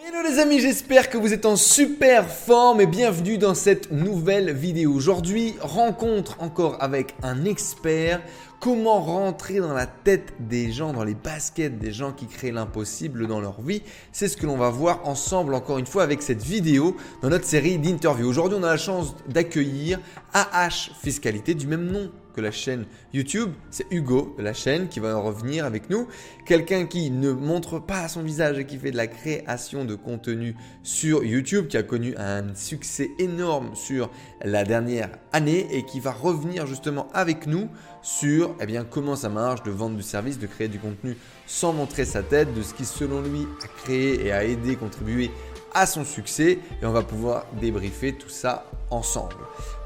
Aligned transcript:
Hello 0.00 0.22
les 0.22 0.38
amis, 0.38 0.60
j'espère 0.60 1.10
que 1.10 1.18
vous 1.18 1.32
êtes 1.32 1.44
en 1.44 1.56
super 1.56 2.30
forme 2.30 2.80
et 2.80 2.86
bienvenue 2.86 3.36
dans 3.36 3.56
cette 3.56 3.90
nouvelle 3.90 4.52
vidéo. 4.52 4.92
Aujourd'hui, 4.92 5.56
rencontre 5.60 6.36
encore 6.38 6.76
avec 6.80 7.16
un 7.24 7.44
expert. 7.44 8.22
Comment 8.60 9.00
rentrer 9.00 9.58
dans 9.58 9.72
la 9.72 9.86
tête 9.86 10.34
des 10.38 10.70
gens, 10.70 10.92
dans 10.92 11.02
les 11.02 11.16
baskets 11.16 11.80
des 11.80 11.90
gens 11.90 12.12
qui 12.12 12.28
créent 12.28 12.52
l'impossible 12.52 13.26
dans 13.26 13.40
leur 13.40 13.60
vie? 13.60 13.82
C'est 14.12 14.28
ce 14.28 14.36
que 14.36 14.46
l'on 14.46 14.56
va 14.56 14.70
voir 14.70 15.00
ensemble 15.08 15.52
encore 15.52 15.78
une 15.78 15.86
fois 15.86 16.04
avec 16.04 16.22
cette 16.22 16.44
vidéo 16.44 16.96
dans 17.20 17.28
notre 17.28 17.46
série 17.46 17.76
d'interviews. 17.76 18.28
Aujourd'hui, 18.28 18.56
on 18.60 18.62
a 18.62 18.68
la 18.68 18.76
chance 18.76 19.16
d'accueillir 19.26 19.98
AH 20.32 20.92
Fiscalité 21.02 21.54
du 21.54 21.66
même 21.66 21.90
nom 21.90 22.08
la 22.40 22.50
chaîne 22.50 22.84
YouTube. 23.12 23.52
C'est 23.70 23.86
Hugo 23.90 24.34
la 24.38 24.52
chaîne 24.52 24.88
qui 24.88 25.00
va 25.00 25.16
en 25.16 25.22
revenir 25.22 25.64
avec 25.64 25.90
nous. 25.90 26.08
Quelqu'un 26.46 26.86
qui 26.86 27.10
ne 27.10 27.32
montre 27.32 27.78
pas 27.78 28.08
son 28.08 28.22
visage 28.22 28.58
et 28.58 28.66
qui 28.66 28.78
fait 28.78 28.90
de 28.90 28.96
la 28.96 29.06
création 29.06 29.84
de 29.84 29.94
contenu 29.94 30.56
sur 30.82 31.24
YouTube, 31.24 31.68
qui 31.68 31.76
a 31.76 31.82
connu 31.82 32.14
un 32.16 32.54
succès 32.54 33.10
énorme 33.18 33.74
sur 33.74 34.10
la 34.42 34.64
dernière 34.64 35.10
année 35.32 35.66
et 35.70 35.84
qui 35.84 36.00
va 36.00 36.12
revenir 36.12 36.66
justement 36.66 37.08
avec 37.12 37.46
nous 37.46 37.68
sur 38.02 38.54
eh 38.60 38.66
bien, 38.66 38.84
comment 38.84 39.16
ça 39.16 39.28
marche 39.28 39.62
de 39.62 39.70
vendre 39.70 39.96
du 39.96 40.02
service, 40.02 40.38
de 40.38 40.46
créer 40.46 40.68
du 40.68 40.78
contenu 40.78 41.16
sans 41.46 41.72
montrer 41.72 42.04
sa 42.04 42.22
tête, 42.22 42.54
de 42.54 42.62
ce 42.62 42.74
qui 42.74 42.84
selon 42.84 43.20
lui 43.22 43.46
a 43.62 43.68
créé 43.82 44.26
et 44.26 44.32
a 44.32 44.44
aidé, 44.44 44.76
contribué 44.76 45.30
à 45.78 45.86
son 45.86 46.04
succès 46.04 46.58
et 46.82 46.86
on 46.86 46.90
va 46.90 47.02
pouvoir 47.02 47.46
débriefer 47.60 48.12
tout 48.12 48.28
ça 48.28 48.64
ensemble. 48.90 49.36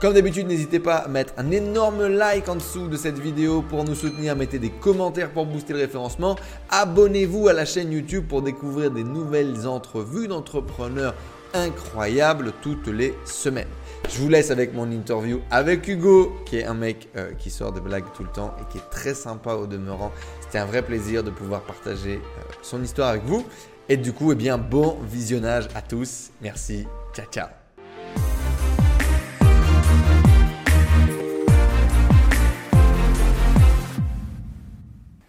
Comme 0.01 0.15
d'habitude, 0.15 0.47
n'hésitez 0.47 0.79
pas 0.79 0.97
à 0.97 1.09
mettre 1.09 1.35
un 1.37 1.51
énorme 1.51 2.07
like 2.07 2.49
en 2.49 2.55
dessous 2.55 2.89
de 2.89 2.97
cette 2.97 3.19
vidéo 3.19 3.61
pour 3.61 3.85
nous 3.85 3.95
soutenir, 3.95 4.35
mettez 4.35 4.59
des 4.59 4.71
commentaires 4.71 5.31
pour 5.31 5.45
booster 5.45 5.75
le 5.75 5.81
référencement, 5.81 6.37
abonnez-vous 6.71 7.49
à 7.49 7.53
la 7.53 7.67
chaîne 7.67 7.93
YouTube 7.93 8.27
pour 8.27 8.41
découvrir 8.41 8.91
des 8.91 9.05
nouvelles 9.05 9.67
entrevues 9.67 10.29
d'entrepreneurs 10.29 11.15
incroyables 11.53 12.55
toutes 12.63 12.89
les 12.89 13.15
semaines. 13.27 13.69
Je 14.09 14.19
vous 14.19 14.29
laisse 14.29 14.51
avec 14.51 14.73
mon 14.75 14.91
interview 14.91 15.41
avec 15.51 15.87
Hugo, 15.87 16.33
qui 16.47 16.57
est 16.57 16.65
un 16.65 16.75
mec 16.75 17.09
euh, 17.17 17.33
qui 17.39 17.51
sort 17.51 17.73
de 17.73 17.81
blagues 17.81 18.11
tout 18.17 18.23
le 18.23 18.31
temps 18.31 18.55
et 18.61 18.73
qui 18.73 18.79
est 18.79 18.91
très 18.91 19.15
sympa 19.15 19.55
au 19.55 19.67
demeurant. 19.67 20.11
C'était 20.41 20.59
un 20.59 20.65
vrai 20.65 20.83
plaisir 20.83 21.23
de 21.23 21.31
pouvoir 21.31 21.61
partager 21.61 22.15
euh, 22.15 22.43
son 22.63 22.83
histoire 22.83 23.11
avec 23.11 23.25
vous. 23.25 23.45
Et 23.93 23.99
du 23.99 24.15
coup, 24.15 24.33
eh 24.33 24.35
bien, 24.35 24.57
bon 24.57 24.97
visionnage 25.03 25.69
à 25.75 25.83
tous. 25.83 26.31
Merci. 26.41 26.87
Ciao, 27.15 27.27
ciao. 27.31 27.49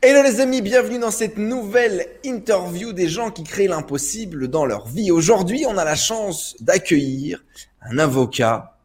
Hello 0.02 0.24
les 0.24 0.40
amis, 0.40 0.62
bienvenue 0.62 0.98
dans 0.98 1.12
cette 1.12 1.38
nouvelle 1.38 2.08
interview 2.24 2.94
des 2.94 3.10
gens 3.10 3.32
qui 3.32 3.44
créent 3.44 3.68
l'impossible 3.68 4.48
dans 4.48 4.66
leur 4.66 4.88
vie. 4.88 5.12
Aujourd'hui, 5.12 5.66
on 5.68 5.78
a 5.78 5.84
la 5.84 5.96
chance 5.96 6.56
d'accueillir 6.62 7.44
un 7.82 7.98
avocat, 7.98 8.78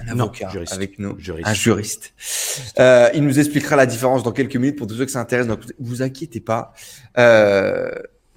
un 0.00 0.18
avocat 0.18 0.50
avec 0.72 0.98
nous, 0.98 1.16
un 1.44 1.54
juriste. 1.54 2.12
Euh, 2.80 3.08
il 3.14 3.22
nous 3.22 3.38
expliquera 3.38 3.76
la 3.76 3.86
différence 3.86 4.24
dans 4.24 4.32
quelques 4.32 4.56
minutes 4.56 4.78
pour 4.78 4.88
tous 4.88 4.96
ceux 4.96 5.04
que 5.04 5.12
ça 5.12 5.20
intéresse. 5.20 5.46
Donc, 5.46 5.60
vous 5.78 6.02
inquiétez 6.02 6.40
pas. 6.40 6.72
Euh, 7.18 7.88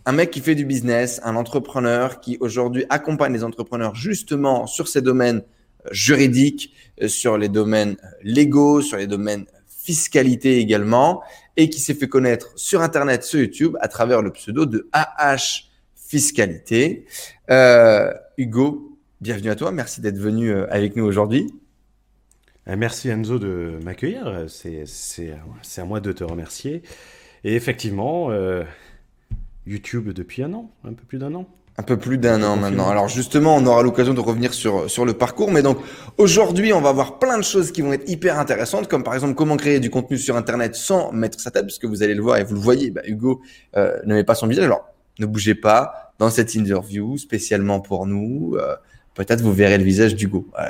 un 0.06 0.11
mec 0.11 0.31
qui 0.31 0.42
fait 0.42 0.56
du 0.56 0.66
business, 0.66 1.20
un 1.23 1.36
entrepreneur 1.36 2.20
qui 2.20 2.38
aujourd'hui 2.39 2.86
accompagne 2.89 3.34
les 3.34 3.44
entrepreneurs 3.44 3.95
justement 3.95 4.67
sur 4.67 4.88
ces 4.88 5.02
domaines 5.02 5.44
euh, 5.86 5.89
juridiques, 5.92 6.73
sur 7.08 7.38
les 7.38 7.50
domaines 7.50 7.97
légaux, 8.23 8.81
sur 8.81 8.97
les 8.97 9.08
domaines 9.08 9.45
fiscalité 9.86 10.58
également 10.58 11.22
et 11.58 11.70
qui 11.70 11.80
s'est 11.80 11.94
fait 11.94 12.08
connaître 12.08 12.52
sur 12.56 12.81
Internet, 12.81 13.23
sur 13.23 13.39
YouTube, 13.39 13.78
à 13.81 13.88
travers 13.88 14.22
le 14.22 14.31
pseudo 14.31 14.66
de 14.66 14.89
AH 14.92 15.70
Fiscalité. 15.95 17.06
Euh, 17.50 18.12
Hugo, 18.38 18.97
bienvenue 19.22 19.50
à 19.50 19.56
toi. 19.56 19.72
Merci 19.72 20.02
d'être 20.02 20.17
venu 20.17 20.50
euh, 20.52 20.66
avec 20.72 20.95
nous 20.95 21.03
aujourd'hui. 21.03 21.47
Euh, 22.67 22.75
merci 22.78 23.09
Enzo 23.09 23.38
de 23.38 23.80
m'accueillir. 23.84 24.45
C'est 24.47 25.34
à 25.78 25.85
moi 25.85 26.00
de 26.00 26.12
te 26.12 26.24
remercier. 26.24 26.81
Et 27.44 27.56
effectivement, 27.56 28.29
YouTube 29.66 30.09
depuis 30.09 30.44
un 30.44 30.53
an, 30.53 30.72
un 30.84 30.94
peu 30.94 31.03
plus 31.06 31.18
d'un 31.18 31.34
an. 31.36 31.48
Un 31.78 31.84
peu 31.84 31.98
plus 31.98 32.18
d'un 32.18 32.42
an 32.44 32.56
maintenant. 32.56 32.88
Alors 32.88 33.09
justement, 33.09 33.58
on 33.58 33.66
aura 33.66 33.84
l'occasion 33.84 34.14
de 34.14 34.22
revenir 34.22 34.53
sur 34.53 34.90
sur 34.90 35.03
le 35.03 35.14
parcours, 35.14 35.52
mais 35.52 35.62
donc 35.62 35.78
aujourd'hui, 36.18 36.72
on 36.72 36.80
va 36.80 36.94
voir 36.94 37.20
plein 37.20 37.38
de 37.38 37.44
choses 37.44 37.74
qui 37.74 37.81
vont 37.81 37.92
être 37.92 38.09
hyper 38.09 38.40
intéressantes, 38.40 38.88
comme 38.88 39.03
par 39.03 39.14
exemple 39.14 39.36
comment 39.36 39.58
créer 39.58 39.81
du 39.81 39.90
contenu 39.90 40.18
sur 40.18 40.38
Internet 40.38 40.76
sans 40.76 41.12
mettre 41.12 41.40
sa 41.40 41.52
tête, 41.52 41.66
puisque 41.66 41.84
vous 41.86 42.02
allez 42.02 42.14
le 42.14 42.22
voir 42.22 42.38
et 42.38 42.46
vous 42.46 42.53
le 42.53 42.62
voyez, 42.62 42.92
bah, 42.92 43.02
Hugo 43.06 43.42
euh, 43.76 44.00
ne 44.06 44.14
met 44.14 44.24
pas 44.24 44.36
son 44.36 44.48
visage. 44.48 44.64
Alors 44.64 44.86
ne 45.20 45.26
bougez 45.26 45.56
pas 45.56 46.14
dans 46.18 46.30
cette 46.30 46.56
interview 46.56 47.18
spécialement 47.18 47.82
pour 47.82 48.06
nous. 48.06 48.56
Euh, 48.56 48.76
Peut-être 49.16 49.42
vous 49.42 49.53
verrez 49.53 49.78
le 49.78 49.84
visage 49.84 50.16
d'Hugo. 50.16 50.48
Euh, 50.59 50.66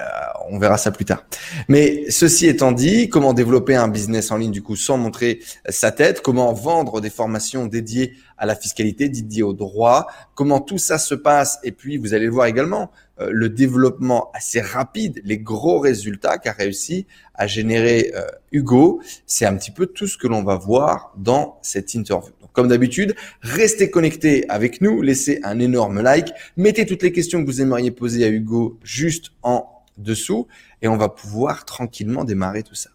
on 0.49 0.59
verra 0.59 0.77
ça 0.77 0.91
plus 0.91 1.05
tard. 1.05 1.25
Mais 1.67 2.05
ceci 2.09 2.47
étant 2.47 2.71
dit, 2.71 3.09
comment 3.09 3.33
développer 3.33 3.75
un 3.75 3.87
business 3.87 4.31
en 4.31 4.37
ligne 4.37 4.51
du 4.51 4.61
coup 4.61 4.75
sans 4.75 4.97
montrer 4.97 5.39
sa 5.67 5.91
tête? 5.91 6.21
Comment 6.21 6.53
vendre 6.53 7.01
des 7.01 7.09
formations 7.09 7.65
dédiées 7.65 8.13
à 8.37 8.45
la 8.45 8.55
fiscalité, 8.55 9.09
dédiées 9.09 9.41
au 9.41 9.53
droit? 9.53 10.07
Comment 10.35 10.61
tout 10.61 10.77
ça 10.77 10.99
se 10.99 11.15
passe? 11.15 11.59
Et 11.63 11.71
puis 11.71 11.97
vous 11.97 12.13
allez 12.13 12.25
le 12.25 12.31
voir 12.31 12.45
également, 12.45 12.91
euh, 13.19 13.29
le 13.31 13.49
développement 13.49 14.29
assez 14.33 14.61
rapide, 14.61 15.21
les 15.25 15.39
gros 15.39 15.79
résultats 15.79 16.37
qu'a 16.37 16.51
réussi 16.51 17.07
à 17.33 17.47
générer 17.47 18.11
euh, 18.15 18.27
Hugo. 18.51 19.01
C'est 19.25 19.45
un 19.45 19.55
petit 19.55 19.71
peu 19.71 19.87
tout 19.87 20.05
ce 20.05 20.17
que 20.17 20.27
l'on 20.27 20.43
va 20.43 20.55
voir 20.55 21.13
dans 21.17 21.57
cette 21.63 21.95
interview. 21.95 22.33
Comme 22.55 22.69
d'habitude, 22.69 23.15
restez 23.41 23.91
connectés 23.91 24.45
avec 24.47 24.79
nous, 24.79 25.01
laissez 25.01 25.41
un 25.43 25.59
énorme 25.59 26.01
like, 26.01 26.29
mettez 26.55 26.85
toutes 26.85 27.03
les 27.03 27.11
questions 27.11 27.41
que 27.41 27.45
vous 27.45 27.61
aimeriez 27.61 27.91
poser 27.91 28.23
à 28.23 28.29
Hugo 28.29 28.79
juste 28.81 29.31
en 29.43 29.83
dessous 29.97 30.47
et 30.81 30.87
on 30.87 30.95
va 30.95 31.09
pouvoir 31.09 31.65
tranquillement 31.65 32.23
démarrer 32.23 32.63
tout 32.63 32.75
ça. 32.75 32.91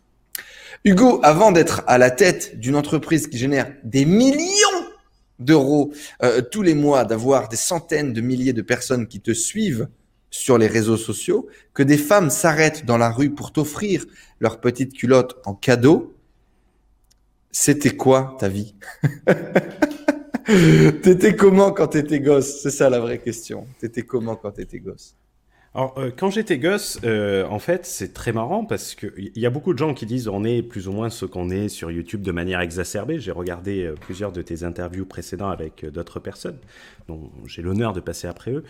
Hugo, 0.84 1.20
avant 1.22 1.52
d'être 1.52 1.82
à 1.86 1.98
la 1.98 2.10
tête 2.10 2.58
d'une 2.58 2.74
entreprise 2.74 3.26
qui 3.26 3.36
génère 3.36 3.70
des 3.84 4.06
millions 4.06 4.46
d'euros 5.38 5.92
euh, 6.22 6.40
tous 6.40 6.62
les 6.62 6.74
mois, 6.74 7.04
d'avoir 7.04 7.48
des 7.48 7.56
centaines 7.56 8.14
de 8.14 8.20
milliers 8.22 8.54
de 8.54 8.62
personnes 8.62 9.06
qui 9.06 9.20
te 9.20 9.32
suivent 9.32 9.88
sur 10.30 10.56
les 10.56 10.68
réseaux 10.68 10.96
sociaux, 10.96 11.48
que 11.74 11.82
des 11.82 11.98
femmes 11.98 12.30
s'arrêtent 12.30 12.86
dans 12.86 12.96
la 12.96 13.10
rue 13.10 13.30
pour 13.30 13.52
t'offrir 13.52 14.06
leur 14.38 14.60
petite 14.60 14.94
culotte 14.94 15.36
en 15.44 15.54
cadeau, 15.54 16.14
c'était 17.52 17.96
quoi 17.96 18.36
ta 18.38 18.48
vie? 18.48 18.74
T'étais 21.02 21.36
comment 21.36 21.70
quand 21.70 21.88
t'étais 21.88 22.20
gosse? 22.20 22.60
C'est 22.62 22.70
ça 22.70 22.90
la 22.90 22.98
vraie 22.98 23.18
question. 23.18 23.66
T'étais 23.78 24.02
comment 24.02 24.34
quand 24.36 24.50
t'étais 24.50 24.80
gosse? 24.80 25.16
Alors, 25.72 25.94
euh, 25.98 26.10
quand 26.16 26.30
j'étais 26.30 26.58
gosse, 26.58 26.98
euh, 27.04 27.46
en 27.46 27.60
fait, 27.60 27.86
c'est 27.86 28.12
très 28.12 28.32
marrant 28.32 28.64
parce 28.64 28.96
qu'il 28.96 29.30
y 29.36 29.46
a 29.46 29.50
beaucoup 29.50 29.72
de 29.72 29.78
gens 29.78 29.94
qui 29.94 30.04
disent 30.04 30.26
on 30.26 30.42
est 30.42 30.62
plus 30.62 30.88
ou 30.88 30.92
moins 30.92 31.10
ce 31.10 31.26
qu'on 31.26 31.48
est 31.50 31.68
sur 31.68 31.92
YouTube 31.92 32.22
de 32.22 32.32
manière 32.32 32.60
exacerbée. 32.60 33.20
J'ai 33.20 33.30
regardé 33.30 33.84
euh, 33.84 33.94
plusieurs 33.94 34.32
de 34.32 34.42
tes 34.42 34.64
interviews 34.64 35.06
précédentes 35.06 35.52
avec 35.52 35.86
d'autres 35.86 36.18
personnes, 36.18 36.58
dont 37.06 37.30
j'ai 37.46 37.62
l'honneur 37.62 37.92
de 37.92 38.00
passer 38.00 38.26
après 38.26 38.50
eux. 38.50 38.64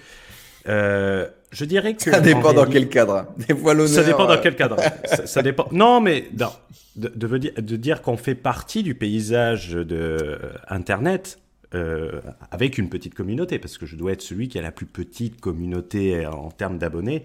Je 0.67 1.65
dirais 1.65 1.95
que. 1.95 2.11
Ça 2.11 2.21
dépend 2.21 2.53
dans 2.53 2.67
quel 2.67 2.89
cadre. 2.89 3.27
Des 3.49 3.55
fois, 3.55 3.75
Ça 3.87 4.05
dépend 4.05 4.27
dans 4.27 4.41
quel 4.41 4.57
cadre. 4.57 4.77
ça, 5.25 5.43
dépend. 5.43 5.67
Non, 5.73 6.01
mais 6.01 6.29
non 6.39 6.51
de, 6.97 7.77
dire 7.77 8.03
qu'on 8.03 8.17
fait 8.17 8.35
partie 8.35 8.83
du 8.83 8.95
paysage 8.95 9.71
de 9.71 9.97
euh, 9.97 10.39
Internet 10.69 11.39
euh, 11.75 12.21
avec 12.51 12.79
une 12.79 12.89
petite 12.89 13.15
communauté, 13.15 13.59
parce 13.59 13.79
que 13.79 13.87
je 13.87 13.97
dois 13.97 14.13
être 14.13 14.23
celui 14.23 14.49
qui 14.49 14.59
a 14.59 14.63
la 14.63 14.73
plus 14.73 14.87
petite 14.87 15.41
communauté 15.41 16.27
en 16.27 16.51
termes 16.51 16.79
d'abonnés 16.79 17.25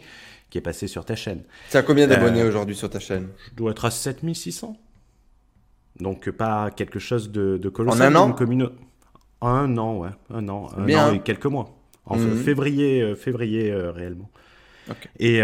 qui 0.49 0.59
est 0.59 0.61
passé 0.61 0.87
sur 0.87 1.03
ta 1.03 1.15
chaîne. 1.15 1.41
Tu 1.71 1.77
as 1.77 1.81
combien 1.81 2.07
d'abonnés 2.07 2.41
euh, 2.41 2.47
aujourd'hui 2.49 2.75
sur 2.75 2.89
ta 2.89 2.99
chaîne? 2.99 3.29
Je 3.49 3.55
dois 3.55 3.71
être 3.71 3.85
à 3.85 3.91
7600. 3.91 4.77
Donc 5.99 6.29
pas 6.29 6.69
quelque 6.71 6.99
chose 6.99 7.31
de, 7.31 7.57
de 7.57 7.69
colossal. 7.69 8.15
En 8.15 8.29
un 8.29 8.31
an? 8.31 8.35
Un 9.41 9.77
an, 9.77 9.97
ouais. 9.97 10.09
Un 10.29 10.47
an. 10.49 10.69
Un 10.77 10.93
an 10.93 11.13
et 11.13 11.19
quelques 11.19 11.45
mois. 11.45 11.75
En 12.05 12.17
mhm. 12.17 12.37
février, 12.37 13.15
février 13.15 13.73
réellement. 13.73 14.29
Et 15.19 15.41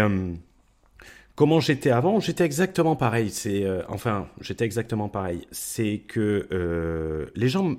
Comment 1.34 1.60
j'étais 1.60 1.90
avant? 1.90 2.20
J'étais 2.20 2.44
exactement 2.44 2.94
pareil. 2.94 3.30
C'est 3.30 3.64
euh, 3.64 3.82
enfin, 3.88 4.28
j'étais 4.40 4.64
exactement 4.64 5.08
pareil. 5.08 5.46
C'est 5.50 5.98
que 6.06 6.46
euh, 6.52 7.26
les 7.34 7.48
gens, 7.48 7.76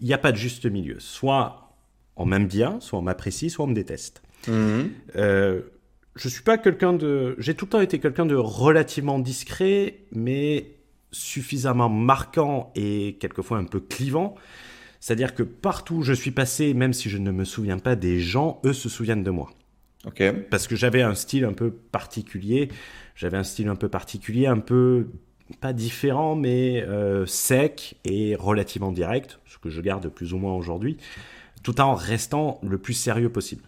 il 0.00 0.06
n'y 0.06 0.12
a 0.12 0.18
pas 0.18 0.30
de 0.30 0.36
juste 0.36 0.64
milieu. 0.64 1.00
Soit 1.00 1.74
on 2.16 2.24
m'aime 2.24 2.46
bien, 2.46 2.78
soit 2.80 2.98
on 2.98 3.02
m'apprécie, 3.02 3.50
soit 3.50 3.64
on 3.64 3.68
me 3.68 3.74
déteste. 3.74 4.22
Mhm. 4.46 4.90
Euh, 5.16 5.62
je 6.14 6.28
suis 6.28 6.42
pas 6.42 6.56
quelqu'un 6.56 6.92
de. 6.92 7.34
J'ai 7.38 7.54
tout 7.54 7.64
le 7.64 7.70
temps 7.70 7.80
été 7.80 7.98
quelqu'un 7.98 8.26
de 8.26 8.36
relativement 8.36 9.18
discret, 9.18 10.04
mais 10.12 10.76
suffisamment 11.10 11.88
marquant 11.88 12.70
et 12.76 13.16
quelquefois 13.20 13.58
un 13.58 13.64
peu 13.64 13.80
clivant. 13.80 14.36
C'est-à-dire 15.00 15.34
que 15.34 15.42
partout 15.42 15.96
où 15.96 16.02
je 16.02 16.12
suis 16.12 16.30
passé, 16.30 16.74
même 16.74 16.92
si 16.92 17.08
je 17.08 17.18
ne 17.18 17.30
me 17.30 17.44
souviens 17.44 17.78
pas 17.78 17.96
des 17.96 18.20
gens, 18.20 18.60
eux 18.64 18.72
se 18.72 18.88
souviennent 18.88 19.24
de 19.24 19.30
moi. 19.30 19.50
Parce 20.50 20.66
que 20.66 20.76
j'avais 20.76 21.02
un 21.02 21.14
style 21.14 21.44
un 21.44 21.52
peu 21.52 21.70
particulier. 21.70 22.68
J'avais 23.14 23.36
un 23.36 23.44
style 23.44 23.68
un 23.68 23.76
peu 23.76 23.88
particulier, 23.88 24.46
un 24.46 24.58
peu 24.58 25.08
pas 25.60 25.72
différent, 25.72 26.36
mais 26.36 26.82
euh, 26.82 27.26
sec 27.26 27.96
et 28.04 28.34
relativement 28.36 28.92
direct, 28.92 29.38
ce 29.46 29.58
que 29.58 29.70
je 29.70 29.80
garde 29.80 30.08
plus 30.08 30.34
ou 30.34 30.38
moins 30.38 30.54
aujourd'hui. 30.54 30.98
tout 31.62 31.80
en 31.80 31.94
restant 31.94 32.60
le 32.62 32.78
plus 32.78 32.94
sérieux 32.94 33.30
possible. 33.30 33.64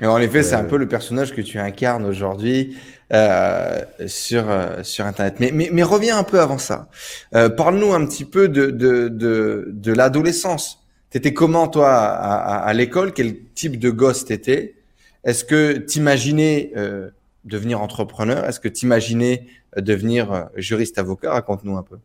Et 0.00 0.06
en 0.06 0.18
effet, 0.18 0.42
c'est 0.42 0.54
un 0.54 0.64
peu 0.64 0.76
le 0.76 0.88
personnage 0.88 1.34
que 1.34 1.40
tu 1.40 1.58
incarnes 1.58 2.04
aujourd'hui 2.06 2.76
euh, 3.12 3.82
sur 4.06 4.44
sur 4.82 5.04
Internet. 5.06 5.36
Mais, 5.40 5.50
mais, 5.52 5.68
mais 5.72 5.82
reviens 5.82 6.18
un 6.18 6.22
peu 6.24 6.40
avant 6.40 6.58
ça. 6.58 6.88
Parle-nous 7.32 7.92
un 7.92 8.06
petit 8.06 8.24
peu 8.24 8.48
de 8.48 8.70
de 8.70 9.08
de, 9.08 9.66
de 9.68 9.92
l'adolescence. 9.92 10.80
T'étais 11.10 11.34
comment 11.34 11.66
toi 11.66 11.92
à, 11.92 12.58
à, 12.58 12.72
l'école? 12.72 13.12
Quel 13.12 13.44
type 13.54 13.78
de 13.78 13.90
gosse 13.90 14.24
t'étais? 14.24 14.76
Est-ce 15.24 15.44
que 15.44 15.72
t'imaginais 15.72 16.72
euh, 16.76 17.10
devenir 17.44 17.82
entrepreneur? 17.82 18.44
Est-ce 18.44 18.60
que 18.60 18.68
t'imaginais 18.68 19.46
devenir 19.76 20.48
juriste 20.56 20.98
avocat? 20.98 21.32
Raconte-nous 21.32 21.76
un 21.76 21.82
peu. 21.82 21.98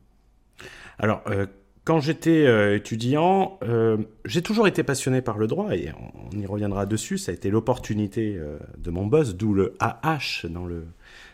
Alors, 0.97 1.21
euh, 1.27 1.45
quand 1.85 1.99
j'étais 1.99 2.47
euh, 2.47 2.75
étudiant, 2.75 3.59
euh, 3.63 3.97
j'ai 4.25 4.41
toujours 4.41 4.67
été 4.67 4.83
passionné 4.83 5.21
par 5.21 5.37
le 5.37 5.45
droit 5.45 5.75
et 5.75 5.91
on, 6.33 6.37
y 6.37 6.45
reviendra 6.47 6.87
dessus. 6.87 7.19
Ça 7.19 7.31
a 7.31 7.35
été 7.35 7.51
l'opportunité 7.51 8.39
de 8.77 8.89
mon 8.89 9.05
boss, 9.05 9.35
d'où 9.35 9.53
le 9.53 9.75
AH 9.79 10.47
dans 10.49 10.65
le, 10.65 10.85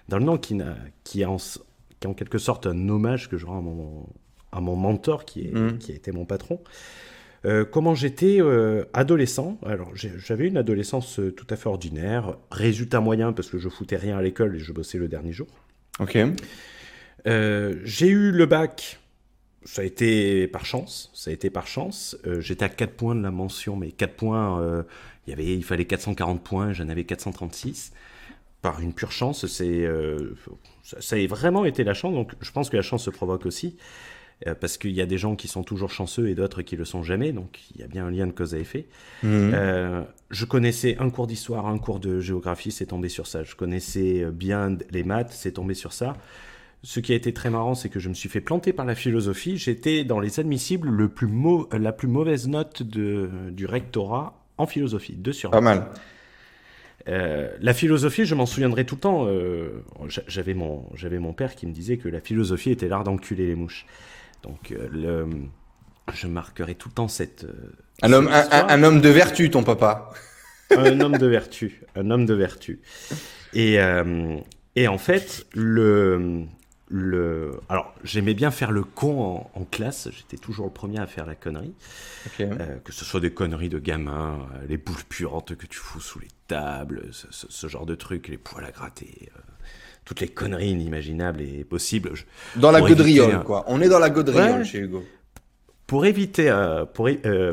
dans 0.10 0.20
le 0.20 0.26
nom, 0.26 0.38
qui, 0.38 0.60
qui, 1.06 1.22
est 1.22 1.26
en, 1.26 1.38
qui 1.38 2.08
en 2.08 2.14
quelque 2.14 2.38
sorte 2.38 2.68
un 2.68 2.90
hommage 2.90 3.30
que 3.30 3.38
je 3.38 3.46
rends 3.46 3.60
à 3.60 3.62
mon, 3.62 4.06
à 4.52 4.60
mon 4.60 4.76
mentor 4.76 5.24
qui, 5.24 5.48
est, 5.48 5.52
mmh. 5.54 5.78
qui 5.78 5.94
a 5.94 5.96
été 5.96 6.12
mon 6.12 6.26
patron. 6.26 6.60
comment 7.72 7.96
j'étais 7.96 8.40
adolescent 8.94 9.58
Alors 9.66 9.92
j'avais 9.96 10.48
une 10.48 10.58
adolescence 10.58 11.22
tout 11.38 11.48
à 11.50 11.56
fait 11.56 11.70
ordinaire, 11.70 12.36
résultat 12.52 13.00
moyen 13.00 13.32
parce 13.32 13.50
que 13.50 13.58
je 13.58 13.70
foutais 13.70 13.96
rien 13.96 14.18
à 14.18 14.22
l'école 14.22 14.58
et 14.58 14.60
je 14.60 14.74
bossais 14.74 14.98
le 14.98 15.08
dernier 15.08 15.32
jour. 15.32 15.48
Ok. 16.00 16.18
j'ai 17.26 18.08
eu 18.08 18.32
le 18.32 18.46
bac 18.46 19.01
ça 19.64 19.82
a 19.84 19.86
été 19.86 20.48
par 20.48 20.66
chance, 20.66 21.12
ça 21.14 21.30
a 21.30 21.34
été 21.34 21.50
par 21.50 21.68
chance. 21.68 22.18
Euh, 22.26 22.42
j'étais 22.42 22.66
à 22.66 22.70
4 22.70 22.94
points 22.94 23.16
de 23.16 23.22
la 23.22 23.32
mention, 23.32 23.76
mais 23.76 23.92
4 23.92 24.16
points, 24.16 24.60
euh, 24.60 24.84
il, 25.28 25.32
y 25.32 25.34
avait, 25.34 25.56
il 25.56 25.64
fallait 25.64 25.86
440 25.86 26.44
points, 26.44 26.74
j'en 26.74 26.90
avais 26.90 27.04
436. 27.04 27.94
Par 28.62 28.80
une 28.80 28.94
pure 28.94 29.12
chance, 29.12 29.48
c'est, 29.48 29.86
euh, 29.86 30.36
ça, 30.84 31.16
a 31.16 31.28
vraiment 31.28 31.66
été 31.66 31.84
la 31.84 31.94
chance, 31.94 32.14
donc 32.14 32.34
je 32.42 32.52
pense 32.52 32.70
que 32.70 32.78
la 32.78 32.84
chance 32.84 33.04
se 33.04 33.10
provoque 33.10 33.48
aussi, 33.48 33.76
parce 34.60 34.78
qu'il 34.78 34.92
y 34.92 35.02
a 35.02 35.08
des 35.08 35.18
gens 35.18 35.36
qui 35.36 35.48
sont 35.48 35.64
toujours 35.64 35.90
chanceux 35.90 36.28
et 36.28 36.36
d'autres 36.36 36.62
qui 36.62 36.76
le 36.76 36.86
sont 36.86 37.02
jamais, 37.02 37.32
donc 37.32 37.60
il 37.74 37.82
y 37.82 37.84
a 37.84 37.88
bien 37.88 38.06
un 38.06 38.12
lien 38.12 38.28
de 38.28 38.32
cause 38.32 38.54
à 38.54 38.60
effet. 38.60 38.88
Mmh. 39.24 39.52
je 40.30 40.46
connaissais 40.46 40.98
un 41.00 41.10
cours 41.10 41.26
d'histoire, 41.26 41.66
un 41.66 41.80
cours 41.80 42.00
de 42.00 42.20
géographie, 42.20 42.72
c'est 42.72 42.88
tombé 42.88 43.10
sur 43.10 43.26
ça. 43.26 43.44
Je 43.44 43.56
connaissais 43.56 44.26
bien 44.32 44.78
les 44.92 45.04
maths, 45.04 45.32
c'est 45.32 45.54
tombé 45.54 45.74
sur 45.74 45.92
ça. 45.92 46.16
Ce 46.84 47.00
qui 47.00 47.14
a 47.14 47.16
été 47.16 47.32
très 47.32 47.52
marrant, 47.52 47.76
c'est 47.76 47.90
que 47.90 48.00
je 48.00 48.10
me 48.10 48.16
suis 48.16 48.30
fait 48.30 48.42
planter 48.42 48.74
par 48.74 48.86
la 48.86 48.96
philosophie. 48.96 49.58
J'étais 49.58 50.04
dans 50.04 50.20
les 50.20 50.40
admissibles 50.40 50.90
le 50.90 51.10
plus 51.10 51.30
la 51.72 51.92
plus 51.92 52.08
mauvaise 52.08 52.48
note 52.48 52.82
de, 52.82 53.30
du 53.52 53.68
rectorat 53.68 54.44
en 54.58 54.66
philosophie, 54.66 55.14
2 55.16 55.32
sur 55.32 55.50
1. 55.50 55.52
Pas 55.52 55.62
mal. 55.62 55.88
Euh, 57.08 57.50
la 57.60 57.74
philosophie, 57.74 58.26
je 58.26 58.34
m'en 58.34 58.48
souviendrai 58.48 58.86
tout 58.86 58.96
le 58.96 59.02
temps. 59.02 59.26
Euh, 59.28 59.84
j'avais 60.28 60.56
mon, 60.56 60.88
j'avais 60.96 61.20
mon 61.20 61.34
père 61.34 61.56
qui 61.56 61.68
me 61.68 61.72
disait 61.72 61.98
que 61.98 62.10
la 62.10 62.20
philosophie 62.20 62.72
était 62.72 62.88
l'art 62.88 63.04
d'enculer 63.04 63.46
les 63.46 63.56
mouches. 63.56 63.86
Donc, 64.42 64.72
euh, 64.72 64.88
le, 64.92 65.28
je 66.14 66.26
marquerai 66.28 66.74
tout 66.74 66.90
le 66.90 66.96
temps 66.96 67.08
cette. 67.08 67.46
un 68.02 68.12
homme, 68.12 68.30
un, 68.32 68.84
homme 68.84 69.02
de 69.02 69.10
vertu, 69.10 69.52
ton 69.52 69.64
papa. 69.64 70.12
un 70.76 71.00
homme 71.00 71.18
de 71.18 71.28
vertu, 71.28 71.82
un 71.96 72.10
homme 72.10 72.26
de 72.26 72.34
vertu. 72.34 72.82
Et, 73.54 73.78
et 74.76 74.88
en 74.88 74.98
fait, 74.98 75.46
le, 75.54 76.46
le... 76.92 77.60
Alors, 77.70 77.94
j'aimais 78.04 78.34
bien 78.34 78.52
faire 78.52 78.72
le 78.72 78.84
con 78.84 79.46
en, 79.54 79.64
classe. 79.64 80.10
J'étais 80.12 80.38
toujours 80.38 80.66
le 80.66 80.72
premier 80.72 81.00
à 81.00 81.08
faire 81.08 81.26
la 81.26 81.36
connerie. 81.36 81.74
Euh, 82.42 82.78
que 82.84 82.92
ce 82.92 83.06
soit 83.06 83.22
des 83.22 83.32
conneries 83.32 83.70
de 83.70 83.80
gamins, 83.80 84.48
euh, 84.54 84.66
les 84.68 84.78
boules 84.78 85.04
puantes 85.08 85.56
que 85.56 85.66
tu 85.66 85.78
fous 85.78 86.02
sous 86.02 86.20
les 86.20 86.28
tables, 86.48 87.10
ce, 87.12 87.68
genre 87.68 87.86
de 87.86 87.96
trucs, 87.96 88.28
les 88.28 88.38
poils 88.38 88.66
à 88.66 88.72
gratter, 88.72 89.30
euh, 89.36 89.40
toutes 90.04 90.20
les 90.20 90.28
conneries 90.28 90.72
inimaginables 90.72 91.42
et 91.42 91.64
possibles. 91.64 92.12
Dans 92.58 92.72
la 92.72 92.82
gaudriole, 92.82 93.44
quoi. 93.44 93.64
On 93.68 93.82
est 93.82 93.90
dans 93.90 94.00
la 94.00 94.10
gaudriole 94.10 94.66
chez 94.66 94.80
Hugo. 94.80 95.04
Pour 95.88 96.06
éviter, 96.06 96.50
pour, 96.94 97.10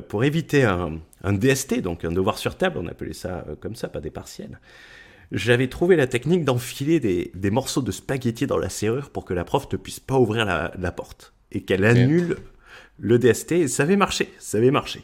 pour 0.08 0.24
éviter 0.24 0.64
un, 0.64 1.00
un, 1.24 1.32
DST, 1.32 1.80
donc 1.80 2.04
un 2.04 2.12
devoir 2.12 2.38
sur 2.38 2.56
table, 2.56 2.78
on 2.78 2.86
appelait 2.86 3.12
ça 3.12 3.44
comme 3.60 3.74
ça, 3.74 3.88
pas 3.88 4.00
des 4.00 4.10
partiels 4.10 4.60
j'avais 5.32 5.68
trouvé 5.68 5.96
la 5.96 6.06
technique 6.06 6.44
d'enfiler 6.44 7.00
des, 7.00 7.50
morceaux 7.50 7.82
de 7.82 7.92
spaghetti 7.92 8.46
dans 8.46 8.58
la 8.58 8.68
serrure 8.68 9.10
pour 9.10 9.24
que 9.24 9.34
la 9.34 9.44
prof 9.44 9.66
ne 9.72 9.76
puisse 9.76 10.00
pas 10.00 10.18
ouvrir 10.18 10.44
la, 10.44 10.92
porte 10.92 11.34
et 11.52 11.62
qu'elle 11.62 11.84
annule 11.84 12.36
le 12.98 13.18
DST. 13.18 13.52
Et 13.52 13.68
ça 13.68 13.82
avait 13.82 13.96
marché, 13.96 14.32
ça 14.38 14.58
avait 14.58 14.70
marché. 14.70 15.02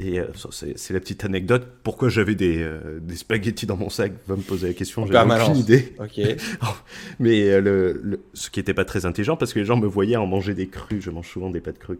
Et 0.00 0.20
euh, 0.20 0.26
c'est 0.52 0.94
la 0.94 1.00
petite 1.00 1.24
anecdote. 1.24 1.66
Pourquoi 1.82 2.08
j'avais 2.08 2.36
des, 2.36 2.62
euh, 2.62 3.00
des, 3.00 3.16
spaghettis 3.16 3.66
dans 3.66 3.76
mon 3.76 3.90
sac? 3.90 4.12
Va 4.28 4.36
me 4.36 4.42
poser 4.42 4.68
la 4.68 4.74
question. 4.74 5.04
J'ai 5.06 5.18
aucune 5.18 5.56
idée. 5.56 5.92
Mais 7.18 7.50
euh, 7.50 7.60
le, 7.60 8.20
ce 8.32 8.48
qui 8.48 8.60
n'était 8.60 8.74
pas 8.74 8.84
très 8.84 9.06
intelligent 9.06 9.36
parce 9.36 9.52
que 9.52 9.58
les 9.58 9.64
gens 9.64 9.76
me 9.76 9.88
voyaient 9.88 10.16
en 10.16 10.26
manger 10.26 10.54
des 10.54 10.68
crus. 10.68 11.02
Je 11.02 11.10
mange 11.10 11.28
souvent 11.28 11.50
des 11.50 11.60
pâtes 11.60 11.80
crues. 11.80 11.98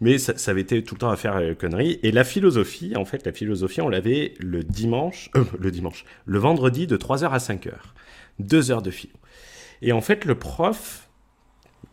Mais 0.00 0.16
ça, 0.16 0.38
ça 0.38 0.52
avait 0.52 0.62
été 0.62 0.82
tout 0.82 0.94
le 0.94 1.00
temps 1.00 1.10
à 1.10 1.16
faire 1.16 1.36
euh, 1.36 1.54
conneries. 1.54 2.00
Et 2.02 2.12
la 2.12 2.24
philosophie, 2.24 2.96
en 2.96 3.04
fait, 3.04 3.26
la 3.26 3.32
philosophie, 3.32 3.82
on 3.82 3.90
l'avait 3.90 4.32
le 4.40 4.64
dimanche, 4.64 5.30
le 5.58 5.70
dimanche, 5.70 6.06
le 6.24 6.38
vendredi 6.38 6.86
de 6.86 6.96
3h 6.96 7.28
à 7.28 7.38
5h. 7.38 7.72
Deux 8.38 8.70
heures 8.70 8.82
de 8.82 8.90
philo. 8.90 9.14
Et 9.82 9.92
en 9.92 10.00
fait, 10.00 10.24
le 10.24 10.34
prof 10.34 11.03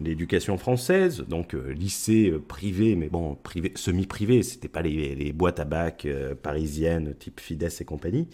l'éducation 0.04 0.58
française, 0.58 1.24
donc 1.28 1.54
euh, 1.54 1.74
lycée 1.74 2.30
euh, 2.30 2.40
privé, 2.40 2.96
mais 2.96 3.08
bon, 3.08 3.36
privé, 3.36 3.72
semi-privé, 3.76 4.44
c'était 4.44 4.68
pas 4.68 4.82
les, 4.82 5.34
boîtes 5.34 5.60
à 5.60 5.66
bac 5.66 6.06
euh, 6.06 6.36
parisiennes 6.36 7.16
type 7.18 7.40
Fides 7.40 7.70
et 7.80 7.86
compagnie, 7.86 8.28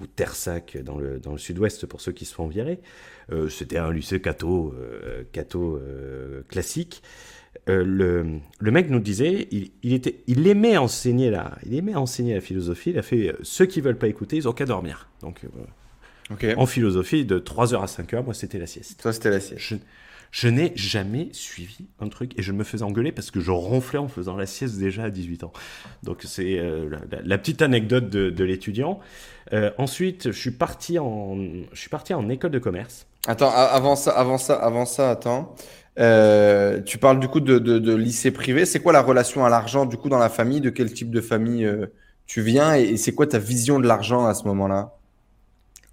ou 0.00 0.06
Tersac 0.06 0.76
dans 0.82 0.98
le, 0.98 1.18
dans 1.18 1.32
le 1.32 1.38
sud-ouest 1.38 1.86
pour 1.86 2.00
ceux 2.00 2.12
qui 2.12 2.24
se 2.24 2.34
font 2.34 2.46
virer. 2.46 2.80
c'était 3.48 3.78
un 3.78 3.92
lycée 3.92 4.20
catho, 4.20 4.74
catho 5.32 5.80
classique. 6.48 7.02
le, 7.66 8.40
le 8.58 8.70
mec 8.70 8.90
nous 8.90 9.00
disait, 9.00 9.48
il, 9.50 9.92
était, 9.92 10.22
il 10.26 10.46
aimait 10.46 10.76
enseigner 10.76 11.30
la, 11.30 11.58
il 11.64 11.74
aimait 11.74 11.94
enseigner 11.94 12.34
la 12.34 12.40
philosophie. 12.40 12.90
Il 12.90 12.98
a 12.98 13.02
fait 13.02 13.34
ceux 13.42 13.66
qui 13.66 13.80
veulent 13.80 13.98
pas 13.98 14.08
écouter, 14.08 14.36
ils 14.36 14.48
ont 14.48 14.52
qu'à 14.52 14.66
dormir. 14.66 15.08
Donc 15.20 15.40
en 16.56 16.66
philosophie, 16.66 17.24
de 17.24 17.38
3h 17.38 17.82
à 17.82 17.86
5h, 17.86 18.24
moi 18.24 18.34
c'était 18.34 18.58
la 18.58 18.66
sieste. 18.66 19.00
Toi 19.00 19.12
c'était 19.12 19.30
la 19.30 19.40
sieste. 19.40 19.60
Je 19.60 19.76
n'ai 20.48 20.72
jamais 20.76 21.28
suivi 21.32 21.86
un 22.00 22.08
truc 22.08 22.32
et 22.38 22.42
je 22.42 22.52
me 22.52 22.64
faisais 22.64 22.82
engueuler 22.82 23.12
parce 23.12 23.30
que 23.30 23.38
je 23.38 23.50
ronflais 23.50 23.98
en 23.98 24.08
faisant 24.08 24.34
la 24.34 24.46
sieste 24.46 24.78
déjà 24.78 25.04
à 25.04 25.10
18 25.10 25.44
ans. 25.44 25.52
Donc 26.02 26.22
c'est 26.24 26.58
euh, 26.58 26.88
la, 27.22 27.38
petite 27.38 27.60
anecdote 27.60 28.08
de, 28.08 28.44
l'étudiant. 28.44 28.98
Euh, 29.52 29.70
ensuite, 29.76 30.32
je 30.32 30.38
suis 30.38 30.50
parti 30.50 30.98
en, 30.98 31.36
je 31.72 31.88
parti 31.90 32.14
en 32.14 32.28
école 32.30 32.50
de 32.50 32.58
commerce. 32.58 33.06
Attends, 33.26 33.50
avant 33.50 33.94
ça, 33.94 34.12
avant 34.12 34.38
ça, 34.38 34.54
avant 34.54 34.86
ça, 34.86 35.10
attends. 35.10 35.54
Euh, 35.98 36.80
tu 36.80 36.96
parles 36.96 37.20
du 37.20 37.28
coup 37.28 37.40
de, 37.40 37.94
lycée 37.94 38.30
privé. 38.30 38.64
C'est 38.64 38.80
quoi 38.80 38.94
la 38.94 39.02
relation 39.02 39.44
à 39.44 39.50
l'argent 39.50 39.84
du 39.84 39.98
coup 39.98 40.08
dans 40.08 40.18
la 40.18 40.30
famille? 40.30 40.62
De 40.62 40.70
quel 40.70 40.92
type 40.92 41.10
de 41.10 41.20
famille 41.20 41.70
tu 42.26 42.40
viens? 42.40 42.74
Et 42.74 42.96
c'est 42.96 43.12
quoi 43.12 43.26
ta 43.26 43.38
vision 43.38 43.78
de 43.78 43.86
l'argent 43.86 44.24
à 44.24 44.32
ce 44.32 44.44
moment-là? 44.44 44.96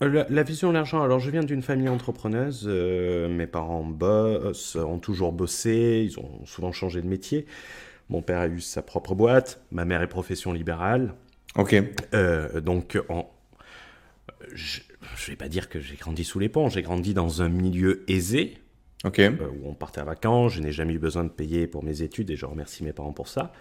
Euh, 0.01 0.24
la, 0.29 0.44
vision 0.44 0.70
de 0.70 0.74
l'argent, 0.74 1.01
alors 1.01 1.20
je 1.20 1.29
viens 1.29 1.44
d'une 1.44 1.62
famille 1.62 1.89
entrepreneuse, 1.89 2.65
euh, 2.68 3.27
mes 3.27 3.48
parents 3.48 3.84
bossent, 3.84 4.75
ont 4.75 5.00
toujours 5.00 5.34
bossé, 5.34 6.08
ils 6.10 6.20
ont 6.20 6.46
souvent 6.46 6.72
changé 6.72 7.01
de 7.01 7.08
métier. 7.08 7.46
Mon 8.10 8.22
père 8.22 8.39
a 8.39 8.48
eu 8.48 8.62
sa 8.62 8.82
propre 8.82 9.13
boîte, 9.13 9.62
ma 9.72 9.86
mère 9.86 10.01
est 10.01 10.08
profession 10.08 10.53
libérale. 10.53 11.13
Ok. 11.56 11.75
Euh, 12.13 12.62
donc, 12.62 12.98
je 14.53 14.79
ne 14.79 15.27
vais 15.27 15.36
pas 15.36 15.50
dire 15.50 15.70
que 15.70 15.79
j'ai 15.79 15.96
grandi 15.96 16.24
sous 16.24 16.39
les 16.39 16.50
ponts, 16.50 16.70
j'ai 16.70 16.82
grandi 16.82 17.13
dans 17.13 17.41
un 17.41 17.50
milieu 17.50 18.03
aisé, 18.08 18.58
Ok. 19.03 19.22
où 19.39 19.70
on 19.70 19.74
partait 19.74 20.01
à 20.01 20.06
vacances, 20.06 20.53
je 20.53 20.62
n'ai 20.62 20.72
jamais 20.72 20.94
eu 20.94 21.00
besoin 21.00 21.24
de 21.24 21.29
payer 21.29 21.68
pour 21.68 21.84
mes 21.84 22.01
études 22.01 22.29
et 22.32 22.36
je 22.36 22.46
remercie 22.46 22.84
mes 22.84 22.94
parents 22.94 23.13
pour 23.13 23.27
ça. 23.27 23.51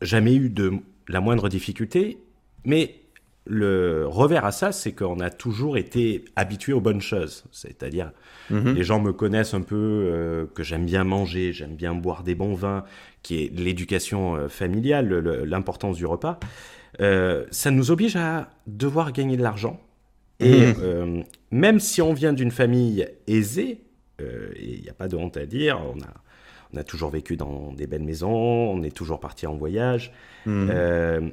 jamais 0.00 0.34
eu 0.34 0.48
de 0.48 0.72
la 1.08 1.20
moindre 1.20 1.48
difficulté, 1.48 2.18
mais 2.64 2.99
le 3.46 4.06
revers 4.06 4.44
à 4.44 4.52
ça, 4.52 4.72
c'est 4.72 4.92
qu'on 4.92 5.18
a 5.20 5.30
toujours 5.30 5.76
été 5.76 6.24
habitué 6.36 6.72
aux 6.72 6.80
bonnes 6.80 7.00
choses. 7.00 7.44
C'est-à-dire, 7.52 8.12
mhm. 8.50 8.74
les 8.74 8.84
gens 8.84 9.00
me 9.00 9.12
connaissent 9.12 9.54
un 9.54 9.62
peu, 9.62 9.76
euh, 9.76 10.46
que 10.54 10.62
j'aime 10.62 10.84
bien 10.84 11.04
manger, 11.04 11.52
j'aime 11.52 11.74
bien 11.74 11.94
boire 11.94 12.22
des 12.22 12.34
bons 12.34 12.54
vins, 12.54 12.84
qui 13.22 13.42
est 13.42 13.58
l'éducation 13.58 14.36
euh, 14.36 14.48
familiale, 14.48 15.08
l'importance 15.44 15.96
du 15.96 16.06
repas. 16.06 16.38
Euh, 17.00 17.46
ça 17.50 17.70
nous 17.70 17.90
oblige 17.90 18.16
à 18.16 18.50
devoir 18.66 19.12
gagner 19.12 19.36
de 19.36 19.42
l'argent. 19.42 19.80
Et 20.38 20.68
mhm. 20.68 21.24
même 21.50 21.80
si 21.80 22.00
on 22.00 22.14
vient 22.14 22.32
d'une 22.32 22.50
famille 22.50 23.06
aisée, 23.26 23.82
il 24.18 24.80
n'y 24.82 24.88
a 24.88 24.94
pas 24.94 25.06
de 25.08 25.16
honte 25.16 25.36
à 25.36 25.44
dire, 25.44 25.78
on 25.82 26.00
a, 26.00 26.14
on 26.72 26.78
a 26.78 26.82
toujours 26.82 27.10
vécu 27.10 27.36
dans 27.36 27.72
des 27.72 27.86
belles 27.86 28.02
maisons, 28.02 28.30
on 28.30 28.82
est 28.82 28.94
toujours 28.94 29.20
parti 29.20 29.46
en 29.46 29.54
voyage. 29.54 30.12
Mhm 30.46 31.32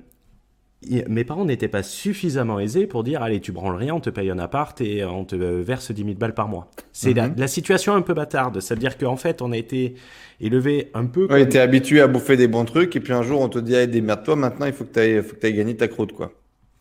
mes 1.08 1.24
parents 1.24 1.46
n'étaient 1.46 1.68
pas 1.68 1.82
suffisamment 1.82 2.60
aisés 2.60 2.86
pour 2.86 3.04
dire 3.04 3.24
allez 3.24 3.40
tu 3.40 3.52
branles 3.52 3.76
rien 3.76 3.96
on 3.96 4.00
te 4.00 4.12
paye 4.12 4.30
un 4.30 4.38
appart 4.38 4.80
et 4.80 5.04
on 5.04 5.26
te 5.26 5.36
verse 5.36 5.92
10 5.92 6.04
000 6.04 6.14
balles 6.16 6.36
par 6.36 6.48
mois 6.48 6.70
c'est 6.94 7.14
la, 7.14 7.30
mhm. 7.30 7.48
situation 7.48 7.96
un 7.96 8.02
peu 8.02 8.14
bâtarde 8.14 8.60
c'est 8.60 8.76
à 8.76 8.78
dire 8.78 8.98
qu'en 8.98 9.16
fait 9.16 9.42
on 9.42 9.52
a 9.52 9.58
été 9.58 9.96
élevé 10.40 10.92
un 10.94 11.06
peu 11.06 11.28
on 11.32 11.36
était 11.36 11.60
habitué 11.60 12.00
à 12.02 12.08
bouffer 12.08 12.38
des 12.38 12.48
bons 12.48 12.66
trucs 12.66 12.96
et 12.96 13.00
puis 13.00 13.14
un 13.14 13.24
jour 13.24 13.42
on 13.42 13.50
te 13.50 13.58
dit 13.58 13.76
allez 13.76 13.88
démerde-toi 13.88 14.36
maintenant 14.36 14.68
il 14.68 14.74
faut 14.74 14.84
que 14.84 14.94
tu 14.94 15.00
ailles, 15.00 15.24
ailles 15.42 15.54
gagner 15.54 15.76
ta 15.76 15.88
croûte 15.88 16.14
quoi 16.14 16.32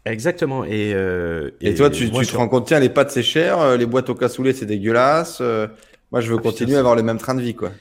Exactement. 0.07 0.65
Et, 0.65 0.93
euh, 0.95 1.51
et, 1.61 1.75
toi, 1.75 1.91
tu, 1.91 2.11
tu 2.11 2.27
te 2.27 2.37
rends 2.37 2.49
compte, 2.49 2.67
tiens, 2.67 2.79
les 2.79 2.89
pâtes 2.89 3.11
c'est 3.11 3.25
cher, 3.25 3.61
euh, 3.61 3.77
les 3.77 3.87
boîtes 3.87 4.09
au 4.09 4.15
cassoulet 4.15 4.53
c'est 4.53 4.65
dégueulasse. 4.65 5.39
Euh, 5.41 5.67
moi, 6.13 6.21
je 6.21 6.31
veux 6.31 6.39
ah, 6.39 6.43
continuer 6.43 6.77
à 6.77 6.79
avoir 6.79 6.95
le 6.95 7.03
même 7.03 7.19
train 7.19 7.35
de 7.35 7.43
vie, 7.43 7.55
quoi. 7.55 7.73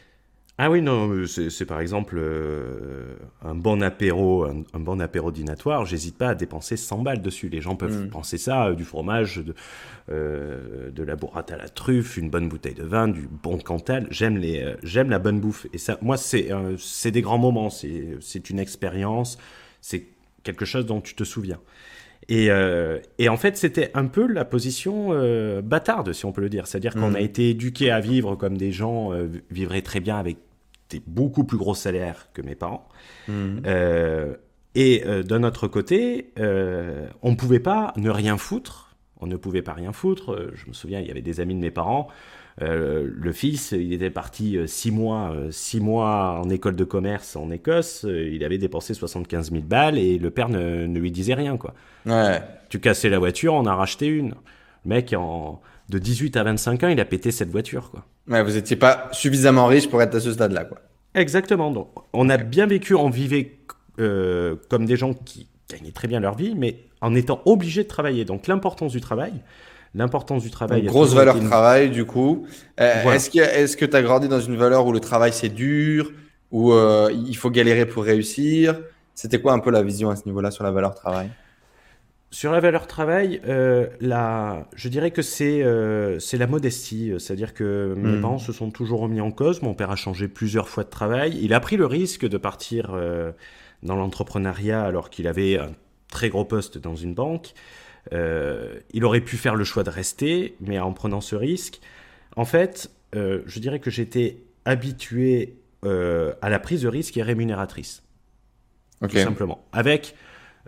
Ah 0.57 0.71
oui, 0.71 0.81
non, 0.81 1.25
c'est 1.27 1.65
par 1.65 1.81
exemple 1.81 2.15
euh, 2.17 3.17
un 3.41 3.55
bon 3.55 3.83
apéro, 3.83 4.45
un, 4.45 4.79
bon 4.79 5.01
apéro 5.01 5.31
dînatoire. 5.31 5.85
J'hésite 5.85 6.17
pas 6.17 6.29
à 6.29 6.35
dépenser 6.35 6.77
100 6.77 7.01
balles 7.01 7.21
dessus. 7.21 7.49
Les 7.49 7.59
gens 7.59 7.75
peuvent 7.75 8.05
mm. 8.05 8.09
penser 8.09 8.37
ça, 8.37 8.71
du 8.71 8.85
fromage, 8.85 9.43
de, 9.43 9.53
de 10.07 11.03
la 11.03 11.15
burrata 11.17 11.55
à 11.55 11.57
la 11.57 11.67
truffe, 11.67 12.15
une 12.15 12.29
bonne 12.29 12.47
bouteille 12.47 12.73
de 12.73 12.85
vin, 12.85 13.09
du 13.09 13.27
bon 13.27 13.57
cantal. 13.57 14.07
J'aime 14.11 14.37
les, 14.37 14.75
j'aime 14.81 15.09
la 15.09 15.19
bonne 15.19 15.41
bouffe. 15.41 15.67
Et 15.73 15.77
ça, 15.77 15.97
moi, 16.01 16.15
c'est 16.15 16.49
c'est 16.77 17.11
des 17.11 17.21
grands 17.21 17.37
moments. 17.37 17.69
C'est 17.69 18.49
une 18.49 18.59
expérience. 18.59 19.37
C'est 19.81 20.07
quelque 20.43 20.63
chose 20.63 20.85
dont 20.85 21.01
tu 21.01 21.15
te 21.15 21.25
souviens. 21.25 21.59
Et, 22.27 22.49
euh, 22.49 22.99
et, 23.19 23.29
en 23.29 23.37
fait, 23.37 23.55
c'était 23.57 23.91
un 23.93 24.05
peu 24.05 24.25
la 24.25 24.45
position 24.45 25.09
euh, 25.11 25.61
bâtarde, 25.61 26.11
si 26.13 26.25
on 26.25 26.31
peut 26.31 26.41
le 26.41 26.49
dire. 26.49 26.65
C'est-à-dire 26.65 26.93
qu'on 26.93 27.13
a 27.13 27.19
mhm. 27.19 27.25
été 27.25 27.49
éduqués 27.51 27.91
à 27.91 27.99
vivre 27.99 28.35
comme 28.35 28.57
des 28.57 28.71
gens 28.71 29.13
euh, 29.13 29.27
vivraient 29.51 29.83
très 29.83 29.99
bien 29.99 30.17
avec 30.17 30.37
des 30.89 31.01
beaucoup 31.05 31.43
plus 31.43 31.57
gros 31.57 31.75
salaires 31.75 32.29
que 32.33 32.41
mes 32.41 32.55
parents. 32.55 32.87
Mhm. 33.27 33.61
et 34.75 35.03
d'un 35.23 35.43
autre 35.43 35.67
côté, 35.67 36.33
on 36.37 37.31
ne 37.31 37.35
pouvait 37.35 37.59
pas 37.59 37.93
ne 37.97 38.09
rien 38.09 38.37
foutre. 38.37 38.95
On 39.21 39.27
ne 39.27 39.37
pouvait 39.37 39.61
pas 39.61 39.73
rien 39.73 39.93
foutre. 39.93 40.51
Je 40.53 40.67
me 40.67 40.73
souviens, 40.73 40.99
il 40.99 41.07
y 41.07 41.11
avait 41.11 41.21
des 41.21 41.39
amis 41.39 41.55
de 41.55 41.59
mes 41.59 41.71
parents 41.71 42.09
euh, 42.61 43.09
le 43.13 43.31
fils, 43.33 43.73
il 43.73 43.91
était 43.91 44.09
parti 44.09 44.57
euh, 44.57 44.65
six 44.65 44.91
mois, 44.91 45.31
euh, 45.31 45.51
six 45.51 45.81
mois 45.81 46.39
en 46.41 46.49
école 46.49 46.77
de 46.77 46.85
commerce 46.85 47.35
en 47.35 47.51
Écosse. 47.51 48.05
il 48.07 48.43
avait 48.45 48.57
dépensé 48.57 48.93
75 48.93 49.51
000 49.51 49.63
balles 49.63 49.97
et 49.97 50.17
le 50.17 50.29
père 50.29 50.47
ne, 50.47 50.85
lui 50.85 51.11
disait 51.11 51.33
rien, 51.33 51.57
quoi. 51.57 51.73
Ouais. 52.05 52.41
Tu 52.69 52.79
cassais 52.79 53.09
la 53.09 53.19
voiture, 53.19 53.53
on 53.53 53.65
a 53.65 53.75
racheté 53.75 54.07
une. 54.07 54.35
Le 54.85 54.89
mec, 54.89 55.13
en, 55.13 55.61
de 55.89 55.99
18 55.99 56.37
à 56.37 56.43
25 56.43 56.83
ans, 56.83 56.87
il 56.87 56.99
a 56.99 57.05
pété 57.05 57.31
cette 57.31 57.49
voiture, 57.49 57.91
quoi. 57.91 58.05
Ouais, 58.27 58.43
vous 58.43 58.57
étiez 58.57 58.75
pas 58.75 59.09
suffisamment 59.11 59.67
riche 59.67 59.89
pour 59.89 60.01
être 60.01 60.15
à 60.15 60.19
ce 60.19 60.33
stade-là, 60.33 60.65
quoi. 60.65 60.79
Exactement. 61.13 61.71
Donc, 61.71 61.89
on 62.13 62.29
a 62.29 62.37
bien 62.37 62.65
vécu, 62.65 62.95
on 62.95 63.09
vivait 63.09 63.57
comme 63.97 64.85
des 64.85 64.97
gens 64.97 65.13
qui 65.13 65.47
gagnaient 65.69 65.91
très 65.91 66.07
bien 66.07 66.19
leur 66.19 66.35
vie, 66.35 66.53
mais 66.55 66.79
en 67.01 67.15
étant 67.15 67.41
obligés 67.45 67.83
de 67.83 67.87
travailler. 67.87 68.25
Donc, 68.25 68.47
l'importance 68.47 68.91
du 68.91 69.01
travail, 69.01 69.33
l'importance 69.95 70.43
du 70.43 70.51
travail. 70.51 70.83
grosse 70.83 71.13
valeur 71.13 71.39
travail, 71.39 71.89
du 71.89 72.05
coup. 72.05 72.45
Euh, 72.79 73.11
est-ce 73.11 73.29
que 73.29 73.39
est-ce 73.39 73.77
que 73.77 73.85
tu 73.85 73.95
as 73.95 74.01
grandi 74.01 74.27
dans 74.27 74.41
une 74.41 74.57
valeur 74.57 74.85
où 74.85 74.91
le 74.91 74.99
travail 74.99 75.31
c'est 75.33 75.49
dur, 75.49 76.11
où 76.51 76.73
euh, 76.73 77.09
il 77.13 77.35
faut 77.35 77.49
galérer 77.49 77.85
pour 77.85 78.03
réussir? 78.03 78.79
C'était 79.13 79.39
quoi 79.39 79.53
un 79.53 79.59
peu 79.59 79.71
la 79.71 79.81
vision 79.81 80.09
à 80.09 80.15
ce 80.15 80.23
niveau-là 80.25 80.51
sur 80.51 80.63
la 80.63 80.71
valeur 80.71 80.93
travail? 80.93 81.29
Sur 82.35 82.51
la 82.51 82.59
valeur 82.59 82.85
travail, 82.85 83.41
euh, 83.47 83.87
la, 84.01 84.67
je 84.75 84.89
dirais 84.89 85.11
que 85.11 85.21
c'est 85.21 85.63
c'est 86.19 86.37
la 86.37 86.47
modestie, 86.47 87.13
c'est-à-dire 87.17 87.53
que 87.53 87.93
mes 87.97 88.17
hmm. 88.17 88.21
parents 88.21 88.39
se 88.39 88.51
sont 88.51 88.71
toujours 88.71 88.99
remis 88.99 89.21
en 89.21 89.31
cause. 89.31 89.61
Mon 89.61 89.73
père 89.73 89.91
a 89.91 89.95
changé 89.95 90.27
plusieurs 90.27 90.67
fois 90.67 90.83
de 90.83 90.89
travail. 90.89 91.39
Il 91.41 91.53
a 91.53 91.59
pris 91.59 91.77
le 91.77 91.85
risque 91.85 92.27
de 92.27 92.37
partir 92.37 92.93
dans 93.83 93.95
l'entrepreneuriat 93.95 94.83
alors 94.83 95.09
qu'il 95.09 95.27
avait 95.27 95.57
un 95.57 95.71
très 96.09 96.29
gros 96.29 96.45
poste 96.45 96.77
dans 96.77 96.95
une 96.95 97.13
banque. 97.13 97.53
Euh, 98.13 98.79
il 98.91 99.03
aurait 99.05 99.21
pu 99.21 99.37
faire 99.37 99.55
le 99.55 99.63
choix 99.63 99.83
de 99.83 99.89
rester, 99.89 100.55
mais 100.59 100.79
en 100.79 100.93
prenant 100.93 101.21
ce 101.21 101.35
risque, 101.35 101.79
en 102.35 102.45
fait, 102.45 102.91
euh, 103.15 103.41
je 103.45 103.59
dirais 103.59 103.79
que 103.79 103.89
j'étais 103.89 104.43
habitué 104.65 105.57
euh, 105.83 106.33
à 106.41 106.49
la 106.49 106.59
prise 106.59 106.81
de 106.83 106.87
risque 106.87 107.17
et 107.17 107.23
rémunératrice. 107.23 108.03
Tout 109.01 109.17
simplement. 109.17 109.65
Avec. 109.71 110.15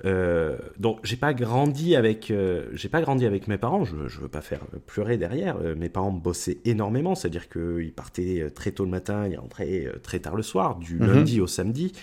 Donc 0.04 1.00
j'ai 1.04 1.16
pas 1.16 1.34
grandi 1.34 1.96
avec 1.96 2.32
j'ai 2.74 2.90
pas 2.90 3.02
grandi 3.02 3.26
avec 3.26 3.48
mes 3.48 3.58
parents 3.58 3.84
je, 3.84 4.08
je 4.08 4.20
veux 4.20 4.28
pas 4.28 4.42
faire 4.42 4.62
pleurer 4.86 5.18
derrière 5.18 5.58
mes 5.76 5.90
parents 5.90 6.12
bossaient 6.12 6.60
énormément 6.66 7.16
c'est 7.16 7.28
à 7.28 7.32
dire 7.32 7.50
qu'ils 7.50 7.94
partaient 7.94 8.52
très 8.54 8.72
tôt 8.72 8.86
le 8.86 8.92
matin 8.92 9.28
ils 9.28 9.38
rentraient 9.38 9.92
très 10.04 10.20
tard 10.20 10.36
le 10.36 10.44
soir 10.44 10.76
du 10.76 11.00
mhm. 11.00 11.08
lundi 11.08 11.42
au 11.42 11.48
samedi 11.48 11.94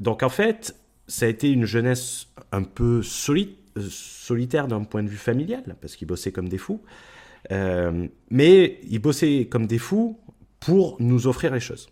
donc 0.00 0.22
en 0.22 0.28
fait 0.28 0.76
ça 1.08 1.26
a 1.26 1.28
été 1.28 1.50
une 1.50 1.64
jeunesse 1.64 2.28
un 2.52 2.62
peu 2.62 3.02
solide 3.02 3.56
solitaire 3.78 4.68
d'un 4.68 4.84
point 4.84 5.02
de 5.02 5.08
vue 5.08 5.16
familial, 5.16 5.76
parce 5.80 5.96
qu'ils 5.96 6.08
bossaient 6.08 6.32
comme 6.32 6.48
des 6.48 6.58
fous. 6.58 6.82
Euh, 7.50 8.06
mais 8.30 8.80
ils 8.88 8.98
bossaient 8.98 9.46
comme 9.50 9.66
des 9.66 9.78
fous 9.78 10.18
pour 10.58 10.96
nous 11.00 11.26
offrir 11.26 11.52
les 11.52 11.60
choses. 11.60 11.88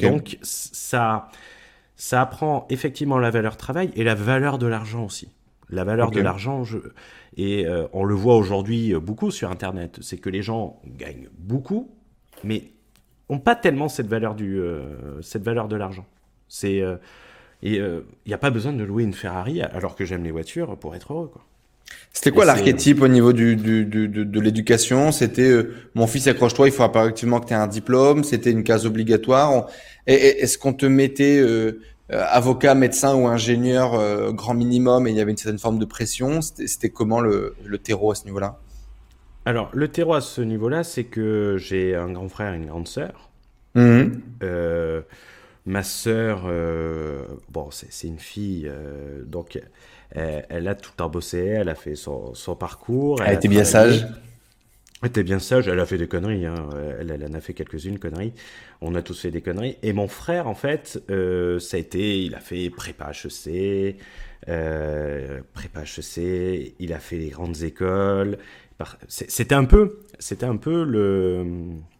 Donc 0.00 0.38
ça, 0.42 1.28
ça 1.96 2.20
apprend 2.22 2.66
effectivement 2.70 3.18
la 3.18 3.30
valeur 3.30 3.56
travail 3.56 3.90
et 3.94 4.04
la 4.04 4.14
valeur 4.14 4.58
de 4.58 4.66
l'argent 4.66 5.04
aussi. 5.04 5.28
La 5.70 5.84
valeur 5.84 6.10
de 6.10 6.20
l'argent, 6.20 6.62
je... 6.62 6.78
et 7.36 7.66
euh, 7.66 7.86
on 7.92 8.04
le 8.04 8.14
voit 8.14 8.36
aujourd'hui 8.36 8.94
beaucoup 8.94 9.30
sur 9.30 9.50
Internet, 9.50 9.98
c'est 10.02 10.18
que 10.18 10.28
les 10.28 10.42
gens 10.42 10.80
gagnent 10.86 11.28
beaucoup, 11.38 11.90
mais 12.44 12.72
ont 13.28 13.38
pas 13.38 13.56
tellement 13.56 13.88
cette 13.88 14.06
valeur, 14.06 14.34
du, 14.34 14.60
euh, 14.60 15.22
cette 15.22 15.42
valeur 15.42 15.68
de 15.68 15.76
l'argent. 15.76 16.06
C'est 16.48 16.82
et 17.64 17.76
il 17.76 17.80
euh, 17.80 18.00
n'y 18.26 18.34
a 18.34 18.38
pas 18.38 18.50
besoin 18.50 18.74
de 18.74 18.84
louer 18.84 19.04
une 19.04 19.14
Ferrari 19.14 19.62
alors 19.62 19.96
que 19.96 20.04
j'aime 20.04 20.22
les 20.22 20.30
voitures 20.30 20.76
pour 20.76 20.94
être 20.94 21.14
heureux. 21.14 21.28
Quoi. 21.28 21.42
C'était 22.12 22.30
quoi 22.30 22.44
l'archétype 22.44 23.02
au 23.02 23.08
niveau 23.08 23.32
du, 23.32 23.56
du, 23.56 23.84
du 23.84 24.08
de, 24.08 24.40
l'éducation? 24.40 25.12
C'était 25.12 25.50
euh, 25.50 25.74
mon 25.94 26.06
fils 26.06 26.26
accroche-toi, 26.26 26.68
il 26.68 26.72
faut 26.72 26.82
impérativement 26.82 27.40
que 27.40 27.46
tu 27.46 27.52
aies 27.52 27.56
un 27.56 27.66
diplôme. 27.66 28.24
C'était 28.24 28.50
une 28.50 28.62
case 28.62 28.86
obligatoire. 28.86 29.66
Est-ce 30.06 30.58
qu'on 30.58 30.72
te 30.72 30.86
mettait 30.86 31.38
euh, 31.38 31.80
avocat, 32.10 32.74
médecin 32.74 33.14
ou 33.14 33.26
ingénieur 33.26 34.32
grand 34.32 34.54
minimum 34.54 35.06
et 35.06 35.10
il 35.10 35.16
y 35.16 35.20
avait 35.20 35.32
une 35.32 35.36
certaine 35.36 35.58
forme 35.58 35.78
de 35.78 35.84
pression? 35.84 36.40
C'était 36.40 36.90
comment 36.90 37.20
le, 37.20 37.56
le 37.64 37.78
terreau 37.78 38.12
à 38.12 38.14
ce 38.14 38.24
niveau-là? 38.24 38.58
Alors 39.44 39.70
le 39.72 39.88
terreau 39.88 40.14
à 40.14 40.20
ce 40.20 40.40
niveau-là, 40.40 40.84
c'est 40.84 41.04
que 41.04 41.56
j'ai 41.58 41.94
un 41.94 42.12
grand 42.12 42.28
frère 42.28 42.54
et 42.54 42.56
une 42.56 42.66
grande 42.66 42.88
sœur. 42.88 43.30
Mmh. 43.74 44.04
Ma 45.66 45.82
sœur, 45.82 46.42
euh, 46.46 47.24
bon, 47.48 47.68
c'est 47.70 48.06
une 48.06 48.18
fille, 48.18 48.68
euh, 48.68 49.22
donc 49.24 49.58
elle, 50.14 50.68
a 50.68 50.74
tout 50.74 50.90
le 50.92 50.96
temps 50.96 51.08
bossé, 51.08 51.38
elle 51.38 51.68
a 51.68 51.74
fait 51.74 51.96
son, 51.96 52.32
parcours. 52.58 53.20
Elle, 53.22 53.34
était 53.34 53.48
bien 53.48 53.64
sage. 53.64 54.06
Elle 55.02 55.08
était 55.08 55.22
bien 55.22 55.38
sage, 55.38 55.68
elle 55.68 55.80
a 55.80 55.86
fait 55.86 55.98
des 55.98 56.08
conneries, 56.08 56.46
hein. 56.46 56.68
elle, 56.98 57.10
elle, 57.10 57.24
en 57.30 57.34
a 57.34 57.40
fait 57.40 57.52
quelques-unes 57.52 57.98
conneries. 57.98 58.32
On 58.80 58.94
a 58.94 59.02
tous 59.02 59.20
fait 59.20 59.30
des 59.30 59.42
conneries. 59.42 59.76
Et 59.82 59.92
mon 59.92 60.08
frère, 60.08 60.46
en 60.46 60.54
fait, 60.54 61.02
euh, 61.10 61.58
ça 61.58 61.76
a 61.76 61.80
été, 61.80 62.22
il 62.22 62.34
a 62.34 62.40
fait 62.40 62.70
prépa 62.70 63.10
HEC, 63.10 63.96
prépa 64.46 65.82
HEC, 65.82 66.74
il 66.78 66.92
a 66.92 66.98
fait 66.98 67.18
les 67.18 67.28
grandes 67.28 67.62
écoles. 67.62 68.38
C'était 69.08 69.54
un 69.54 69.64
peu, 69.64 70.00
c'était 70.18 70.46
un 70.46 70.56
peu 70.56 70.84
le. 70.84 71.44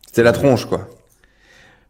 C'était 0.07 0.23
la 0.23 0.33
tronche, 0.33 0.67
quoi 0.67 0.89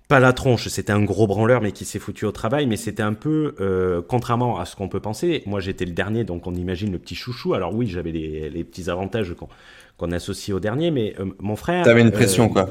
pas 0.09 0.21
la 0.21 0.33
tronche, 0.33 0.69
c'était 0.69 0.93
un 0.93 1.03
gros 1.03 1.27
branleur 1.27 1.63
mais 1.63 1.73
qui 1.73 1.85
s'est 1.85 1.99
foutu 1.99 2.27
au 2.27 2.33
travail, 2.33 2.67
mais 2.67 2.77
c'était 2.77 3.03
un 3.03 3.15
peu, 3.15 3.55
euh, 3.61 4.03
contrairement 4.07 4.59
à 4.59 4.67
ce 4.67 4.77
qu'on 4.77 4.89
peut 4.89 5.01
penser, 5.01 5.43
moi 5.47 5.61
j'étais 5.61 5.87
le 5.87 5.93
dernier, 5.93 6.25
donc 6.25 6.47
on 6.47 6.55
imagine 6.55 6.93
le 6.93 6.99
petit 6.99 7.15
chouchou, 7.15 7.55
alors 7.55 7.75
oui 7.75 7.87
j'avais 7.87 8.13
les, 8.13 8.65
petits 8.65 8.91
avantages 8.91 9.35
qu'on 9.97 10.13
associe 10.13 10.55
au 10.55 10.61
dernier, 10.61 10.91
mais 10.91 11.15
euh, 11.19 11.27
mon 11.39 11.57
frère... 11.57 11.85
T'avais 11.85 12.03
une 12.03 12.11
pression 12.11 12.47
euh, 12.47 12.53
quoi 12.53 12.71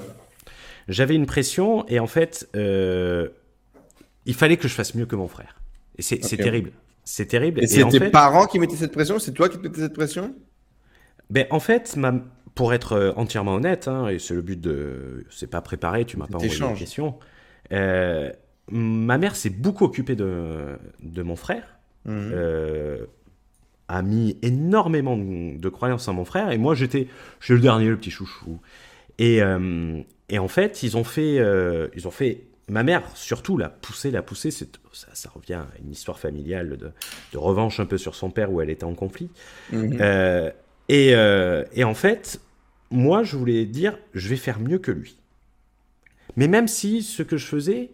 J'avais 0.88 1.16
une 1.16 1.25
pression 1.25 1.88
et 1.88 2.00
en 2.00 2.08
fait, 2.08 2.48
il 2.54 4.34
fallait 4.34 4.58
que 4.58 4.68
je 4.68 4.74
fasse 4.74 4.94
mieux 4.94 5.06
que 5.06 5.16
mon 5.16 5.28
frère. 5.28 5.60
Et 5.98 6.02
c'est 6.02 6.20
terrible. 6.38 6.72
C'est 7.06 7.25
terrible. 7.25 7.62
Et, 7.63 7.68
c'est 7.68 7.86
tes 7.90 8.00
parents 8.12 8.46
qui 8.46 8.60
mettaient 8.60 8.78
cette 8.78 8.94
pression? 8.94 9.20
C'est 9.20 9.34
toi 9.34 9.50
qui 9.50 9.58
te 9.58 9.63
mettais 9.63 9.82
cette 9.82 9.94
pression? 9.94 10.34
Ben, 11.30 11.48
En 11.50 11.60
fait, 11.60 11.98
ma, 11.98 12.13
pour 12.55 12.74
être 12.74 12.93
euh, 12.93 13.13
entièrement 13.15 13.55
honnête, 13.55 13.88
hein, 13.88 14.07
et 14.07 14.19
c'est 14.19 14.33
le 14.33 14.41
but 14.41 14.60
de. 14.60 15.25
C'est 15.29 15.50
pas 15.50 15.62
préparé, 15.62 16.05
tu 16.05 16.17
m'as 16.17 16.27
pas 16.27 16.38
envoyé 16.38 16.57
la 16.60 16.74
question. 16.74 17.15
Euh, 17.72 18.31
ma 18.69 19.17
mère 19.17 19.36
s'est 19.36 19.50
beaucoup 19.50 19.86
occupée 19.86 20.15
de, 20.15 20.77
de 21.01 21.22
mon 21.24 21.36
frère. 21.36 21.79
Mhm. 22.05 22.31
Euh, 22.33 23.05
a 23.88 24.01
mis 24.01 24.38
énormément 24.41 25.17
de, 25.17 25.69
croyances 25.69 26.07
en 26.07 26.13
mon 26.13 26.25
frère 26.25 26.51
et 26.51 26.57
moi 26.57 26.74
j'étais 26.74 27.07
je 27.41 27.53
le 27.53 27.60
dernier 27.60 27.89
le 27.89 27.98
petit 27.98 28.12
chouchou 28.12 28.60
et, 29.19 29.41
et 30.29 30.39
en 30.39 30.48
fait 30.48 30.83
ils 30.83 30.98
ont 30.98 31.03
fait 31.03 31.36
ils 31.93 32.07
ont 32.07 32.12
fait 32.12 32.43
ma 32.69 32.83
mère 32.83 33.03
surtout 33.13 33.57
l'a 33.57 33.67
poussé 33.69 34.10
l'a 34.10 34.22
poussé 34.22 34.51
ça, 34.51 34.67
ça, 35.13 35.29
revient 35.36 35.55
à 35.55 35.67
une 35.83 35.91
histoire 35.91 36.17
familiale 36.17 36.77
de, 36.77 36.91
de, 37.33 37.38
revanche 37.38 37.81
un 37.81 37.86
peu 37.86 37.98
sur 37.98 38.15
son 38.15 38.31
père 38.31 38.51
où 38.51 38.62
elle 38.62 38.69
était 38.69 38.86
en 38.86 38.95
conflit 38.95 39.29
mhm. 39.72 39.98
Et, 40.90 41.12
et 41.12 41.84
en 41.84 41.94
fait 41.94 42.40
moi, 42.92 43.24
je 43.24 43.36
voulais 43.36 43.66
dire, 43.66 43.98
je 44.13 44.30
vais 44.30 44.36
faire 44.36 44.60
mieux 44.60 44.78
que 44.78 44.92
lui. 44.92 45.18
Mais 46.38 46.48
même 46.48 46.68
si 46.68 47.02
ce 47.02 47.24
que 47.24 47.38
je 47.38 47.48
faisais 47.48 47.92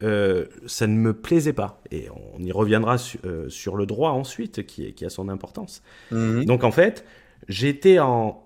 ça 0.00 0.86
ne 0.86 0.94
me 0.94 1.12
plaisait 1.12 1.52
pas. 1.52 1.82
Et 1.90 2.08
on 2.10 2.40
y 2.40 2.52
reviendra 2.52 2.98
sur 2.98 3.76
le 3.76 3.86
droit 3.86 4.10
ensuite, 4.10 4.64
qui, 4.64 4.92
qui 4.94 5.04
a 5.04 5.10
son 5.10 5.28
importance. 5.28 5.82
Mhm. 6.12 6.44
Donc 6.44 6.64
en 6.64 6.70
fait, 6.70 7.04
j'étais 7.48 7.98
en 7.98 8.42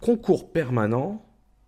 concours 0.00 0.50
permanent 0.50 1.24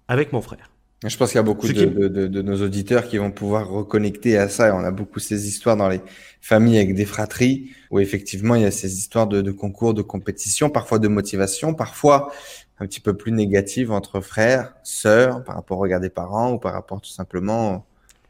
avec 0.08 0.32
mon 0.32 0.40
frère. 0.40 0.70
Je 1.06 1.16
pense 1.18 1.30
qu'il 1.30 1.36
y 1.36 1.40
a 1.40 1.42
beaucoup 1.42 1.68
de, 1.68 2.42
nos 2.42 2.62
auditeurs 2.62 3.06
qui 3.06 3.18
vont 3.18 3.30
pouvoir 3.30 3.68
reconnecter 3.68 4.38
à 4.38 4.48
ça. 4.48 4.68
Et 4.68 4.70
on 4.70 4.84
a 4.84 4.90
beaucoup 4.90 5.20
ces 5.20 5.48
histoires 5.48 5.76
dans 5.76 5.88
les 5.88 6.00
familles 6.40 6.78
avec 6.78 6.94
des 6.94 7.04
fratries 7.04 7.70
où 7.90 8.00
effectivement 8.00 8.54
il 8.54 8.62
y 8.62 8.66
a 8.66 8.70
ces 8.70 8.96
histoires 8.96 9.26
de, 9.26 9.50
concours, 9.50 9.92
de 9.92 10.02
compétition, 10.02 10.70
parfois 10.70 10.98
de 10.98 11.08
motivation, 11.08 11.74
parfois 11.74 12.32
un 12.78 12.86
petit 12.86 13.00
peu 13.00 13.14
plus 13.14 13.32
négatives 13.32 13.92
entre 13.92 14.20
frères, 14.20 14.74
sœurs, 14.82 15.44
par 15.44 15.56
rapport 15.56 15.78
au 15.78 15.82
regard 15.82 16.00
des 16.00 16.10
parents 16.10 16.52
ou 16.52 16.58
par 16.58 16.72
rapport 16.72 17.00
tout 17.00 17.10
simplement 17.10 17.86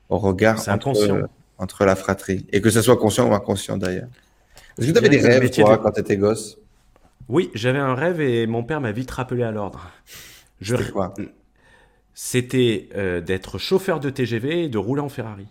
au 0.09 0.19
regard 0.19 0.69
entre, 0.69 1.29
entre, 1.59 1.85
la 1.85 1.97
fratrie. 1.97 2.47
Et 2.53 2.61
que 2.61 2.71
ce 2.71 2.83
soit 2.83 2.97
conscient 2.97 3.31
ou 3.31 3.35
inconscient 3.35 3.79
d'ailleurs. 3.79 4.09
Est-ce 4.79 4.89
que 4.89 4.93
tu 4.93 4.99
avais 4.99 5.09
des 5.09 5.21
rêves, 5.21 5.51
toi, 5.51 5.79
quand 5.79 5.93
tu 5.93 6.01
étais 6.01 6.17
gosse? 6.17 6.59
Oui, 7.29 7.51
j'avais 7.55 7.79
un 7.79 7.95
rêve 7.95 8.21
et 8.21 8.47
mon 8.47 8.65
père 8.65 8.81
m'a 8.81 8.93
vite 8.93 9.11
rappelé 9.11 9.45
à 9.45 9.51
l'ordre. 9.51 9.91
Je... 10.61 10.77
quoi? 10.77 11.15
C'était 12.15 12.89
euh, 12.97 13.21
d'être 13.21 13.59
chauffeur 13.59 14.01
de 14.01 14.11
TGV 14.11 14.65
et 14.65 14.69
de 14.69 14.79
rouler 14.79 15.03
en 15.03 15.09
Ferrari. 15.09 15.47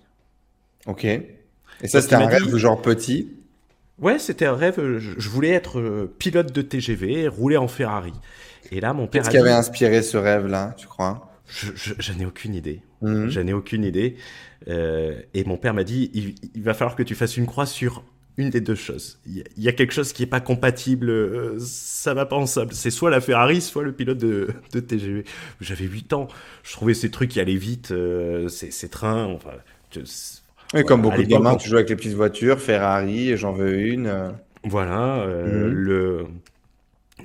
Ok. 0.85 1.05
Et 1.05 1.87
ça, 1.87 2.01
c'était 2.01 2.15
un 2.15 2.25
rêve 2.25 2.55
genre 2.55 2.81
petit 2.81 3.29
Ouais, 3.99 4.17
c'était 4.17 4.45
un 4.45 4.55
rêve. 4.55 4.97
Je, 4.97 5.29
voulais 5.29 5.51
être 5.51 5.79
euh, 5.79 6.13
pilote 6.17 6.51
de 6.51 6.61
TGV 6.61 7.21
et 7.21 7.27
rouler 7.27 7.57
en 7.57 7.67
Ferrari. 7.67 8.13
Et 8.71 8.79
là, 8.79 8.93
mon 8.93 9.07
père. 9.07 9.21
Qu'est-ce 9.21 9.31
qui 9.31 9.37
avait 9.37 9.51
inspiré 9.51 10.01
ce 10.01 10.17
rêve-là, 10.17 10.73
tu 10.77 10.87
crois? 10.87 11.29
Je, 11.47 12.13
n'ai 12.13 12.25
aucune 12.25 12.55
idée. 12.55 12.81
Mhm. 13.01 13.29
Je 13.29 13.39
n'ai 13.41 13.53
aucune 13.53 13.83
idée. 13.83 14.15
Euh, 14.67 15.21
et 15.33 15.43
mon 15.43 15.57
père 15.57 15.73
m'a 15.73 15.83
dit 15.83 16.09
il, 16.55 16.63
va 16.63 16.73
falloir 16.73 16.95
que 16.95 17.03
tu 17.03 17.15
fasses 17.15 17.37
une 17.37 17.45
croix 17.45 17.65
sur 17.65 18.03
une 18.37 18.49
des 18.49 18.61
deux 18.61 18.75
choses. 18.75 19.19
Il 19.27 19.43
y, 19.57 19.67
a 19.67 19.71
quelque 19.71 19.93
chose 19.93 20.11
qui 20.11 20.23
est 20.23 20.27
pas 20.27 20.39
compatible, 20.39 21.09
euh, 21.09 21.57
ça 21.59 22.13
va 22.13 22.25
pas 22.25 22.35
ensemble. 22.35 22.73
C'est 22.73 22.89
soit 22.89 23.09
la 23.09 23.21
Ferrari, 23.21 23.61
soit 23.61 23.83
le 23.83 23.91
pilote 23.91 24.17
de, 24.17 24.49
de 24.71 24.79
TGV. 24.79 25.23
J'avais 25.61 25.85
8 25.85 26.13
ans, 26.13 26.27
je 26.63 26.73
trouvais 26.73 26.93
ces 26.93 27.11
trucs 27.11 27.29
qui 27.29 27.39
allaient 27.39 27.55
vite, 27.55 27.91
euh, 27.91 28.47
ces, 28.47 28.89
trains, 28.89 29.25
enfin... 29.25 29.51
oui, 30.73 30.83
comme 30.83 31.01
beaucoup 31.01 31.21
de 31.21 31.27
gamins, 31.27 31.55
tu 31.55 31.69
joues 31.69 31.75
avec 31.75 31.89
les 31.89 31.95
petites 31.95 32.15
voitures, 32.15 32.59
Ferrari, 32.59 33.37
j'en 33.37 33.51
veux 33.51 33.77
une. 33.77 34.07
Euh. 34.07 34.31
Voilà, 34.63 35.27
mhm. 35.27 35.71
le, 35.71 36.25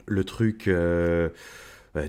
le 0.06 0.24
truc... 0.24 0.68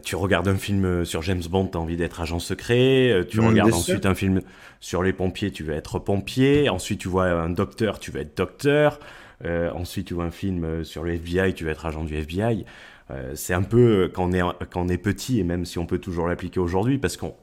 tu 0.03 0.15
regardes 0.15 0.47
un 0.47 0.57
film 0.57 1.05
sur 1.05 1.21
James 1.21 1.43
Bond, 1.49 1.67
tu 1.67 1.77
as 1.77 1.81
envie 1.81 1.97
d'être 1.97 2.21
agent 2.21 2.39
secret. 2.39 3.25
Tu 3.29 3.39
mhm, 3.39 3.47
regardes 3.47 3.73
ensuite 3.73 4.05
un 4.05 4.15
film 4.15 4.41
sur 4.79 5.03
les 5.03 5.13
pompiers, 5.13 5.51
tu 5.51 5.63
veux 5.63 5.73
être 5.73 5.99
pompier. 5.99 6.69
Ensuite, 6.69 6.99
tu 6.99 7.07
vois 7.07 7.25
un 7.25 7.49
docteur, 7.49 7.99
tu 7.99 8.11
veux 8.11 8.21
être 8.21 8.37
docteur. 8.37 8.99
Euh, 9.45 9.71
ensuite, 9.71 10.07
tu 10.07 10.13
vois 10.13 10.25
un 10.25 10.31
film 10.31 10.63
euh, 10.63 10.83
sur 10.83 11.03
le 11.03 11.13
FBI, 11.13 11.53
tu 11.53 11.63
veux 11.63 11.71
être 11.71 11.85
agent 11.85 12.03
du 12.03 12.15
FBI. 12.15 12.65
Euh, 13.11 13.31
c'est 13.35 13.53
un 13.53 13.63
peu 13.63 14.11
quand 14.13 14.29
on, 14.29 14.33
est, 14.33 14.41
quand 14.69 14.81
on 14.81 14.87
est 14.87 14.97
petit, 14.97 15.39
et 15.39 15.43
même 15.43 15.65
si 15.65 15.79
on 15.79 15.85
peut 15.85 15.97
toujours 15.97 16.27
l'appliquer 16.27 16.59
aujourd'hui, 16.59 16.97
parce 16.97 17.17
qu'on 17.17 17.35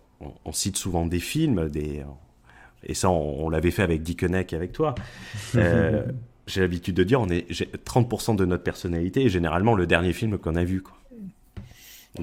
on, 0.45 0.53
cite 0.53 0.77
souvent 0.77 1.07
des 1.07 1.19
films, 1.19 1.69
des, 1.69 2.05
et 2.85 2.95
ça, 2.95 3.11
on, 3.11 3.49
l'avait 3.49 3.71
fait 3.71 3.83
avec 3.83 4.03
Dick 4.03 4.23
et 4.23 4.55
avec 4.55 4.73
toi. 4.73 4.95
j'ai 5.55 6.61
l'habitude 6.61 6.95
de 6.95 7.03
dire, 7.03 7.21
on 7.21 7.29
est 7.29 7.51
30% 7.51 8.37
de 8.37 8.45
notre 8.45 8.63
personnalité 8.63 9.29
généralement 9.29 9.75
le 9.75 9.87
dernier 9.87 10.13
film 10.13 10.39
qu'on 10.39 10.55
a 10.55 10.63
vu. 10.63 10.83
Quoi. 10.83 10.97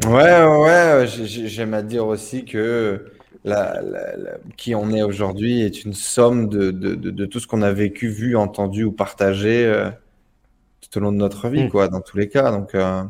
Ouais, 0.07 0.43
ouais, 0.43 1.05
j'aime 1.07 1.73
à 1.73 1.81
dire 1.81 2.07
aussi 2.07 2.45
que 2.45 3.05
la, 3.43 3.81
qui 4.57 4.75
on 4.75 4.91
est 4.91 5.03
aujourd'hui 5.03 5.61
est 5.61 5.83
une 5.83 5.93
somme 5.93 6.47
de, 6.49 6.71
de, 6.71 6.95
de, 6.95 7.25
tout 7.25 7.39
ce 7.39 7.47
qu'on 7.47 7.61
a 7.61 7.71
vécu, 7.71 8.07
vu, 8.07 8.35
entendu 8.35 8.83
ou 8.83 8.91
partagé 8.91 9.65
euh, 9.65 9.89
tout 10.81 10.97
au 10.97 11.01
long 11.01 11.11
de 11.11 11.17
notre 11.17 11.49
vie, 11.49 11.65
mm. 11.65 11.69
quoi, 11.69 11.87
dans 11.89 12.01
tous 12.01 12.17
les 12.17 12.29
cas. 12.29 12.51
Donc, 12.51 12.73
euh, 12.75 13.03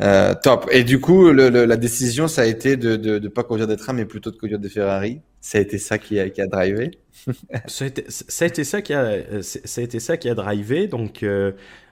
euh, 0.00 0.34
top. 0.42 0.68
Et 0.72 0.84
du 0.84 1.00
coup, 1.00 1.30
le, 1.30 1.48
la 1.48 1.76
décision, 1.76 2.28
ça 2.28 2.42
a 2.42 2.46
été 2.46 2.76
de 2.76 3.18
ne 3.18 3.28
pas 3.28 3.44
conduire 3.44 3.66
des 3.66 3.76
trains, 3.76 3.92
mais 3.92 4.06
plutôt 4.06 4.30
de 4.30 4.36
conduire 4.36 4.58
des 4.58 4.70
Ferrari. 4.70 5.20
Ça 5.42 5.58
a 5.58 5.60
été 5.60 5.78
ça 5.78 5.98
qui 5.98 6.18
a, 6.18 6.30
qui 6.30 6.40
a 6.40 6.46
drivé. 6.46 6.92
ça, 7.66 7.84
a 7.84 7.88
été, 7.88 8.04
ça 8.08 8.44
a 8.44 8.48
été 8.48 8.64
ça 8.64 8.82
qui 8.82 8.94
a, 8.94 9.42
ça 9.42 9.80
a 9.80 9.84
été 9.84 10.00
ça 10.00 10.16
qui 10.16 10.28
a 10.28 10.34
drivé. 10.34 10.86
Donc, 10.86 11.24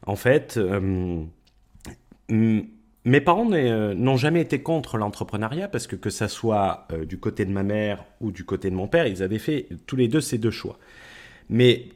en 0.06 0.16
fait, 0.16 0.58
mes 3.08 3.20
parents 3.20 3.50
euh, 3.52 3.94
n'ont 3.94 4.16
jamais 4.16 4.40
été 4.42 4.62
contre 4.62 4.98
l'entrepreneuriat 4.98 5.68
parce 5.68 5.86
que 5.86 5.96
que 5.96 6.10
ça 6.10 6.28
soit 6.28 6.86
euh, 6.92 7.04
du 7.04 7.18
côté 7.18 7.44
de 7.44 7.50
ma 7.50 7.62
mère 7.62 8.04
ou 8.20 8.30
du 8.30 8.44
côté 8.44 8.70
de 8.70 8.74
mon 8.74 8.86
père, 8.86 9.06
ils 9.06 9.22
avaient 9.22 9.38
fait 9.38 9.68
tous 9.86 9.96
les 9.96 10.08
deux 10.08 10.20
ces 10.20 10.38
deux 10.38 10.50
choix. 10.50 10.78
Mais 11.48 11.88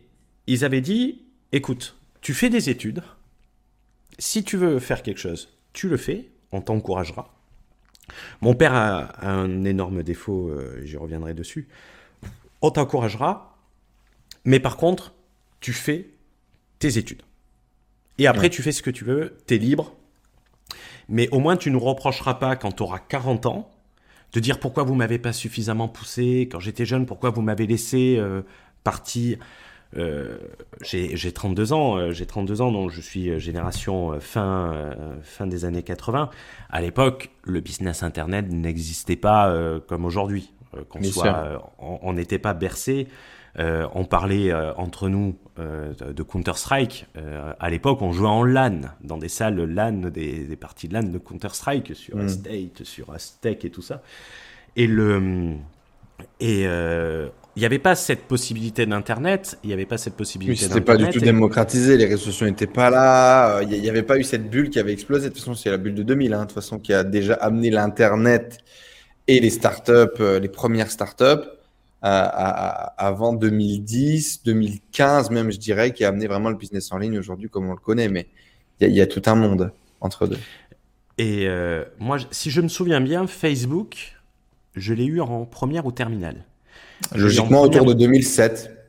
ils 0.46 0.64
avaient 0.64 0.80
dit, 0.80 1.22
écoute, 1.52 1.96
tu 2.20 2.32
fais 2.32 2.48
des 2.48 2.70
études, 2.70 3.02
si 4.18 4.42
tu 4.42 4.56
veux 4.56 4.78
faire 4.78 5.02
quelque 5.02 5.18
chose, 5.18 5.50
tu 5.72 5.88
le 5.88 5.96
fais, 5.96 6.30
on 6.50 6.60
t'encouragera. 6.60 7.34
Mon 8.40 8.54
père 8.54 8.74
a, 8.74 9.26
un 9.26 9.64
énorme 9.64 10.02
défaut, 10.02 10.48
euh, 10.48 10.80
j'y 10.82 10.96
reviendrai 10.96 11.34
dessus. 11.34 11.68
On 12.62 12.70
t'encouragera, 12.70 13.58
mais 14.44 14.60
par 14.60 14.76
contre, 14.76 15.14
tu 15.60 15.72
fais 15.72 16.08
tes 16.78 16.96
études. 16.96 17.22
Et 18.18 18.26
après, 18.26 18.50
tu 18.50 18.62
fais 18.62 18.72
ce 18.72 18.82
que 18.82 18.90
tu 18.90 19.04
veux, 19.04 19.36
tu 19.46 19.54
es 19.54 19.58
libre, 19.58 19.94
mais 21.08 21.28
au 21.30 21.38
moins 21.38 21.56
tu 21.56 21.70
ne 21.70 21.74
nous 21.74 21.80
reprocheras 21.80 22.34
pas 22.34 22.56
quand 22.56 22.72
tu 22.72 22.82
auras 22.82 22.98
40 22.98 23.46
ans 23.46 23.70
de 24.32 24.40
dire 24.40 24.58
pourquoi 24.58 24.82
vous 24.82 24.94
m'avez 24.94 25.18
pas 25.18 25.32
suffisamment 25.32 25.88
poussé 25.88 26.48
quand 26.50 26.60
j'étais 26.60 26.86
jeune, 26.86 27.06
pourquoi 27.06 27.30
vous 27.30 27.42
m'avez 27.42 27.66
laissé 27.66 28.16
euh, 28.18 28.42
partir. 28.82 29.38
Euh, 29.98 30.38
j'ai 30.80 31.32
32 31.32 31.74
ans, 31.74 31.96
euh, 31.98 32.12
j'ai 32.12 32.24
32 32.24 32.62
ans, 32.62 32.72
donc 32.72 32.90
je 32.90 33.00
suis 33.02 33.38
génération 33.38 34.18
fin 34.20 34.94
fin 35.22 35.46
des 35.46 35.64
années 35.66 35.82
80. 35.82 36.30
À 36.70 36.80
l'époque, 36.80 37.30
le 37.44 37.60
business 37.60 38.02
internet 38.02 38.46
n'existait 38.48 39.16
pas 39.16 39.54
comme 39.86 40.04
aujourd'hui. 40.04 40.52
qu'on 40.88 41.02
soit, 41.02 41.74
on 41.78 42.14
n'était 42.14 42.38
pas 42.38 42.54
bercé. 42.54 43.08
On 43.58 44.04
parlait 44.04 44.52
entre 44.76 45.08
nous 45.08 45.34
euh, 45.58 45.92
de 46.14 46.22
Counter-Strike. 46.22 47.08
Euh, 47.18 47.52
à 47.60 47.68
l'époque, 47.68 48.00
on 48.00 48.10
jouait 48.10 48.26
en 48.26 48.42
LAN, 48.42 48.80
dans 49.04 49.18
des 49.18 49.28
salles 49.28 49.62
LAN, 49.62 50.08
des, 50.08 50.56
parties 50.58 50.88
de 50.88 50.94
LAN 50.94 51.02
de 51.02 51.18
Counter-Strike, 51.18 51.94
sur 51.94 52.16
mm. 52.16 52.28
State, 52.30 52.84
sur 52.84 53.12
Aztec 53.12 53.62
et 53.66 53.70
tout 53.70 53.82
ça. 53.82 54.00
Et 54.76 54.86
le. 54.86 55.52
Et. 56.40 56.66
Euh, 56.66 57.28
il 57.54 57.60
n'y 57.60 57.66
avait 57.66 57.78
pas 57.78 57.94
cette 57.94 58.22
possibilité 58.22 58.86
d'internet, 58.86 59.58
il 59.62 59.66
n'y 59.66 59.72
avait 59.74 59.84
pas 59.84 59.98
cette 59.98 60.14
possibilité. 60.14 60.58
Oui, 60.64 60.68
c'était 60.70 60.80
pas 60.80 60.96
du 60.96 61.06
tout 61.10 61.20
démocratisé, 61.20 61.98
les 61.98 62.06
réseaux 62.06 62.30
sociaux 62.30 62.46
n'étaient 62.46 62.66
pas 62.66 62.88
là, 62.88 63.60
il 63.60 63.78
n'y 63.78 63.90
avait 63.90 64.02
pas 64.02 64.16
eu 64.16 64.24
cette 64.24 64.48
bulle 64.48 64.70
qui 64.70 64.78
avait 64.78 64.94
explosé. 64.94 65.28
De 65.28 65.34
toute 65.34 65.40
façon, 65.40 65.54
c'est 65.54 65.68
la 65.68 65.76
bulle 65.76 65.94
de 65.94 66.02
2000, 66.02 66.32
hein, 66.32 66.38
de 66.38 66.42
toute 66.44 66.54
façon, 66.54 66.78
qui 66.78 66.94
a 66.94 67.04
déjà 67.04 67.34
amené 67.34 67.68
l'internet 67.68 68.56
et 69.28 69.38
les 69.38 69.50
startups, 69.50 70.18
les 70.40 70.48
premières 70.48 70.90
startups 70.90 71.46
avant 72.02 73.32
2010, 73.32 74.42
2015 74.44 75.30
même, 75.30 75.50
je 75.52 75.58
dirais, 75.58 75.92
qui 75.92 76.04
a 76.04 76.08
amené 76.08 76.26
vraiment 76.26 76.50
le 76.50 76.56
business 76.56 76.90
en 76.92 76.98
ligne 76.98 77.18
aujourd'hui 77.18 77.48
comme 77.48 77.68
on 77.68 77.72
le 77.72 77.78
connaît. 77.78 78.08
Mais 78.08 78.26
il 78.80 78.88
y, 78.90 79.00
a 79.00 79.06
tout 79.06 79.22
un 79.26 79.36
monde 79.36 79.72
entre 80.00 80.26
deux. 80.26 80.38
Et 81.18 81.46
euh, 81.46 81.84
moi, 81.98 82.18
si 82.30 82.50
je 82.50 82.60
me 82.60 82.68
souviens 82.68 83.00
bien, 83.00 83.26
Facebook, 83.26 84.16
je 84.74 84.94
l'ai 84.94 85.04
eu 85.04 85.20
en 85.20 85.44
première 85.44 85.86
ou 85.86 85.92
terminale. 85.92 86.44
Logiquement 87.14 87.62
autour 87.62 87.84
de 87.84 87.94
2007. 87.94 88.82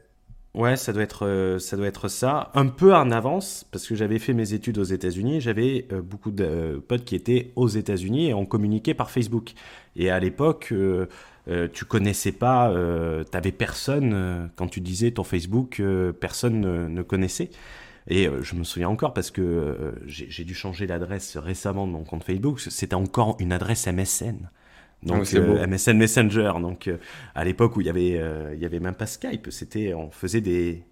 Ouais, 0.56 0.76
ça 0.76 0.94
doit 0.94 1.02
être 1.02 1.26
euh, 1.26 1.58
ça 1.58 1.76
doit 1.78 1.88
être 1.88 2.08
ça, 2.08 2.52
un 2.54 2.68
peu 2.68 2.94
en 2.94 3.10
avance 3.10 3.66
parce 3.72 3.88
que 3.88 3.96
j'avais 3.96 4.20
fait 4.20 4.34
mes 4.34 4.54
études 4.54 4.78
aux 4.78 4.84
États-Unis, 4.84 5.42
j'avais 5.42 5.88
euh, 5.92 6.04
beaucoup 6.04 6.30
de 6.30 6.80
potes 6.88 7.06
qui 7.06 7.16
étaient 7.16 7.52
aux 7.56 7.68
États-Unis 7.68 8.28
et 8.28 8.34
on 8.36 8.46
communiquait 8.46 8.94
par 8.94 9.10
Facebook. 9.10 9.54
Et 9.96 10.12
à 10.12 10.20
l'époque, 10.20 10.70
euh, 10.72 11.08
tu 11.74 11.86
connaissais 11.86 12.32
pas, 12.32 12.72
euh, 12.72 13.24
tu 13.30 13.38
avais 13.38 13.52
personne, 13.52 14.14
euh, 14.14 14.48
quand 14.56 14.68
tu 14.68 14.82
disais 14.82 15.12
ton 15.12 15.24
Facebook, 15.24 15.82
personne 16.20 16.62
ne, 16.88 17.02
connaissait. 17.02 17.50
Et 18.08 18.28
je 18.42 18.56
me 18.56 18.66
souviens 18.66 18.90
encore 18.90 19.14
parce 19.14 19.32
que 19.32 19.94
j'ai 20.08 20.44
dû 20.44 20.54
changer 20.54 20.88
l'adresse 20.88 21.38
récemment 21.38 21.88
de 21.88 21.94
mon 21.94 22.04
compte 22.04 22.26
Facebook, 22.26 22.60
c'était 22.60 22.96
encore 22.96 23.38
une 23.40 23.54
adresse 23.54 23.88
MSN. 23.88 24.50
Donc 25.04 25.32
MSN 25.32 25.98
Messenger. 25.98 26.54
Donc 26.62 26.90
à 27.34 27.46
l'époque 27.46 27.78
où 27.78 27.82
il 27.82 27.88
y 27.88 27.90
avait 27.90 28.20
il 28.54 28.60
y 28.60 28.66
avait 28.66 28.82
même 28.82 28.96
pas 28.96 29.06
Skype, 29.06 29.50
c'était 29.52 29.94
on 29.94 30.12
faisait 30.12 30.42
des 30.42 30.84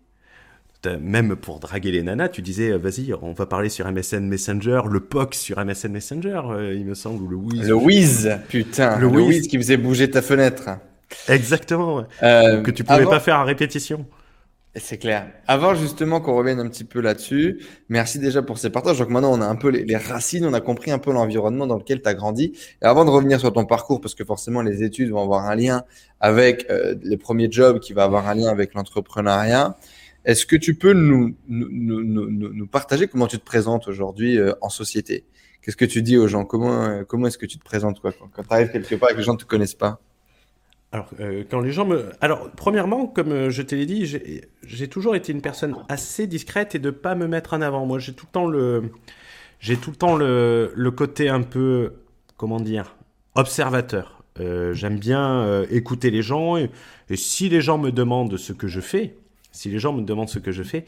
même 0.88 1.36
pour 1.36 1.60
draguer 1.60 1.92
les 1.92 2.04
nanas, 2.04 2.30
tu 2.30 2.42
disais, 2.42 2.72
euh, 2.72 2.78
vas-y, 2.78 3.14
on 3.22 3.34
va 3.34 3.46
parler 3.46 3.70
sur 3.70 3.90
MSN 3.90 4.26
Messenger, 4.28 4.82
le 4.90 5.00
POC 5.00 5.36
sur 5.36 5.64
MSN 5.64 5.90
Messenger, 5.90 6.42
euh, 6.50 6.74
il 6.74 6.86
me 6.86 6.96
semble, 6.96 7.24
ou 7.24 7.28
le 7.28 7.36
Wiz. 7.36 7.68
Le 7.68 7.76
Wiz, 7.76 8.40
putain, 8.50 8.98
le, 9.00 9.08
Wiz. 9.08 9.48
qui 9.48 9.58
faisait 9.58 9.78
bouger 9.78 10.10
ta 10.10 10.22
fenêtre. 10.22 10.70
Exactement, 11.28 12.06
euh, 12.24 12.62
que 12.62 12.72
tu 12.72 12.84
pouvais 12.84 13.06
pas 13.06 13.20
faire 13.20 13.36
à 13.36 13.44
répétition. 13.44 14.06
C'est 14.76 14.98
clair. 14.98 15.28
Avant 15.48 15.76
justement 15.76 16.22
qu'on 16.22 16.34
revienne 16.34 16.62
un 16.62 16.70
petit 16.70 16.86
peu 16.86 17.02
là-dessus, 17.02 17.60
merci 17.90 18.20
déjà 18.20 18.42
pour 18.42 18.58
ces 18.58 18.70
partages. 18.70 19.00
Donc 19.00 19.10
maintenant, 19.10 19.34
on 19.34 19.42
a 19.42 19.46
un 19.46 19.58
peu 19.58 19.68
les, 19.68 19.98
racines, 19.98 20.46
on 20.46 20.54
a 20.54 20.62
compris 20.62 20.92
un 20.92 20.98
peu 20.98 21.12
l'environnement 21.12 21.68
dans 21.68 21.76
lequel 21.76 22.02
tu 22.02 22.08
as 22.08 22.14
grandi. 22.14 22.54
Et 22.82 22.86
avant 22.86 23.04
de 23.04 23.10
revenir 23.10 23.38
sur 23.42 23.52
ton 23.52 23.66
parcours, 23.66 24.00
parce 24.00 24.16
que 24.16 24.24
forcément 24.24 24.62
les 24.62 24.82
études 24.82 25.10
vont 25.10 25.22
avoir 25.22 25.46
un 25.46 25.56
lien 25.56 25.84
avec 26.22 26.68
euh, 26.70 26.96
les 27.04 27.18
premiers 27.18 27.52
jobs, 27.52 27.82
qui 27.82 27.92
va 27.92 28.06
avoir 28.06 28.30
un 28.30 28.36
lien 28.36 28.48
avec 28.48 28.74
l'entrepreneuriat, 28.74 29.76
est-ce 30.24 30.46
que 30.46 30.56
tu 30.56 30.76
peux 30.76 30.94
nous, 30.94 31.36
nous, 31.48 31.70
nous, 32.04 32.30
nous, 32.30 32.68
partager 32.68 33.08
comment 33.08 33.28
tu 33.28 33.40
te 33.40 33.46
présentes 33.46 33.88
aujourd'hui 33.88 34.38
euh, 34.38 34.54
en 34.62 34.70
société? 34.70 35.26
Qu'est-ce 35.62 35.78
que 35.78 35.86
tu 35.86 36.02
dis 36.02 36.18
aux 36.18 36.28
gens? 36.28 36.46
Comment, 36.46 36.84
euh, 36.84 37.04
comment 37.04 37.28
est-ce 37.28 37.38
que 37.38 37.46
tu 37.46 37.58
te 37.58 37.64
présentes 37.64 38.00
quand, 38.02 38.12
tu 38.12 38.42
arrives 38.50 38.72
quelque 38.72 38.96
part 38.96 39.10
et 39.10 39.14
que 39.14 39.18
les 39.18 39.24
gens 39.24 39.34
ne 39.34 39.40
te 39.40 39.46
connaissent 39.46 39.76
pas? 39.76 40.00
Alors, 40.92 41.10
euh, 41.20 41.44
quand 41.50 41.62
les 41.62 41.72
gens 41.72 41.86
me. 41.86 42.12
Alors, 42.20 42.52
premièrement, 42.56 43.08
comme 43.08 43.50
je 43.50 43.62
te 43.62 43.74
l'ai 43.74 43.86
dit, 43.86 44.06
j'ai 44.64 44.88
toujours 44.88 45.16
été 45.16 45.32
une 45.32 45.42
personne 45.42 45.76
assez 45.90 46.28
discrète 46.28 46.76
et 46.76 46.80
de 46.80 46.92
pas 46.92 47.16
me 47.16 47.28
mettre 47.28 47.54
en 47.54 47.62
avant. 47.62 47.86
Moi, 47.86 47.98
j'ai 47.98 48.14
tout 48.14 48.26
le 48.28 48.32
temps 48.32 48.48
le. 48.48 48.92
J'ai 49.60 49.78
tout 49.78 49.92
le 49.92 49.96
temps 49.96 50.16
le, 50.16 50.92
côté 50.96 51.30
un 51.30 51.42
peu. 51.42 51.94
Comment 52.38 52.60
dire 52.60 52.96
Observateur. 53.36 54.24
J'aime 54.38 55.00
bien 55.00 55.64
écouter 55.70 56.10
les 56.12 56.24
gens 56.24 56.58
et, 56.58 56.70
si 57.16 57.48
les 57.48 57.62
gens 57.62 57.78
me 57.78 57.92
demandent 57.92 58.38
ce 58.38 58.54
que 58.54 58.68
je 58.68 58.82
fais, 58.82 59.16
si 59.62 59.70
les 59.70 59.80
gens 59.80 59.94
me 59.94 60.02
demandent 60.02 60.30
ce 60.30 60.40
que 60.40 60.52
je 60.52 60.64
fais, 60.64 60.86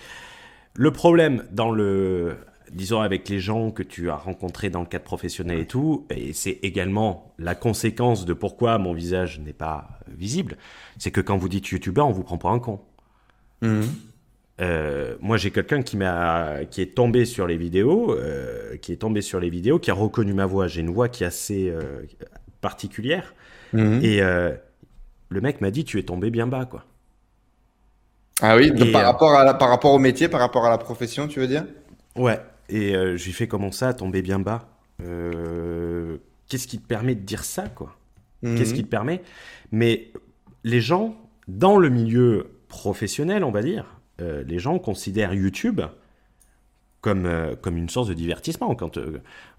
le 0.74 0.92
problème 0.92 1.46
dans 1.52 1.70
le 1.70 2.38
disons 2.72 3.02
avec 3.02 3.30
les 3.30 3.40
gens 3.40 3.70
que 3.70 3.84
tu 3.84 4.10
as 4.10 4.16
rencontrés 4.16 4.72
dans 4.72 4.80
le 4.80 4.88
cadre 4.88 5.04
professionnel 5.04 5.60
et 5.60 5.68
tout, 5.68 6.08
et 6.10 6.34
c'est 6.34 6.60
également 6.64 7.36
la 7.38 7.54
conséquence 7.54 8.26
de 8.26 8.34
pourquoi 8.34 8.80
mon 8.80 8.94
visage 8.94 9.40
n'est 9.40 9.54
pas 9.54 10.00
visible, 10.08 10.58
c'est 10.98 11.12
que 11.12 11.22
quand 11.22 11.38
vous 11.38 11.50
dites 11.50 11.68
youtubeur, 11.68 12.08
on 12.08 12.12
vous 12.12 12.24
prend 12.24 12.40
pour 12.40 12.50
un 12.50 12.60
con. 12.60 12.80
Mhm. 13.62 13.84
Euh, 14.62 15.16
moi, 15.20 15.38
j'ai 15.38 15.52
quelqu'un 15.52 15.84
qui 15.84 15.98
m'a, 15.98 16.66
qui 16.70 16.82
est 16.82 16.96
tombé 16.96 17.26
sur 17.26 17.46
les 17.46 17.58
vidéos, 17.58 18.18
euh, 18.18 18.78
qui 18.78 18.92
est 18.92 18.98
tombé 18.98 19.22
sur 19.22 19.40
les 19.40 19.50
vidéos, 19.50 19.78
qui 19.78 19.92
a 19.92 19.94
reconnu 19.94 20.34
ma 20.34 20.46
voix. 20.46 20.68
J'ai 20.68 20.82
une 20.82 20.92
voix 20.92 21.10
qui 21.10 21.24
est 21.24 21.28
assez 21.28 21.70
euh, 21.70 22.04
particulière, 22.62 23.36
mhm. 23.74 24.00
et 24.04 24.20
le 25.30 25.42
mec 25.42 25.62
m'a 25.62 25.70
dit, 25.70 25.86
tu 25.86 26.00
es 26.00 26.04
tombé 26.04 26.32
bien 26.32 26.48
bas, 26.48 26.66
quoi. 26.66 26.86
Ah 28.42 28.58
oui, 28.58 28.72
par 28.92 29.04
rapport 29.04 29.36
à 29.36 29.54
par 29.54 29.70
rapport 29.70 29.94
au 29.94 30.00
métier, 30.00 30.28
par 30.28 30.40
rapport 30.40 30.66
à 30.66 30.70
la 30.70 30.78
profession, 30.78 31.28
tu 31.28 31.40
veux 31.40 31.48
dire? 31.48 31.66
Ouais. 32.16 32.40
Et 32.70 32.96
euh, 32.96 33.18
j'ai 33.18 33.32
fait 33.32 33.48
comment 33.48 33.72
ça, 33.72 33.94
tomber 33.94 34.22
bien 34.22 34.40
bas? 34.40 34.68
Euh, 35.02 36.18
qu'est-ce 36.48 36.68
qui 36.68 36.80
te 36.80 36.88
permet 36.88 37.16
de 37.16 37.22
dire 37.22 37.44
ça, 37.44 37.68
quoi? 37.68 37.96
Qu'est-ce 38.42 38.72
mhm. 38.72 38.76
qui 38.76 38.84
te 38.84 38.90
permet? 38.90 39.22
Mais 39.72 40.12
les 40.64 40.82
gens, 40.82 41.16
dans 41.48 41.78
le 41.78 41.90
milieu 41.90 42.60
professionnel, 42.68 43.44
on 43.44 43.52
va 43.52 43.62
dire, 43.62 44.02
euh, 44.22 44.44
les 44.46 44.60
gens 44.60 44.80
considèrent 44.80 45.34
YouTube 45.34 45.82
comme, 47.00 47.30
comme 47.62 47.78
une 47.78 47.90
source 47.90 48.08
de 48.08 48.14
divertissement. 48.14 48.76
Quand 48.76 48.98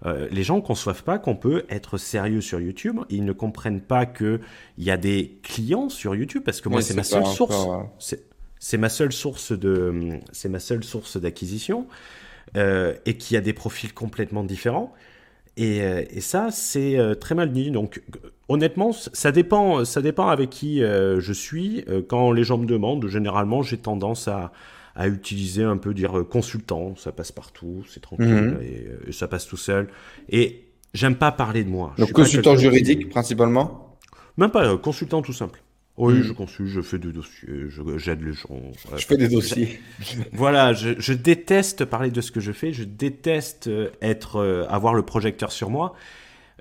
les 0.03 0.43
gens 0.43 0.57
ne 0.57 0.61
conçoivent 0.61 1.03
pas 1.03 1.19
qu'on 1.19 1.35
peut 1.35 1.63
être 1.69 1.97
sérieux 1.97 2.41
sur 2.41 2.59
YouTube, 2.59 2.99
ils 3.09 3.23
ne 3.23 3.33
comprennent 3.33 3.81
pas 3.81 4.07
qu'il 4.07 4.39
y 4.79 4.89
a 4.89 4.97
des 4.97 5.39
clients 5.43 5.89
sur 5.89 6.15
YouTube, 6.15 6.41
parce 6.43 6.59
que 6.59 6.69
moi, 6.69 6.81
c'est 6.81 6.95
ma 6.95 7.03
seule 7.03 7.25
source. 7.25 7.67
C'est 7.99 8.34
ma 8.77 8.89
seule 8.89 9.11
source 9.11 9.51
de, 9.51 10.19
c'est 10.31 10.49
ma 10.49 10.59
seule 10.59 10.83
source 10.83 11.17
d'acquisition. 11.17 11.87
Euh, 12.55 12.93
et 13.05 13.15
qui 13.15 13.35
a 13.35 13.41
des 13.41 13.51
profils 13.51 13.93
complètement 13.93 14.43
différents. 14.43 14.93
Et, 15.57 15.81
euh, 15.81 16.03
et 16.09 16.21
ça, 16.21 16.51
c'est 16.51 16.97
euh, 16.97 17.13
très 17.13 17.35
mal 17.35 17.51
dit. 17.51 17.69
Donc, 17.69 18.01
honnêtement, 18.47 18.93
ça 18.93 19.33
dépend, 19.33 19.83
ça 19.83 20.01
dépend 20.01 20.29
avec 20.29 20.51
qui 20.51 20.79
je 20.79 21.33
suis. 21.33 21.83
quand 22.07 22.31
les 22.31 22.43
gens 22.43 22.57
me 22.57 22.65
demandent, 22.65 23.07
généralement, 23.07 23.61
j'ai 23.61 23.77
tendance 23.77 24.29
à, 24.29 24.53
à, 24.95 25.07
utiliser 25.07 25.63
un 25.63 25.75
peu 25.75 25.93
dire 25.93 26.23
consultant. 26.29 26.95
Ça 26.95 27.11
passe 27.11 27.33
partout, 27.33 27.83
c'est 27.89 28.01
tranquille, 28.01 28.27
mhm. 28.27 28.59
et, 29.07 29.11
ça 29.11 29.27
passe 29.27 29.47
tout 29.47 29.57
seul. 29.57 29.89
Et 30.29 30.67
j'aime 30.93 31.15
pas 31.15 31.33
parler 31.33 31.65
de 31.65 31.69
moi. 31.69 31.93
Donc, 31.97 32.13
consultant 32.13 32.55
juridique, 32.55 33.09
principalement? 33.09 33.97
Même 34.37 34.51
pas, 34.51 34.77
consultant 34.77 35.21
tout 35.21 35.33
simple. 35.33 35.61
Oui, 35.97 36.15
hmm. 36.15 36.23
je 36.23 36.33
consulte, 36.33 36.69
je 36.69 36.81
fais 36.81 36.99
des 36.99 37.13
dossiers, 37.13 37.47
j'aide 37.97 38.21
les 38.21 38.33
gens. 38.33 38.49
Je 38.97 39.05
fais 39.05 39.15
des 39.15 39.29
dossiers. 39.29 39.79
voilà, 40.33 40.73
je, 40.73 40.99
je, 40.99 41.13
déteste 41.13 41.85
parler 41.85 42.11
de 42.11 42.19
ce 42.19 42.31
que 42.31 42.41
je 42.41 42.51
fais, 42.51 42.73
je 42.73 42.83
déteste 42.83 43.67
euh, 43.67 43.89
être, 44.01 44.37
euh, 44.37 44.65
avoir 44.67 44.93
le 44.93 45.03
projecteur 45.03 45.53
sur 45.53 45.69
moi. 45.69 45.95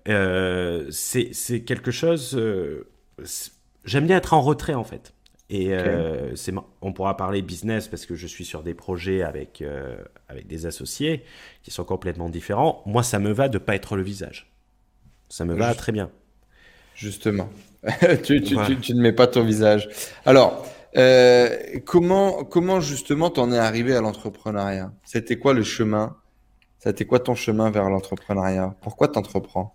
Euh, 0.09 0.89
c'est 0.91 1.33
quelque 1.65 1.91
chose. 1.91 2.37
Euh, 2.37 2.87
J'aime 3.85 4.07
bien 4.07 4.19
être 4.19 4.35
en 4.35 4.41
retrait 4.41 4.75
en 4.75 4.85
fait. 4.85 5.15
Et 5.51 5.73
c'est, 6.35 6.53
on 6.81 6.93
pourra 6.93 7.17
parler 7.17 7.43
business 7.43 7.87
parce 7.87 8.07
que 8.07 8.15
je 8.15 8.27
suis 8.27 8.47
sur 8.47 8.63
des 8.63 8.73
projets 8.73 9.23
avec, 9.23 9.63
avec 10.29 10.47
des 10.47 10.67
associés 10.67 11.23
qui 11.63 11.71
sont 11.71 11.85
complètement 11.85 12.31
différents. 12.31 12.83
Moi, 12.87 13.03
ça 13.03 13.19
me 13.19 13.31
va 13.31 13.49
de 13.49 13.59
pas 13.59 13.77
être 13.77 13.95
le 13.95 14.03
visage. 14.03 14.51
Ça 15.29 15.45
me 15.45 15.55
va 15.55 15.75
très 15.75 15.93
bien. 15.93 16.11
Justement. 16.97 17.51
tu, 18.23 18.43
tu, 18.43 18.57
tu, 18.81 18.95
ne 18.95 19.01
mets 19.01 19.13
pas 19.13 19.27
ton 19.27 19.45
visage. 19.45 19.89
Alors, 20.25 20.65
euh, 20.97 21.49
comment, 21.85 22.45
comment 22.45 22.81
justement 22.81 23.31
t'en 23.31 23.53
es 23.53 23.59
arrivé 23.59 23.95
à 23.95 24.01
l'entrepreneuriat? 24.01 24.93
C'était 25.05 25.39
quoi 25.39 25.53
le 25.53 25.63
chemin? 25.63 26.17
C'était 26.79 27.05
quoi 27.05 27.19
ton 27.19 27.35
chemin 27.35 27.71
vers 27.71 27.89
l'entrepreneuriat? 27.91 28.75
Pourquoi 28.81 29.09
t'entreprends? 29.09 29.75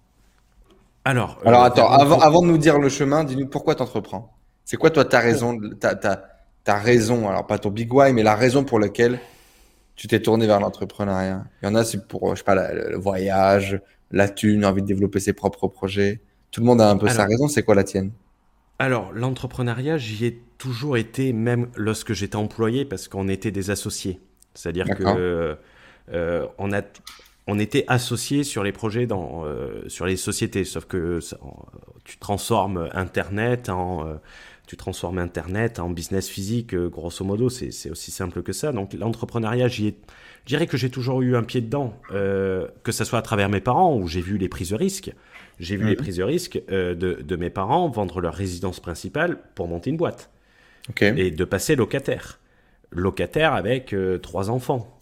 Alors, 1.06 1.39
euh, 1.41 1.50
Alors 1.50 1.63
attends, 1.63 1.89
avant, 1.89 2.19
avant 2.19 2.41
de 2.41 2.48
nous 2.48 2.58
dire 2.58 2.80
le 2.80 2.89
chemin, 2.89 3.24
dis-nous 3.24 3.48
pourquoi 3.48 3.76
t'entreprends. 3.76 4.34
C'est 4.65 4.78
quoi 4.78 4.91
toi 4.91 5.06
ta 5.06 5.19
raison, 5.19 5.60
ta, 5.80 5.95
ta, 5.95 6.24
ta 6.63 6.76
raison? 6.76 7.28
Alors 7.28 7.48
pas 7.48 7.58
ton 7.58 7.69
big 7.69 7.91
why, 7.93 8.13
mais 8.13 8.24
la 8.24 8.36
raison 8.36 8.63
pour 8.63 8.80
laquelle 8.80 9.19
tu 9.95 10.08
t'es 10.08 10.22
tourné 10.22 10.48
vers 10.48 10.60
l'entrepreneuriat. 10.60 11.43
Il 11.62 11.65
y 11.65 11.67
en 11.67 11.76
a, 11.76 11.84
c'est 11.84 12.08
pour, 12.08 12.36
je 12.36 12.39
sais 12.39 12.43
pas, 12.45 12.72
le 12.74 12.98
voyage, 12.98 13.82
la 14.12 14.30
thune, 14.30 14.65
envie 14.65 14.82
de 14.82 14.88
développer 14.88 15.19
ses 15.19 15.34
propres 15.34 15.67
projets. 15.67 16.22
Tout 16.52 16.62
le 16.62 16.66
monde 16.66 16.82
a 16.82 16.90
un 16.90 16.98
peu 16.98 17.08
sa 17.08 17.26
raison. 17.26 17.48
C'est 17.48 17.64
quoi 17.64 17.76
la 17.76 17.84
tienne? 17.84 18.12
Alors, 18.80 19.12
l'entrepreneuriat, 19.14 19.98
j'y 19.98 20.26
ai 20.26 20.42
toujours 20.58 20.98
été, 20.98 21.34
même 21.34 21.68
lorsque 21.76 22.14
j'étais 22.14 22.38
employé, 22.38 22.86
parce 22.86 23.08
qu'on 23.08 23.28
était 23.28 23.52
des 23.52 23.72
associés. 23.72 24.20
C'est-à-dire 24.54 24.86
que 24.96 25.58
euh, 26.14 26.46
on 26.58 26.72
a 26.72 26.82
on 27.48 27.58
était 27.58 27.84
associés 27.88 28.44
sur 28.44 28.64
les 28.64 28.72
projets 28.72 29.08
dans 29.08 29.44
euh, 29.46 29.88
sur 29.88 30.06
les 30.06 30.18
sociétés 30.18 30.66
sauf 30.66 30.86
que 30.86 31.20
tu 32.04 32.18
transformes 32.18 32.90
internet 32.94 33.70
en 33.70 34.08
euh, 34.08 34.16
tu 34.68 34.78
transformes 34.78 35.18
internet 35.18 35.80
en 35.80 35.90
business 35.90 36.28
physique 36.28 36.76
grosso 36.76 37.24
modo 37.26 37.50
c'est 37.50 37.90
aussi 37.90 38.12
simple 38.12 38.44
que 38.44 38.54
ça 38.54 38.72
donc 38.72 38.94
l'entrepreneuriat 38.94 39.68
j'y 39.68 39.88
ai 39.88 39.96
je 40.46 40.56
dirais 40.56 40.68
que 40.68 40.78
j'ai 40.78 40.90
toujours 40.90 41.22
eu 41.22 41.36
un 41.36 41.44
pied 41.44 41.62
dedans 41.62 41.94
que 42.10 42.92
ce 42.92 43.04
soit 43.04 43.20
à 43.20 43.24
travers 43.24 43.50
mes 43.50 43.62
parents 43.62 43.96
où 43.96 44.08
j'ai 44.08 44.22
vu 44.22 44.38
les 44.38 44.50
prises 44.50 44.70
de 44.70 44.76
risques 44.76 45.12
j'ai 45.60 45.76
vu 45.76 45.86
les 45.86 45.95
prises 45.95 46.15
de 46.15 46.24
risque 46.24 46.62
euh, 46.72 46.95
de, 46.95 47.22
de, 47.22 47.36
mes 47.36 47.50
parents 47.50 47.89
vendre 47.89 48.22
leur 48.22 48.34
résidence 48.34 48.80
principale 48.80 49.39
pour 49.56 49.67
monter 49.67 49.89
une 49.89 49.98
boîte. 49.98 50.30
Et 51.02 51.30
de 51.30 51.43
passer 51.43 51.76
locataire. 51.76 52.39
Locataire 52.91 53.54
avec 53.54 53.93
euh, 53.93 54.17
trois 54.17 54.50
enfants. 54.50 54.98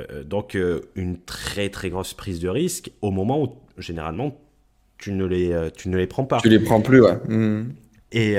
Euh, 0.00 0.24
donc 0.24 0.56
une 0.96 1.20
très 1.20 1.68
très 1.68 1.90
grosse 1.90 2.14
prise 2.14 2.40
de 2.40 2.48
risque 2.48 2.90
au 3.02 3.10
moment 3.10 3.42
où 3.42 3.54
généralement 3.78 4.36
tu 4.98 5.12
ne 5.12 5.24
les, 5.24 5.70
tu 5.76 5.88
ne 5.88 5.96
les 5.96 6.06
prends 6.06 6.24
pas. 6.24 6.40
Tu 6.40 6.48
les 6.48 6.58
prends 6.58 6.80
plus, 6.80 7.02
ouais. 7.02 7.16
Mmh. 7.28 7.72
Et, 8.12 8.34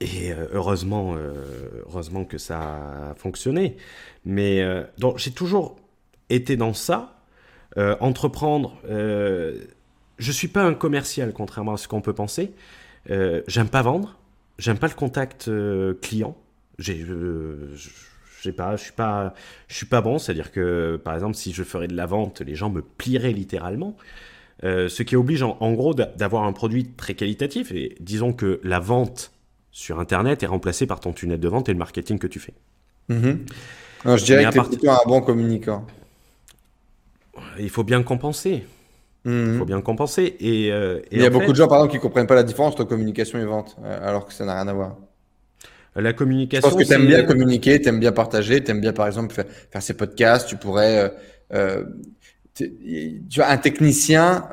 et 0.00 0.32
heureusement, 0.52 1.16
heureusement 1.86 2.24
que 2.24 2.36
ça 2.36 3.12
a 3.12 3.14
fonctionné. 3.14 3.76
Mais 4.26 4.62
donc 4.98 5.18
j'ai 5.18 5.30
toujours 5.30 5.76
été 6.28 6.56
dans 6.56 6.74
ça. 6.74 7.22
entreprendre 7.76 8.76
je 10.22 10.32
suis 10.32 10.48
pas 10.48 10.62
un 10.62 10.74
commercial, 10.74 11.32
contrairement 11.32 11.74
à 11.74 11.76
ce 11.76 11.88
qu'on 11.88 12.00
peut 12.00 12.12
penser. 12.12 12.52
Euh, 13.10 13.42
j'aime 13.48 13.68
pas 13.68 13.82
vendre, 13.82 14.16
j'aime 14.58 14.78
pas 14.78 14.86
le 14.86 14.94
contact 14.94 15.48
euh, 15.48 15.94
client. 16.00 16.36
J'ai, 16.78 17.04
je 17.04 17.88
sais 18.40 18.52
pas, 18.52 18.76
je 18.76 18.82
suis 18.82 18.92
pas, 18.92 19.34
je 19.68 19.74
suis 19.74 19.86
pas 19.86 20.00
bon. 20.00 20.18
C'est-à-dire 20.18 20.52
que, 20.52 21.00
par 21.02 21.14
exemple, 21.14 21.34
si 21.34 21.52
je 21.52 21.64
ferais 21.64 21.88
de 21.88 21.96
la 21.96 22.06
vente, 22.06 22.40
les 22.40 22.54
gens 22.54 22.70
me 22.70 22.82
plieraient 22.82 23.32
littéralement. 23.32 23.96
Euh, 24.64 24.88
ce 24.88 25.02
qui 25.02 25.16
oblige 25.16 25.42
en, 25.42 25.72
gros 25.72 25.92
d'avoir 25.92 26.44
un 26.44 26.52
produit 26.52 26.86
très 26.86 27.14
qualitatif. 27.14 27.72
Et 27.72 27.96
disons 28.00 28.32
que 28.32 28.60
la 28.62 28.78
vente 28.78 29.32
sur 29.72 29.98
Internet 29.98 30.44
est 30.44 30.46
remplacée 30.46 30.86
par 30.86 31.00
ton 31.00 31.12
tunnel 31.12 31.40
de 31.40 31.48
vente 31.48 31.68
et 31.68 31.72
le 31.72 31.78
marketing 31.78 32.18
que 32.18 32.28
tu 32.28 32.38
fais. 32.38 32.54
Mm-hmm. 33.10 33.38
je 34.16 34.24
dirais 34.24 34.44
que 34.44 34.50
tu 34.52 34.58
es 34.58 34.62
plutôt 34.62 34.90
un 34.90 35.00
bon 35.06 35.20
communicant. 35.20 35.84
Il 37.58 37.70
faut 37.70 37.82
bien 37.82 38.02
compenser. 38.04 38.64
Il 39.24 39.30
mhm. 39.30 39.58
faut 39.58 39.64
bien 39.64 39.80
compenser. 39.80 40.36
Et, 40.40 40.72
euh, 40.72 41.00
il 41.12 41.20
y 41.20 41.26
a 41.26 41.30
beaucoup 41.30 41.52
de 41.52 41.56
gens, 41.56 41.68
par 41.68 41.78
exemple, 41.78 41.94
qui 41.94 42.00
comprennent 42.00 42.26
pas 42.26 42.34
la 42.34 42.42
différence 42.42 42.72
entre 42.72 42.84
communication 42.84 43.38
et 43.38 43.44
vente, 43.44 43.76
euh, 43.84 44.08
alors 44.08 44.26
que 44.26 44.32
ça 44.32 44.44
n'a 44.44 44.54
rien 44.54 44.66
à 44.68 44.72
voir. 44.72 44.96
La 45.94 46.12
communication. 46.12 46.68
Je 46.68 46.74
pense 46.74 46.82
que 46.82 46.88
tu 46.88 46.94
aimes 46.94 47.06
bien 47.06 47.22
communiquer, 47.24 47.80
tu 47.80 47.88
aimes 47.88 48.00
bien 48.00 48.12
partager, 48.12 48.64
tu 48.64 48.70
aimes 48.70 48.80
bien, 48.80 48.92
par 48.92 49.06
exemple, 49.06 49.34
faire, 49.34 49.44
faire 49.70 49.82
ces 49.82 49.94
podcasts. 49.94 50.48
Tu 50.48 50.56
pourrais. 50.56 51.12
Euh, 51.52 51.84
tu 52.54 53.20
vois, 53.36 53.48
un 53.48 53.58
technicien, 53.58 54.48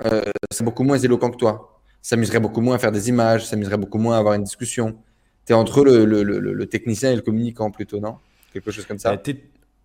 c'est 0.52 0.64
beaucoup 0.64 0.84
moins 0.84 0.98
éloquent 0.98 1.32
que 1.32 1.38
toi. 1.38 1.82
S'amuserait 2.02 2.40
beaucoup 2.40 2.62
moins 2.62 2.76
à 2.76 2.78
faire 2.78 2.92
des 2.92 3.10
images, 3.10 3.46
s'amuserait 3.46 3.78
beaucoup 3.78 3.98
moins 3.98 4.16
à 4.16 4.20
avoir 4.20 4.34
une 4.34 4.44
discussion. 4.44 4.98
tu 5.46 5.54
es 5.54 5.56
entre 5.56 5.84
le, 5.84 6.06
le, 6.06 6.24
le, 6.24 6.66
technicien 6.66 7.12
et 7.12 7.16
le 7.16 7.22
communicant 7.22 7.72
plutôt, 7.72 8.00
non? 8.00 8.16
Quelque 8.54 8.72
chose 8.72 8.86
comme 8.86 9.00
ça 9.00 9.18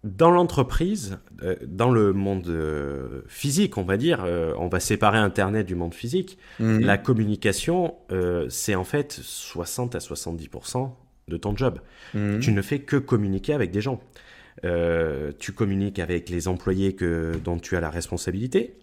dans 0.04 0.30
l'entreprise, 0.30 1.18
euh, 1.42 1.56
dans 1.66 1.90
le 1.90 2.12
monde 2.12 2.46
euh, 2.48 3.22
physique, 3.26 3.78
on 3.78 3.84
va 3.84 3.96
dire, 3.96 4.22
euh, 4.24 4.52
on 4.58 4.68
va 4.68 4.78
séparer 4.78 5.16
Internet 5.16 5.66
du 5.66 5.74
monde 5.74 5.94
physique. 5.94 6.38
Mhm. 6.60 6.80
La 6.80 6.98
communication, 6.98 7.94
c'est 8.48 8.74
en 8.74 8.84
fait 8.84 9.12
60 9.12 9.94
à 9.94 9.98
70% 9.98 10.94
de 11.28 11.36
ton 11.38 11.56
job. 11.56 11.80
Mhm. 12.12 12.40
Tu 12.40 12.52
ne 12.52 12.60
fais 12.60 12.80
que 12.80 12.96
communiquer 12.96 13.54
avec 13.54 13.70
des 13.70 13.80
gens. 13.80 14.00
tu 15.38 15.52
communiques 15.52 15.98
avec 15.98 16.30
les 16.30 16.48
employés 16.48 16.94
que, 16.94 17.32
dont 17.42 17.58
tu 17.58 17.76
as 17.76 17.80
la 17.80 17.90
responsabilité. 17.90 18.76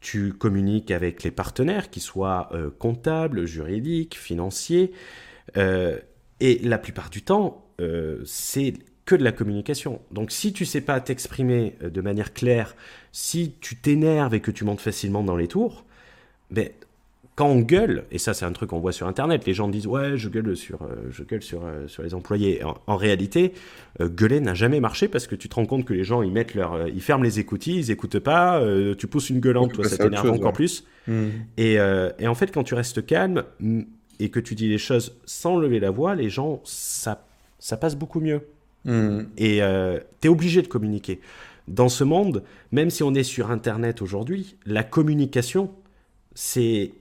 Tu 0.00 0.32
communiques 0.32 0.90
avec 0.90 1.22
les 1.22 1.30
partenaires, 1.30 1.90
qui 1.90 2.00
soient 2.00 2.50
comptables, 2.78 3.44
juridiques, 3.46 4.16
financiers. 4.16 4.92
et 5.56 6.58
la 6.62 6.78
plupart 6.78 7.10
du 7.10 7.22
temps, 7.22 7.66
c'est 8.24 8.74
que 9.04 9.14
de 9.14 9.24
la 9.24 9.32
communication. 9.32 10.00
Donc 10.10 10.30
si 10.30 10.52
tu 10.52 10.64
sais 10.64 10.80
pas 10.80 11.00
t'exprimer 11.00 11.74
euh, 11.82 11.90
de 11.90 12.00
manière 12.00 12.32
claire, 12.32 12.74
si 13.12 13.54
tu 13.60 13.76
t'énerves 13.76 14.34
et 14.34 14.40
que 14.40 14.50
tu 14.50 14.64
montes 14.64 14.80
facilement 14.80 15.22
dans 15.22 15.36
les 15.36 15.48
tours, 15.48 15.84
ben, 16.50 16.68
quand 17.34 17.46
on 17.46 17.60
gueule, 17.60 18.04
et 18.10 18.18
ça 18.18 18.34
c'est 18.34 18.44
un 18.44 18.52
truc 18.52 18.70
qu'on 18.70 18.80
voit 18.80 18.92
sur 18.92 19.06
internet, 19.06 19.46
les 19.46 19.54
gens 19.54 19.68
disent 19.68 19.86
ouais 19.86 20.16
je 20.16 20.28
gueule 20.28 20.56
sur, 20.56 20.82
euh, 20.82 21.08
je 21.10 21.22
gueule 21.22 21.42
sur, 21.42 21.64
euh, 21.64 21.88
sur 21.88 22.02
les 22.02 22.14
employés. 22.14 22.62
En, 22.86 22.96
réalité, 22.96 23.52
gueuler 24.00 24.40
n'a 24.40 24.54
jamais 24.54 24.80
marché 24.80 25.08
parce 25.08 25.26
que 25.26 25.34
tu 25.34 25.48
te 25.48 25.54
rends 25.54 25.66
compte 25.66 25.84
que 25.84 25.94
les 25.94 26.04
gens 26.04 26.22
ils 26.22 26.32
mettent 26.32 26.54
leur, 26.54 26.86
ils 26.88 27.00
ferment 27.00 27.24
les 27.24 27.40
écoutilles, 27.40 27.78
ils 27.78 27.90
écoutent 27.90 28.18
pas, 28.18 28.62
tu 28.98 29.06
pousses 29.06 29.30
une 29.30 29.40
gueulante, 29.40 29.72
toi 29.72 29.88
ça 29.88 29.96
t'énerve 29.96 30.30
encore 30.30 30.52
plus. 30.52 30.84
Hmm. 31.08 31.28
Et, 31.56 31.76
et, 32.18 32.26
en 32.26 32.34
fait 32.34 32.52
quand 32.52 32.64
tu 32.64 32.74
restes 32.74 33.06
calme 33.06 33.44
et 34.18 34.28
que 34.28 34.38
tu 34.38 34.54
dis 34.54 34.68
les 34.68 34.78
choses 34.78 35.16
sans 35.24 35.56
lever 35.56 35.80
la 35.80 35.90
voix, 35.90 36.14
les 36.14 36.28
gens 36.28 36.60
ça, 36.64 37.26
ça 37.58 37.76
passe 37.76 37.96
beaucoup 37.96 38.20
mieux. 38.20 38.42
Mm. 38.84 39.20
Et 39.36 39.62
euh, 39.62 39.98
tu 40.20 40.28
es 40.28 40.30
obligé 40.30 40.62
de 40.62 40.68
communiquer. 40.68 41.20
Dans 41.68 41.88
ce 41.88 42.04
monde, 42.04 42.42
même 42.72 42.90
si 42.90 43.02
on 43.02 43.14
est 43.14 43.22
sur 43.22 43.50
Internet 43.50 44.02
aujourd'hui, 44.02 44.56
la 44.66 44.82
communication, 44.82 45.70
c'est 46.34 46.92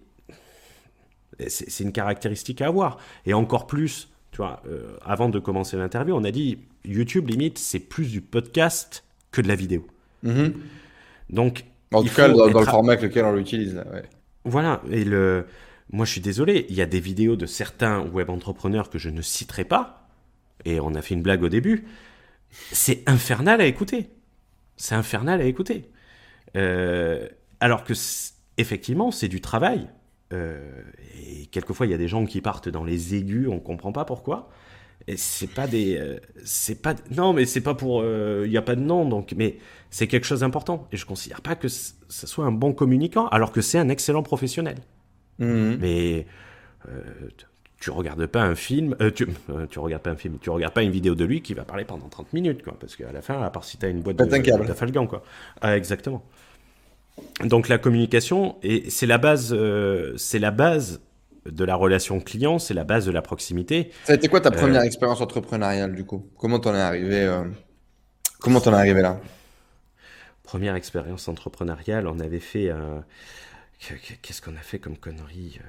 c'est 1.47 1.83
une 1.85 1.93
caractéristique 1.93 2.61
à 2.61 2.67
avoir. 2.67 2.97
Et 3.25 3.33
encore 3.33 3.65
plus, 3.65 4.09
tu 4.31 4.37
vois, 4.37 4.61
euh, 4.67 4.97
avant 5.05 5.29
de 5.29 5.39
commencer 5.39 5.77
l'interview, 5.77 6.13
on 6.13 6.25
a 6.25 6.31
dit 6.31 6.59
YouTube 6.83 7.29
limite, 7.29 7.57
c'est 7.57 7.79
plus 7.79 8.11
du 8.11 8.19
podcast 8.19 9.05
que 9.31 9.41
de 9.41 9.47
la 9.47 9.55
vidéo. 9.55 9.87
Mm-hmm. 10.25 10.53
Donc, 11.29 11.63
en 11.93 12.03
tout 12.03 12.13
cas, 12.13 12.27
dans, 12.27 12.45
le 12.45 12.65
format 12.65 12.93
avec 12.93 13.03
lequel 13.03 13.23
on 13.23 13.35
l'utilise. 13.35 13.81
Voilà. 14.43 14.81
Et 14.91 15.05
le, 15.05 15.45
moi, 15.91 16.05
je 16.05 16.11
suis 16.11 16.21
désolé, 16.21 16.65
il 16.69 16.75
y 16.75 16.81
a 16.81 16.85
des 16.85 16.99
vidéos 16.99 17.35
de 17.35 17.45
certains 17.45 18.01
web 18.01 18.29
entrepreneurs 18.29 18.89
que 18.89 18.99
je 18.99 19.09
ne 19.09 19.21
citerai 19.21 19.63
pas 19.63 20.08
et 20.65 20.79
on 20.79 20.93
a 20.93 21.01
fait 21.01 21.15
une 21.15 21.21
blague 21.21 21.43
au 21.43 21.49
début, 21.49 21.85
c'est 22.71 23.07
infernal 23.07 23.61
à 23.61 23.65
écouter. 23.65 24.09
C'est 24.77 24.95
infernal 24.95 25.41
à 25.41 25.45
écouter. 25.45 25.89
Euh, 26.55 27.27
alors 27.59 27.83
que, 27.83 27.93
effectivement, 28.57 29.11
c'est 29.11 29.27
du 29.27 29.41
travail. 29.41 29.87
Euh, 30.31 30.81
et 31.21 31.47
quelquefois, 31.47 31.85
il 31.85 31.91
y 31.91 31.95
a 31.95 31.97
des 31.97 32.07
gens 32.07 32.25
qui 32.25 32.41
partent 32.41 32.69
dans 32.69 32.83
les 32.83 33.15
aigus, 33.15 33.47
on 33.47 33.59
comprend 33.59 33.91
pas 33.91 34.05
pourquoi. 34.05 34.49
Et 35.07 35.17
c'est 35.17 35.47
pas 35.47 35.67
des, 35.67 35.97
euh, 35.97 36.19
c'est 36.43 36.81
pas, 36.81 36.93
non, 37.11 37.33
mais 37.33 37.45
c'est 37.45 37.61
pas 37.61 37.73
pour, 37.73 38.03
il 38.03 38.49
n'y 38.49 38.57
a 38.57 38.61
pas 38.61 38.75
de 38.75 38.81
nom, 38.81 39.07
donc, 39.07 39.33
mais 39.35 39.57
c'est 39.89 40.07
quelque 40.07 40.25
chose 40.25 40.41
d'important. 40.41 40.87
Et 40.91 40.97
je 40.97 41.05
considère 41.05 41.41
pas 41.41 41.55
que 41.55 41.67
ce 41.67 41.93
soit 42.09 42.45
un 42.45 42.51
bon 42.51 42.73
communicant, 42.73 43.27
alors 43.27 43.51
que 43.51 43.61
c'est 43.61 43.79
un 43.79 43.89
excellent 43.89 44.23
professionnel. 44.23 44.77
Mmh. 45.39 45.75
Mais 45.79 46.25
tu 47.79 47.91
regardes 47.91 48.25
pas 48.27 48.41
un 48.41 48.55
film, 48.55 48.95
euh, 49.01 49.09
tu, 49.09 49.27
euh, 49.49 49.65
tu 49.69 49.79
regardes 49.79 50.03
pas 50.03 50.11
un 50.11 50.15
film, 50.15 50.37
tu 50.41 50.49
regardes 50.49 50.73
pas 50.73 50.83
une 50.83 50.91
vidéo 50.91 51.15
de 51.15 51.23
lui 51.23 51.41
qui 51.41 51.53
va 51.53 51.63
parler 51.63 51.85
pendant 51.85 52.09
30 52.09 52.33
minutes, 52.33 52.63
quoi, 52.63 52.75
parce 52.79 52.95
qu'à 52.95 53.11
la 53.11 53.21
fin, 53.21 53.41
à 53.41 53.49
part 53.49 53.63
si 53.63 53.77
tu 53.77 53.85
as 53.85 53.89
une 53.89 54.01
boîte 54.01 54.17
de, 54.17 54.25
de 54.25 55.05
quoi. 55.05 55.23
Ah, 55.61 55.77
exactement. 55.77 56.23
Donc 57.43 57.69
la 57.69 57.77
communication, 57.77 58.57
et 58.63 58.89
c'est 58.89 59.05
la 59.05 59.17
base, 59.17 59.53
euh, 59.53 60.13
c'est 60.17 60.39
la 60.39 60.51
base 60.51 61.01
de 61.45 61.63
la 61.63 61.75
relation 61.75 62.19
client, 62.19 62.59
c'est 62.59 62.73
la 62.73 62.83
base 62.83 63.05
de 63.05 63.11
la 63.11 63.21
proximité. 63.21 63.91
Ça 64.03 64.13
a 64.13 64.15
été 64.15 64.27
quoi 64.27 64.41
ta 64.41 64.51
première 64.51 64.81
expérience 64.81 65.21
entrepreneuriale 65.21 65.95
du 65.95 66.05
coup? 66.05 66.27
Comment 66.37 66.59
t'en 66.59 66.75
es 66.75 66.81
arrivé 66.81 67.43
Comment 68.39 68.59
t'en 68.59 68.73
es 68.73 68.77
arrivé 68.77 69.01
là? 69.01 69.19
Première 70.43 70.75
expérience 70.75 71.27
entrepreneuriale, 71.27 72.07
on 72.07 72.19
avait 72.19 72.39
fait 72.39 72.71
Qu'est-ce 74.21 74.41
qu'on 74.41 74.55
a 74.55 74.61
fait 74.61 74.79
comme 74.79 74.97
connerie 74.97 75.59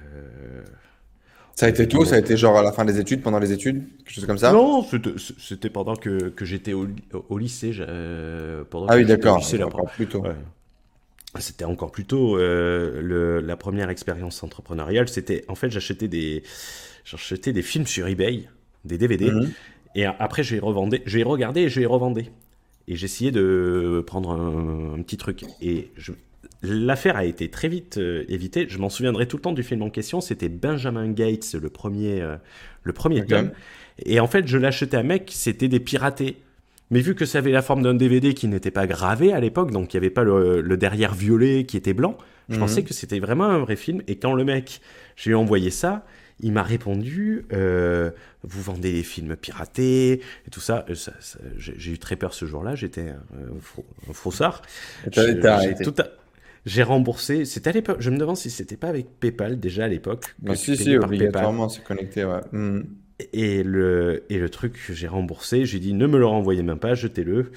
ça 1.55 1.65
a 1.65 1.69
été 1.69 1.87
tout 1.87 2.05
Ça 2.05 2.15
a 2.15 2.19
été 2.19 2.37
genre 2.37 2.57
à 2.57 2.63
la 2.63 2.71
fin 2.71 2.85
des 2.85 2.99
études, 2.99 3.21
pendant 3.21 3.39
les 3.39 3.51
études 3.51 3.83
Quelque 3.99 4.13
chose 4.13 4.25
comme 4.25 4.37
ça 4.37 4.51
Non, 4.51 4.85
c'était 5.37 5.69
pendant 5.69 5.95
que, 5.95 6.29
que 6.29 6.45
j'étais 6.45 6.73
au, 6.73 6.87
au, 7.29 7.37
lycée. 7.37 7.73
Euh, 7.79 8.63
pendant 8.69 8.87
ah 8.89 8.95
oui, 8.95 9.05
d'accord. 9.05 9.43
Encore 9.63 9.91
plus 9.91 10.07
tôt. 10.07 10.23
C'était 11.39 11.65
encore 11.65 11.91
plus 11.91 12.05
tôt. 12.05 12.37
Euh, 12.37 13.01
le, 13.01 13.39
la 13.39 13.55
première 13.55 13.89
expérience 13.89 14.43
entrepreneuriale, 14.43 15.07
c'était 15.07 15.45
en 15.47 15.55
fait 15.55 15.69
j'achetais 15.69 16.09
des 16.09 16.43
j'achetais 17.05 17.53
des 17.53 17.61
films 17.61 17.87
sur 17.87 18.07
eBay, 18.07 18.49
des 18.83 18.97
DVD, 18.97 19.31
mhm. 19.31 19.51
et 19.95 20.05
après 20.05 20.41
revendais, 20.59 21.01
je 21.05 21.17
les 21.17 21.23
regardais 21.23 21.63
et 21.63 21.69
je 21.69 21.79
les 21.79 21.85
revendais. 21.85 22.31
Et 22.87 22.95
j'essayais 22.95 23.31
de 23.31 24.03
prendre 24.05 24.31
un, 24.31 24.95
un, 24.95 25.01
petit 25.03 25.15
truc. 25.15 25.45
Et 25.61 25.91
je, 25.95 26.11
L'affaire 26.63 27.15
a 27.15 27.25
été 27.25 27.49
très 27.49 27.67
vite 27.67 27.97
euh, 27.97 28.23
évitée. 28.29 28.67
Je 28.69 28.77
m'en 28.77 28.89
souviendrai 28.89 29.27
tout 29.27 29.37
le 29.37 29.41
temps 29.41 29.51
du 29.51 29.63
film 29.63 29.81
en 29.81 29.89
question. 29.89 30.21
C'était 30.21 30.49
Benjamin 30.49 31.09
Gates, 31.09 31.55
le 31.59 31.69
premier, 31.69 32.21
euh, 32.21 32.35
le 32.83 32.93
premier 32.93 33.25
tome. 33.25 33.51
Et 34.05 34.19
en 34.19 34.27
fait, 34.27 34.47
je 34.47 34.57
l'achetais 34.57 34.97
à 34.97 35.03
mec, 35.03 35.31
c'était 35.33 35.67
des 35.67 35.79
piratés. 35.79 36.37
Mais 36.91 36.99
vu 36.99 37.15
que 37.15 37.25
ça 37.25 37.39
avait 37.39 37.51
la 37.51 37.61
forme 37.61 37.81
d'un 37.81 37.93
DVD 37.93 38.33
qui 38.33 38.47
n'était 38.47 38.71
pas 38.71 38.85
gravé 38.85 39.33
à 39.33 39.39
l'époque, 39.39 39.71
donc 39.71 39.93
il 39.93 39.97
n'y 39.97 39.99
avait 39.99 40.09
pas 40.09 40.23
le, 40.23 40.75
derrière 40.77 41.13
violet 41.13 41.63
qui 41.63 41.77
était 41.77 41.93
blanc, 41.93 42.17
je 42.49 42.55
mhm. 42.55 42.59
pensais 42.59 42.83
que 42.83 42.93
c'était 42.93 43.19
vraiment 43.19 43.45
un 43.45 43.59
vrai 43.59 43.75
film. 43.75 44.01
Et 44.07 44.17
quand 44.17 44.33
le 44.33 44.43
mec, 44.43 44.81
j'ai 45.15 45.33
envoyé 45.33 45.71
ça, 45.71 46.05
il 46.41 46.51
m'a 46.51 46.63
répondu 46.63 47.45
euh, 47.53 48.11
Vous 48.43 48.61
vendez 48.61 48.91
des 48.91 49.03
films 49.03 49.35
piratés 49.35 50.13
et 50.13 50.49
tout 50.51 50.59
ça. 50.59 50.85
j'ai 51.57 51.91
eu 51.91 51.97
très 51.97 52.17
peur 52.17 52.33
ce 52.33 52.45
jour-là, 52.45 52.75
j'étais 52.75 53.09
un, 53.09 54.13
faussard. 54.13 54.61
Tout, 55.11 55.95
j'ai 56.65 56.83
remboursé. 56.83 57.45
C'était 57.45 57.69
à 57.69 57.73
l'époque. 57.73 57.97
Je 57.99 58.09
me 58.09 58.17
demande 58.17 58.37
si 58.37 58.49
c'était 58.49 58.77
pas 58.77 58.89
avec 58.89 59.07
PayPal 59.19 59.59
déjà 59.59 59.85
à 59.85 59.87
l'époque. 59.87 60.35
Ah, 60.47 60.55
si, 60.55 60.77
si, 60.77 60.95
obligatoirement, 60.95 61.69
c'est 61.69 61.83
connecté, 61.83 62.25
ouais. 62.25 62.41
Hmm. 62.51 62.81
Et 63.33 63.63
le, 63.63 64.23
et 64.29 64.39
le 64.39 64.49
truc, 64.49 64.79
j'ai 64.89 65.07
remboursé. 65.07 65.65
J'ai 65.65 65.79
dit 65.79 65.93
ne 65.93 66.07
me 66.07 66.17
le 66.17 66.25
renvoyez 66.25 66.63
même 66.63 66.79
pas, 66.79 66.93
jetez-le. 66.93 67.51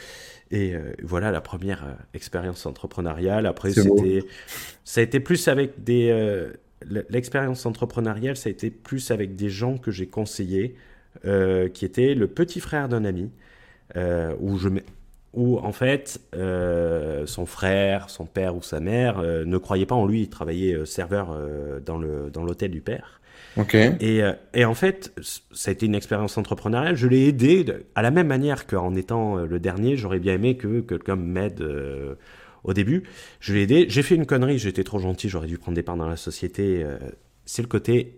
Et 0.50 0.74
euh, 0.74 0.92
voilà 1.02 1.30
la 1.30 1.40
première 1.40 1.84
euh, 1.84 1.92
expérience 2.12 2.66
entrepreneuriale. 2.66 3.46
Après, 3.46 3.72
c'était, 3.72 4.22
ça 4.84 5.00
a 5.00 5.04
été 5.04 5.20
plus 5.20 5.48
avec 5.48 5.82
des. 5.82 6.10
Euh, 6.10 6.52
l'expérience 7.08 7.64
entrepreneuriale, 7.64 8.36
ça 8.36 8.48
a 8.48 8.52
été 8.52 8.70
plus 8.70 9.10
avec 9.10 9.36
des 9.36 9.48
gens 9.48 9.78
que 9.78 9.90
j'ai 9.90 10.06
conseillés, 10.06 10.76
qui 11.22 11.84
étaient 11.86 12.14
le 12.14 12.26
petit 12.26 12.60
frère 12.60 12.90
d'un 12.90 13.06
ami, 13.06 13.30
où 14.38 14.58
je, 14.58 14.68
où 15.35 15.59
en 15.59 15.73
fait 15.73 16.20
euh, 16.35 17.27
son 17.27 17.47
frère, 17.47 18.11
son 18.11 18.27
père 18.27 18.57
ou 18.57 18.62
sa 18.62 18.81
mère 18.81 19.18
euh, 19.18 19.44
ne 19.44 19.59
croyaient 19.59 19.87
pas 19.87 19.94
en 19.94 20.07
lui, 20.07 20.23
il 20.23 20.29
travaillait 20.29 20.75
euh, 20.75 20.85
serveur 20.85 21.37
dans 21.85 21.99
le 21.99 22.31
dans 22.33 22.44
l'hôtel 22.44 22.70
du 22.70 22.81
père. 22.81 23.20
Et, 24.01 24.20
et, 24.53 24.64
en 24.64 24.75
fait, 24.75 25.12
ça 25.53 25.70
a 25.70 25.73
été 25.73 25.87
une 25.87 25.94
expérience 25.94 26.37
entrepreneuriale. 26.37 26.97
Je 26.97 27.07
l'ai 27.07 27.29
aidé 27.29 27.64
à 27.94 28.03
la 28.03 28.11
même 28.11 28.27
manière 28.27 28.66
qu'en 28.66 28.97
étant 28.97 29.37
le 29.37 29.61
dernier, 29.61 29.97
j'aurais 29.97 30.18
bien 30.18 30.35
aimé 30.35 30.57
que 30.57 30.81
quelqu'un 30.81 31.14
m'aide 31.14 31.64
au 32.64 32.73
début. 32.73 33.05
Je 33.38 33.55
l'ai 33.55 33.62
aidé. 33.62 33.87
J'ai 33.88 34.03
fait 34.03 34.16
une 34.16 34.27
connerie, 34.27 34.59
j'étais 34.59 34.83
trop 34.83 34.99
gentil, 34.99 35.29
j'aurais 35.29 35.47
dû 35.47 35.57
prendre 35.59 35.77
des 35.77 35.85
parts 35.85 35.97
dans 35.97 36.09
la 36.09 36.16
société. 36.16 36.85
C'est 37.44 37.62
le 37.62 37.68
côté 37.68 38.16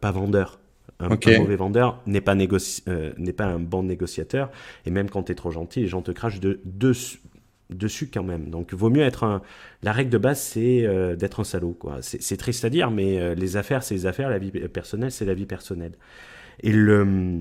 pas 0.00 0.12
vendeur. 0.12 0.60
Un, 0.98 1.08
mauvais 1.10 1.56
vendeur 1.56 2.00
n'est 2.06 2.22
pas, 2.22 2.34
euh, 2.34 3.12
n'est 3.18 3.32
pas 3.32 3.44
un 3.44 3.58
bon 3.58 3.82
négociateur. 3.82 4.50
Et 4.86 4.90
même 4.90 5.10
quand 5.10 5.24
tu 5.24 5.32
es 5.32 5.34
trop 5.34 5.50
gentil, 5.50 5.80
les 5.80 5.88
gens 5.88 6.00
te 6.00 6.10
crachent 6.10 6.40
de, 6.40 6.60
dessus 6.64 8.08
quand 8.12 8.22
même. 8.22 8.48
Donc, 8.48 8.72
vaut 8.72 8.88
mieux 8.88 9.02
être 9.02 9.24
un. 9.24 9.42
La 9.82 9.92
règle 9.92 10.10
de 10.10 10.18
base, 10.18 10.40
c'est 10.40 10.86
euh, 10.86 11.14
d'être 11.14 11.40
un 11.40 11.44
salaud. 11.44 11.76
Quoi. 11.78 11.98
C'est, 12.00 12.36
triste 12.36 12.64
à 12.64 12.70
dire, 12.70 12.90
mais 12.90 13.18
euh, 13.18 13.34
les 13.34 13.56
affaires, 13.56 13.82
c'est 13.82 13.94
les 13.94 14.06
affaires. 14.06 14.30
La 14.30 14.38
vie 14.38 14.50
personnelle, 14.50 15.12
c'est 15.12 15.26
la 15.26 15.34
vie 15.34 15.46
personnelle. 15.46 15.92
Et, 16.62 16.72
le, 16.72 17.40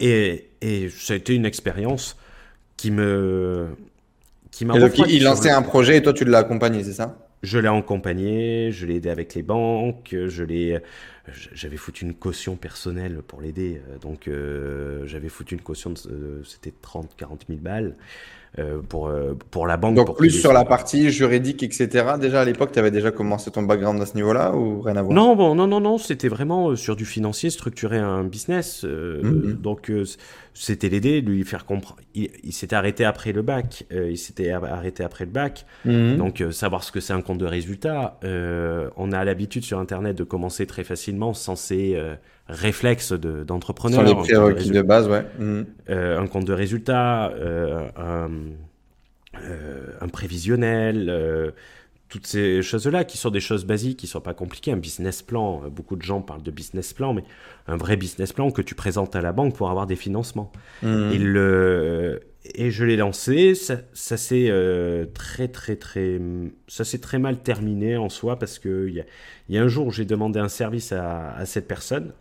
et, 0.00 0.50
et 0.60 0.90
ça 0.90 1.14
a 1.14 1.16
été 1.16 1.34
une 1.34 1.46
expérience 1.46 2.18
qui 2.76 2.90
me. 2.90 3.68
Qui 4.50 4.66
m'a 4.66 4.74
il 5.08 5.24
lançait 5.24 5.50
un 5.50 5.62
projet 5.62 5.96
et 5.96 6.02
toi, 6.02 6.12
tu 6.12 6.24
l'as 6.24 6.38
accompagné, 6.38 6.84
c'est 6.84 6.92
ça? 6.92 7.16
Je 7.44 7.58
l'ai 7.58 7.68
accompagné, 7.68 8.70
je 8.72 8.86
l'ai 8.86 8.96
aidé 8.96 9.10
avec 9.10 9.34
les 9.34 9.42
banques, 9.42 10.14
je 10.26 10.42
l'ai, 10.42 10.80
j'avais 11.52 11.76
foutu 11.76 12.04
une 12.04 12.14
caution 12.14 12.56
personnelle 12.56 13.22
pour 13.26 13.40
l'aider. 13.40 13.80
Donc 14.00 14.28
j'avais 15.04 15.28
foutu 15.28 15.54
une 15.54 15.60
caution, 15.60 15.90
de, 15.90 16.42
c'était 16.44 16.72
30, 16.82 17.14
40 17.16 17.44
000 17.48 17.60
balles. 17.60 17.96
Euh, 18.60 18.80
pour, 18.88 19.08
euh, 19.08 19.34
pour 19.50 19.66
la 19.66 19.76
banque. 19.76 19.96
Donc 19.96 20.16
plus 20.16 20.30
sur 20.30 20.52
la 20.52 20.64
partie 20.64 21.10
juridique, 21.10 21.64
etc. 21.64 22.12
Déjà 22.20 22.42
à 22.42 22.44
l'époque, 22.44 22.70
tu 22.70 22.78
avais 22.78 22.92
déjà 22.92 23.10
commencé 23.10 23.50
ton 23.50 23.64
background 23.64 24.00
à 24.00 24.06
ce 24.06 24.14
niveau-là 24.14 24.54
ou 24.54 24.80
rien 24.80 24.94
à 24.94 25.02
voir? 25.02 25.12
Non, 25.12 25.34
bon, 25.34 25.56
non, 25.56 25.66
non, 25.66 25.80
non, 25.80 25.98
c'était 25.98 26.28
vraiment 26.28 26.68
euh, 26.68 26.76
sur 26.76 26.94
du 26.94 27.04
financier, 27.04 27.50
structurer 27.50 27.98
un 27.98 28.22
business. 28.22 28.84
Mhm. 28.84 29.54
Donc 29.54 29.90
c'était 30.54 30.88
l'aider, 30.88 31.20
lui 31.20 31.44
faire 31.44 31.66
comprendre. 31.66 32.00
Il, 32.14 32.52
s'était 32.52 32.76
arrêté 32.76 33.04
après 33.04 33.32
le 33.32 33.42
bac. 33.42 33.84
il 33.90 34.16
s'était 34.16 34.50
arrêté 34.50 35.02
après 35.02 35.24
le 35.24 35.30
bac. 35.30 35.66
Mhm. 35.84 36.16
Donc 36.16 36.42
savoir 36.52 36.84
ce 36.84 36.92
que 36.92 37.00
c'est 37.00 37.12
un 37.12 37.22
compte 37.22 37.38
de 37.38 37.46
résultat. 37.46 38.18
on 38.22 39.12
a 39.12 39.24
l'habitude 39.24 39.64
sur 39.64 39.78
Internet 39.78 40.16
de 40.16 40.24
commencer 40.24 40.66
très 40.66 40.84
facilement 40.84 41.34
sans 41.34 41.56
ces 41.56 41.98
réflexe 42.48 43.12
d'entrepreneur. 43.12 44.02
De, 44.02 44.08
Sur 44.08 44.16
les 44.16 44.22
prérequis 44.22 44.70
de, 44.70 44.82
base, 44.82 45.08
ouais. 45.08 45.24
Mhm. 45.38 45.66
Euh, 45.90 46.18
un 46.18 46.26
compte 46.26 46.44
de 46.44 46.52
résultat, 46.52 47.30
euh, 47.30 47.88
un, 47.96 48.30
euh, 49.42 49.86
un, 50.00 50.08
prévisionnel, 50.08 51.52
toutes 52.14 52.26
ces 52.26 52.62
choses-là 52.62 53.04
qui 53.04 53.18
sont 53.18 53.30
des 53.30 53.40
choses 53.40 53.64
basiques, 53.64 53.98
qui 53.98 54.06
ne 54.06 54.10
sont 54.10 54.20
pas 54.20 54.34
compliquées. 54.34 54.70
Un 54.70 54.76
business 54.76 55.20
plan, 55.22 55.68
beaucoup 55.68 55.96
de 55.96 56.02
gens 56.02 56.22
parlent 56.22 56.42
de 56.42 56.50
business 56.50 56.92
plan, 56.92 57.12
mais 57.12 57.24
un 57.66 57.76
vrai 57.76 57.96
business 57.96 58.32
plan 58.32 58.50
que 58.50 58.62
tu 58.62 58.74
présentes 58.74 59.16
à 59.16 59.20
la 59.20 59.32
banque 59.32 59.56
pour 59.56 59.68
avoir 59.68 59.86
des 59.86 59.96
financements. 59.96 60.52
Et, 60.82 61.18
le, 61.18 62.20
et 62.54 62.70
je 62.70 62.84
l'ai 62.84 62.96
lancé, 62.96 63.54
ça, 63.54 63.78
ça 63.92 64.16
s'est 64.16 64.52
très 65.12 65.48
très 65.48 65.76
très 65.76 66.20
ça 66.68 66.84
s'est 66.84 67.00
très 67.00 67.18
mal 67.18 67.42
terminé 67.42 67.96
en 67.96 68.08
soi 68.08 68.38
parce 68.38 68.58
que 68.58 68.86
il 68.88 68.94
y 68.94 69.00
a, 69.00 69.04
y 69.48 69.58
a, 69.58 69.62
un 69.62 69.68
jour 69.68 69.86
où 69.86 69.90
j'ai 69.90 70.04
demandé 70.04 70.38
un 70.38 70.48
service 70.48 70.92
à, 70.92 71.34
à 71.34 71.46
cette 71.46 71.66
personne 71.66 72.12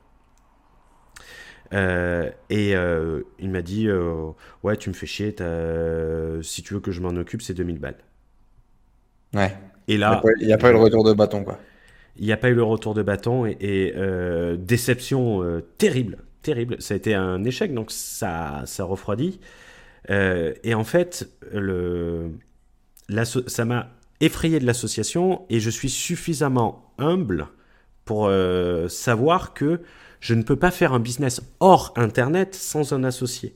euh, 1.74 2.30
et 2.50 2.76
euh, 2.76 3.24
il 3.40 3.50
m'a 3.50 3.62
dit 3.62 3.88
euh, 3.88 4.32
Ouais, 4.62 4.78
tu 4.78 4.90
me 4.90 4.94
fais 4.94 5.08
chier, 5.08 5.36
si 6.42 6.64
tu 6.64 6.74
veux 6.74 6.80
que 6.80 6.92
je 6.92 7.02
m'en 7.02 7.10
occupe, 7.10 7.42
c'est 7.42 7.54
2000 7.54 7.80
balles. 7.80 7.98
Ouais. 9.34 9.56
Et 9.88 9.98
là. 9.98 10.22
Il 10.40 10.48
n'y 10.48 10.54
a, 10.54 10.58
pas 10.58 10.70
eu 10.70 10.74
le 10.74 10.80
retour 10.80 11.04
de 11.04 11.14
bâton, 11.14 11.44
quoi. 11.44 11.60
Il 12.18 12.26
n'y 12.26 12.32
a 12.32 12.38
pas 12.38 12.50
eu 12.50 12.54
le 12.54 12.64
retour 12.64 12.94
de 12.94 13.02
bâton 13.02 13.46
et, 13.46 13.94
déception 14.58 15.62
terrible, 15.78 16.20
terrible. 16.42 16.76
Ça 16.80 16.94
a 16.94 16.98
été 16.98 17.16
un 17.16 17.44
échec, 17.44 17.74
donc 17.74 17.92
ça, 17.92 18.62
ça 18.66 18.84
refroidit. 18.84 19.40
et 20.10 20.74
en 20.76 20.84
fait, 20.84 21.28
le, 21.52 22.32
ça 23.48 23.66
m'a 23.66 23.90
effrayé 24.22 24.60
de 24.60 24.66
l'association 24.66 25.46
et 25.50 25.60
je 25.60 25.72
suis 25.72 25.90
suffisamment 25.90 26.94
humble 27.00 27.48
pour 28.06 28.30
savoir 28.90 29.56
que 29.56 29.82
je 30.24 30.36
ne 30.36 30.42
peux 30.42 30.56
pas 30.56 30.72
faire 30.72 30.94
un 30.94 31.02
business 31.02 31.42
hors 31.60 31.92
Internet 31.98 32.56
sans 32.56 32.94
un 32.94 33.04
associé. 33.04 33.56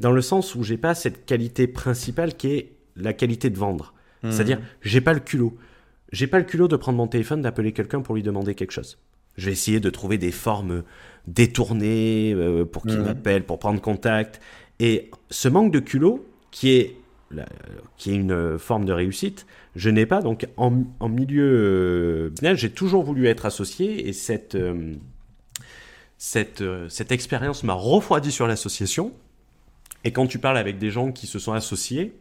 Dans 0.00 0.10
le 0.10 0.20
sens 0.20 0.56
où 0.56 0.64
j'ai 0.64 0.76
pas 0.76 0.96
cette 0.96 1.26
qualité 1.26 1.68
principale 1.68 2.34
qui 2.34 2.48
est 2.48 2.72
la 2.96 3.12
qualité 3.12 3.50
de 3.50 3.56
vendre. 3.56 3.94
Hmm. 4.22 4.30
C'est-à-dire, 4.30 4.60
j'ai 4.82 5.00
pas 5.00 5.12
le 5.12 5.20
culot. 5.20 5.56
J'ai 6.12 6.26
pas 6.26 6.38
le 6.38 6.44
culot 6.44 6.68
de 6.68 6.76
prendre 6.76 6.96
mon 6.96 7.06
téléphone, 7.06 7.42
d'appeler 7.42 7.72
quelqu'un 7.72 8.00
pour 8.00 8.14
lui 8.14 8.22
demander 8.22 8.54
quelque 8.54 8.72
chose. 8.72 8.98
Je 9.36 9.46
vais 9.46 9.52
essayer 9.52 9.78
de 9.78 9.90
trouver 9.90 10.18
des 10.18 10.32
formes 10.32 10.82
détournées 11.26 12.32
euh, 12.34 12.64
pour 12.64 12.82
qu'il 12.82 12.98
hmm. 12.98 13.04
m'appelle, 13.04 13.44
pour 13.44 13.58
prendre 13.58 13.80
contact. 13.80 14.40
Et 14.80 15.10
ce 15.30 15.48
manque 15.48 15.72
de 15.72 15.80
culot, 15.80 16.26
qui 16.50 16.70
est, 16.70 16.96
qui 17.96 18.10
est 18.10 18.14
une 18.14 18.58
forme 18.58 18.84
de 18.84 18.92
réussite, 18.92 19.46
je 19.76 19.90
n'ai 19.90 20.06
pas. 20.06 20.22
Donc, 20.22 20.46
en, 20.56 20.70
milieu 21.08 22.30
euh, 22.42 22.54
j'ai 22.54 22.70
toujours 22.70 23.02
voulu 23.02 23.26
être 23.26 23.46
associé 23.46 24.08
et 24.08 24.12
cette. 24.12 24.54
Euh, 24.54 24.94
cette, 26.20 26.62
euh, 26.62 26.88
cette 26.88 27.12
expérience 27.12 27.62
m'a 27.62 27.74
refroidi 27.74 28.32
sur 28.32 28.48
l'association. 28.48 29.12
Et 30.02 30.10
quand 30.10 30.26
tu 30.26 30.40
parles 30.40 30.58
avec 30.58 30.78
des 30.78 30.90
gens 30.90 31.12
qui 31.12 31.28
se 31.28 31.38
sont 31.38 31.52
associés, 31.52 32.12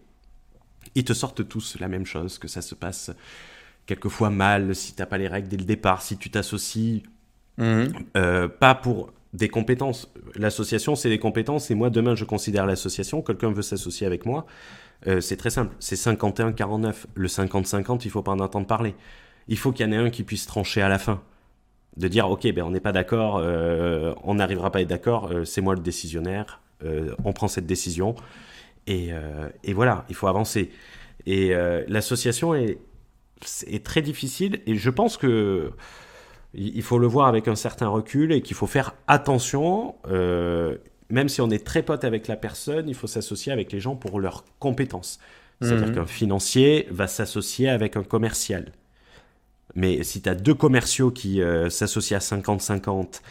ils 0.96 1.04
te 1.04 1.14
sortent 1.14 1.48
tous 1.48 1.78
la 1.80 1.88
même 1.88 2.06
chose, 2.06 2.38
que 2.38 2.48
ça 2.48 2.62
se 2.62 2.76
passe 2.76 3.12
quelquefois 3.88 4.30
mal, 4.30 4.76
si 4.76 4.94
tu 4.94 5.02
n'as 5.02 5.08
pas 5.08 5.18
les 5.18 5.28
règles 5.28 5.48
dès 5.48 5.58
le 5.58 5.64
départ, 5.64 6.04
si 6.04 6.18
tu 6.18 6.30
t'associes 6.30 7.04
mhm. 7.58 7.92
euh, 8.16 8.48
pas 8.48 8.76
pour 8.76 9.12
des 9.34 9.50
compétences. 9.50 10.12
L'association, 10.36 10.96
c'est 10.96 11.10
des 11.10 11.20
compétences, 11.20 11.72
et 11.72 11.76
moi, 11.76 11.90
demain, 11.90 12.14
je 12.14 12.26
considère 12.26 12.66
l'association, 12.66 13.22
quelqu'un 13.22 13.52
veut 13.52 13.62
s'associer 13.62 14.06
avec 14.06 14.26
moi, 14.26 14.46
euh, 15.08 15.22
c'est 15.22 15.38
très 15.38 15.50
simple, 15.50 15.76
c'est 15.80 15.96
51-49. 15.96 17.06
Le 17.16 17.28
50-50, 17.28 18.02
il 18.06 18.12
faut 18.12 18.24
pas 18.24 18.32
en 18.32 18.40
entendre 18.40 18.68
parler. 18.68 18.96
Il 19.48 19.58
faut 19.58 19.72
qu'il 19.72 19.86
y 19.86 19.90
en 19.90 19.92
ait 19.92 19.98
un 19.98 20.10
qui 20.10 20.24
puisse 20.24 20.46
trancher 20.46 20.82
à 20.82 20.90
la 20.90 21.00
fin 21.00 21.22
de 21.96 22.08
dire 22.08 22.30
ok 22.30 22.52
ben 22.54 22.64
on 22.64 22.70
n'est 22.70 22.80
pas 22.80 22.92
d'accord, 22.92 23.38
euh, 23.42 24.14
on 24.24 24.36
n'arrivera 24.36 24.72
pas 24.72 24.80
à 24.80 24.82
être 24.84 24.88
d'accord, 24.88 25.32
c'est 25.46 25.62
moi 25.62 25.74
le 25.74 25.82
décisionnaire, 25.82 26.62
on 27.24 27.34
prend 27.34 27.48
cette 27.48 27.66
décision 27.66 28.16
et, 28.88 29.12
et, 29.64 29.74
voilà, 29.74 30.06
il 30.10 30.16
faut 30.16 30.28
avancer. 30.28 30.72
Et 31.26 31.54
l'association 31.88 32.56
est, 32.56 32.80
est, 33.68 33.86
très 33.86 34.02
difficile 34.02 34.62
et 34.66 34.76
je 34.76 34.90
pense 34.90 35.18
que 35.18 35.72
il 36.54 36.82
faut 36.82 36.98
le 36.98 37.08
voir 37.08 37.28
avec 37.28 37.48
un 37.48 37.56
certain 37.56 37.90
recul 37.90 38.32
et 38.32 38.42
qu'il 38.42 38.56
faut 38.56 38.68
faire 38.68 38.96
attention. 39.08 39.96
même 41.10 41.30
si 41.30 41.42
on 41.42 41.50
est 41.50 41.66
très 41.66 41.84
pote 41.84 42.04
avec 42.04 42.28
la 42.28 42.38
personne, 42.38 42.88
il 42.88 42.96
faut 42.96 43.08
s'associer 43.08 43.52
avec 43.52 43.72
les 43.72 43.80
gens 43.80 43.96
pour 43.96 44.20
leurs 44.20 44.46
compétences. 44.60 45.20
C'est-à-dire 45.62 45.88
mhm. 45.88 45.96
qu'un 45.96 46.06
financier 46.06 46.88
va 46.92 47.08
s'associer 47.08 47.70
avec 47.70 47.98
un 47.98 48.04
commercial. 48.04 48.72
Mais 49.76 50.04
si 50.04 50.22
tu 50.22 50.30
as 50.30 50.36
deux 50.36 50.54
commerciaux 50.54 51.12
qui 51.12 51.42
euh, 51.42 51.70
s'associent 51.70 52.18
à 52.18 52.20
50-50 52.20 53.22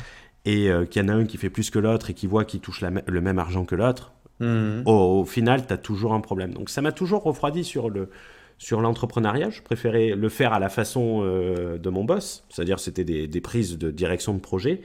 et 0.44 0.70
euh, 0.70 0.84
qu'il 0.84 1.02
y 1.02 1.04
en 1.04 1.08
a 1.08 1.12
un 1.12 1.24
qui 1.24 1.38
fait 1.38 1.50
plus 1.50 1.70
que 1.70 1.78
l'autre 1.78 2.10
et 2.10 2.14
qui 2.14 2.26
voit 2.26 2.44
qu'il 2.44 2.60
touche 2.60 2.82
le 2.82 3.20
même 3.20 3.38
argent 3.38 3.64
que 3.64 3.74
l'autre, 3.74 4.12
mhm. 4.40 4.82
au, 4.86 5.24
final, 5.24 5.66
tu 5.66 5.72
as 5.72 5.78
toujours 5.78 6.14
un 6.14 6.20
problème. 6.20 6.52
Donc 6.52 6.70
ça 6.70 6.82
m'a 6.82 6.92
toujours 6.92 7.22
refroidi 7.22 7.64
sur 7.64 7.90
le 7.90 8.10
sur 8.58 8.80
l'entrepreneuriat. 8.80 9.50
Je 9.50 9.60
préférais 9.60 10.14
le 10.16 10.28
faire 10.30 10.54
à 10.54 10.58
la 10.58 10.70
façon 10.70 11.20
euh, 11.22 11.76
de 11.76 11.90
mon 11.90 12.04
boss, 12.04 12.44
c'est-à-dire 12.48 12.80
c'était 12.80 13.04
des, 13.04 13.26
des, 13.26 13.40
prises 13.42 13.76
de 13.76 13.90
direction 13.90 14.32
de 14.32 14.40
projet. 14.40 14.80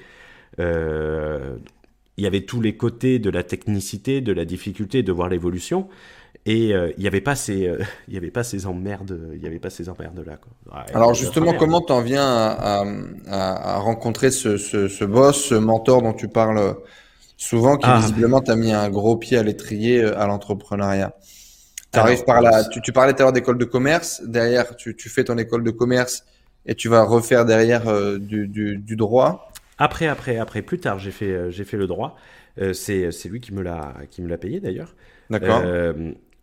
Il 2.17 2.23
y 2.23 2.27
avait 2.27 2.41
tous 2.41 2.61
les 2.61 2.75
côtés 2.75 3.19
de 3.19 3.29
la 3.29 3.43
technicité, 3.43 4.21
de 4.21 4.33
la 4.33 4.45
difficulté 4.45 5.01
de 5.01 5.11
voir 5.11 5.29
l'évolution. 5.29 5.87
Et 6.45 6.73
euh, 6.73 6.91
il 6.97 7.01
n'y 7.01 7.07
avait 7.07 7.21
pas 7.21 7.35
ces, 7.35 7.67
euh, 7.67 7.79
il 8.07 8.13
y 8.13 8.17
avait 8.17 8.31
pas 8.31 8.43
ces 8.43 8.65
emmerdes, 8.65 9.19
il 9.35 9.41
y 9.41 9.47
avait 9.47 9.59
pas 9.59 9.69
ces 9.69 9.89
emmerdes 9.89 10.23
là. 10.25 10.37
Quoi. 10.37 10.85
Alors 10.93 11.13
justement, 11.13 11.53
comment 11.53 11.81
tu 11.81 11.91
en 11.91 12.01
viens 12.01 12.25
à, 12.25 12.83
à, 13.27 13.75
à 13.75 13.77
rencontrer 13.77 14.31
ce, 14.31 14.57
ce, 14.57 14.87
ce, 14.87 15.05
boss, 15.05 15.45
ce 15.45 15.55
mentor 15.55 16.01
dont 16.01 16.13
tu 16.13 16.27
parles 16.27 16.75
souvent, 17.43 17.77
qui 17.77 17.87
ah. 17.87 17.99
visiblement 17.99 18.41
t'a 18.41 18.55
mis 18.55 18.71
un 18.71 18.89
gros 18.89 19.17
pied 19.17 19.37
à 19.37 19.43
l'étrier 19.43 20.03
euh, 20.03 20.19
à 20.19 20.27
l'entrepreneuriat. 20.27 21.13
T'arrives 21.91 22.23
par 22.23 22.41
là. 22.41 22.63
Tu, 22.65 22.81
tu 22.81 22.93
parlais 22.93 23.13
tout 23.13 23.21
à 23.21 23.25
l'heure 23.25 23.33
d'école 23.33 23.57
de 23.57 23.65
commerce. 23.65 24.21
Derrière, 24.25 24.75
tu, 24.77 24.95
tu, 24.95 25.09
fais 25.09 25.25
ton 25.25 25.37
école 25.37 25.63
de 25.63 25.71
commerce 25.71 26.23
et 26.65 26.73
tu 26.73 26.87
vas 26.87 27.03
refaire 27.03 27.45
derrière 27.45 27.83
du, 28.17 28.47
du, 28.47 28.77
du, 28.77 28.95
droit. 28.95 29.51
Après, 29.77 30.07
après, 30.07 30.37
après, 30.37 30.61
plus 30.61 30.79
tard, 30.79 30.99
j'ai 30.99 31.11
fait, 31.11 31.51
j'ai 31.51 31.65
fait 31.65 31.75
le 31.75 31.87
droit. 31.87 32.15
c'est, 32.71 33.11
c'est 33.11 33.27
lui 33.27 33.41
qui 33.41 33.53
me 33.53 33.61
l'a, 33.61 33.93
qui 34.09 34.21
me 34.21 34.29
l'a 34.29 34.37
payé 34.37 34.61
d'ailleurs. 34.61 34.95
D'accord 35.29 35.63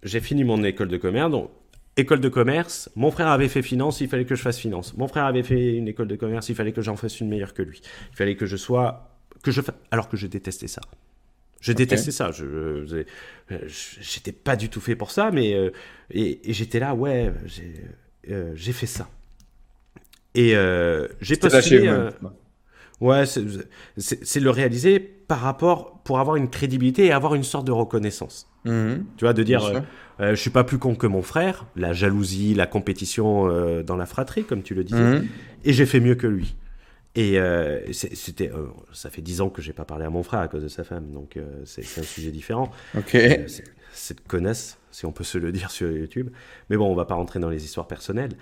j'ai 0.02 0.20
fini 0.20 0.44
mon 0.44 0.62
école 0.64 0.88
de 0.88 0.96
commerce. 0.96 1.30
Donc, 1.30 1.50
école 1.96 2.20
de 2.20 2.28
commerce, 2.28 2.90
mon 2.94 3.10
frère 3.10 3.28
avait 3.28 3.48
fait 3.48 3.62
finance, 3.62 4.00
il 4.00 4.08
fallait 4.08 4.24
que 4.24 4.34
je 4.34 4.42
fasse 4.42 4.58
finance. 4.58 4.96
Mon 4.96 5.08
frère 5.08 5.24
avait 5.24 5.42
fait 5.42 5.74
une 5.74 5.88
école 5.88 6.08
de 6.08 6.16
commerce, 6.16 6.48
il 6.48 6.54
fallait 6.54 6.72
que 6.72 6.82
j'en 6.82 6.96
fasse 6.96 7.20
une 7.20 7.28
meilleure 7.28 7.54
que 7.54 7.62
lui. 7.62 7.80
Il 8.12 8.16
fallait 8.16 8.36
que 8.36 8.46
je 8.46 8.56
sois. 8.56 9.07
Que 9.42 9.50
je 9.50 9.60
Alors 9.90 10.08
que 10.08 10.16
je 10.16 10.26
détestais 10.26 10.68
ça. 10.68 10.80
Je 11.60 11.72
détestais 11.72 12.12
ça. 12.12 12.30
Je 12.30 13.04
j'étais 14.00 14.32
pas 14.32 14.56
du 14.56 14.68
tout 14.68 14.80
fait 14.80 14.96
pour 14.96 15.10
ça, 15.10 15.30
mais 15.30 15.54
euh, 15.54 15.70
et, 16.10 16.40
j'étais 16.52 16.78
là, 16.78 16.94
ouais, 16.94 17.32
j'ai 17.46 17.74
euh, 18.30 18.54
fait 18.56 18.86
ça. 18.86 19.08
Et 20.34 20.56
euh, 20.56 21.08
j'ai 21.20 21.36
postulé. 21.36 21.92
Ouais, 23.00 23.24
c'est 23.26 24.40
le 24.40 24.50
réaliser 24.50 24.98
par 24.98 25.38
rapport 25.40 26.02
pour 26.02 26.18
avoir 26.18 26.34
une 26.34 26.50
crédibilité 26.50 27.06
et 27.06 27.12
avoir 27.12 27.36
une 27.36 27.44
sorte 27.44 27.64
de 27.64 27.72
reconnaissance. 27.72 28.50
Mhm. 28.64 29.04
Tu 29.16 29.24
vois, 29.24 29.34
de 29.34 29.42
dire, 29.44 29.84
je 30.18 30.34
suis 30.34 30.50
pas 30.50 30.64
plus 30.64 30.78
con 30.78 30.96
que 30.96 31.06
mon 31.06 31.22
frère, 31.22 31.66
la 31.76 31.92
jalousie, 31.92 32.54
la 32.54 32.66
compétition 32.66 33.46
dans 33.82 33.96
la 33.96 34.06
fratrie, 34.06 34.44
comme 34.44 34.62
tu 34.62 34.74
le 34.74 34.84
disais, 34.84 35.18
mhm. 35.18 35.28
et 35.64 35.72
j'ai 35.72 35.86
fait 35.86 36.00
mieux 36.00 36.16
que 36.16 36.26
lui. 36.26 36.56
Et 37.20 37.36
c'était, 37.92 38.50
ça 38.92 39.10
fait 39.10 39.22
dix 39.22 39.40
ans 39.40 39.50
que 39.50 39.60
j'ai 39.60 39.72
pas 39.72 39.84
parlé 39.84 40.04
à 40.04 40.10
mon 40.10 40.22
frère 40.22 40.40
à 40.40 40.48
cause 40.48 40.62
de 40.62 40.68
sa 40.68 40.84
femme, 40.84 41.10
donc 41.10 41.36
c'est 41.64 41.82
un 41.98 42.02
sujet 42.04 42.30
différent. 42.30 42.70
Ok. 42.96 43.16
Cette 43.92 44.26
connasse, 44.28 44.78
si 44.92 45.04
on 45.04 45.10
peut 45.10 45.24
se 45.24 45.38
le 45.38 45.50
dire 45.50 45.70
sur 45.72 45.90
YouTube. 45.90 46.30
Mais 46.70 46.76
bon, 46.76 46.86
on 46.86 46.94
va 46.94 47.06
pas 47.06 47.14
rentrer 47.14 47.40
dans 47.40 47.50
les 47.50 47.64
histoires 47.64 47.88
personnelles. 47.88 48.36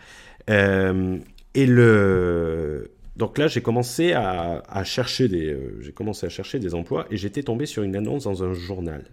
et 0.48 1.66
le 1.66 2.90
donc 3.16 3.38
là, 3.38 3.48
j'ai 3.48 3.62
commencé 3.62 4.12
à, 4.12 4.84
chercher 4.84 5.28
des, 5.28 5.50
euh, 5.50 5.80
j'ai 5.80 5.92
commencé 5.92 6.26
à 6.26 6.28
chercher 6.28 6.58
des 6.58 6.74
emplois 6.74 7.06
et 7.10 7.16
j'étais 7.16 7.42
tombé 7.42 7.64
sur 7.64 7.82
une 7.82 7.96
annonce 7.96 8.24
dans 8.24 8.44
un 8.44 8.52
journal 8.52 9.06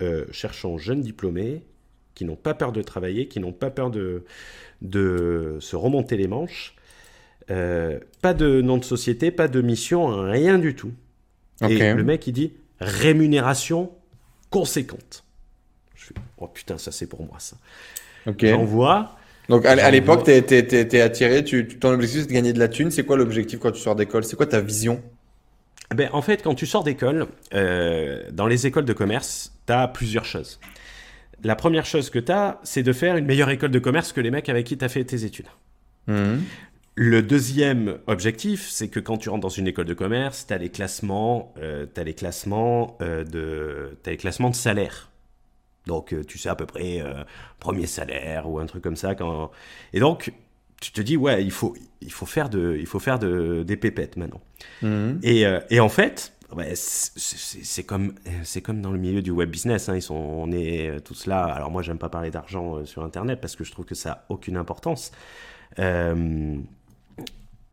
euh, 0.00 0.24
cherchant 0.30 0.78
jeunes 0.78 1.00
diplômés 1.00 1.62
qui 2.14 2.24
n'ont 2.24 2.36
pas 2.36 2.54
peur 2.54 2.72
de 2.72 2.82
travailler, 2.82 3.26
qui 3.26 3.40
n'ont 3.40 3.52
pas 3.52 3.70
peur 3.70 3.90
de, 3.90 4.24
de 4.80 5.56
se 5.60 5.74
remonter 5.74 6.16
les 6.16 6.28
manches. 6.28 6.76
Pas 7.46 8.34
de 8.34 8.60
nom 8.60 8.78
de 8.78 8.84
société, 8.84 9.30
pas 9.30 9.48
de 9.48 9.60
mission, 9.60 10.22
rien 10.22 10.58
du 10.58 10.74
tout. 10.74 10.92
Et 11.68 11.94
le 11.94 12.04
mec, 12.04 12.26
il 12.26 12.32
dit 12.32 12.52
rémunération 12.80 13.92
conséquente. 14.50 15.24
Je 15.94 16.06
fais, 16.06 16.14
oh 16.38 16.48
putain, 16.48 16.78
ça 16.78 16.92
c'est 16.92 17.06
pour 17.06 17.22
moi 17.22 17.36
ça. 17.38 17.56
J'envoie. 18.38 19.16
Donc 19.48 19.66
à, 19.66 19.90
l'époque, 19.90 20.24
tu 20.24 20.30
es, 20.30 21.00
attiré, 21.00 21.44
tu, 21.44 21.66
ton 21.66 21.92
objectif 21.92 22.22
c'est 22.22 22.28
de 22.28 22.32
gagner 22.32 22.52
de 22.52 22.58
la 22.58 22.68
thune. 22.68 22.90
C'est 22.90 23.04
quoi 23.04 23.16
l'objectif 23.16 23.58
quand 23.58 23.72
tu 23.72 23.80
sors 23.80 23.96
d'école? 23.96 24.24
C'est 24.24 24.36
quoi 24.36 24.46
ta 24.46 24.60
vision? 24.60 25.02
Ben, 25.94 26.08
En 26.12 26.22
fait, 26.22 26.42
quand 26.42 26.54
tu 26.54 26.66
sors 26.66 26.84
d'école, 26.84 27.26
euh, 27.54 28.22
dans 28.30 28.46
les 28.46 28.66
écoles 28.66 28.84
de 28.84 28.92
commerce, 28.92 29.52
tu 29.66 29.72
as 29.72 29.88
plusieurs 29.88 30.24
choses. 30.24 30.60
La 31.44 31.56
première 31.56 31.86
chose 31.86 32.08
que 32.08 32.20
tu 32.20 32.30
as, 32.30 32.60
c'est 32.62 32.84
de 32.84 32.92
faire 32.92 33.16
une 33.16 33.26
meilleure 33.26 33.50
école 33.50 33.72
de 33.72 33.78
commerce 33.80 34.12
que 34.12 34.20
les 34.20 34.30
mecs 34.30 34.48
avec 34.48 34.66
qui 34.66 34.78
tu 34.78 34.84
as 34.84 34.88
fait 34.88 35.04
tes 35.04 35.24
études. 35.24 35.48
Mmh. 36.06 36.36
Le 36.94 37.22
deuxième 37.22 37.98
objectif, 38.06 38.68
c'est 38.68 38.88
que 38.88 39.00
quand 39.00 39.16
tu 39.16 39.30
rentres 39.30 39.40
dans 39.40 39.48
une 39.48 39.66
école 39.66 39.86
de 39.86 39.94
commerce, 39.94 40.46
tu 40.46 40.52
as 40.52 40.58
les 40.58 40.68
classements, 40.68 41.54
euh, 41.58 41.86
as 41.96 42.04
les 42.04 42.12
classements 42.12 42.98
euh, 43.00 43.24
de, 43.24 43.96
as 44.04 44.10
les 44.10 44.18
classements 44.18 44.50
de 44.50 44.54
salaire. 44.54 45.10
Donc, 45.86 46.12
euh, 46.12 46.22
tu 46.22 46.36
sais 46.36 46.50
à 46.50 46.54
peu 46.54 46.66
près 46.66 47.00
euh, 47.00 47.24
premier 47.60 47.86
salaire 47.86 48.48
ou 48.48 48.58
un 48.58 48.66
truc 48.66 48.82
comme 48.82 48.96
ça. 48.96 49.14
Quand... 49.14 49.50
Et 49.94 50.00
donc, 50.00 50.34
tu 50.82 50.92
te 50.92 51.00
dis, 51.00 51.16
ouais, 51.16 51.42
il 51.42 51.50
faut, 51.50 51.74
il 52.02 52.12
faut 52.12 52.26
faire, 52.26 52.50
de, 52.50 52.76
il 52.78 52.86
faut 52.86 52.98
faire 52.98 53.18
de, 53.18 53.62
des 53.62 53.76
pépettes 53.78 54.18
maintenant. 54.18 54.42
Mhm. 54.82 55.20
Et, 55.22 55.44
et, 55.70 55.80
en 55.80 55.88
fait, 55.88 56.34
c'est 56.74 57.84
comme, 57.84 58.14
comme 58.62 58.82
dans 58.82 58.92
le 58.92 58.98
milieu 58.98 59.22
du 59.22 59.30
web 59.30 59.48
business. 59.48 59.88
Hein. 59.88 59.96
Ils 59.96 60.02
sont, 60.02 60.14
on 60.14 60.52
est 60.52 61.00
tous 61.04 61.24
là. 61.24 61.44
Alors, 61.44 61.70
moi, 61.70 61.80
j'aime 61.80 61.98
pas 61.98 62.10
parler 62.10 62.30
d'argent 62.30 62.84
sur 62.84 63.02
Internet 63.02 63.40
parce 63.40 63.56
que 63.56 63.64
je 63.64 63.72
trouve 63.72 63.86
que 63.86 63.94
ça 63.94 64.08
n'a 64.10 64.24
aucune 64.28 64.58
importance. 64.58 65.10
Euh, 65.78 66.58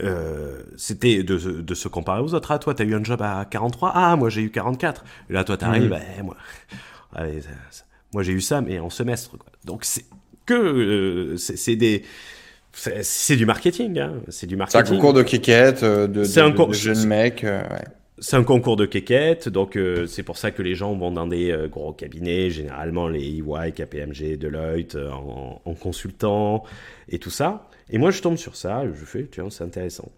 euh, 0.01 0.61
c'était 0.77 1.23
de, 1.23 1.37
de, 1.37 1.73
se 1.75 1.87
comparer 1.87 2.21
aux 2.21 2.33
autres. 2.33 2.51
Ah, 2.51 2.59
toi, 2.59 2.73
t'as 2.73 2.85
eu 2.85 2.95
un 2.95 3.03
job 3.03 3.21
à 3.21 3.45
43. 3.45 3.91
Ah, 3.93 4.15
moi, 4.15 4.29
j'ai 4.29 4.41
eu 4.41 4.49
44. 4.49 5.03
Et 5.29 5.33
là, 5.33 5.43
toi, 5.43 5.57
t'arrives, 5.57 5.91
mmh. 5.91 6.23
moi, 6.23 6.37
moi, 8.13 8.23
j'ai 8.23 8.31
eu 8.31 8.41
ça, 8.41 8.61
mais 8.61 8.79
en 8.79 8.89
semestre. 8.89 9.31
Quoi. 9.37 9.51
Donc, 9.65 9.83
c'est 9.83 10.05
que 10.45 10.53
euh, 10.53 11.37
c'est 11.37 11.75
des 11.75 12.03
c'est 12.71 13.35
du 13.35 13.45
marketing, 13.45 13.99
hein. 13.99 14.13
c'est 14.29 14.47
du 14.47 14.55
marketing. 14.55 14.85
C'est 14.85 14.93
un 14.93 14.95
concours 14.95 15.13
de 15.13 15.23
kékette, 15.23 15.83
euh, 15.83 16.07
de, 16.07 16.23
de, 16.23 16.39
un 16.39 16.67
de 16.67 16.73
jeunes 16.73 17.05
mecs. 17.07 17.43
Ouais. 17.43 17.83
C'est 18.19 18.35
un 18.35 18.43
concours 18.43 18.77
de 18.77 18.85
kékette, 18.85 19.49
donc 19.49 19.77
c'est 20.07 20.23
pour 20.23 20.37
ça 20.37 20.51
que 20.51 20.61
les 20.61 20.75
gens 20.75 20.93
vont 20.93 21.11
dans 21.11 21.25
des 21.25 21.55
gros 21.71 21.93
cabinets, 21.93 22.49
généralement 22.49 23.07
les 23.07 23.21
EY, 23.21 23.71
KPMG, 23.73 24.37
Deloitte, 24.37 24.95
en, 24.95 25.61
en 25.63 25.73
consultant 25.73 26.63
et 27.07 27.17
tout 27.17 27.29
ça. 27.29 27.68
Et 27.89 27.97
moi, 27.97 28.11
je 28.11 28.21
tombe 28.21 28.37
sur 28.37 28.55
ça, 28.55 28.83
je 28.85 29.05
fais, 29.05 29.25
tiens, 29.25 29.49
c'est 29.49 29.63
intéressant. 29.63 30.11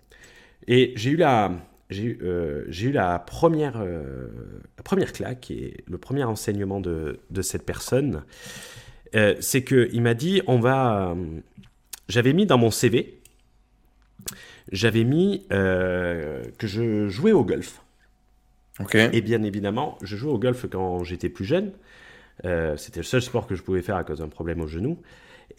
Et 0.68 0.94
j'ai 0.96 1.12
eu 1.12 1.16
la, 1.16 1.52
j'ai 1.92 2.04
eu, 2.04 2.20
euh, 2.24 2.66
eu 2.72 2.92
la 2.92 3.20
première, 3.20 3.82
euh, 3.82 4.28
la 4.78 4.84
première 4.84 5.12
claque 5.12 5.52
et 5.52 5.84
le 5.88 5.98
premier 5.98 6.24
enseignement 6.24 6.80
de, 6.80 7.20
de 7.30 7.42
cette 7.42 7.66
personne, 7.66 8.24
euh, 9.16 9.36
c'est 9.40 9.64
qu'il 9.64 10.02
m'a 10.02 10.14
dit, 10.14 10.42
on 10.48 10.60
va, 10.60 11.16
j'avais 12.08 12.34
mis 12.34 12.46
dans 12.46 12.58
mon 12.58 12.72
CV, 12.72 13.20
j'avais 14.72 15.04
mis 15.04 15.46
que 15.50 16.68
je 16.68 17.10
jouais 17.10 17.34
au 17.34 17.44
golf. 17.44 17.82
Ok. 18.80 18.96
Et 18.96 19.22
bien 19.22 19.44
évidemment, 19.44 19.98
je 20.02 20.16
jouais 20.16 20.32
au 20.32 20.40
golf 20.40 20.66
quand 20.72 21.04
j'étais 21.04 21.30
plus 21.30 21.46
jeune. 21.46 21.72
C'était 22.78 23.02
le 23.02 23.06
seul 23.06 23.22
sport 23.22 23.48
que 23.48 23.56
je 23.56 23.64
pouvais 23.64 23.82
faire 23.82 23.98
à 23.98 24.04
cause 24.04 24.20
d'un 24.20 24.30
problème 24.30 24.62
au 24.62 24.68
genou. 24.68 24.98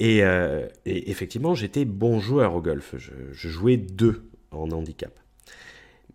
Euh, 0.00 0.68
et, 0.84 1.10
effectivement, 1.10 1.54
j'étais 1.54 1.84
bon 1.84 2.20
joueur 2.20 2.54
au 2.54 2.60
golf. 2.60 2.94
Je, 2.96 3.48
jouais 3.48 3.76
deux 3.76 4.24
en 4.50 4.70
handicap. 4.70 5.18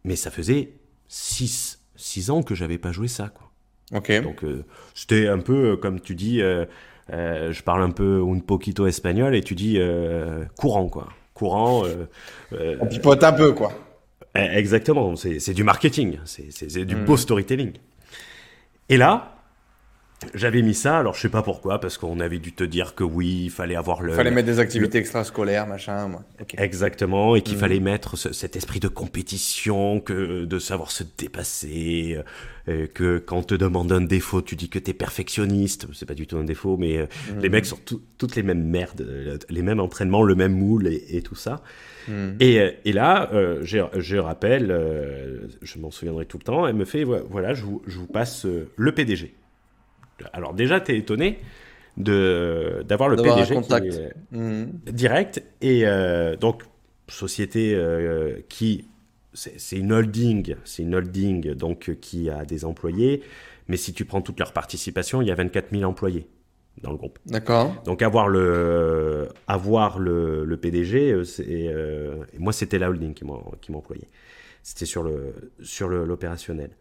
Mais 0.03 0.15
ça 0.15 0.31
faisait 0.31 0.73
six, 1.07 1.79
six 1.95 2.29
ans 2.29 2.43
que 2.43 2.55
j'avais 2.55 2.77
pas 2.77 2.91
joué 2.91 3.07
ça. 3.07 3.29
Quoi. 3.29 3.51
Ok. 3.97 4.21
Donc 4.21 4.43
euh, 4.43 4.65
c'était 4.93 5.27
un 5.27 5.39
peu, 5.39 5.71
euh, 5.71 5.77
comme 5.77 5.99
tu 6.01 6.15
dis, 6.15 6.39
je 6.39 7.61
parle 7.63 7.83
un 7.83 7.91
peu 7.91 8.23
un 8.23 8.39
poquito 8.39 8.87
espagnol 8.87 9.35
et 9.35 9.41
tu 9.41 9.55
dis 9.55 9.79
courant, 10.57 10.89
quoi. 10.89 11.09
Courant. 11.33 11.83
On 12.51 12.87
pipote 12.87 13.23
un 13.23 13.33
peu, 13.33 13.53
quoi. 13.53 13.73
Eh, 14.35 14.57
exactement, 14.57 15.15
c'est 15.15 15.53
du 15.53 15.63
marketing, 15.63 16.19
c'est 16.25 16.85
du 16.85 16.95
hmm. 16.95 17.05
beau 17.05 17.17
storytelling. 17.17 17.73
Et 18.89 18.97
là, 18.97 19.36
j'avais 20.33 20.63
mis 20.63 20.73
ça, 20.73 20.97
alors 20.97 21.13
je 21.13 21.21
sais 21.21 21.29
pas 21.29 21.43
pourquoi, 21.43 21.79
parce 21.79 21.97
qu'on 21.99 22.19
avait 22.19 22.39
dû 22.39 22.51
te 22.51 22.63
dire 22.63 22.95
que 22.95 23.03
oui, 23.03 23.43
il 23.45 23.49
fallait 23.51 23.75
avoir 23.75 24.01
le. 24.01 24.13
Il 24.13 24.15
fallait 24.15 24.31
mettre 24.31 24.47
des 24.47 24.59
activités 24.59 24.97
extrascolaires, 24.97 25.67
machin. 25.67 26.07
Moi. 26.07 26.23
Exactement, 26.57 27.35
et 27.35 27.41
qu'il 27.41 27.57
mm. 27.57 27.59
fallait 27.59 27.79
mettre 27.79 28.17
cet 28.17 28.55
esprit 28.55 28.79
de 28.79 28.87
compétition, 28.87 29.99
que 29.99 30.45
de 30.45 30.59
savoir 30.59 30.89
se 30.89 31.03
dépasser, 31.17 32.17
euh, 32.67 32.87
que 32.87 33.19
quand 33.19 33.37
on 33.37 33.43
te 33.43 33.53
demande 33.53 33.91
un 33.91 34.01
défaut, 34.01 34.41
tu 34.41 34.55
dis 34.55 34.69
que 34.69 34.79
t'es 34.79 34.93
perfectionniste. 34.93 35.85
C'est 35.93 36.07
pas 36.07 36.15
du 36.15 36.25
tout 36.25 36.37
un 36.37 36.45
défaut, 36.45 36.77
mais 36.77 36.97
euh, 36.97 37.05
mm. 37.05 37.39
les 37.39 37.49
mecs 37.49 37.65
sont 37.67 37.79
toutes 38.17 38.35
les 38.35 38.43
mêmes 38.43 38.63
merdes, 38.63 39.01
euh, 39.01 39.37
les 39.49 39.61
mêmes 39.61 39.79
entraînements, 39.79 40.23
le 40.23 40.33
même 40.33 40.53
moule 40.53 40.87
et, 40.87 41.21
tout 41.21 41.35
ça. 41.35 41.61
Et, 42.39 42.59
et, 42.85 42.93
là, 42.93 43.29
je, 43.63 43.79
je, 43.97 44.15
rappelle, 44.15 44.67
je 45.61 45.77
m'en 45.77 45.91
souviendrai 45.91 46.25
tout 46.25 46.37
le 46.37 46.43
temps, 46.43 46.65
elle 46.65 46.75
me 46.75 46.85
fait 46.85 47.03
voilà, 47.03 47.53
je 47.53 47.63
vous, 47.63 47.81
je 47.85 47.97
vous 47.97 48.07
passe 48.07 48.45
le 48.77 48.91
PDG. 48.93 49.33
Alors 50.33 50.53
déjà, 50.53 50.79
tu 50.79 50.91
es 50.91 50.97
étonné 50.97 51.39
de 51.97 52.83
d'avoir 52.87 53.09
le 53.09 53.17
PDG 53.17 53.53
contact. 53.55 53.99
Mmh. 54.31 54.65
direct 54.91 55.43
et 55.61 55.81
euh, 55.85 56.35
donc 56.35 56.63
société 57.07 57.73
euh, 57.75 58.39
qui 58.49 58.87
c'est 59.33 59.77
une 59.77 59.93
holding, 59.93 60.55
c'est 60.63 60.81
une 60.81 60.95
holding 60.95 61.53
donc 61.53 61.95
qui 62.01 62.27
a 62.29 62.43
des 62.43 62.65
employés, 62.65 63.21
mais 63.67 63.77
si 63.77 63.93
tu 63.93 64.03
prends 64.03 64.21
toute 64.21 64.39
leur 64.39 64.51
participation, 64.51 65.21
il 65.21 65.27
y 65.27 65.31
a 65.31 65.35
24 65.35 65.69
000 65.71 65.83
employés 65.83 66.27
dans 66.81 66.89
le 66.89 66.97
groupe. 66.97 67.19
D'accord. 67.27 67.75
Donc 67.85 68.01
avoir 68.01 68.29
le 68.29 69.27
avoir 69.47 69.99
le, 69.99 70.43
le 70.43 70.57
PDG, 70.57 71.11
euh, 71.11 71.23
c'est 71.23 71.71
moi 72.39 72.53
c'était 72.53 72.79
la 72.79 72.89
holding 72.89 73.13
qui 73.13 73.71
m'employait. 73.71 74.07
C'était 74.63 74.85
sur 74.85 75.03
le 75.03 75.51
sur 75.61 75.87
l'opérationnel. 75.87 76.71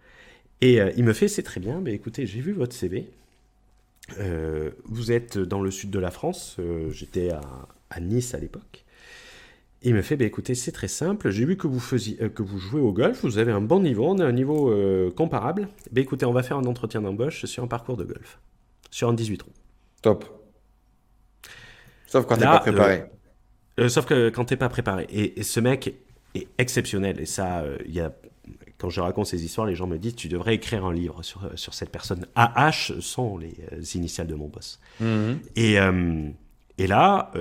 Et 0.63 0.79
il 0.97 1.05
me 1.05 1.13
fait 1.13 1.29
c'est 1.29 1.43
très 1.43 1.61
bien, 1.61 1.81
mais 1.83 1.93
écoutez 1.93 2.27
j'ai 2.27 2.41
vu 2.41 2.53
votre 2.53 2.75
CV. 2.75 3.11
Euh, 4.19 4.71
vous 4.85 5.13
êtes 5.13 5.39
dans 5.39 5.61
le 5.61 5.71
sud 5.71 5.91
de 5.91 5.99
la 5.99 6.11
France, 6.11 6.57
euh, 6.59 6.91
j'étais 6.91 7.31
à, 7.31 8.01
Nice 8.01 8.35
à 8.35 8.39
l'époque. 8.39 8.85
Il 9.83 9.95
me 9.95 10.03
fait, 10.03 10.17
bah, 10.17 10.25
écoutez, 10.25 10.55
c'est 10.55 10.73
très 10.73 10.89
simple, 10.89 11.31
j'ai 11.31 11.45
vu 11.45 11.57
que 11.57 11.67
vous, 11.67 11.81
faisiez, 11.81 12.17
euh, 12.23 12.29
que 12.29 12.43
vous 12.43 12.59
jouez 12.59 12.81
au 12.81 12.93
golf, 12.93 13.23
vous 13.23 13.39
avez 13.39 13.53
un 13.53 13.61
bon 13.61 13.81
niveau, 13.81 14.07
on 14.07 14.19
a 14.19 14.25
un 14.25 14.33
niveau 14.33 14.73
comparable. 15.17 15.69
Bah, 15.91 16.01
écoutez, 16.01 16.27
on 16.27 16.33
va 16.33 16.43
faire 16.43 16.57
un 16.57 16.65
entretien 16.65 17.03
d'embauche 17.03 17.45
sur 17.45 17.63
un 17.63 17.69
parcours 17.69 17.97
de 17.97 18.05
golf, 18.05 18.39
sur 18.91 19.09
un 19.09 19.15
18 19.15 19.39
trous. 19.39 19.53
Top. 20.03 20.25
Sauf 22.07 22.27
quand 22.27 22.37
t'es 22.37 22.45
pas 22.45 22.61
préparé. 22.61 23.05
sauf 23.89 24.07
que 24.07 24.31
quand 24.31 24.45
t'es 24.45 24.57
pas 24.57 24.69
préparé. 24.69 25.07
Et, 25.11 25.41
et, 25.41 25.43
ce 25.43 25.59
mec 25.59 25.95
est 26.35 26.49
exceptionnel, 26.59 27.21
et 27.21 27.27
ça, 27.27 27.65
il 27.85 27.93
y 27.93 28.01
a 28.01 28.13
quand 28.79 28.91
je 28.91 29.01
raconte 29.01 29.27
ces 29.27 29.45
histoires, 29.45 29.67
les 29.67 29.75
gens 29.75 29.87
me 29.87 29.99
disent 29.99 30.15
tu 30.15 30.29
devrais 30.29 30.55
écrire 30.55 30.85
un 30.85 30.93
livre 30.93 31.23
sur, 31.23 31.45
euh, 31.45 31.51
sur 31.55 31.75
cette 31.75 31.91
personne. 31.91 32.27
AH 32.35 33.01
sont 33.01 33.39
les 33.39 33.55
euh, 33.73 33.83
initiales 33.95 34.27
de 34.27 34.35
mon 34.35 34.49
boss. 34.49 34.81
Mhm. 35.01 35.41
Et, 35.57 35.81
euh, 35.81 36.29
et 36.79 36.87
là, 36.87 37.33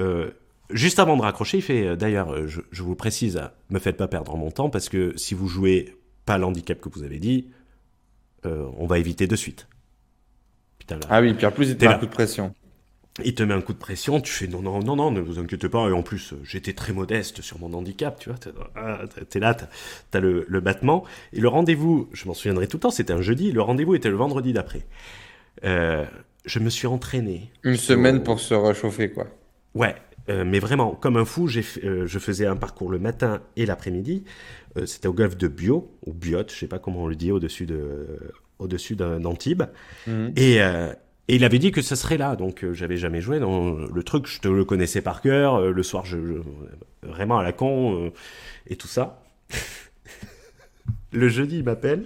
juste 0.70 1.00
avant 1.00 1.18
de 1.18 1.22
raccrocher, 1.22 1.58
il 1.58 1.64
fait 1.64 1.98
d'ailleurs, 1.98 2.48
je, 2.48 2.62
vous 2.82 2.96
précise, 2.96 3.42
me 3.70 3.80
faites 3.80 3.98
pas 3.98 4.08
perdre 4.08 4.36
mon 4.38 4.50
temps 4.50 4.70
parce 4.70 4.88
que 4.88 5.14
si 5.18 5.34
vous 5.34 5.48
jouez 5.48 5.98
pas 6.26 6.38
l'handicap 6.38 6.80
que 6.80 6.90
vous 6.90 7.04
avez 7.04 7.20
dit, 7.20 7.50
on 8.46 8.86
va 8.86 9.00
éviter 9.00 9.28
de 9.28 9.36
suite. 9.36 9.68
Putain, 10.80 10.96
là, 10.96 11.08
ah 11.10 11.22
oui, 11.22 11.34
puis 11.34 11.46
en 11.46 11.52
plus, 11.52 11.66
il 11.66 11.72
était 11.72 11.88
un 11.88 11.98
coup 11.98 12.06
de 12.06 12.12
pression 12.12 12.54
il 13.24 13.34
te 13.34 13.44
met 13.44 13.54
un 13.54 13.62
coup 13.62 13.72
de 13.72 13.78
pression, 13.78 14.20
tu 14.20 14.32
fais 14.32 14.48
non, 14.48 14.62
non, 14.62 14.82
non, 14.84 14.96
non, 14.98 15.10
ne 15.10 15.22
vous 15.22 15.40
inquiétez 15.40 15.70
pas. 15.70 15.88
Et 15.88 15.94
en 15.94 16.04
plus, 16.04 16.34
j'étais 16.44 16.74
très 16.74 16.92
modeste 16.92 17.42
sur 17.42 17.60
mon 17.60 17.74
handicap, 17.74 18.20
tu 18.20 18.30
vois. 18.30 18.38
T'es 18.38 18.52
ah, 18.76 19.00
là, 19.36 19.56
t'as 20.12 20.20
le, 20.20 20.46
le 20.48 20.60
battement. 20.60 21.06
Et 21.32 21.40
le 21.40 21.48
rendez-vous, 21.48 22.10
je 22.12 22.28
m'en 22.28 22.34
souviendrai 22.34 22.68
tout 22.68 22.78
le 22.78 22.82
temps, 22.82 22.90
c'était 22.90 23.14
un 23.14 23.22
jeudi. 23.22 23.54
Le 23.54 23.62
rendez-vous 23.62 23.96
était 23.96 24.10
le 24.10 24.18
vendredi 24.18 24.52
d'après. 24.52 24.86
Euh, 25.64 26.04
je 26.46 26.60
me 26.60 26.70
suis 26.70 26.88
entraîné. 26.88 27.52
Une 27.64 27.78
semaine 27.78 28.22
pour 28.22 28.42
se 28.42 28.54
réchauffer, 28.54 29.10
quoi. 29.12 29.28
Ouais, 29.76 29.96
euh, 30.30 30.44
mais 30.46 30.60
vraiment, 30.60 30.92
comme 30.92 31.16
un 31.16 31.26
fou, 31.26 31.48
euh, 31.48 32.06
je 32.06 32.20
faisais 32.20 32.46
un 32.46 32.58
parcours 32.58 32.92
le 32.92 33.00
matin 33.00 33.42
et 33.56 33.66
l'après-midi. 33.66 34.26
c'était 34.86 35.08
au 35.08 35.14
golf 35.14 35.38
de 35.38 35.48
Bio, 35.48 35.90
ou 36.06 36.14
Biot, 36.14 36.50
je 36.50 36.56
sais 36.56 36.68
pas 36.68 36.80
comment 36.80 37.04
on 37.04 37.08
le 37.08 37.16
dit, 37.16 37.32
au-dessus 37.32 37.66
de 37.66 38.20
au-dessus 38.60 38.96
d'Antibes. 38.96 39.64
Mmh. 40.08 40.28
Et, 40.38 40.60
et 41.28 41.36
il 41.36 41.44
avait 41.44 41.58
dit 41.58 41.72
que 41.72 41.82
ça 41.82 41.96
serait 41.96 42.18
là, 42.18 42.36
donc 42.36 42.64
euh, 42.64 42.74
j'avais 42.74 42.98
jamais 42.98 43.20
joué. 43.20 43.40
Dans 43.40 43.74
le 43.74 44.04
truc, 44.04 44.28
je 44.28 44.40
te 44.40 44.48
le 44.48 44.64
connaissais 44.64 45.02
par 45.02 45.22
cœur. 45.22 45.56
Euh, 45.56 45.72
le 45.72 45.84
soir, 45.84 46.06
je, 46.06 46.18
vraiment 47.02 47.40
à 47.40 47.44
la 47.44 47.52
con 47.52 48.06
euh, 48.06 48.10
et 48.68 48.76
tout 48.76 48.88
ça. 48.88 49.24
le 51.12 51.28
jeudi, 51.28 51.60
il 51.60 51.64
m'appelle. 51.64 52.06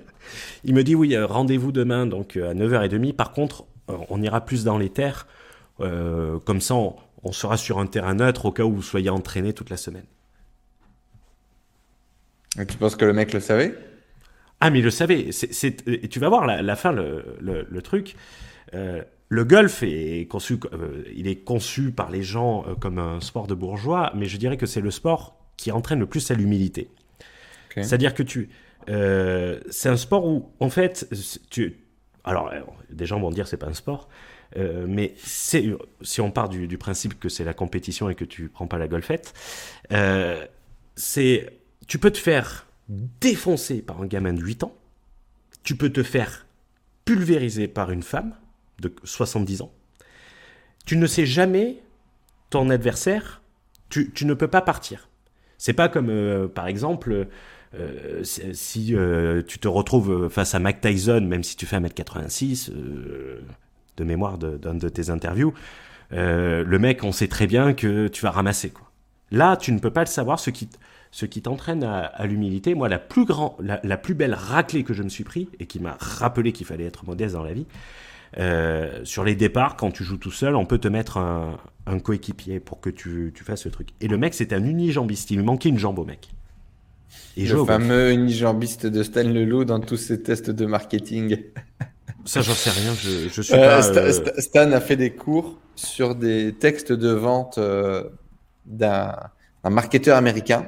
Il 0.63 0.73
me 0.73 0.83
dit 0.83 0.95
oui, 0.95 1.17
rendez-vous 1.17 1.73
demain, 1.73 2.05
donc 2.05 2.37
à 2.37 2.53
9h30. 2.53 3.13
Par 3.13 3.33
contre, 3.33 3.65
on 3.87 4.21
ira 4.21 4.45
plus 4.45 4.63
dans 4.63 4.77
les 4.77 4.89
terres. 4.89 5.27
comme 5.79 6.61
ça, 6.61 6.75
on, 6.75 7.31
sera 7.31 7.57
sur 7.57 7.79
un 7.79 7.87
terrain 7.87 8.13
neutre 8.13 8.45
au 8.45 8.51
cas 8.51 8.63
où 8.63 8.75
vous 8.75 8.83
soyez 8.83 9.09
entraîné 9.09 9.51
toute 9.53 9.69
la 9.69 9.77
semaine. 9.77 10.05
Et 12.59 12.65
tu 12.65 12.77
penses 12.77 12.95
que 12.95 13.05
le 13.05 13.13
mec 13.13 13.33
le 13.33 13.39
savait? 13.39 13.75
Ah, 14.61 14.69
mais 14.69 14.79
il 14.79 14.85
le 14.85 14.91
savait. 14.91 15.31
C'est, 15.31 15.87
et 15.87 16.07
tu 16.07 16.19
vas 16.19 16.29
voir 16.29 16.45
la, 16.45 16.61
la 16.61 16.75
fin, 16.75 16.91
le, 16.91 17.37
le, 17.41 17.81
truc. 17.81 18.15
Euh, 18.73 19.03
le 19.29 19.43
golf 19.43 19.83
est 19.83 20.27
conçu, 20.29 20.59
euh, 20.73 21.03
il 21.15 21.27
est 21.27 21.37
conçu 21.37 21.91
par 21.91 22.09
les 22.09 22.23
gens 22.23 22.65
euh, 22.67 22.75
comme 22.75 22.97
un 22.97 23.19
sport 23.19 23.47
de 23.47 23.53
bourgeois, 23.53 24.11
mais 24.15 24.25
je 24.25 24.37
dirais 24.37 24.57
que 24.57 24.65
c'est 24.65 24.81
le 24.81 24.91
sport 24.91 25.37
qui 25.57 25.71
entraîne 25.71 25.99
le 25.99 26.05
plus 26.05 26.31
à 26.31 26.33
l'humilité. 26.33 26.89
C'est-à-dire 27.75 28.13
que 28.13 28.23
tu, 28.23 28.49
c'est 28.87 29.89
un 29.89 29.95
sport 29.95 30.25
où, 30.25 30.51
en 30.59 30.69
fait, 30.69 31.07
tu, 31.49 31.77
alors 32.25 32.51
des 32.89 33.05
gens 33.05 33.19
vont 33.19 33.29
dire 33.29 33.47
c'est 33.47 33.57
pas 33.57 33.67
un 33.67 33.73
sport, 33.73 34.09
mais 34.57 35.13
c'est, 35.17 35.65
si 36.01 36.19
on 36.19 36.31
part 36.31 36.49
du, 36.49 36.67
du 36.67 36.77
principe 36.77 37.17
que 37.19 37.29
c'est 37.29 37.45
la 37.45 37.53
compétition 37.53 38.09
et 38.09 38.15
que 38.15 38.25
tu 38.25 38.49
prends 38.49 38.67
pas 38.67 38.79
la 38.79 38.89
golfette, 38.89 39.33
c'est, 40.95 41.53
tu 41.87 41.99
peux 41.99 42.11
te 42.11 42.17
faire 42.17 42.65
défoncer 42.89 43.81
par 43.81 44.01
un 44.01 44.07
gamin 44.07 44.33
de 44.33 44.41
8 44.41 44.63
ans, 44.63 44.75
tu 45.63 45.77
peux 45.77 45.91
te 45.91 46.03
faire 46.03 46.47
pulvériser 47.05 47.67
par 47.67 47.91
une 47.91 48.03
femme 48.03 48.35
de 48.79 48.93
70 49.03 49.61
ans. 49.61 49.71
Tu 50.85 50.97
ne 50.97 51.07
sais 51.07 51.25
jamais 51.25 51.77
ton 52.49 52.69
adversaire, 52.69 53.41
tu, 53.89 54.11
ne 54.23 54.33
peux 54.33 54.47
pas 54.47 54.61
partir. 54.61 55.09
C'est 55.57 55.73
pas 55.73 55.89
comme, 55.89 56.09
euh, 56.09 56.47
par 56.47 56.67
exemple, 56.67 57.27
euh, 57.75 58.23
si, 58.23 58.95
euh, 58.95 59.41
tu 59.45 59.59
te 59.59 59.67
retrouves 59.67 60.29
face 60.29 60.55
à 60.55 60.59
Mac 60.59 60.81
Tyson, 60.81 61.21
même 61.21 61.43
si 61.43 61.55
tu 61.55 61.65
fais 61.65 61.77
1m86, 61.77 62.71
de 62.71 64.03
mémoire 64.03 64.37
d'un 64.37 64.75
de, 64.75 64.89
tes 64.89 65.09
interviews, 65.09 65.53
le 66.11 66.77
mec, 66.77 67.03
on 67.03 67.11
sait 67.11 67.27
très 67.27 67.47
bien 67.47 67.73
que 67.73 68.07
tu 68.07 68.21
vas 68.21 68.31
ramasser. 68.31 68.69
Quoi. 68.69 68.89
Là, 69.31 69.57
tu 69.57 69.71
ne 69.71 69.79
peux 69.79 69.91
pas 69.91 70.01
le 70.01 70.07
savoir, 70.07 70.39
ce 70.39 70.49
qui, 70.49 70.69
ce 71.11 71.25
qui 71.25 71.41
t'entraîne 71.41 71.83
à, 71.83 72.25
l'humilité. 72.25 72.75
Moi, 72.75 72.89
la 72.89 72.99
plus, 72.99 73.25
grand, 73.25 73.57
la, 73.59 73.97
plus 73.97 74.13
belle 74.13 74.33
raclée 74.33 74.83
que 74.83 74.93
je 74.93 75.03
me 75.03 75.09
suis 75.09 75.23
pris, 75.23 75.49
et 75.59 75.65
qui 75.65 75.79
m'a 75.79 75.97
rappelé 75.99 76.51
qu'il 76.51 76.65
fallait 76.65 76.85
être 76.85 77.05
modeste 77.05 77.35
dans 77.35 77.43
la 77.43 77.53
vie, 77.53 77.67
euh, 78.37 79.03
sur 79.03 79.23
les 79.23 79.35
départs, 79.35 79.75
quand 79.75 79.91
tu 79.91 80.03
joues 80.03 80.17
tout 80.17 80.31
seul, 80.31 80.55
on 80.55 80.65
peut 80.65 80.77
te 80.77 80.87
mettre 80.87 81.17
un, 81.17 81.57
coéquipier 82.03 82.59
pour 82.59 82.79
que 82.79 82.89
tu, 82.89 83.33
fasses 83.43 83.63
ce 83.63 83.69
truc. 83.69 83.89
Et 84.01 84.07
le 84.07 84.17
mec, 84.17 84.33
c'était 84.33 84.55
un 84.55 84.63
unijambiste. 84.63 85.31
Il 85.31 85.37
lui 85.37 85.43
manquait 85.43 85.69
une 85.69 85.79
jambe 85.79 85.99
au 85.99 86.05
mec. 86.05 86.29
Et 87.37 87.45
le 87.47 87.65
fameux 87.65 88.11
unijambiste 88.11 88.85
de 88.85 89.01
Stan 89.01 89.23
Leloup 89.23 89.65
dans 89.65 89.79
tous 89.79 89.97
ses 89.97 90.21
tests 90.21 90.51
de 90.51 90.65
marketing. 90.65 91.37
Ça, 92.25 92.41
j'en 92.41 92.53
sais 92.53 92.69
rien. 92.69 92.93
Je, 92.93 93.41
suis 93.41 93.53
euh, 93.53 93.57
pas, 93.57 93.87
euh, 93.87 94.11
Stan, 94.37 94.71
a 94.71 94.81
fait 94.81 94.97
des 94.97 95.11
cours 95.11 95.57
sur 95.75 96.13
des 96.13 96.53
textes 96.53 96.91
de 96.91 97.09
vente 97.09 97.59
d'un 98.65 99.15
marketeur 99.63 100.17
américain 100.17 100.67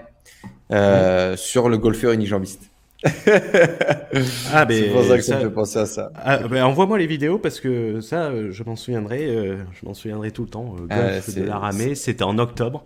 sur 0.72 1.70
le 1.70 1.78
golfeur 1.78 2.14
unijambiste 2.14 2.70
ah, 4.53 4.65
ben, 4.65 4.83
c'est 4.83 4.91
pour 4.91 5.03
ça 5.03 5.17
que 5.17 5.23
ça, 5.23 5.37
me 5.37 5.43
fait 5.43 5.49
penser 5.49 5.79
à 5.79 5.85
ça. 5.87 6.11
Ah, 6.15 6.37
ben, 6.47 6.63
envoie-moi 6.63 6.99
les 6.99 7.07
vidéos 7.07 7.39
parce 7.39 7.59
que 7.59 7.99
ça, 7.99 8.27
euh, 8.27 8.51
je 8.51 8.63
m'en 8.63 8.75
souviendrai. 8.75 9.25
Euh, 9.25 9.57
je 9.73 9.85
m'en 9.85 9.95
souviendrai 9.95 10.31
tout 10.31 10.43
le 10.43 10.49
temps. 10.49 10.75
Euh, 10.77 10.85
ah, 10.89 11.13
golf 11.13 11.35
de 11.35 11.43
la 11.43 11.57
ramée, 11.57 11.95
c'était 11.95 12.23
en 12.23 12.37
octobre. 12.37 12.83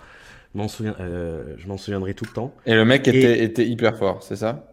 Je 0.54 0.60
m'en 0.60 0.70
souviens, 0.70 0.96
je 1.00 1.68
m'en 1.68 1.78
souviendrai 1.78 2.14
tout 2.14 2.24
le 2.24 2.32
temps. 2.32 2.56
Et 2.66 2.74
le 2.74 2.86
mec 2.86 3.08
était, 3.10 3.44
était 3.44 3.68
hyper 3.68 3.98
fort, 3.98 4.24
c'est 4.24 4.38
ça? 4.38 4.72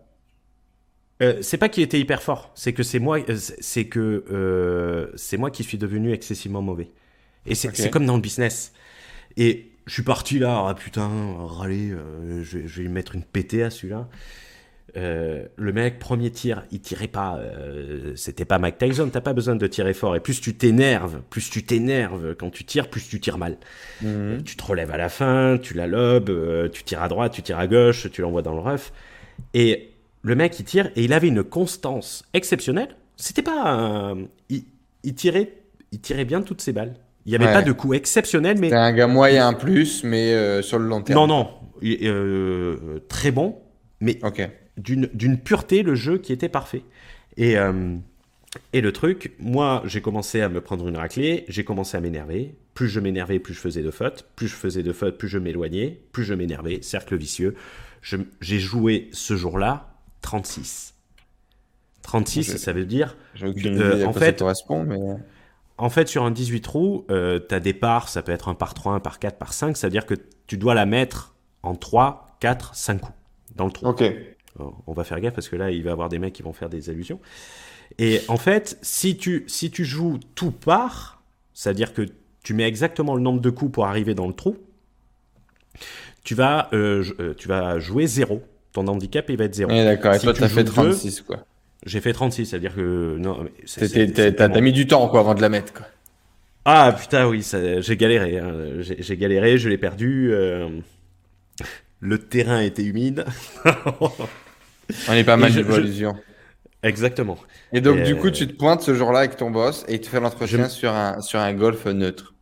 C'est 1.40 1.56
pas 1.56 1.68
qu'il 1.68 1.84
était 1.84 2.00
hyper 2.00 2.20
fort, 2.20 2.50
c'est 2.56 2.72
que 2.72 2.82
c'est 2.82 2.98
moi, 2.98 3.18
c'est 3.36 3.86
que 3.86 5.12
c'est 5.16 5.36
moi 5.36 5.50
qui 5.50 5.64
suis 5.64 5.78
devenu 5.78 6.12
excessivement 6.12 6.62
mauvais. 6.62 6.90
Et 7.46 7.56
c'est 7.56 7.90
comme 7.90 8.06
dans 8.06 8.14
le 8.14 8.22
business. 8.22 8.72
Et 9.36 9.72
je 9.86 9.94
suis 9.94 10.04
parti 10.04 10.38
là, 10.38 10.66
ah 10.68 10.74
putain, 10.74 11.10
râler, 11.38 11.92
je, 12.42 12.64
je, 12.64 12.76
vais 12.76 12.82
lui 12.82 12.88
mettre 12.88 13.16
une 13.16 13.24
pétée 13.24 13.64
à 13.64 13.70
celui-là. 13.70 14.08
Euh, 14.96 15.46
le 15.56 15.72
mec, 15.72 15.98
premier 15.98 16.30
tir, 16.30 16.64
il 16.70 16.80
tirait 16.80 17.08
pas. 17.08 17.38
Euh, 17.38 18.12
c'était 18.14 18.44
pas 18.44 18.58
Mike 18.58 18.78
Tyson. 18.78 19.08
T'as 19.10 19.20
pas 19.20 19.32
besoin 19.32 19.56
de 19.56 19.66
tirer 19.66 19.94
fort. 19.94 20.16
Et 20.16 20.20
plus 20.20 20.40
tu 20.40 20.54
t'énerves, 20.54 21.20
plus 21.30 21.48
tu 21.48 21.64
t'énerves 21.64 22.34
quand 22.34 22.50
tu 22.50 22.64
tires, 22.64 22.88
plus 22.88 23.08
tu 23.08 23.20
tires 23.20 23.38
mal. 23.38 23.56
Mhm. 24.02 24.42
tu 24.44 24.56
te 24.56 24.64
relèves 24.64 24.90
à 24.90 24.96
la 24.96 25.08
fin, 25.08 25.58
tu 25.60 25.74
la 25.74 25.86
lobes, 25.86 26.30
euh, 26.30 26.68
tu 26.68 26.84
tires 26.84 27.02
à 27.02 27.08
droite, 27.08 27.32
tu 27.32 27.42
tires 27.42 27.58
à 27.58 27.66
gauche, 27.66 28.10
tu 28.10 28.20
l'envoies 28.20 28.42
dans 28.42 28.52
le 28.52 28.60
rough. 28.60 28.92
Et 29.54 29.90
le 30.22 30.34
mec, 30.34 30.58
il 30.60 30.64
tire 30.64 30.90
et 30.94 31.04
il 31.04 31.12
avait 31.12 31.28
une 31.28 31.42
constance 31.42 32.24
exceptionnelle. 32.34 32.96
C'était 33.16 33.42
pas. 33.42 34.14
Il, 34.48 35.14
tirait, 35.14 35.52
il 35.92 36.00
tirait 36.00 36.24
bien 36.24 36.42
toutes 36.42 36.60
ses 36.60 36.72
balles. 36.72 36.94
Il 37.24 37.30
n'y 37.30 37.36
avait 37.36 37.52
pas 37.52 37.62
de 37.62 37.72
coup 37.72 37.94
exceptionnel, 37.94 38.56
mais. 38.58 38.66
C'était 38.66 38.76
un 38.76 38.92
gars 38.92 39.06
moyen 39.06 39.52
plus, 39.54 40.04
mais 40.04 40.60
sur 40.62 40.78
le 40.78 40.86
long 40.86 41.00
terme. 41.00 41.18
Non, 41.18 41.26
non. 41.26 41.48
très 43.08 43.30
bon, 43.30 43.56
mais. 44.00 44.18
Ok 44.22 44.48
d'une 44.76 45.38
pureté 45.38 45.82
le 45.82 45.94
jeu 45.94 46.18
qui 46.18 46.32
était 46.32 46.48
parfait. 46.48 46.82
Et, 47.36 47.56
euh, 47.56 47.96
et 48.72 48.80
le 48.80 48.92
truc, 48.92 49.32
moi 49.38 49.82
j'ai 49.86 50.00
commencé 50.00 50.40
à 50.40 50.48
me 50.48 50.60
prendre 50.60 50.86
une 50.88 50.96
raclée, 50.96 51.44
j'ai 51.48 51.64
commencé 51.64 51.96
à 51.96 52.00
m'énerver. 52.00 52.54
Plus 52.74 52.88
je 52.88 53.00
m'énervais, 53.00 53.38
plus 53.38 53.54
je 53.54 53.60
faisais 53.60 53.82
de 53.82 53.90
fautes. 53.90 54.26
Plus 54.34 54.48
je 54.48 54.54
faisais 54.54 54.82
de 54.82 54.92
fautes, 54.92 55.18
plus 55.18 55.28
je 55.28 55.38
m'éloignais. 55.38 56.00
Plus 56.12 56.24
je 56.24 56.34
m'énervais. 56.34 56.80
Cercle 56.82 57.16
vicieux. 57.16 57.54
J'ai 58.40 58.58
joué 58.58 59.08
ce 59.12 59.36
jour-là 59.36 59.94
36. 60.22 60.94
36, 62.02 62.56
ça 62.56 62.72
veut 62.72 62.84
dire. 62.84 63.16
Euh, 63.42 64.04
en 64.06 64.12
fait, 64.12 64.38
correspond, 64.38 64.84
mais. 64.84 64.98
En 65.78 65.90
fait, 65.90 66.08
sur 66.08 66.24
un 66.24 66.30
18 66.30 66.60
trous, 66.60 67.06
euh, 67.10 67.40
tu 67.46 67.54
as 67.54 67.60
des 67.60 67.74
parts, 67.74 68.08
ça 68.08 68.22
peut 68.22 68.32
être 68.32 68.48
un 68.48 68.54
par 68.54 68.74
3, 68.74 68.94
un 68.94 69.00
par 69.00 69.18
4, 69.18 69.36
par 69.38 69.52
5. 69.52 69.76
Ça 69.76 69.86
veut 69.86 69.90
dire 69.90 70.06
que 70.06 70.14
tu 70.46 70.56
dois 70.56 70.74
la 70.74 70.86
mettre 70.86 71.34
en 71.62 71.74
3, 71.74 72.36
4, 72.40 72.74
5 72.74 73.00
coups 73.00 73.18
dans 73.56 73.66
le 73.66 73.72
trou. 73.72 73.86
Ok 73.86 74.02
on 74.58 74.92
va 74.92 75.04
faire 75.04 75.20
gaffe 75.20 75.34
parce 75.34 75.48
que 75.48 75.56
là, 75.56 75.70
il 75.70 75.82
va 75.82 75.90
y 75.90 75.92
avoir 75.92 76.08
des 76.08 76.18
mecs 76.18 76.32
qui 76.32 76.42
vont 76.42 76.52
faire 76.52 76.68
des 76.68 76.90
allusions. 76.90 77.20
Et 77.98 78.20
en 78.28 78.36
fait, 78.36 78.78
si 78.82 79.16
tu, 79.16 79.44
si 79.46 79.70
tu 79.70 79.84
joues 79.84 80.18
tout 80.34 80.50
part, 80.50 81.22
c'est-à-dire 81.54 81.92
que 81.92 82.06
tu 82.42 82.54
mets 82.54 82.66
exactement 82.66 83.14
le 83.14 83.22
nombre 83.22 83.40
de 83.40 83.50
coups 83.50 83.72
pour 83.72 83.86
arriver 83.86 84.14
dans 84.14 84.26
le 84.26 84.34
trou, 84.34 84.56
tu 86.24 86.34
vas, 86.34 86.68
euh, 86.72 87.04
euh, 87.20 87.34
tu 87.36 87.48
vas 87.48 87.78
jouer 87.78 88.06
0. 88.06 88.42
Ton 88.72 88.86
handicap, 88.86 89.28
il 89.28 89.36
va 89.36 89.44
être 89.44 89.54
0. 89.54 89.70
d'accord. 89.70 90.14
Et 90.14 90.18
toi, 90.18 90.32
tu 90.32 90.42
as 90.42 90.48
fait 90.48 90.64
36, 90.64 91.22
quoi. 91.22 91.44
J'ai 91.84 92.00
fait 92.00 92.12
36, 92.12 92.46
c'est-à-dire 92.46 92.74
que. 92.74 93.16
Non, 93.18 93.46
T'as 94.36 94.60
mis 94.60 94.72
du 94.72 94.86
temps, 94.86 95.08
quoi, 95.08 95.20
avant 95.20 95.34
de 95.34 95.42
la 95.42 95.48
mettre, 95.48 95.72
quoi. 95.72 95.86
Ah, 96.64 96.94
putain, 96.98 97.26
oui, 97.26 97.44
j'ai 97.80 97.96
galéré. 97.96 98.38
Hein. 98.38 98.52
J'ai 98.80 99.16
galéré, 99.16 99.58
je 99.58 99.68
l'ai 99.68 99.78
perdu. 99.78 100.30
Euh, 100.32 100.68
le 101.98 102.18
terrain 102.18 102.60
était 102.60 102.84
humide. 102.84 103.24
On 105.08 105.12
est 105.12 105.24
pas 105.24 105.36
mal 105.36 105.52
de 105.52 105.60
illusion. 105.60 106.14
Exactement. 106.82 107.38
Et 107.72 107.80
donc, 107.80 108.02
du 108.02 108.16
coup, 108.16 108.30
tu 108.30 108.46
te 108.46 108.54
pointes 108.54 108.82
ce 108.82 108.94
jour-là 108.94 109.20
avec 109.20 109.36
ton 109.36 109.50
boss 109.50 109.84
et 109.88 109.94
il 109.94 110.00
te 110.00 110.08
fait 110.08 110.20
l'entretien 110.20 110.68
sur, 110.68 110.92
un, 110.92 111.20
sur 111.20 111.38
un 111.38 111.54
golf 111.54 111.86
neutre. 111.86 112.34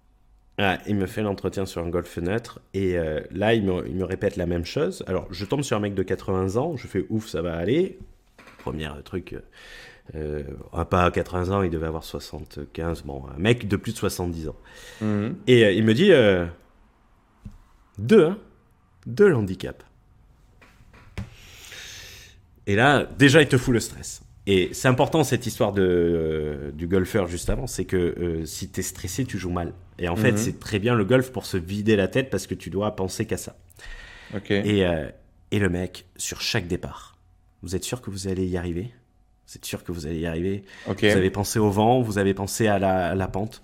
il 0.86 0.96
me 0.96 1.07
fait 1.07 1.22
l'entretien 1.22 1.66
sur 1.66 1.82
un 1.82 1.88
golf 1.88 2.16
neutre 2.16 2.61
et 2.72 2.98
euh, 2.98 3.20
là, 3.30 3.55
il 3.55 3.64
me, 3.64 3.86
il 3.86 3.96
me, 3.96 4.05
répète 4.05 4.36
la 4.36 4.46
même 4.46 4.64
chose. 4.64 5.05
Alors, 5.07 5.26
je 5.30 5.44
tombe 5.44 5.62
sur 5.62 5.76
un 5.76 5.80
mec 5.80 5.94
de 5.94 6.03
80 6.03 6.57
ans, 6.57 6.76
je 6.76 6.86
fais 6.86 7.05
ouf, 7.11 7.28
ça 7.28 7.42
va 7.42 7.55
aller. 7.57 7.98
Premier 8.59 8.88
truc, 9.05 9.34
euh, 10.14 10.42
pas 10.90 11.11
80 11.11 11.51
ans, 11.51 11.62
il 11.62 11.70
devait 11.70 11.86
avoir 11.86 12.05
75, 12.05 13.03
bon, 13.03 13.22
un 13.34 13.38
mec 13.38 13.68
de 13.68 13.76
plus 13.76 13.92
de 13.92 13.98
70 13.98 14.48
ans. 14.48 14.57
Mhm. 15.01 15.36
Et 15.46 15.64
euh, 15.64 15.72
il 15.72 15.84
me 15.84 15.94
dit 15.94 16.12
euh, 16.12 16.46
deux, 17.98 18.26
hein, 18.26 18.38
deux 19.07 19.32
handicaps. 19.32 19.84
Et 22.71 22.77
là, 22.77 23.05
déjà, 23.18 23.43
il 23.43 23.49
te 23.49 23.59
fout 23.59 23.75
le 23.75 23.81
stress. 23.81 24.23
Et 24.47 24.71
c'est 24.75 24.87
important 24.87 25.25
cette 25.25 25.45
histoire 25.45 25.73
de, 25.73 25.83
euh, 25.83 26.71
du 26.71 26.87
golfeur 26.87 27.27
juste 27.27 27.51
avant, 27.51 27.66
c'est 27.66 27.85
que 27.85 27.97
euh, 27.97 28.47
si 28.47 28.71
tu 28.71 28.79
es 28.79 28.83
stressé, 28.85 29.25
tu 29.25 29.39
joues 29.39 29.51
mal. 29.51 29.73
Et 29.99 30.09
en 30.09 30.14
fait, 30.14 30.31
mhm. 30.31 30.39
c'est 30.39 30.61
très 30.61 30.79
bien 30.79 30.95
le 30.95 31.05
golf 31.05 31.33
pour 31.33 31.47
se 31.47 31.57
vider 31.57 31.97
la 31.97 32.07
tête 32.07 32.31
parce 32.31 32.47
que 32.47 32.55
tu 32.55 32.71
dois 32.71 32.95
penser 32.95 33.27
qu'à 33.27 33.39
ça. 33.39 33.57
Et, 34.51 34.87
euh, 34.87 35.09
et 35.51 35.59
le 35.59 35.68
mec, 35.68 36.07
sur 36.16 36.41
chaque 36.41 36.68
départ, 36.68 37.18
vous 37.62 37.75
êtes 37.75 37.83
sûr 37.83 38.01
que 38.03 38.09
vous 38.09 38.29
allez 38.29 38.47
y 38.47 38.57
arriver? 38.57 38.93
Vous 39.49 39.57
êtes 39.57 39.64
sûr 39.64 39.83
que 39.83 39.91
vous 39.91 40.07
allez 40.07 40.21
y 40.21 40.27
arriver? 40.27 40.62
Vous 40.87 41.18
avez 41.18 41.31
pensé 41.31 41.59
au 41.59 41.71
vent, 41.71 42.01
vous 42.03 42.18
avez 42.18 42.35
pensé 42.35 42.68
à 42.68 42.79
la, 42.79 43.16
la 43.16 43.27
pente? 43.27 43.62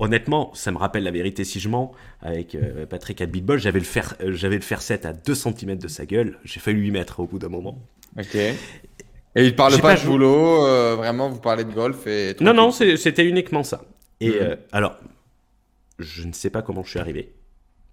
Honnêtement, 0.00 0.50
ça 0.54 0.72
me 0.72 0.76
rappelle 0.76 1.04
la 1.04 1.12
vérité 1.12 1.44
si 1.44 1.60
je 1.60 1.68
mens. 1.68 1.92
Avec 2.20 2.56
Patrick 2.88 3.22
à 3.22 3.26
j'avais 3.58 3.78
le 3.78 3.84
fer, 3.84 4.16
j'avais 4.26 4.56
le 4.56 4.62
fer 4.62 4.82
7 4.82 5.06
à 5.06 5.12
2 5.12 5.34
cm 5.36 5.78
de 5.78 5.86
sa 5.86 6.04
gueule. 6.04 6.40
J'ai 6.42 6.58
failli 6.58 6.80
lui 6.80 6.90
mettre 6.90 7.20
au 7.20 7.26
bout 7.26 7.38
d'un 7.38 7.48
moment. 7.48 7.78
Ok. 8.18 8.36
Et 9.36 9.44
il 9.44 9.54
parle 9.54 9.80
pas, 9.80 9.94
de 9.94 10.04
boulot, 10.04 10.66
euh, 10.66 10.96
vraiment, 10.96 11.28
vous 11.28 11.38
parlez 11.38 11.64
de 11.64 11.72
golf 11.72 12.06
et. 12.06 12.34
Non, 12.40 12.52
non, 12.52 12.72
c'était 12.72 13.24
uniquement 13.24 13.62
ça. 13.62 13.82
Et 14.20 14.30
mhm. 14.30 14.36
euh, 14.40 14.56
alors, 14.72 14.96
je 15.98 16.26
ne 16.26 16.32
sais 16.32 16.50
pas 16.50 16.62
comment 16.62 16.82
je 16.82 16.90
suis 16.90 16.98
arrivé. 16.98 17.32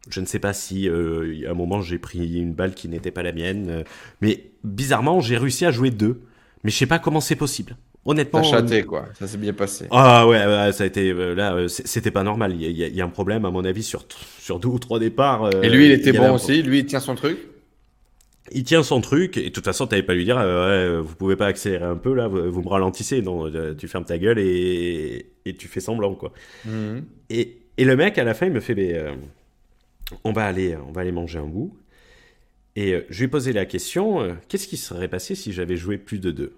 Je 0.10 0.22
ne 0.22 0.26
sais 0.26 0.40
pas 0.40 0.54
si 0.54 0.90
euh, 0.90 1.46
à 1.48 1.52
un 1.52 1.54
moment 1.54 1.82
j'ai 1.82 2.00
pris 2.00 2.40
une 2.40 2.54
balle 2.54 2.74
qui 2.74 2.88
n'était 2.88 3.12
pas 3.12 3.24
la 3.24 3.34
mienne, 3.34 3.84
mais 4.22 4.52
bizarrement 4.64 5.20
j'ai 5.20 5.38
réussi 5.38 5.66
à 5.66 5.72
jouer 5.72 5.92
deux. 5.92 6.22
Mais 6.64 6.72
je 6.72 6.78
sais 6.78 6.86
pas 6.86 6.98
comment 6.98 7.20
c'est 7.20 7.36
possible. 7.36 7.76
Honnêtement. 8.06 8.42
T'as 8.42 8.48
chaté 8.48 8.84
quoi, 8.84 9.06
ça 9.20 9.28
s'est 9.28 9.38
bien 9.38 9.52
passé. 9.52 9.86
Ah 9.92 10.26
ouais, 10.26 10.72
ça 10.72 10.86
a 10.86 10.88
été 10.88 11.14
là, 11.14 11.68
c'était 11.68 12.10
pas 12.10 12.24
normal. 12.24 12.54
Il 12.54 12.62
y, 12.62 12.96
y, 12.96 13.02
a 13.02 13.06
un 13.06 13.10
problème 13.10 13.44
à 13.44 13.52
mon 13.52 13.66
avis 13.66 13.84
sur 13.84 14.06
sur 14.40 14.60
deux 14.60 14.70
ou 14.70 14.80
trois 14.80 14.98
départs. 14.98 15.50
et 15.62 15.70
lui, 15.70 15.88
il 15.88 15.92
était 15.92 16.14
bon 16.14 16.34
aussi. 16.34 16.64
Lui, 16.64 16.80
il 16.80 16.86
tient 16.86 17.02
son 17.02 17.16
truc. 17.16 17.38
Il 18.52 18.64
tient 18.64 18.84
son 18.84 19.02
truc 19.02 19.38
et 19.38 19.46
de 19.46 19.50
toute 19.50 19.66
façon 19.66 19.88
t'avais 19.88 20.04
pas 20.04 20.14
lui 20.14 20.26
dire 20.26 20.38
euh, 20.38 20.98
ouais, 21.00 21.02
vous 21.02 21.16
pouvez 21.16 21.36
pas 21.36 21.48
accélérer 21.48 21.86
un 21.86 21.96
peu 21.96 22.14
là 22.14 22.28
vous, 22.28 22.62
me 22.62 22.70
ralentissez. 22.70 23.22
Non 23.22 23.48
euh, 23.48 23.74
tu 23.74 23.88
fermes 23.88 24.06
ta 24.06 24.18
gueule 24.18 24.40
et, 24.40 25.34
et 25.46 25.56
tu 25.56 25.68
fais 25.68 25.80
semblant 25.80 26.16
quoi. 26.16 26.34
Mhm. 26.66 27.06
et, 27.30 27.58
et, 27.78 27.86
le 27.86 27.96
mec 27.96 28.18
à 28.18 28.24
la 28.24 28.34
fin 28.34 28.46
il 28.46 28.54
me 28.54 28.60
fait 28.60 28.76
euh, 28.78 29.16
on 30.24 30.32
va 30.32 30.46
aller 30.46 30.76
on 30.76 30.92
va 30.92 31.02
aller 31.02 31.12
manger 31.12 31.40
un 31.40 31.48
bout. 31.48 31.78
Et 32.76 33.06
je 33.10 33.18
lui 33.18 33.26
ai 33.26 33.28
posé 33.28 33.54
la 33.54 33.66
question 33.66 34.38
qu'est-ce 34.48 34.68
qui 34.68 34.78
serait 34.78 35.08
passé 35.08 35.34
si 35.34 35.52
j'avais 35.52 35.78
joué 35.78 35.98
plus 35.98 36.20
de 36.20 36.32
deux? 36.32 36.54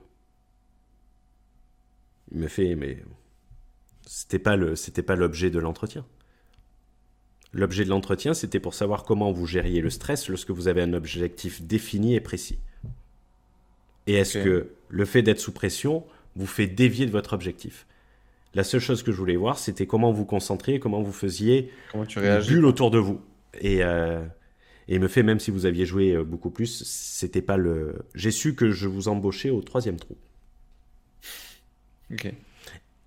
Il 2.31 2.39
me 2.39 2.47
fait 2.47 2.75
mais 2.75 2.97
c'était 4.05 4.39
pas 4.39 4.55
le 4.55 4.75
c'était 4.75 5.01
pas 5.01 5.15
l'objet 5.15 5.49
de 5.49 5.59
l'entretien 5.59 6.05
L'objet 7.51 7.83
de 7.83 7.89
l'entretien, 7.89 8.33
c'était 8.33 8.59
pour 8.59 8.73
savoir 8.73 9.03
comment 9.03 9.31
vous 9.31 9.47
gériez 9.47 9.81
le 9.81 9.89
stress 9.89 10.29
lorsque 10.29 10.51
vous 10.51 10.67
avez 10.67 10.81
un 10.81 10.93
objectif 10.93 11.61
défini 11.63 12.15
et 12.15 12.19
précis. 12.19 12.59
Et 14.07 14.13
est-ce 14.13 14.37
que 14.37 14.69
le 14.89 15.05
fait 15.05 15.21
d'être 15.21 15.39
sous 15.39 15.51
pression 15.51 16.03
vous 16.35 16.45
fait 16.45 16.67
dévier 16.67 17.05
de 17.05 17.11
votre 17.11 17.33
objectif? 17.33 17.85
La 18.55 18.63
seule 18.63 18.81
chose 18.81 19.03
que 19.03 19.11
je 19.11 19.17
voulais 19.17 19.35
voir, 19.35 19.59
c'était 19.59 19.85
comment 19.85 20.11
vous 20.11 20.25
concentriez, 20.25 20.79
comment 20.79 21.01
vous 21.01 21.11
faisiez 21.11 21.71
comment 21.91 22.05
tu 22.05 22.19
bulle 22.19 22.65
autour 22.65 22.89
de 22.89 22.97
vous. 22.97 23.21
Et, 23.61 23.83
euh, 23.83 24.23
et 24.87 24.95
il 24.95 24.99
me 24.99 25.07
fait, 25.07 25.21
même 25.21 25.39
si 25.39 25.51
vous 25.51 25.67
aviez 25.67 25.85
joué 25.85 26.13
euh, 26.13 26.23
beaucoup 26.23 26.49
plus, 26.49 26.83
c'était 26.83 27.43
pas 27.43 27.57
le. 27.57 28.05
J'ai 28.15 28.31
su 28.31 28.55
que 28.55 28.71
je 28.71 28.87
vous 28.87 29.07
embauchais 29.07 29.51
au 29.51 29.61
troisième 29.61 29.97
trou. 29.97 30.17
Ok. 32.11 32.33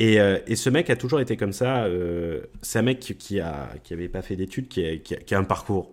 Euh, 0.01 0.39
et, 0.47 0.57
ce 0.57 0.71
mec 0.71 0.91
a 0.91 0.97
toujours 0.97 1.21
été 1.21 1.37
comme 1.37 1.53
ça. 1.53 1.85
Euh, 1.85 2.43
c'est 2.63 2.79
un 2.79 2.83
mec 2.83 2.99
qui 3.01 3.41
a 3.41 3.69
qui 3.85 3.93
avait 3.93 4.09
pas 4.09 4.23
fait 4.23 4.37
d'études, 4.37 4.69
qui, 4.69 4.85
a, 4.85 5.39
un 5.39 5.45
parcours 5.45 5.93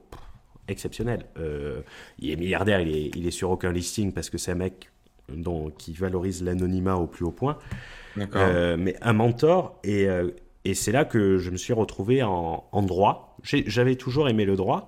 exceptionnel. 0.67 1.25
Euh, 1.37 1.81
il 2.19 2.31
est 2.31 2.35
milliardaire, 2.35 2.79
il 2.79 2.95
est, 2.95 3.11
il 3.15 3.27
est 3.27 3.31
sur 3.31 3.51
aucun 3.51 3.71
listing 3.71 4.13
parce 4.13 4.29
que 4.29 4.37
c'est 4.37 4.51
un 4.51 4.55
mec 4.55 4.89
dont, 5.31 5.69
qui 5.69 5.93
valorise 5.93 6.43
l'anonymat 6.43 6.95
au 6.95 7.07
plus 7.07 7.25
haut 7.25 7.31
point. 7.31 7.57
mais 8.15 8.95
un 9.01 9.13
mentor 9.13 9.79
et, 9.83 10.07
et 10.65 10.73
c'est 10.73 10.91
là 10.91 11.05
que 11.05 11.37
je 11.37 11.51
me 11.51 11.57
suis 11.57 11.73
retrouvé 11.73 12.23
en, 12.23 12.63
en 12.71 12.81
droit. 12.81 13.37
J'avais 13.43 13.95
toujours 13.95 14.29
aimé 14.29 14.45
le 14.45 14.55
droit. 14.55 14.87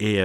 Et 0.00 0.18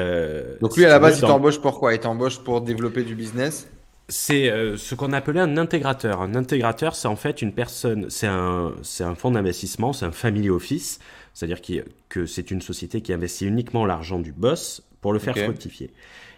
Donc 0.60 0.76
lui 0.76 0.86
à 0.86 0.90
la 0.90 1.00
base 1.00 1.20
il 1.20 1.22
t'embauche 1.22 1.62
pour 1.62 1.80
quoi? 1.80 1.94
Il 1.94 2.00
t'embauche 2.00 2.40
pour 2.40 2.62
développer 2.62 3.04
du 3.04 3.16
business? 3.16 3.70
C'est 4.10 4.50
euh, 4.50 4.76
ce 4.76 4.96
qu'on 4.96 5.14
appelait 5.14 5.40
un 5.40 5.58
intégrateur. 5.58 6.22
Un 6.22 6.36
intégrateur, 6.36 6.96
c'est 6.96 7.08
en 7.08 7.16
fait 7.16 7.42
une 7.42 7.54
personne, 7.54 8.10
c'est 8.10 8.28
un, 8.28 8.74
c'est 8.82 9.04
un 9.04 9.16
fonds 9.16 9.32
d'investissement, 9.32 9.94
c'est 9.94 10.06
un 10.06 10.12
family 10.12 10.50
office, 10.50 11.00
c'est-à-dire 11.34 11.62
que 12.10 12.26
c'est 12.26 12.52
une 12.52 12.62
société 12.62 13.02
qui 13.02 13.14
investit 13.14 13.46
uniquement 13.46 13.86
l'argent 13.86 14.20
du 14.20 14.32
boss 14.32 14.84
pour 15.02 15.14
le 15.14 15.20
faire 15.20 15.38
fructifier. 15.38 15.92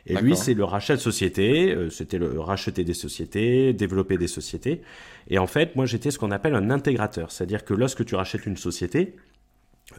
Et 0.08 0.16
lui, 0.16 0.36
c'est 0.36 0.54
le 0.54 0.64
rachat 0.64 0.96
de 0.96 1.02
sociétés, 1.02 1.74
euh, 1.74 1.90
c'était 1.90 2.18
le 2.18 2.40
racheter 2.40 2.84
des 2.84 2.94
sociétés, 2.94 3.74
développer 3.74 4.18
des 4.18 4.28
sociétés. 4.28 4.82
Et 5.30 5.38
en 5.38 5.48
fait, 5.48 5.76
moi, 5.76 5.86
j'étais 5.86 6.12
ce 6.12 6.18
qu'on 6.18 6.32
appelle 6.32 6.56
un 6.56 6.70
intégrateur, 6.72 7.32
c'est-à-dire 7.32 7.64
que 7.64 7.74
lorsque 7.74 8.04
tu 8.06 8.16
rachètes 8.16 8.46
une 8.46 8.58
société, 8.58 9.16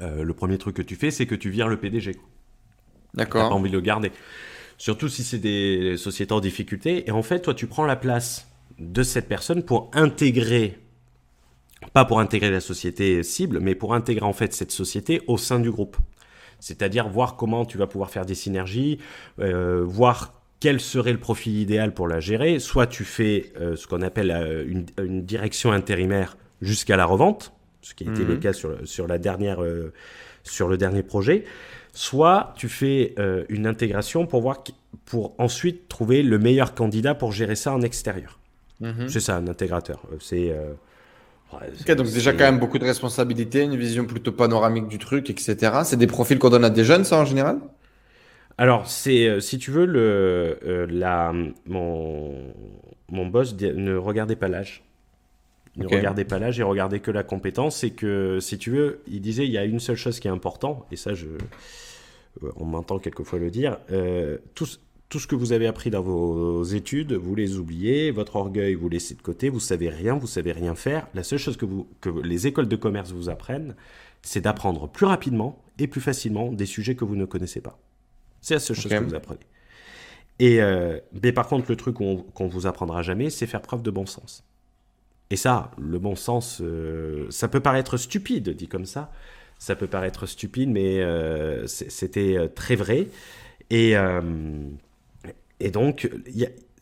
euh, 0.01 0.25
le 0.25 0.35
premier 0.35 0.59
truc 0.59 0.77
que 0.77 0.83
tu 0.83 0.97
fais, 0.97 1.11
c'est 1.11 1.27
que 1.27 1.35
tu 1.35 1.51
vires 1.51 1.69
le 1.69 1.77
PDG. 1.77 2.17
D'accord. 3.15 3.43
T'as 3.43 3.49
pas 3.51 3.55
envie 3.55 3.71
de 3.71 3.77
le 3.77 3.81
garder. 3.81 4.11
Surtout 4.83 5.09
si 5.09 5.23
c'est 5.23 5.39
des 5.39 5.97
sociétés 5.97 6.33
en 6.33 6.41
difficulté. 6.41 7.09
Et 7.09 7.13
en 7.13 7.23
fait, 7.23 7.39
toi, 7.39 7.55
tu 7.55 7.69
prends 7.69 7.85
la 7.85 7.95
place 7.95 8.49
de 8.81 9.05
cette 9.05 9.29
personne 9.29 9.63
pour 9.63 9.93
intégrer, 9.95 10.77
pas 11.93 12.05
pour 12.05 12.19
intégrer 12.19 12.51
la 12.51 12.59
société 12.59 13.23
cible, 13.23 13.61
mais 13.61 13.77
pour 13.77 13.95
intégrer 13.95 14.27
en 14.27 14.33
fait 14.33 14.53
cette 14.53 14.73
société 14.73 15.23
au 15.29 15.39
sein 15.39 15.61
du 15.61 15.71
groupe. 15.71 15.97
C'est-à-dire 16.59 17.09
voir 17.09 17.37
comment 17.37 17.65
tu 17.65 17.79
vas 17.79 17.87
pouvoir 17.87 18.11
faire 18.11 18.27
des 18.27 18.35
synergies, 18.35 18.99
euh, 19.39 19.85
voir 19.85 20.43
quel 20.59 20.81
serait 20.81 21.13
le 21.13 21.21
profil 21.21 21.61
idéal 21.61 21.95
pour 21.95 22.09
la 22.09 22.19
gérer. 22.19 22.59
Soit 22.59 22.89
tu 22.89 23.05
fais 23.05 23.53
euh, 23.61 23.77
ce 23.77 23.87
qu'on 23.87 24.03
appelle 24.03 24.33
euh, 24.33 24.65
une, 24.99 25.23
direction 25.23 25.71
intérimaire 25.71 26.37
jusqu'à 26.61 26.97
la 26.97 27.05
revente, 27.05 27.53
ce 27.83 27.95
qui 27.95 28.09
a 28.09 28.11
été 28.11 28.25
le 28.25 28.35
mhm. 28.35 28.41
cas 28.41 28.53
sur, 28.53 28.77
sur, 28.83 29.07
la 29.07 29.19
dernière, 29.19 29.65
sur 30.43 30.67
le 30.67 30.77
dernier 30.77 31.05
projet 31.05 31.45
soit 31.93 32.55
tu 32.57 32.69
fais 32.69 33.15
euh, 33.19 33.45
une 33.49 33.67
intégration 33.67 34.27
pour 34.27 34.41
voir 34.41 34.63
pour 35.05 35.35
ensuite 35.39 35.89
trouver 35.89 36.23
le 36.23 36.39
meilleur 36.39 36.75
candidat 36.75 37.15
pour 37.15 37.33
gérer 37.33 37.55
ça 37.55 37.73
en 37.73 37.83
extérieur. 37.83 38.39
Mhm. 38.81 39.09
C'est 39.09 39.21
ça 39.21 39.37
un 39.37 39.47
intégrateur. 39.47 40.03
Euh, 40.13 40.17
c'est 40.21 40.51
euh, 40.51 40.73
donc 41.95 42.11
déjà 42.11 42.33
quand 42.33 42.45
même 42.45 42.59
beaucoup 42.59 42.79
de 42.79 42.85
responsabilités, 42.85 43.63
une 43.63 43.77
vision 43.77 44.07
plutôt 44.07 44.33
panoramique 44.33 44.89
du 44.89 44.99
truc, 44.99 45.29
etc. 45.29 45.81
C'est 45.85 45.99
des 45.99 46.07
profils 46.07 46.39
qu'on 46.39 46.49
donne 46.49 46.65
à 46.65 46.71
des 46.71 46.85
jeunes, 46.85 47.05
ça 47.05 47.19
en 47.19 47.27
général? 47.27 47.59
Alors 48.57 48.87
c'est 48.87 49.41
si 49.41 49.59
tu 49.59 49.71
veux 49.71 49.85
le 49.85 50.87
la 50.91 51.33
mon 51.67 52.35
mon 53.11 53.27
boss 53.27 53.55
ne 53.61 53.95
regardait 53.97 54.37
pas 54.37 54.49
l'âge. 54.49 54.83
Ne 55.77 55.87
regardez 55.87 56.25
pas 56.25 56.39
l'âge 56.39 56.61
et 56.61 56.63
regardez 56.63 57.01
que 57.01 57.11
la 57.11 57.23
compétence. 57.23 57.77
C'est 57.77 57.91
que, 57.91 58.39
si 58.41 58.59
tu 58.59 58.71
veux, 58.71 59.01
il 59.07 59.21
disait, 59.21 59.47
il 59.47 59.53
y 59.53 59.59
a 59.59 59.65
une 59.65 59.81
seule 59.81 59.97
chose 59.97 60.21
qui 60.21 60.29
est 60.29 60.31
importante, 60.31 60.85
et 60.93 60.97
ça, 60.97 61.15
je, 61.15 61.27
euh, 62.43 62.51
on 62.57 62.65
m'entend 62.65 62.99
quelquefois 62.99 63.39
le 63.39 63.51
dire, 63.51 63.79
euh, 63.91 64.39
tout, 64.55 64.67
tout, 65.09 65.19
ce 65.19 65.27
que 65.27 65.35
vous 65.35 65.53
avez 65.53 65.67
appris 65.67 65.91
dans 65.91 66.03
vos 66.03 66.63
études, 66.63 67.13
vous 67.13 67.35
les 67.35 67.59
oubliez, 67.59 68.11
votre 68.11 68.37
orgueil, 68.37 68.75
vous 68.75 68.89
laissez 68.89 69.15
de 69.15 69.23
côté, 69.23 69.49
vous 69.49 69.61
savez 69.61 69.89
rien, 69.89 70.17
vous 70.17 70.27
savez 70.27 70.53
rien 70.53 70.75
faire. 70.75 71.09
La 71.15 71.23
seule 71.23 71.39
chose 71.39 71.57
que, 71.57 71.65
vous, 71.65 71.89
que 72.01 72.11
les 72.11 72.47
écoles 72.47 72.69
de 72.69 72.77
commerce 72.77 73.13
vous 73.13 73.29
apprennent, 73.29 73.75
c'est 74.23 74.41
d'apprendre 74.41 74.89
plus 74.89 75.07
rapidement 75.07 75.63
et 75.79 75.87
plus 75.87 76.01
facilement 76.01 76.53
des 76.53 76.67
sujets 76.67 76.95
que 76.95 77.05
vous 77.05 77.17
ne 77.17 77.25
connaissez 77.25 77.61
pas. 77.61 77.79
C'est 78.41 78.55
la 78.55 78.61
seule 78.61 78.77
chose 78.77 78.93
que 78.93 79.05
vous 79.05 79.15
apprenez. 79.15 79.41
Et 80.39 80.61
euh, 80.61 80.99
mais 81.23 81.33
par 81.33 81.47
contre, 81.47 81.71
le 81.71 81.77
truc 81.77 81.97
qu'on 81.97 82.25
ne 82.41 82.49
vous 82.49 82.67
apprendra 82.67 83.03
jamais, 83.03 83.31
c'est 83.31 83.47
faire 83.47 83.63
preuve 83.63 83.83
de 83.83 83.91
bon 83.91 84.07
sens. 84.07 84.45
Et 85.31 85.37
ça, 85.37 85.71
le 85.79 85.99
bon 85.99 86.15
sens, 86.15 86.61
euh, 86.61 87.27
ça 87.31 87.49
peut 87.49 87.61
paraître 87.61 87.97
stupide, 87.97 88.51
dit 88.51 88.69
comme 88.69 88.85
ça. 88.85 89.11
Ça 89.59 89.77
peut 89.77 89.87
paraître 89.87 90.27
stupide, 90.27 90.69
mais 90.69 91.01
euh, 91.01 91.67
c'était 91.67 92.37
euh, 92.37 92.49
très 92.49 92.75
vrai. 92.75 93.09
Et, 93.71 93.95
et 95.61 95.71
donc, 95.71 96.11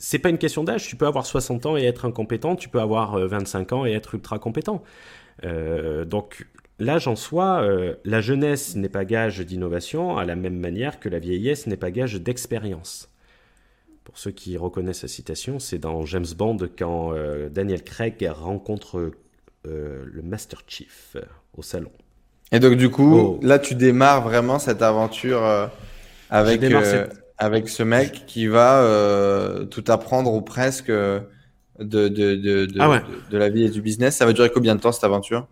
c'est 0.01 0.19
pas 0.19 0.31
une 0.31 0.39
question 0.39 0.65
d'âge. 0.65 0.89
Tu 0.89 0.97
peux 0.97 1.07
avoir 1.07 1.25
60 1.25 1.67
ans 1.67 1.77
et 1.77 1.85
être 1.85 2.05
incompétent. 2.05 2.57
Tu 2.57 2.69
peux 2.69 2.81
avoir 2.81 3.17
25 3.17 3.73
ans 3.73 3.87
et 3.87 3.93
être 3.93 4.17
ultra 4.17 4.41
compétent. 4.41 4.83
donc, 5.45 6.49
l'âge 6.81 7.07
en 7.07 7.15
soi, 7.15 7.65
la 8.05 8.21
jeunesse 8.21 8.75
n'est 8.75 8.89
pas 8.89 9.05
gage 9.05 9.39
d'innovation, 9.39 10.17
à 10.17 10.25
la 10.25 10.35
même 10.35 10.59
manière 10.59 10.99
que 10.99 11.09
la 11.09 11.21
vieillesse 11.21 11.69
n'est 11.69 11.77
pas 11.77 11.93
gage 11.93 12.15
d'expérience. 12.15 13.09
Pour 14.11 14.19
ceux 14.19 14.33
qui 14.33 14.57
reconnaissent 14.57 15.03
la 15.03 15.09
citation, 15.09 15.61
c'est 15.61 15.79
dans 15.79 16.05
James 16.05 16.27
Bond 16.37 16.57
quand 16.77 17.13
euh, 17.15 17.49
Daniel 17.49 17.85
Craig 17.85 18.29
rencontre 18.29 19.13
euh, 19.69 20.05
le 20.05 20.23
Master 20.23 20.63
Chief 20.67 21.13
euh, 21.15 21.21
au 21.57 21.63
salon. 21.63 21.93
Et 22.51 22.59
donc 22.59 22.75
du 22.75 22.91
coup, 22.91 23.15
oh. 23.15 23.41
là 23.41 23.61
tu 23.61 23.77
démarres 23.77 24.23
vraiment 24.23 24.59
cette 24.59 24.83
aventure 24.83 25.71
avec, 26.29 26.61
avec 27.39 27.69
ce 27.69 27.85
mec 27.85 28.27
qui 28.27 28.49
va 28.49 28.85
tout 29.71 29.85
apprendre 29.87 30.35
ou 30.35 30.43
presque 30.43 30.91
de, 30.91 31.29
de, 31.79 32.09
de, 32.09 32.69
ah 32.81 33.03
de, 33.31 33.39
la 33.39 33.49
vie 33.49 33.63
et 33.63 33.71
du 33.71 33.81
business. 33.81 34.17
Ça 34.17 34.27
va 34.27 34.33
durer 34.33 34.51
combien 34.51 34.75
de 34.75 34.81
temps 34.81 34.91
cette 34.91 35.05
aventure? 35.05 35.47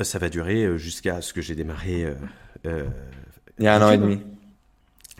Ça 0.00 0.18
va 0.18 0.28
durer 0.28 0.76
jusqu'à 0.76 1.20
ce 1.20 1.32
que 1.32 1.40
j'ai 1.40 1.54
démarré. 1.54 2.12
Il 2.64 3.64
y 3.64 3.68
a 3.68 3.76
un 3.76 3.82
an 3.82 3.92
et 3.92 3.98
demi 3.98 4.18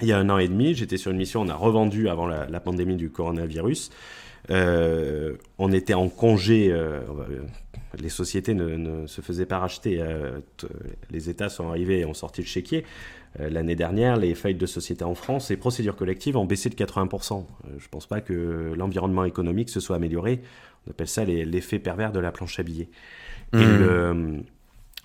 il 0.02 0.08
y 0.08 0.12
a 0.12 0.18
un 0.18 0.28
an 0.28 0.38
et 0.38 0.48
demi, 0.48 0.74
j'étais 0.74 0.98
sur 0.98 1.10
une 1.10 1.16
mission, 1.16 1.40
on 1.40 1.48
a 1.48 1.54
revendu 1.54 2.08
avant 2.08 2.26
la, 2.26 2.60
pandémie 2.60 2.96
du 2.96 3.10
coronavirus. 3.10 3.90
Euh, 4.50 5.36
on 5.58 5.72
était 5.72 5.94
en 5.94 6.08
congé, 6.08 6.68
euh, 6.70 7.00
les 7.98 8.10
sociétés 8.10 8.54
ne, 8.54 9.06
se 9.06 9.20
faisaient 9.22 9.46
pas 9.46 9.58
racheter. 9.58 9.98
Euh, 10.00 10.40
les 11.10 11.30
États 11.30 11.48
sont 11.48 11.68
arrivés 11.68 12.00
et 12.00 12.04
ont 12.04 12.14
sorti 12.14 12.42
le 12.42 12.46
chéquier. 12.46 12.84
L'année 13.38 13.76
dernière, 13.76 14.16
les 14.16 14.34
failles 14.34 14.54
de 14.54 14.64
sociétés 14.64 15.04
en 15.04 15.14
France 15.14 15.50
et 15.50 15.58
procédures 15.58 15.94
collectives 15.94 16.38
ont 16.38 16.46
baissé 16.46 16.70
de 16.70 16.74
80%. 16.74 17.44
je 17.66 17.74
ne 17.74 17.78
pense 17.90 18.06
pas 18.06 18.22
que 18.22 18.72
l'environnement 18.74 19.24
économique 19.24 19.68
se 19.68 19.78
soit 19.78 19.96
amélioré. 19.96 20.40
On 20.86 20.92
appelle 20.92 21.08
ça 21.08 21.22
l'effet 21.24 21.78
pervers 21.78 22.12
de 22.12 22.20
la 22.20 22.32
planche 22.32 22.58
à 22.58 22.62
billets. 22.62 22.88
Et 23.52 23.58
mmh. 23.58 24.42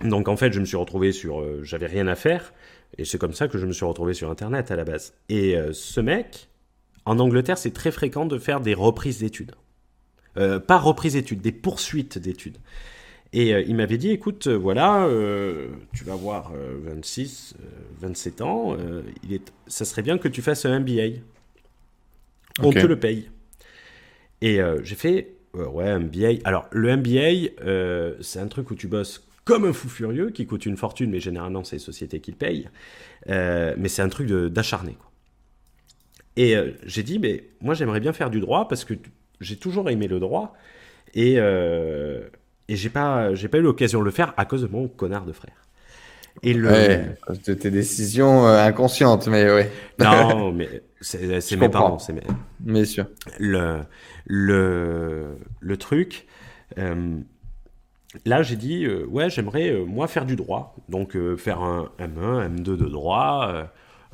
donc 0.04 0.28
en 0.28 0.36
fait, 0.38 0.50
je 0.54 0.60
me 0.60 0.64
suis 0.64 0.78
retrouvé 0.78 1.12
sur... 1.12 1.44
J'avais 1.62 1.86
rien 1.86 2.06
à 2.06 2.14
faire. 2.14 2.54
Et 2.98 3.04
c'est 3.04 3.18
comme 3.18 3.32
ça 3.32 3.48
que 3.48 3.58
je 3.58 3.66
me 3.66 3.72
suis 3.72 3.84
retrouvé 3.84 4.14
sur 4.14 4.30
Internet 4.30 4.70
à 4.70 4.76
la 4.76 4.84
base. 4.84 5.14
Et 5.28 5.56
euh, 5.56 5.72
ce 5.72 6.00
mec, 6.00 6.48
en 7.04 7.18
Angleterre, 7.18 7.58
c'est 7.58 7.72
très 7.72 7.90
fréquent 7.90 8.26
de 8.26 8.38
faire 8.38 8.60
des 8.60 8.74
reprises 8.74 9.18
d'études. 9.18 9.52
Euh, 10.36 10.58
pas 10.60 10.78
reprises 10.78 11.14
d'études, 11.14 11.40
des 11.40 11.52
poursuites 11.52 12.18
d'études. 12.18 12.58
Et 13.32 13.54
euh, 13.54 13.62
il 13.66 13.76
m'avait 13.76 13.96
dit, 13.96 14.10
écoute, 14.10 14.46
voilà, 14.46 15.08
tu 15.94 16.04
vas 16.04 16.12
avoir 16.12 16.52
26, 16.54 17.54
27 18.00 18.40
ans, 18.42 18.76
il 19.22 19.32
est, 19.32 19.52
ça 19.66 19.84
serait 19.84 20.02
bien 20.02 20.18
que 20.18 20.28
tu 20.28 20.42
fasses 20.42 20.66
un 20.66 20.80
MBA. 20.80 21.20
On 22.60 22.72
te 22.72 22.86
le 22.86 22.98
paye. 22.98 23.30
Et 24.42 24.60
j'ai 24.82 24.96
fait, 24.96 25.36
ouais, 25.54 25.88
un 25.88 26.00
MBA. 26.00 26.40
Alors, 26.44 26.68
le 26.72 26.94
MBA, 26.94 28.18
c'est 28.20 28.38
un 28.38 28.48
truc 28.48 28.70
où 28.70 28.74
tu 28.74 28.86
bosses 28.86 29.26
comme 29.44 29.64
un 29.64 29.72
fou 29.72 29.88
furieux 29.88 30.30
qui 30.30 30.46
coûte 30.46 30.66
une 30.66 30.76
fortune, 30.76 31.10
mais 31.10 31.20
généralement 31.20 31.64
c'est 31.64 31.76
les 31.76 31.80
sociétés 31.80 32.20
qui 32.20 32.30
le 32.30 32.36
payent. 32.36 32.68
Euh, 33.28 33.74
mais 33.78 33.88
c'est 33.88 34.02
un 34.02 34.08
truc 34.08 34.28
d'acharné. 34.28 34.96
Et 36.36 36.56
j'ai 36.84 37.02
dit, 37.02 37.18
mais 37.18 37.44
moi 37.60 37.74
j'aimerais 37.74 38.00
bien 38.00 38.12
faire 38.12 38.30
du 38.30 38.40
droit 38.40 38.66
parce 38.68 38.84
que 38.84 38.94
j'ai 39.40 39.56
toujours 39.56 39.90
aimé 39.90 40.08
le 40.08 40.18
droit 40.18 40.54
et, 41.14 41.34
et 41.34 42.76
j'ai 42.76 42.88
pas, 42.88 43.34
j'ai 43.34 43.48
pas 43.48 43.58
eu 43.58 43.62
l'occasion 43.62 44.00
de 44.00 44.04
le 44.04 44.10
faire 44.10 44.32
à 44.38 44.46
cause 44.46 44.62
de 44.62 44.68
mon 44.68 44.88
connard 44.88 45.26
de 45.26 45.32
frère. 45.32 45.62
Et 46.42 46.54
le... 46.54 46.68
Ouais, 46.68 47.16
de 47.46 47.54
tes 47.54 47.70
décisions 47.70 48.46
inconscientes, 48.46 49.26
mais 49.28 49.50
ouais. 49.52 49.70
Non, 49.98 50.52
mais 50.54 50.82
c'est 51.00 51.56
mes 51.56 51.68
parents, 51.68 51.98
c'est 51.98 52.12
mes... 52.12 52.22
Bien 52.60 52.84
sûr. 52.84 53.06
Le, 53.38 53.80
le, 54.26 55.36
le 55.60 55.76
truc, 55.76 56.26
euh, 56.78 57.18
là 58.24 58.42
j'ai 58.42 58.56
dit, 58.56 58.84
euh, 58.84 59.04
ouais, 59.06 59.30
j'aimerais 59.30 59.70
euh, 59.70 59.84
moi 59.84 60.06
faire 60.06 60.26
du 60.26 60.36
droit, 60.36 60.76
donc 60.88 61.16
faire 61.36 61.60
un 61.60 61.90
M1, 61.98 62.56
M2 62.56 62.62
de 62.62 62.88
droit. 62.88 63.70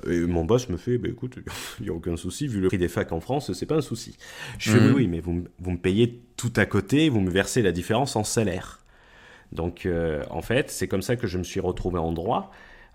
et 0.09 0.21
mon 0.21 0.45
boss 0.45 0.69
me 0.69 0.77
fait, 0.77 0.99
bah, 0.99 1.09
écoute, 1.09 1.39
il 1.81 1.85
n'y 1.85 1.91
a 1.91 1.93
aucun 1.93 2.17
souci, 2.17 2.47
vu 2.49 2.61
le 2.61 2.69
prix 2.69 2.79
des 2.79 2.89
facs 2.89 3.13
en 3.13 3.21
France, 3.21 3.53
c'est 3.53 3.67
pas 3.67 3.77
un 3.77 3.83
souci. 3.83 4.17
Je 4.59 4.71
fais, 4.71 4.81
mhm. 4.81 4.87
oui, 4.89 4.93
oui, 4.95 5.07
mais 5.09 5.21
vous, 5.21 5.45
vous, 5.59 5.71
me 5.71 5.79
payez 5.79 6.23
tout 6.37 6.53
à 6.57 6.67
côté, 6.67 7.09
vous 7.09 7.21
me 7.21 7.31
versez 7.31 7.63
la 7.63 7.73
différence 7.73 8.17
en 8.17 8.25
salaire. 8.25 8.81
Donc 9.53 9.89
en 10.31 10.43
fait, 10.43 10.71
c'est 10.71 10.89
comme 10.89 11.03
ça 11.03 11.17
que 11.17 11.27
je 11.27 11.39
me 11.39 11.45
suis 11.45 11.61
retrouvé 11.61 11.99
en 11.99 12.13
droit. 12.13 12.51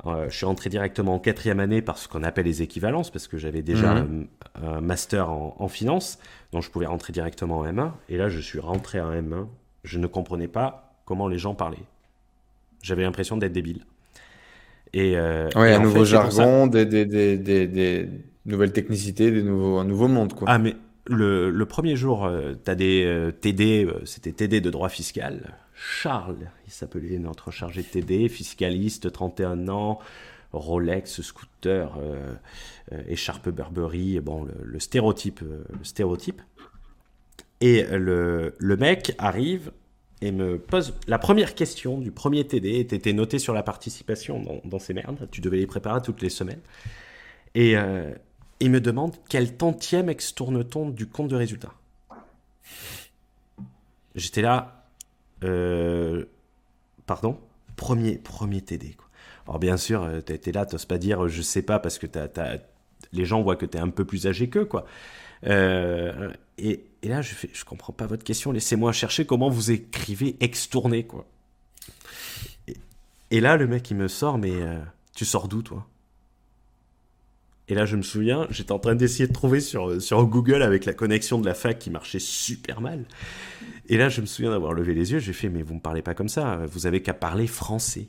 Euh, 0.05 0.29
je 0.29 0.35
suis 0.35 0.45
entré 0.45 0.69
directement 0.69 1.15
en 1.15 1.19
quatrième 1.19 1.59
année 1.59 1.81
par 1.81 1.97
ce 1.97 2.07
qu'on 2.07 2.23
appelle 2.23 2.45
les 2.45 2.61
équivalences, 2.61 3.09
parce 3.09 3.27
que 3.27 3.37
j'avais 3.37 3.61
déjà 3.61 3.95
mhm. 3.95 4.27
un, 4.61 4.81
master 4.81 5.29
en, 5.29 5.67
finance, 5.67 6.19
donc 6.51 6.63
je 6.63 6.69
pouvais 6.69 6.85
rentrer 6.85 7.13
directement 7.13 7.59
en 7.59 7.65
M1. 7.65 7.91
Et 8.09 8.17
là, 8.17 8.29
je 8.29 8.39
suis 8.39 8.59
rentré 8.59 8.99
en 8.99 9.11
M1. 9.11 9.47
Je 9.83 9.99
ne 9.99 10.07
comprenais 10.07 10.47
pas 10.47 10.92
comment 11.05 11.27
les 11.27 11.37
gens 11.37 11.55
parlaient. 11.55 11.85
J'avais 12.81 13.03
l'impression 13.03 13.37
d'être 13.37 13.53
débile. 13.53 13.85
Et, 14.93 15.17
euh, 15.17 15.49
un 15.55 15.79
nouveau 15.79 16.05
jargon, 16.05 16.67
des, 16.67 16.85
des, 16.85 17.05
des, 17.05 17.37
des, 17.67 18.09
nouvelles 18.45 18.73
technicités, 18.73 19.31
des 19.31 19.41
nouveaux, 19.41 19.77
un 19.79 19.85
nouveau 19.85 20.07
monde. 20.07 20.33
Quoi. 20.33 20.47
Ah, 20.49 20.59
mais 20.59 20.75
le, 21.07 21.49
le 21.49 21.65
premier 21.65 21.95
jour, 21.95 22.25
euh, 22.25 22.53
tu 22.63 22.69
as 22.69 22.75
des 22.75 23.03
euh, 23.05 23.31
TD, 23.31 23.87
c'était 24.05 24.31
TD 24.31 24.61
de 24.61 24.69
droit 24.69 24.89
fiscal. 24.89 25.55
Charles, 25.73 26.49
il 26.65 26.71
s'appelait 26.71 27.17
notre 27.17 27.51
chargé 27.51 27.81
de 27.81 27.87
TD, 27.87 28.29
fiscaliste, 28.29 29.11
31 29.11 29.67
ans, 29.69 29.99
Rolex, 30.53 31.21
scooter, 31.21 31.97
euh, 31.97 32.33
euh, 32.91 33.01
écharpe 33.07 33.49
Burberry, 33.49 34.19
bon, 34.19 34.47
le, 34.63 34.79
stéréotype, 34.79 35.41
euh, 35.41 35.63
le 35.77 35.83
stéréotype. 35.83 36.41
Et 37.59 37.83
le, 37.83 38.55
le, 38.57 38.77
mec 38.77 39.15
arrive 39.17 39.71
et 40.25 40.31
me 40.31 40.57
pose 40.57 40.93
la 41.07 41.19
première 41.19 41.55
question 41.55 41.99
du 41.99 42.11
premier 42.11 42.45
TD, 42.45 42.79
était 42.79 43.13
noté 43.13 43.39
sur 43.39 43.53
la 43.53 43.63
participation 43.63 44.61
dans, 44.63 44.79
ces 44.79 44.93
merdes, 44.93 45.27
tu 45.31 45.41
devais 45.41 45.57
les 45.57 45.67
préparer 45.67 46.01
toutes 46.01 46.21
les 46.21 46.29
semaines. 46.29 46.61
Et 47.55 47.75
il 48.59 48.71
me 48.71 48.79
demande 48.79 49.13
quel 49.29 49.55
tantième 49.57 50.09
extourne-t-on 50.09 50.89
du 50.89 51.07
compte 51.07 51.27
de 51.27 51.35
résultat. 51.35 51.73
J'étais 54.15 54.41
là, 54.41 54.85
euh, 55.43 56.25
pardon? 57.05 57.37
Premier, 57.75 58.17
premier 58.17 58.61
TD. 58.61 58.95
Alors 59.47 59.59
bien 59.59 59.77
sûr, 59.77 60.03
euh, 60.03 60.21
tu 60.21 60.51
là, 60.51 60.65
tu 60.65 60.77
pas 60.87 60.97
dire 60.97 61.27
je 61.27 61.41
sais 61.41 61.63
pas 61.63 61.79
parce 61.79 61.97
que 61.97 62.07
les 63.11 63.25
gens 63.25 63.41
voient 63.41 63.55
que 63.55 63.65
tu 63.65 63.77
es 63.77 63.81
un 63.81 63.89
peu 63.89 64.05
plus 64.05 64.27
âgé 64.27 64.49
qu'eux. 64.49 64.69
Euh, 65.45 66.31
et, 66.57 66.85
là, 67.07 67.21
je 67.21 67.33
fais, 67.33 67.49
je 67.53 67.65
comprends 67.65 67.93
pas 67.93 68.07
votre 68.07 68.23
question, 68.23 68.51
laissez-moi 68.51 68.91
chercher 68.91 69.25
comment 69.25 69.49
vous 69.49 69.71
écrivez 69.71 70.37
extourner. 70.39 71.05
Quoi. 71.05 71.25
Et, 73.31 73.41
là, 73.41 73.57
le 73.57 73.67
mec, 73.67 73.89
il 73.91 73.97
me 73.97 74.07
sort, 74.07 74.37
mais 74.37 74.53
tu 75.15 75.25
sors 75.25 75.47
d'où 75.47 75.61
toi? 75.61 75.87
Et 77.69 77.75
là, 77.75 77.85
je 77.85 77.95
me 77.95 78.01
souviens, 78.01 78.45
j'étais 78.49 78.73
en 78.73 78.79
train 78.79 78.95
d'essayer 78.95 79.27
de 79.27 79.33
trouver 79.33 79.61
sur, 79.61 80.01
sur 80.01 80.25
Google 80.25 80.61
avec 80.61 80.85
la 80.85 80.93
connexion 80.93 81.39
de 81.39 81.45
la 81.45 81.53
fac 81.53 81.79
qui 81.79 81.89
marchait 81.89 82.19
super 82.19 82.81
mal. 82.81 83.05
Et 83.87 83.97
là, 83.97 84.09
je 84.09 84.21
me 84.21 84.25
souviens 84.25 84.51
d'avoir 84.51 84.73
levé 84.73 84.93
les 84.93 85.13
yeux, 85.13 85.19
j'ai 85.19 85.33
fait, 85.33 85.49
mais 85.49 85.61
vous 85.61 85.73
ne 85.73 85.77
me 85.77 85.81
parlez 85.81 86.01
pas 86.01 86.13
comme 86.13 86.29
ça, 86.29 86.65
vous 86.67 86.87
avez 86.87 87.01
qu'à 87.01 87.13
parler 87.13 87.47
français. 87.47 88.07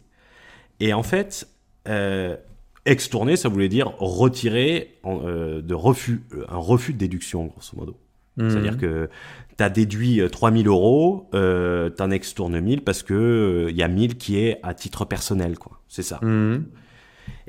Et 0.80 0.92
en 0.92 1.05
fait, 1.05 1.49
euh, 1.88 2.36
extourner, 2.84 3.36
ça 3.36 3.49
voulait 3.49 3.68
dire 3.68 3.95
retirer 3.99 4.99
euh, 5.05 5.62
de 5.62 5.74
refus, 5.74 6.22
euh, 6.34 6.45
un 6.49 6.59
refus 6.59 6.92
de 6.92 6.99
déduction, 6.99 7.47
grosso 7.47 7.76
modo. 7.76 7.97
C'est-à-dire 8.37 8.78
que 8.78 9.09
tu 9.57 9.62
as 9.62 9.70
déduit 9.70 10.20
3000 10.28 10.66
euros, 10.66 11.28
euh, 11.35 11.89
tu 11.97 12.03
en 12.03 12.11
extournes 12.11 12.59
1000 12.59 12.82
parce 12.82 13.05
que 13.05 13.68
il 13.70 13.76
y 13.76 13.82
a 13.82 13.89
1000 13.89 14.16
qui 14.16 14.39
est 14.39 14.59
à 14.64 14.74
titre 14.74 15.05
personnel, 15.05 15.57
quoi. 15.57 15.80
C'est 15.89 16.03
ça. 16.03 16.18
Mhm. 16.22 16.64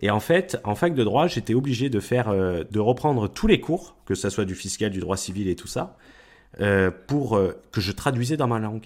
Et 0.01 0.11
en 0.11 0.19
fait, 0.19 0.59
en 0.63 0.75
fac 0.75 0.93
de 0.93 1.03
droit, 1.03 1.27
j'étais 1.27 1.55
obligé 1.55 1.89
de 1.89 1.99
faire, 1.99 2.31
de 2.31 2.79
reprendre 2.79 3.27
tous 3.27 3.47
les 3.47 3.59
cours, 3.59 3.95
que 4.05 4.13
ça 4.13 4.29
soit 4.29 4.45
du 4.45 4.53
fiscal, 4.53 4.91
du 4.91 4.99
droit 4.99 5.17
civil 5.17 5.47
et 5.47 5.55
tout 5.55 5.67
ça, 5.67 5.97
euh, 6.61 6.89
pour 7.07 7.35
euh, 7.35 7.59
que 7.73 7.81
je 7.81 7.91
traduisais 7.91 8.37
dans 8.37 8.47
ma 8.47 8.59
langue. 8.59 8.85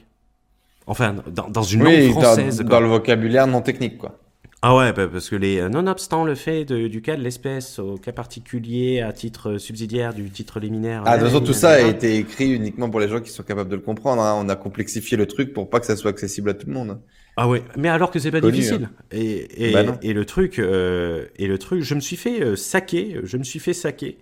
Enfin, 0.87 1.17
dans, 1.27 1.61
une 1.61 1.83
langue 1.83 2.09
française. 2.11 2.61
Dans, 2.61 2.67
dans, 2.67 2.79
le 2.79 2.87
vocabulaire 2.87 3.45
non 3.45 3.61
technique, 3.61 3.99
quoi. 3.99 4.17
Ah 4.61 4.75
ouais, 4.75 4.91
bah, 4.91 5.07
parce 5.07 5.29
que 5.29 5.35
les 5.35 5.59
euh, 5.59 5.69
nonobstant 5.69 6.25
le 6.25 6.35
fait 6.35 6.65
du 6.65 7.01
cas 7.01 7.15
de 7.15 7.21
l'espèce 7.21 7.79
au 7.79 7.97
cas 7.97 8.11
particulier 8.11 9.01
à 9.01 9.13
titre 9.13 9.57
subsidiaire 9.57 10.13
du 10.13 10.29
titre 10.29 10.59
liminaire. 10.59 11.03
Ah, 11.05 11.17
de 11.17 11.23
toute 11.23 11.31
façon, 11.31 11.45
tout 11.45 11.53
ça 11.53 11.71
a 11.71 11.79
été 11.79 12.17
écrit 12.17 12.53
uniquement 12.53 12.89
pour 12.89 12.99
les 12.99 13.07
gens 13.07 13.21
qui 13.21 13.31
sont 13.31 13.43
capables 13.43 13.69
de 13.69 13.75
le 13.75 13.81
comprendre. 13.81 14.21
Hein. 14.21 14.37
On 14.37 14.49
a 14.49 14.55
complexifié 14.55 15.15
le 15.15 15.27
truc 15.27 15.53
pour 15.53 15.69
pas 15.69 15.79
que 15.79 15.85
ça 15.85 15.95
soit 15.95 16.11
accessible 16.11 16.49
à 16.49 16.53
tout 16.53 16.67
le 16.67 16.73
monde. 16.73 16.99
Ah 17.37 17.47
ouais, 17.47 17.63
mais 17.77 17.87
alors 17.87 18.11
que 18.11 18.19
c'est 18.19 18.31
pas 18.31 18.41
difficile. 18.41 18.89
Hein. 18.91 19.03
Et, 19.11 19.69
et, 19.69 19.71
bah 19.71 19.97
et, 20.01 20.11
le 20.11 20.25
truc, 20.25 20.59
et 20.59 21.47
le 21.47 21.57
truc, 21.57 21.81
je 21.83 21.95
me 21.95 22.01
suis 22.01 22.17
fait 22.17 22.57
saquer, 22.57 23.21
je 23.23 23.37
me 23.37 23.43
suis 23.43 23.59
fait 23.59 23.73
saquer. 23.73 24.17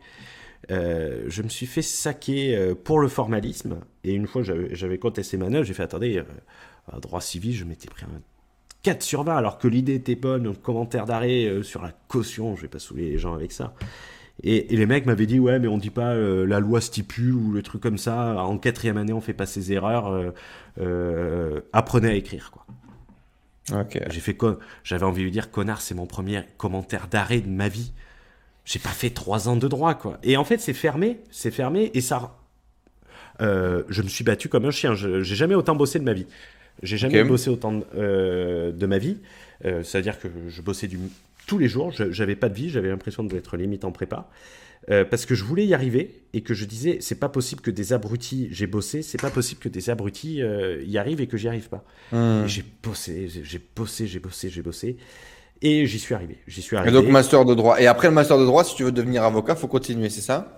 Euh, 0.71 1.23
je 1.27 1.41
me 1.43 1.49
suis 1.49 1.65
fait 1.65 1.81
saquer 1.81 2.55
euh, 2.55 2.75
pour 2.75 2.99
le 2.99 3.07
formalisme. 3.07 3.79
Et 4.03 4.13
une 4.13 4.27
fois, 4.27 4.41
j'avais 4.43 4.97
contesté 4.97 5.37
ma 5.37 5.49
note, 5.49 5.63
j'ai 5.63 5.73
fait 5.73 5.83
attendez, 5.83 6.17
euh, 6.17 6.99
droit 6.99 7.21
civil, 7.21 7.55
je 7.55 7.63
m'étais 7.63 7.87
pris 7.87 8.05
un 8.05 8.21
4 8.83 9.03
sur 9.03 9.23
20, 9.23 9.35
alors 9.35 9.57
que 9.57 9.67
l'idée 9.67 9.95
était 9.95 10.15
bonne, 10.15 10.55
commentaire 10.55 11.05
d'arrêt 11.05 11.61
sur 11.63 11.81
la 11.81 11.91
caution, 12.07 12.55
je 12.55 12.63
vais 12.63 12.67
pas 12.67 12.79
saouler 12.79 13.09
les 13.09 13.17
gens 13.17 13.33
avec 13.33 13.51
ça. 13.51 13.73
Et, 14.43 14.67
les 14.69 14.85
mecs 14.85 15.05
m'avaient 15.05 15.25
dit 15.25 15.39
ouais, 15.39 15.59
mais 15.59 15.67
on 15.67 15.77
dit 15.77 15.89
pas 15.89 16.13
la 16.15 16.59
loi 16.59 16.79
stipule 16.79 17.33
ou 17.33 17.51
le 17.51 17.63
truc 17.63 17.81
comme 17.81 17.97
ça. 17.97 18.35
En 18.43 18.57
quatrième 18.57 18.97
année, 18.97 19.13
on 19.13 19.21
fait 19.21 19.33
pas 19.33 19.45
ces 19.45 19.73
erreurs. 19.73 20.33
apprenez 21.73 22.09
à 22.09 22.13
écrire 22.13 22.51
quoi. 22.51 22.65
J'ai 24.09 24.21
fait 24.21 24.37
j'avais 24.83 25.05
envie 25.05 25.25
de 25.25 25.29
dire 25.29 25.51
connard, 25.51 25.81
c'est 25.81 25.95
mon 25.95 26.05
premier 26.05 26.43
commentaire 26.57 27.07
d'arrêt 27.07 27.41
de 27.41 27.49
ma 27.49 27.67
vie 27.67 27.91
j'ai 28.67 28.79
pas 28.79 28.89
fait 28.89 29.09
trois 29.09 29.47
ans 29.47 29.55
de 29.55 29.67
droit, 29.67 29.95
quoi. 29.95 30.19
Et 30.23 30.35
en 30.35 30.43
fait, 30.43 30.59
c'est 30.59 30.73
fermé, 30.73 31.21
c'est 31.31 31.51
fermé, 31.51 31.89
et 31.93 32.01
ça. 32.01 32.35
Euh, 33.41 33.83
je 33.87 34.01
me 34.01 34.09
suis 34.09 34.25
battu 34.25 34.49
comme 34.49 34.65
un 34.65 34.71
chien. 34.71 34.93
J'ai 34.93 35.23
jamais 35.23 35.55
autant 35.55 35.73
bossé 35.73 35.99
de 35.99 36.03
ma 36.03 36.11
vie. 36.11 36.27
J'ai 36.83 36.97
jamais 36.97 37.23
bossé 37.23 37.49
autant 37.49 37.73
de, 37.73 37.85
euh, 37.95 38.71
de 38.71 38.85
ma 38.85 38.97
vie. 38.97 39.17
Euh, 39.65 39.83
c'est-à-dire 39.83 40.19
que 40.19 40.27
je 40.47 40.61
bossais 40.61 40.87
du, 40.87 40.99
tous 41.47 41.57
les 41.57 41.67
jours. 41.67 41.91
J'avais 41.91 42.35
pas 42.35 42.49
de 42.49 42.55
vie. 42.55 42.69
J'avais 42.69 42.89
l'impression 42.89 43.23
d'être 43.23 43.57
limite 43.57 43.85
en 43.85 43.91
prépa. 43.91 44.29
parce 44.87 45.25
que 45.25 45.35
je 45.35 45.43
voulais 45.43 45.65
y 45.65 45.73
arriver 45.73 46.23
et 46.33 46.41
que 46.41 46.53
je 46.53 46.65
disais 46.65 46.99
c'est 47.01 47.19
pas 47.19 47.29
possible 47.29 47.61
que 47.61 47.71
des 47.71 47.91
abrutis 47.91 48.47
j'ai 48.51 48.67
bossé 48.67 49.01
c'est 49.01 49.19
pas 49.19 49.31
possible 49.31 49.59
que 49.59 49.67
des 49.67 49.89
abrutis 49.89 50.39
y 50.85 50.97
arrivent 50.97 51.19
et 51.19 51.27
que 51.27 51.35
j'y 51.35 51.49
arrive 51.49 51.67
pas 51.67 51.83
hmm. 52.13 52.45
j'ai 52.45 52.63
bossé 52.83 53.27
j'ai 53.27 53.61
bossé 53.75 54.07
j'ai 54.07 54.19
bossé 54.19 54.49
j'ai 54.49 54.61
bossé 54.61 54.97
et 55.61 55.85
j'y 55.85 55.99
suis 55.99 56.13
arrivé. 56.13 56.37
J'y 56.47 56.61
suis 56.61 56.75
arrivé. 56.75 56.95
Et 56.95 57.01
donc 57.01 57.09
master 57.09 57.45
de 57.45 57.55
droit. 57.55 57.79
Et 57.79 57.87
après 57.87 58.07
le 58.07 58.13
master 58.13 58.37
de 58.37 58.45
droit, 58.45 58.63
si 58.63 58.75
tu 58.75 58.83
veux 58.83 58.91
devenir 58.91 59.23
avocat, 59.23 59.55
faut 59.55 59.67
continuer, 59.67 60.09
c'est 60.09 60.21
ça? 60.21 60.57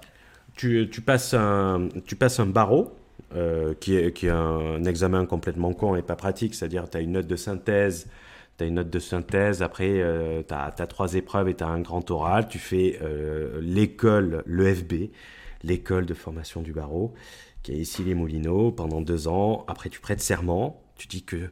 Tu, 0.55 0.89
tu, 0.91 1.01
passes 1.01 1.33
un, 1.33 1.87
tu 2.05 2.15
passes 2.15 2.39
un 2.39 2.45
barreau, 2.45 2.93
euh, 3.35 3.73
qui, 3.79 3.95
est, 3.95 4.11
qui 4.11 4.25
est 4.25 4.31
un 4.31 4.83
examen 4.85 5.25
complètement 5.25 5.73
con 5.73 5.95
et 5.95 6.01
pas 6.01 6.15
pratique. 6.15 6.55
C'est-à-dire, 6.55 6.89
tu 6.89 6.97
as 6.97 7.01
une 7.01 7.13
note 7.13 7.27
de 7.27 7.35
synthèse. 7.35 8.07
Tu 8.57 8.63
as 8.63 8.67
une 8.67 8.75
note 8.75 8.89
de 8.89 8.99
synthèse, 8.99 9.61
après 9.61 10.01
euh, 10.01 10.43
tu 10.45 10.53
as, 10.53 10.87
trois 10.87 11.13
épreuves 11.13 11.47
et 11.47 11.55
tu 11.55 11.63
as 11.63 11.67
un 11.67 11.79
grand 11.79 12.09
oral. 12.11 12.47
Tu 12.49 12.59
fais 12.59 12.99
euh, 13.01 13.59
l'école, 13.61 14.43
l'EFB, 14.45 15.11
l'école 15.63 16.05
de 16.05 16.13
formation 16.13 16.61
du 16.61 16.73
barreau, 16.73 17.13
qui 17.63 17.71
est 17.71 17.77
ici 17.77 18.03
les 18.03 18.15
Moulineaux, 18.15 18.71
pendant 18.71 18.99
deux 18.99 19.27
ans. 19.27 19.63
Après, 19.67 19.89
tu 19.89 20.01
prêtes 20.01 20.21
serment. 20.21 20.81
Tu 20.97 21.07
dis 21.07 21.23
que 21.23 21.51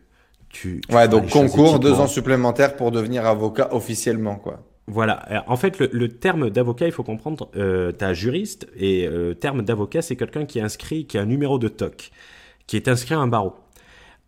ouais, 0.89 1.07
donc 1.07 1.29
concours, 1.29 1.79
deux 1.79 1.93
ans 1.93 2.07
supplémentaires 2.07 2.75
pour 2.75 2.91
devenir 2.91 3.25
avocat 3.25 3.73
officiellement, 3.73 4.35
quoi. 4.35 4.63
Voilà. 4.87 5.43
En 5.47 5.57
fait, 5.57 5.79
le, 5.79 6.07
terme 6.07 6.49
d'avocat, 6.49 6.85
il 6.85 6.93
faut 6.93 7.03
comprendre, 7.03 7.49
euh, 7.57 7.91
tu 7.97 8.05
as 8.05 8.13
juriste 8.13 8.67
et 8.75 9.05
le 9.05 9.13
euh, 9.13 9.33
terme 9.33 9.61
d'avocat, 9.61 10.01
c'est 10.01 10.15
quelqu'un 10.15 10.45
qui 10.45 10.59
est 10.59 10.61
inscrit, 10.61 11.05
qui 11.05 11.17
a 11.17 11.21
un 11.21 11.25
numéro 11.25 11.59
de 11.59 11.67
TOC, 11.67 12.11
qui 12.67 12.77
est 12.77 12.87
inscrit 12.87 13.13
à 13.13 13.19
un 13.19 13.27
barreau. 13.27 13.55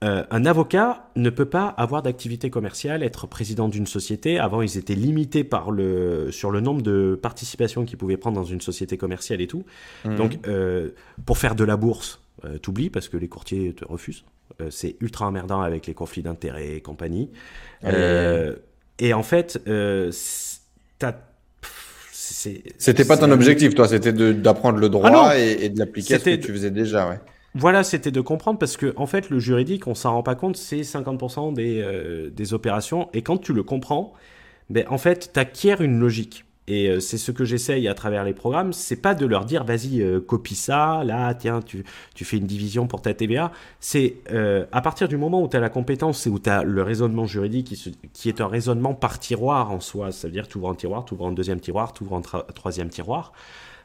Euh, 0.02 0.24
un 0.32 0.46
avocat 0.46 1.10
ne 1.18 1.30
peut 1.30 1.46
pas 1.46 1.68
avoir 1.68 2.02
d'activité 2.02 2.50
commerciale, 2.50 3.04
être 3.04 3.28
président 3.28 3.68
d'une 3.68 3.88
société. 3.88 4.40
Avant, 4.40 4.62
ils 4.62 4.78
étaient 4.78 4.96
limités 4.96 5.44
par 5.44 5.72
le, 5.72 6.32
sur 6.32 6.52
le 6.52 6.62
nombre 6.62 6.82
de 6.82 7.20
participations 7.22 7.84
qu'ils 7.84 7.98
pouvaient 7.98 8.18
prendre 8.18 8.38
dans 8.38 8.46
une 8.46 8.62
société 8.62 8.98
commerciale 8.98 9.42
et 9.42 9.48
tout. 9.48 9.66
Mhm. 10.06 10.16
Donc, 10.16 10.48
euh, 10.48 10.92
pour 11.26 11.38
faire 11.38 11.56
de 11.56 11.66
la 11.66 11.76
bourse, 11.76 12.22
euh, 12.46 12.58
t'oublies 12.58 12.90
parce 12.90 13.10
que 13.10 13.18
les 13.18 13.28
courtiers 13.28 13.74
te 13.74 13.86
refusent. 13.86 14.24
Euh, 14.62 14.70
c'est 14.70 14.96
ultra 15.02 15.28
emmerdant 15.28 15.62
avec 15.62 15.88
les 15.88 15.94
conflits 15.94 16.24
d'intérêts 16.24 16.76
et 16.76 16.82
compagnie. 16.82 17.30
Euh, 17.84 18.56
et 19.00 19.14
en 19.14 19.24
fait, 19.24 19.60
C'était 22.14 23.06
pas 23.06 23.18
ton 23.18 23.32
objectif, 23.32 23.74
toi, 23.74 23.88
c'était 23.88 24.14
d'apprendre 24.14 24.78
le 24.80 24.90
droit 24.90 25.10
ah 25.12 25.38
et, 25.38 25.70
de 25.70 25.80
l'appliquer 25.80 26.16
à 26.16 26.20
ce 26.20 26.26
que 26.26 26.36
tu 26.36 26.52
faisais 26.52 26.72
déjà, 26.72 27.10
ouais. 27.10 27.20
Voilà, 27.56 27.84
c'était 27.84 28.12
de 28.12 28.22
comprendre 28.22 28.60
parce 28.60 28.78
que 28.78 28.94
en 28.96 29.08
fait, 29.08 29.30
le 29.30 29.40
juridique, 29.40 29.88
on 29.88 29.96
s'en 29.96 30.14
rend 30.14 30.24
pas 30.24 30.36
compte, 30.36 30.56
c'est 30.56 30.82
50% 30.82 31.54
des, 31.54 31.82
euh, 31.82 32.30
des 32.30 32.54
opérations. 32.54 33.10
Et 33.14 33.24
quand 33.24 33.38
tu 33.38 33.54
le 33.54 33.64
comprends, 33.64 34.14
ben, 34.70 34.86
en 34.90 35.00
fait, 35.00 35.32
tu 35.34 35.40
acquiers 35.40 35.76
une 35.80 36.00
logique. 36.00 36.46
Et 36.70 36.88
euh, 36.88 37.00
c'est 37.00 37.18
ce 37.18 37.32
que 37.32 37.46
j'essaye 37.46 37.88
à 37.88 37.96
travers 37.96 38.24
les 38.24 38.34
programmes, 38.34 38.74
c'est 38.74 39.02
pas 39.02 39.16
de 39.16 39.26
leur 39.26 39.46
dire 39.46 39.64
vas-y 39.64 40.04
euh, 40.04 40.22
copie 40.22 40.54
ça, 40.54 41.04
là 41.04 41.34
tiens 41.34 41.64
tu, 41.64 41.84
tu, 42.14 42.26
fais 42.26 42.38
une 42.38 42.46
division 42.46 42.86
pour 42.86 43.02
ta 43.02 43.16
TVA, 43.16 43.52
c'est 43.80 44.18
euh, 44.32 44.68
à 44.72 44.82
partir 44.82 45.08
du 45.08 45.18
moment 45.18 45.42
où 45.42 45.48
tu 45.48 45.58
as 45.58 45.60
la 45.60 45.70
compétence 45.70 46.28
et 46.28 46.30
où 46.30 46.38
tu 46.38 46.48
as 46.48 46.64
le 46.64 46.84
raisonnement 46.84 47.26
juridique 47.26 47.74
qui, 47.74 47.98
qui, 48.14 48.30
est 48.30 48.40
un 48.40 48.48
raisonnement 48.48 48.94
par 48.94 49.18
tiroir 49.18 49.72
en 49.72 49.80
soi, 49.80 50.12
c'est-à-dire 50.12 50.48
tu 50.48 50.60
ouvres 50.60 50.70
un 50.70 50.76
tiroir, 50.76 51.06
tu 51.06 51.16
ouvres 51.16 51.26
un 51.26 51.32
deuxième 51.32 51.60
tiroir, 51.60 51.92
tu 51.92 52.04
ouvres 52.04 52.18
un 52.18 52.44
troisième 52.54 52.90
tiroir, 52.90 53.34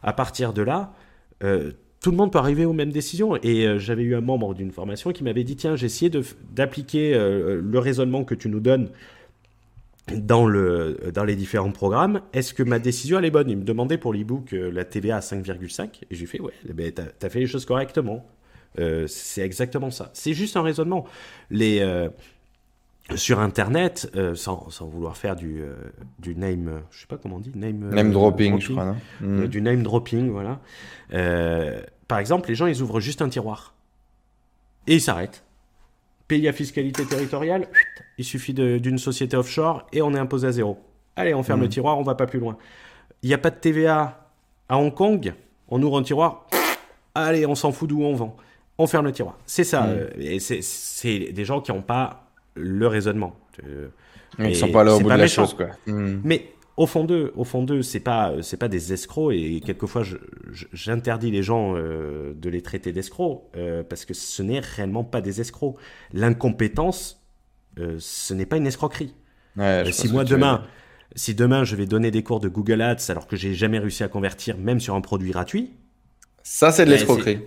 à 0.03 0.13
partir 0.13 0.53
de 0.53 0.61
là, 0.61 0.93
tout 1.41 2.11
le 2.11 2.17
monde 2.17 2.33
peut 2.33 2.39
arriver 2.39 2.67
aux 2.67 2.75
mêmes 2.75 2.93
décisions. 2.93 3.37
Et 3.43 3.79
j'avais 3.79 4.03
eu 4.03 4.15
un 4.15 4.21
membre 4.21 4.55
d'une 4.55 4.71
formation 4.71 5.13
qui 5.13 5.25
m'avait 5.25 5.45
dit 5.45 5.57
tiens 5.57 5.77
j'ai 5.77 5.87
essayé 5.87 6.11
d'appliquer 6.53 7.15
le 7.15 7.79
raisonnement 7.79 8.25
que 8.25 8.35
tu 8.35 8.49
nous 8.49 8.61
donnes 8.61 8.91
dans, 10.13 10.47
le, 10.47 11.11
dans 11.13 11.25
les 11.25 11.37
différents 11.37 11.71
programmes, 11.71 12.21
est-ce 12.33 12.53
que 12.55 12.63
ma 12.63 12.79
décision 12.79 13.19
elle 13.19 13.25
est 13.25 13.31
bonne? 13.31 13.49
Il 13.49 13.57
me 13.57 13.65
demandait 13.65 13.99
pour 13.99 14.13
l'e-book 14.13 14.53
euh, 14.53 14.71
la 14.71 14.85
TVA 14.85 15.17
à 15.17 15.21
5,5 15.21 16.03
et 16.11 16.15
j'ai 16.15 16.27
fait 16.27 16.41
ouais, 16.41 16.53
eh 16.69 16.73
ben, 16.73 16.93
t'as 16.93 17.05
as 17.27 17.31
fait 17.31 17.41
les 17.41 17.47
choses 17.47 17.65
correctement. 17.65 18.27
Euh, 18.79 19.07
c'est 19.07 19.43
exactement 19.43 19.91
ça. 19.91 20.11
C'est 20.15 20.35
juste 20.35 20.57
un 20.57 20.63
raisonnement. 20.63 21.07
Les, 21.51 21.81
euh, 21.81 22.09
sur 23.15 23.39
Internet, 23.39 24.11
sans, 24.35 24.71
sans, 24.71 24.87
vouloir 24.87 25.19
faire 25.19 25.37
du, 25.37 25.61
du 26.19 26.35
name, 26.35 26.81
je 26.91 27.01
sais 27.01 27.07
pas 27.07 27.19
comment 27.19 27.37
on 27.37 27.41
dit, 27.41 27.53
name, 27.55 27.91
name 27.91 28.13
dropping, 28.13 28.59
je 28.59 28.73
crois, 28.73 28.97
non? 29.21 29.47
Du 29.47 29.61
name 29.61 29.83
dropping, 29.83 30.31
voilà. 30.31 30.59
par 32.09 32.19
exemple, 32.19 32.49
les 32.49 32.55
gens 32.55 32.65
ils 32.65 32.81
ouvrent 32.81 33.01
juste 33.01 33.21
un 33.21 33.29
tiroir 33.29 33.75
et 34.87 34.95
ils 34.95 35.01
s'arrêtent. 35.03 35.45
Pays 36.29 36.49
à 36.49 36.55
fiscalité 36.55 37.05
territoriale, 37.05 37.69
il 38.19 38.25
suffit 38.25 38.55
d'une 38.55 38.99
société 38.99 39.37
offshore 39.37 39.87
et 39.93 40.03
on 40.03 40.15
est 40.15 40.19
imposé 40.19 40.49
à 40.49 40.53
zéro. 40.53 40.79
Allez, 41.17 41.35
on 41.35 41.43
ferme 41.43 41.61
le 41.61 41.67
mmh. 41.67 41.71
tiroir, 41.71 41.99
on 41.99 42.03
va 42.03 42.15
pas 42.15 42.27
plus 42.27 42.41
loin. 42.41 42.57
Il 43.23 43.29
n'y 43.29 43.35
a 43.35 43.39
pas 43.39 43.51
de 43.51 43.57
TVA 43.57 44.31
à 44.69 44.79
Hong 44.79 44.93
Kong, 44.93 45.35
on 45.69 45.83
ouvre 45.83 45.99
un 45.99 46.03
tiroir, 46.03 46.47
allez, 47.15 47.47
on 47.47 47.55
s'en 47.55 47.73
fout 47.73 47.89
d'où 47.89 48.03
on 48.03 48.15
vend. 48.15 48.37
On 48.77 48.87
ferme 48.87 49.07
le 49.07 49.13
tiroir. 49.13 49.39
C'est 49.47 49.65
ça. 49.65 49.83
Mmh. 49.83 49.91
Euh, 49.91 50.09
et 50.19 50.41
c'est 50.41 51.33
des 51.33 51.45
gens 51.45 51.61
qui 51.61 51.71
n'ont 51.71 51.83
pas 51.83 52.27
le 52.55 52.87
raisonnement. 52.87 53.37
Ils 54.39 54.49
ne 54.49 54.55
sont 54.55 54.73
pas 54.73 54.83
là 54.83 54.97
au 54.97 55.01
bout 55.01 55.11
de 55.11 55.15
la 55.15 55.29
chose, 55.29 55.55
quoi. 55.55 55.69
Mmh. 55.87 56.21
Mais 56.25 56.55
au 56.77 56.87
fond 56.87 57.05
d'eux, 57.05 57.33
au 57.37 57.45
fond 57.45 57.63
d'eux, 57.63 57.83
c'est 57.83 58.01
pas 58.01 58.33
c'est 58.43 58.57
pas 58.57 58.69
des 58.69 58.93
escrocs 58.93 59.33
et 59.33 59.61
quelquefois 59.61 60.03
j'interdis 60.73 61.31
les 61.31 61.43
gens 61.43 61.75
euh, 61.77 62.35
de 62.35 62.51
les 62.51 62.63
traiter 62.63 62.93
d'escrocs 62.93 63.43
euh, 63.57 63.85
parce 63.85 64.05
que 64.05 64.15
ce 64.15 64.43
n'est 64.43 64.61
réellement 64.61 65.05
pas 65.05 65.21
des 65.21 65.41
escrocs. 65.41 65.77
L'incompétence, 66.13 67.24
euh, 67.79 67.97
ce 67.99 68.35
n'est 68.35 68.47
pas 68.47 68.57
une 68.57 68.67
escroquerie. 68.67 69.15
si 69.91 70.09
moi 70.09 70.25
demain, 70.25 70.65
si 71.15 71.35
demain 71.35 71.65
je 71.65 71.77
vais 71.77 71.87
donner 71.87 72.11
des 72.11 72.23
cours 72.23 72.41
de 72.41 72.49
Google 72.49 72.83
Ads 72.83 73.11
alors 73.11 73.27
que 73.27 73.37
j'ai 73.37 73.55
jamais 73.55 73.79
réussi 73.79 74.03
à 74.03 74.09
convertir 74.09 74.59
même 74.59 74.81
sur 74.81 74.95
un 74.95 75.01
produit 75.01 75.31
gratuit, 75.31 75.73
ça 76.43 76.73
c'est 76.73 76.85
de 76.85 76.91
ben, 76.91 76.97
l'escroquerie. 76.97 77.41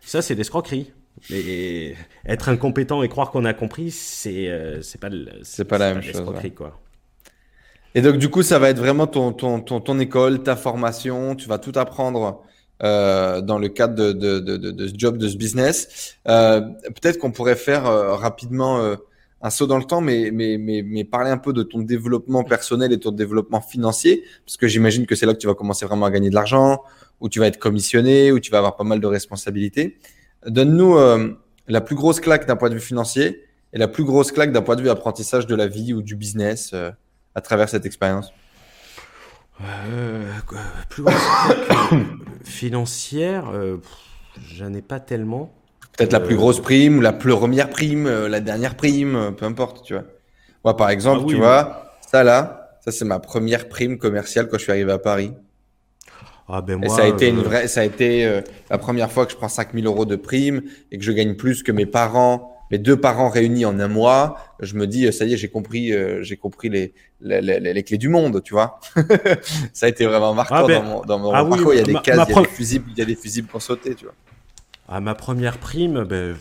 Ça 0.00 0.22
c'est 0.22 0.34
de 0.34 0.38
l'escroquerie. 0.38 0.92
Et 1.30 1.94
être 2.24 2.48
incompétent 2.48 3.02
et 3.02 3.08
croire 3.08 3.30
qu'on 3.30 3.44
a 3.44 3.52
compris, 3.52 3.90
c'est 3.90 4.80
c'est 4.82 5.00
pas 5.00 5.10
c'est 5.42 5.66
pas 5.66 5.78
la 5.78 5.94
même 5.94 6.02
chose. 6.02 6.22
Quoi. 6.56 6.80
Et 7.94 8.00
donc, 8.00 8.16
du 8.16 8.30
coup, 8.30 8.42
ça 8.42 8.58
va 8.58 8.70
être 8.70 8.78
vraiment 8.78 9.06
ton, 9.06 9.32
ton, 9.32 9.60
ton, 9.60 9.80
ton 9.80 9.98
école, 9.98 10.42
ta 10.42 10.56
formation. 10.56 11.34
Tu 11.36 11.48
vas 11.48 11.58
tout 11.58 11.72
apprendre 11.76 12.42
euh, 12.82 13.40
dans 13.42 13.58
le 13.58 13.68
cadre 13.68 13.94
de, 13.94 14.12
de, 14.12 14.38
de, 14.38 14.56
de, 14.70 14.88
ce 14.88 14.94
job, 14.96 15.18
de 15.18 15.28
ce 15.28 15.36
business. 15.36 16.16
Euh, 16.26 16.60
Peut-être 17.00 17.18
qu'on 17.18 17.32
pourrait 17.32 17.56
faire 17.56 17.86
euh, 17.86 18.14
rapidement 18.14 18.80
euh, 18.80 18.96
un 19.42 19.50
saut 19.50 19.66
dans 19.66 19.78
le 19.78 19.84
temps, 19.84 20.00
mais, 20.00 20.30
mais, 20.32 20.56
mais, 20.58 20.82
mais, 20.82 21.04
parler 21.04 21.30
un 21.30 21.38
peu 21.38 21.52
de 21.52 21.62
ton 21.62 21.80
développement 21.80 22.44
personnel 22.44 22.92
et 22.92 23.00
ton 23.00 23.10
développement 23.10 23.60
financier, 23.60 24.24
parce 24.46 24.56
que 24.56 24.68
j'imagine 24.68 25.06
que 25.06 25.14
c'est 25.14 25.26
là 25.26 25.34
que 25.34 25.38
tu 25.38 25.48
vas 25.48 25.54
commencer 25.54 25.84
vraiment 25.84 26.06
à 26.06 26.10
gagner 26.10 26.30
de 26.30 26.34
l'argent, 26.34 26.82
où 27.20 27.28
tu 27.28 27.40
vas 27.40 27.48
être 27.48 27.58
commissionné, 27.58 28.32
où 28.32 28.40
tu 28.40 28.50
vas 28.50 28.58
avoir 28.58 28.76
pas 28.76 28.84
mal 28.84 29.00
de 29.00 29.06
responsabilités. 29.06 29.98
Donne-nous 30.46 30.96
euh, 30.96 31.32
la 31.66 31.80
plus 31.80 31.96
grosse 31.96 32.20
claque 32.20 32.46
d'un 32.46 32.56
point 32.56 32.68
de 32.68 32.74
vue 32.74 32.80
financier 32.80 33.44
et 33.72 33.78
la 33.78 33.88
plus 33.88 34.04
grosse 34.04 34.32
claque 34.32 34.52
d'un 34.52 34.62
point 34.62 34.76
de 34.76 34.82
vue 34.82 34.90
apprentissage 34.90 35.46
de 35.46 35.54
la 35.54 35.66
vie 35.66 35.92
ou 35.92 36.02
du 36.02 36.14
business 36.14 36.74
à 37.34 37.40
travers 37.40 37.68
cette 37.68 37.86
expérience 37.86 38.32
euh, 39.60 40.30
Plus 40.88 41.04
financière, 42.44 43.50
euh, 43.50 43.78
j'en 44.40 44.72
ai 44.72 44.82
pas 44.82 45.00
tellement. 45.00 45.54
Peut-être 45.96 46.12
la 46.12 46.20
plus 46.20 46.36
grosse 46.36 46.60
prime, 46.60 47.02
la 47.02 47.12
première 47.12 47.68
prime, 47.68 48.06
euh, 48.06 48.28
la 48.28 48.40
dernière 48.40 48.76
prime, 48.76 49.14
euh, 49.14 49.30
peu 49.30 49.44
importe, 49.44 49.84
tu 49.84 49.92
vois. 49.92 50.04
Moi, 50.64 50.76
par 50.76 50.90
exemple, 50.90 51.22
ah 51.24 51.28
tu 51.28 51.36
vois, 51.36 51.92
ça 52.00 52.24
là, 52.24 52.78
ça 52.84 52.92
c'est 52.92 53.04
ma 53.04 53.18
première 53.18 53.68
prime 53.68 53.98
commerciale 53.98 54.48
quand 54.48 54.58
je 54.58 54.62
suis 54.62 54.72
arrivé 54.72 54.92
à 54.92 54.98
Paris. 54.98 55.32
Ah 56.48 56.60
ben 56.62 56.76
moi, 56.76 56.86
et 56.86 56.88
ça 56.88 57.02
a 57.02 57.06
été 57.06 57.28
une 57.28 57.40
vraie, 57.40 57.68
ça 57.68 57.80
a 57.80 57.84
été 57.84 58.42
la 58.68 58.78
première 58.78 59.10
fois 59.10 59.26
que 59.26 59.32
je 59.32 59.36
prends 59.36 59.48
5000 59.48 59.86
euros 59.86 60.04
de 60.04 60.16
prime 60.16 60.62
et 60.90 60.98
que 60.98 61.04
je 61.04 61.12
gagne 61.12 61.34
plus 61.34 61.62
que 61.62 61.72
mes 61.72 61.86
parents 61.86 62.52
mes 62.72 62.78
deux 62.78 62.96
parents 62.96 63.28
réunis 63.28 63.66
en 63.66 63.78
un 63.78 63.86
mois, 63.86 64.38
je 64.60 64.76
me 64.76 64.86
dis, 64.86 65.12
ça 65.12 65.26
y 65.26 65.34
est, 65.34 65.36
j'ai 65.36 65.48
compris, 65.48 65.92
euh, 65.92 66.22
j'ai 66.22 66.38
compris 66.38 66.70
les, 66.70 66.94
les, 67.20 67.60
les, 67.60 67.82
clés 67.82 67.98
du 67.98 68.08
monde, 68.08 68.42
tu 68.42 68.54
vois. 68.54 68.80
ça 69.74 69.86
a 69.86 69.88
été 69.90 70.06
vraiment 70.06 70.32
marquant 70.32 70.54
ah, 70.56 70.66
ben, 70.66 70.82
dans 70.82 70.88
mon, 70.88 71.00
dans 71.02 71.18
mon 71.18 71.32
ah 71.32 71.44
parcours. 71.44 71.74
il 71.74 71.80
y 71.80 71.80
a 71.80 71.84
des 71.84 71.92
cases, 71.92 72.26
il 72.30 72.34
y 72.34 72.38
a 72.38 72.40
des 72.40 72.48
fusibles, 72.48 72.90
il 72.92 72.98
y 72.98 73.02
a 73.02 73.04
des 73.04 73.14
fusibles 73.14 73.46
pour 73.46 73.60
sauter, 73.60 73.94
tu 73.94 74.06
vois. 74.06 74.14
Ah, 74.88 75.00
ma 75.00 75.14
première 75.14 75.58
prime, 75.58 76.04
ben, 76.04 76.36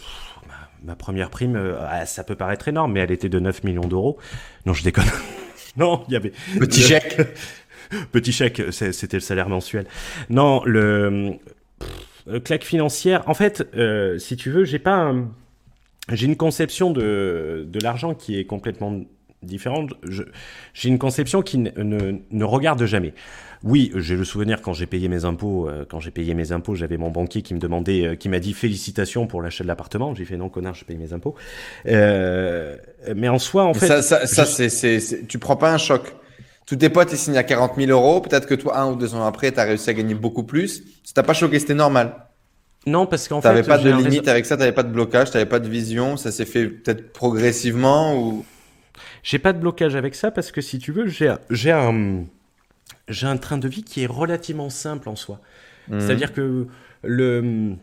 ma 0.83 0.95
première 0.95 1.29
prime, 1.29 1.55
euh, 1.55 1.75
ah, 1.87 2.05
ça 2.05 2.23
peut 2.23 2.35
paraître 2.35 2.67
énorme, 2.67 2.93
mais 2.93 3.01
elle 3.01 3.11
était 3.11 3.29
de 3.29 3.39
9 3.39 3.63
millions 3.63 3.87
d'euros. 3.87 4.17
Non, 4.65 4.73
je 4.73 4.83
déconne. 4.83 5.05
non, 5.77 6.03
il 6.07 6.13
y 6.13 6.15
avait. 6.15 6.33
Petit 6.59 6.81
chèque. 6.81 7.17
Petit 8.11 8.31
chèque, 8.31 8.61
c'était 8.71 9.17
le 9.17 9.21
salaire 9.21 9.49
mensuel. 9.49 9.85
Non, 10.29 10.63
le. 10.65 11.33
claque 12.43 12.63
financière. 12.63 13.23
En 13.27 13.33
fait, 13.33 13.67
euh, 13.75 14.17
si 14.17 14.37
tu 14.37 14.49
veux, 14.49 14.63
j'ai 14.63 14.79
pas 14.79 14.95
un 14.95 15.29
j'ai 16.09 16.25
une 16.25 16.35
conception 16.35 16.91
de, 16.91 17.65
de 17.67 17.79
l'argent 17.79 18.13
qui 18.13 18.37
est 18.37 18.45
complètement 18.45 19.01
différente. 19.43 19.93
J'ai 20.73 20.89
une 20.89 20.99
conception 20.99 21.41
qui 21.41 21.57
ne, 21.57 21.71
ne, 22.29 22.43
regarde 22.43 22.85
jamais. 22.85 23.13
Oui, 23.63 23.91
j'ai 23.95 24.15
le 24.15 24.23
souvenir 24.23 24.61
quand 24.61 24.73
j'ai 24.73 24.87
payé 24.87 25.07
mes 25.07 25.23
impôts, 25.23 25.69
euh, 25.69 25.85
quand 25.87 25.99
j'ai 25.99 26.09
payé 26.09 26.33
mes 26.33 26.51
impôts, 26.51 26.73
j'avais 26.73 26.97
mon 26.97 27.11
banquier 27.11 27.43
qui 27.43 27.53
me 27.53 27.59
demandait, 27.59 28.05
euh, 28.05 28.15
qui 28.15 28.27
m'a 28.27 28.39
dit 28.39 28.53
félicitations 28.53 29.27
pour 29.27 29.41
l'achat 29.41 29.63
de 29.63 29.67
l'appartement. 29.67 30.15
J'ai 30.15 30.25
fait 30.25 30.37
non 30.37 30.49
connard, 30.49 30.73
je 30.73 30.83
paye 30.83 30.97
mes 30.97 31.13
impôts. 31.13 31.35
Euh, 31.85 32.75
mais 33.15 33.29
en 33.29 33.37
soi, 33.37 33.65
en 33.65 33.75
fait, 33.75 33.87
ça, 33.87 34.01
ça, 34.01 34.25
ça 34.25 34.45
c'est, 34.45 35.27
tu 35.27 35.37
prends 35.37 35.57
pas 35.57 35.71
un 35.71 35.77
choc. 35.77 36.13
Tous 36.65 36.75
tes 36.75 36.89
potes 36.89 37.11
ils 37.11 37.17
signent 37.17 37.37
à 37.37 37.43
40 37.43 37.73
000 37.75 37.91
euros. 37.91 38.21
Peut-être 38.21 38.47
que 38.47 38.55
toi, 38.55 38.79
un 38.79 38.91
ou 38.91 38.95
deux 38.95 39.13
ans 39.13 39.25
après, 39.25 39.51
tu 39.51 39.59
as 39.59 39.63
réussi 39.63 39.89
à 39.89 39.93
gagner 39.93 40.15
beaucoup 40.15 40.43
plus. 40.43 40.83
Ça 41.03 41.13
t'a 41.13 41.23
pas 41.23 41.33
choqué, 41.33 41.59
c'était 41.59 41.75
normal. 41.75 42.15
Non, 42.87 43.05
parce 43.05 43.27
qu'en 43.27 43.41
fait. 43.41 43.47
T'avais 43.47 43.63
pas 43.63 43.77
de 43.77 43.91
limite 43.91 44.27
avec 44.27 44.47
ça, 44.47 44.57
t'avais 44.57 44.71
pas 44.71 44.83
de 44.83 44.91
blocage, 44.91 45.29
t'avais 45.29 45.45
pas 45.45 45.59
de 45.59 45.69
vision, 45.69 46.17
ça 46.17 46.31
s'est 46.31 46.45
fait 46.45 46.65
peut-être 46.65 47.13
progressivement 47.13 48.17
ou. 48.17 48.43
J'ai 49.21 49.37
pas 49.37 49.53
de 49.53 49.59
blocage 49.59 49.95
avec 49.95 50.15
ça 50.15 50.31
parce 50.31 50.51
que 50.51 50.61
si 50.61 50.79
tu 50.79 50.91
veux, 50.91 51.05
j'ai 51.05 51.35
j'ai 51.51 51.71
un 51.71 52.23
j'ai 53.07 53.27
un 53.27 53.37
train 53.37 53.57
de 53.57 53.67
vie 53.67 53.83
qui 53.83 54.03
est 54.03 54.07
relativement 54.07 54.69
simple 54.69 55.09
en 55.09 55.15
soi. 55.15 55.39
Mhm. 55.87 55.99
C'est-à-dire 55.99 56.33
que 56.33 56.67
le 57.03 57.75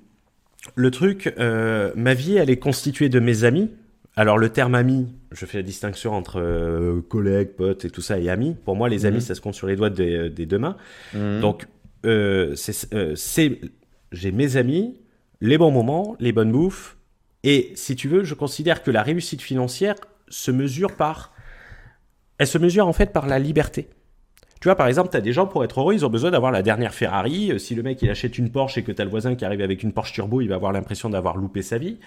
le 0.75 0.91
truc, 0.91 1.33
euh, 1.39 1.93
ma 1.95 2.15
vie, 2.15 2.37
elle 2.37 2.51
est 2.51 2.59
constituée 2.59 3.09
de 3.09 3.21
mes 3.21 3.45
amis. 3.45 3.71
Alors 4.17 4.39
le 4.39 4.49
terme 4.49 4.75
ami, 4.75 5.15
je 5.31 5.47
fais 5.47 5.59
la 5.59 5.63
distinction 5.63 6.13
entre 6.13 6.41
euh, 6.41 7.01
collègues, 7.01 7.51
potes 7.51 7.85
et 7.85 7.91
tout 7.91 8.01
ça 8.01 8.19
et 8.19 8.29
amis. 8.29 8.57
Pour 8.65 8.75
moi, 8.75 8.89
les 8.89 9.07
amis, 9.07 9.19
mhm. 9.19 9.23
ça 9.23 9.35
se 9.35 9.41
compte 9.41 9.55
sur 9.55 9.67
les 9.67 9.77
doigts 9.77 9.91
des, 9.91 10.29
des 10.31 10.47
deux 10.47 10.59
mains. 10.59 10.77
Mhm. 11.15 11.41
Donc 11.41 11.67
euh, 12.07 12.55
c'est 12.57 13.61
j'ai 14.11 14.33
mes 14.33 14.57
amis, 14.57 15.01
les 15.41 15.59
bons 15.59 15.71
moments, 15.71 16.17
les 16.19 16.33
bonnes 16.33 16.53
bouffes. 16.53 16.97
Et 17.45 17.73
si 17.77 17.95
tu 17.95 18.09
veux, 18.09 18.25
je 18.25 18.35
considère 18.35 18.83
que 18.83 18.91
la 18.91 19.03
réussite 19.03 19.43
financière 19.43 19.95
se 20.29 20.51
mesure 20.51 20.97
par. 20.97 21.33
Elle 22.39 22.47
se 22.47 22.59
mesure 22.59 22.87
en 22.87 22.93
fait 22.93 23.13
par 23.13 23.27
la 23.27 23.39
liberté. 23.39 23.89
Tu 24.61 24.67
vois, 24.67 24.75
par 24.75 24.89
exemple, 24.89 25.11
tu 25.11 25.17
as 25.17 25.21
des 25.21 25.33
gens 25.33 25.47
pour 25.47 25.65
être 25.65 25.81
heureux, 25.81 25.95
ils 25.95 26.05
ont 26.05 26.11
besoin 26.11 26.31
d'avoir 26.31 26.51
la 26.51 26.63
dernière 26.63 26.93
Ferrari. 26.93 27.53
Euh, 27.53 27.59
si 27.59 27.75
le 27.75 27.83
mec 27.83 28.03
il 28.03 28.11
achète 28.11 28.39
une 28.39 28.51
Porsche 28.51 28.79
et 28.79 28.83
que 28.83 28.93
tu 28.93 29.01
as 29.01 29.05
le 29.05 29.11
voisin 29.11 29.35
qui 29.35 29.45
arrive 29.45 29.61
avec 29.61 29.83
une 29.83 29.93
Porsche 29.93 30.13
Turbo, 30.13 30.41
il 30.41 30.49
va 30.49 30.57
avoir 30.57 30.73
l'impression 30.73 31.09
d'avoir 31.09 31.37
loupé 31.37 31.63
sa 31.63 31.79
vie. 31.79 31.99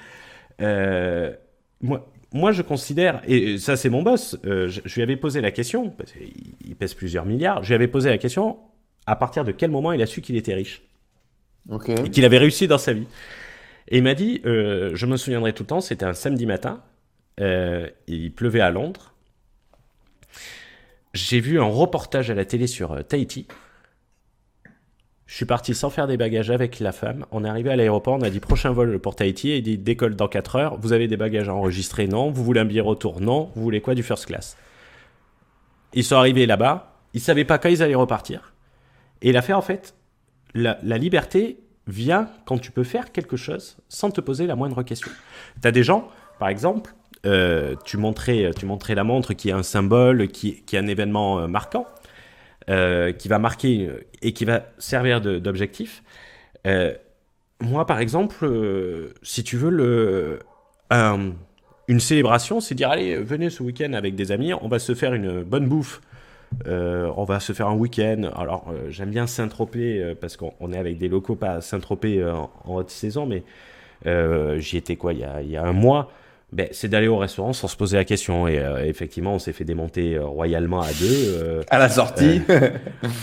Euh, 0.61 1.33
moi, 1.81 2.07
moi, 2.33 2.51
je 2.51 2.61
considère, 2.61 3.21
et 3.27 3.57
ça 3.57 3.75
c'est 3.75 3.89
mon 3.89 4.03
boss, 4.03 4.37
euh, 4.45 4.67
je, 4.69 4.95
lui 4.95 5.01
avais 5.01 5.17
posé 5.17 5.41
la 5.41 5.51
question, 5.51 5.89
parce 5.89 6.13
qu'il 6.13 6.75
pèse 6.75 6.93
plusieurs 6.93 7.25
milliards, 7.25 7.63
je 7.63 7.69
lui 7.69 7.75
avais 7.75 7.87
posé 7.87 8.09
la 8.09 8.17
question 8.17 8.57
à 9.05 9.15
partir 9.15 9.43
de 9.43 9.51
quel 9.51 9.71
moment 9.71 9.91
il 9.91 10.01
a 10.01 10.05
su 10.05 10.21
qu'il 10.21 10.37
était 10.37 10.53
riche? 10.53 10.81
Et 12.05 12.09
qu'il 12.09 12.23
avait 12.23 12.37
réussi 12.37 12.67
dans 12.67 12.77
sa 12.77 12.93
vie. 12.93 13.07
Et 13.89 13.97
il 13.97 14.03
m'a 14.03 14.13
dit, 14.13 14.41
euh, 14.45 14.91
je 14.93 15.05
me 15.05 15.17
souviendrai 15.17 15.53
tout 15.53 15.63
le 15.63 15.67
temps, 15.67 15.81
c'était 15.81 16.05
un 16.05 16.13
samedi 16.13 16.45
matin, 16.45 16.81
il 17.37 18.31
pleuvait 18.33 18.61
à 18.61 18.69
Londres. 18.69 19.10
J'ai 21.13 21.39
vu 21.39 21.59
un 21.59 21.65
reportage 21.65 22.31
à 22.31 22.33
la 22.33 22.45
télé 22.45 22.67
sur 22.67 22.93
euh, 22.93 23.01
Tahiti. 23.01 23.47
Je 25.25 25.35
suis 25.35 25.45
parti 25.45 25.73
sans 25.73 25.89
faire 25.89 26.07
des 26.07 26.17
bagages 26.17 26.51
avec 26.51 26.79
la 26.79 26.91
femme. 26.91 27.25
On 27.31 27.45
est 27.45 27.49
arrivé 27.49 27.69
à 27.69 27.75
l'aéroport, 27.75 28.15
on 28.15 28.21
a 28.21 28.29
dit 28.29 28.41
prochain 28.41 28.71
vol 28.71 28.99
pour 28.99 29.15
Tahiti, 29.15 29.51
et 29.51 29.57
il 29.57 29.63
dit 29.63 29.77
décolle 29.77 30.15
dans 30.15 30.27
4 30.27 30.55
heures. 30.57 30.77
Vous 30.77 30.91
avez 30.91 31.07
des 31.07 31.17
bagages 31.17 31.47
à 31.47 31.53
enregistrer? 31.53 32.07
Non. 32.07 32.31
Vous 32.31 32.43
voulez 32.43 32.59
un 32.59 32.65
billet 32.65 32.81
retour? 32.81 33.21
Non. 33.21 33.49
Vous 33.55 33.61
voulez 33.61 33.81
quoi? 33.81 33.95
Du 33.95 34.03
first 34.03 34.25
class 34.25 34.57
Ils 35.93 36.03
sont 36.03 36.17
arrivés 36.17 36.45
là-bas, 36.45 36.97
ils 37.13 37.21
savaient 37.21 37.45
pas 37.45 37.57
quand 37.57 37.69
ils 37.69 37.81
allaient 37.81 37.95
repartir. 37.95 38.53
Et 39.21 39.33
fait 39.41 39.53
en 39.53 39.61
fait, 39.61 39.95
la, 40.53 40.77
liberté 40.97 41.59
vient 41.87 42.29
quand 42.45 42.57
tu 42.57 42.71
peux 42.71 42.83
faire 42.83 43.11
quelque 43.11 43.37
chose 43.37 43.77
sans 43.87 44.11
te 44.11 44.21
poser 44.21 44.47
la 44.47 44.55
moindre 44.55 44.83
question. 44.83 45.11
Tu 45.61 45.67
as 45.67 45.71
des 45.71 45.83
gens, 45.83 46.09
par 46.39 46.49
exemple, 46.49 46.93
euh, 47.25 47.75
tu, 47.85 47.97
montrais, 47.97 48.51
tu 48.57 48.65
montrais 48.65 48.95
la 48.95 49.03
montre 49.03 49.33
qui 49.33 49.49
est 49.49 49.53
un 49.53 49.63
symbole, 49.63 50.27
qui, 50.29 50.63
est 50.71 50.77
un 50.77 50.87
événement 50.87 51.39
euh, 51.39 51.47
marquant. 51.47 51.85
Euh, 52.69 53.11
qui 53.11 53.27
va 53.27 53.39
marquer 53.39 53.89
et 54.21 54.33
qui 54.33 54.45
va 54.45 54.67
servir 54.77 55.19
d'objectif. 55.19 56.03
Euh, 56.67 56.93
moi, 57.59 57.87
par 57.87 57.99
exemple, 57.99 58.45
euh, 58.45 59.13
si 59.23 59.43
tu 59.43 59.57
veux, 59.57 60.39
une 61.87 61.99
célébration, 61.99 62.59
c'est 62.59 62.75
dire 62.75 62.91
allez, 62.91 63.17
venez 63.17 63.49
ce 63.49 63.63
week-end 63.63 63.93
avec 63.93 64.13
des 64.13 64.31
amis, 64.31 64.53
on 64.53 64.67
va 64.67 64.77
se 64.77 64.93
faire 64.93 65.15
une 65.15 65.41
bonne 65.41 65.67
bouffe. 65.67 66.01
on 66.67 67.23
va 67.23 67.39
se 67.39 67.51
faire 67.51 67.67
un 67.67 67.75
week-end. 67.75 68.29
Alors, 68.35 68.71
j'aime 68.89 69.09
bien 69.09 69.25
Saint-Tropez 69.25 70.15
parce 70.21 70.37
qu'on 70.37 70.71
est 70.71 70.77
avec 70.77 70.99
des 70.99 71.09
locaux, 71.09 71.35
pas 71.35 71.61
Saint-Tropez 71.61 72.23
en, 72.23 72.51
haute 72.67 72.91
saison, 72.91 73.25
mais 73.25 73.43
j'y 74.59 74.77
étais 74.77 74.97
quoi 74.97 75.13
il 75.13 75.49
y 75.49 75.57
a 75.57 75.63
un 75.63 75.73
mois 75.73 76.11
ben, 76.53 76.67
c'est 76.71 76.89
d'aller 76.89 77.07
au 77.07 77.17
restaurant 77.17 77.53
sans 77.53 77.69
se 77.69 77.77
poser 77.77 77.95
la 77.95 78.03
question. 78.03 78.45
Et 78.45 78.59
euh, 78.59 78.85
effectivement, 78.85 79.35
on 79.35 79.39
s'est 79.39 79.53
fait 79.53 79.63
démonter 79.63 80.15
euh, 80.15 80.25
royalement 80.25 80.81
à 80.81 80.91
deux. 80.91 81.05
Euh, 81.09 81.63
à 81.69 81.77
la 81.77 81.87
sortie 81.87 82.41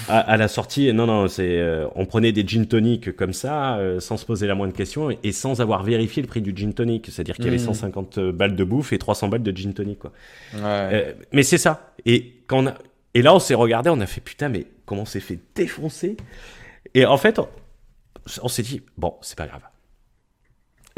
à, 0.09 0.37
la 0.39 0.49
sortie, 0.49 0.91
non, 0.95 1.07
non, 1.07 1.29
c'est, 1.29 1.63
on 1.95 2.07
prenait 2.07 2.33
des 2.33 2.47
gin 2.47 2.67
tonic 2.67 3.15
comme 3.17 3.35
ça, 3.35 3.79
sans 3.99 4.17
se 4.17 4.25
poser 4.25 4.47
la 4.47 4.55
moindre 4.55 4.73
question 4.73 5.11
et, 5.11 5.33
sans 5.33 5.61
avoir 5.61 5.83
vérifié 5.83 6.23
le 6.23 6.29
prix 6.29 6.41
du 6.41 6.57
gin 6.57 6.73
tonic. 6.73 7.07
C'est-à-dire 7.11 7.37
qu'il 7.37 7.45
y 7.45 7.49
avait 7.49 7.59
150 7.59 8.17
hmm. 8.17 8.31
balles 8.31 8.57
de 8.57 8.65
bouffe 8.65 8.93
et 8.95 8.99
300 8.99 9.29
balles 9.29 9.43
de 9.43 9.55
gin 9.55 9.75
tonic. 9.75 9.99
Quoi. 9.99 10.13
Ouais. 10.55 11.15
mais 11.33 11.43
c'est 11.43 11.59
ça. 11.59 11.93
Et, 12.07 12.33
quand 12.47 12.65
on 12.65 12.67
a... 12.69 12.75
et 13.13 13.21
là, 13.21 13.35
on 13.35 13.41
s'est 13.41 13.55
regardé, 13.55 13.91
on 13.91 14.01
a 14.01 14.07
fait 14.07 14.23
putain, 14.23 14.49
mais 14.49 14.65
comment 14.87 15.03
on 15.03 15.07
s'est 15.07 15.21
fait 15.21 15.39
défoncer? 15.55 16.17
Et 16.95 17.05
en 17.05 17.19
fait, 17.19 17.39
on 18.43 18.49
s'est 18.49 18.63
dit, 18.63 18.81
bon, 18.97 19.15
c'est 19.21 19.37
pas 19.37 19.47
grave 19.47 19.68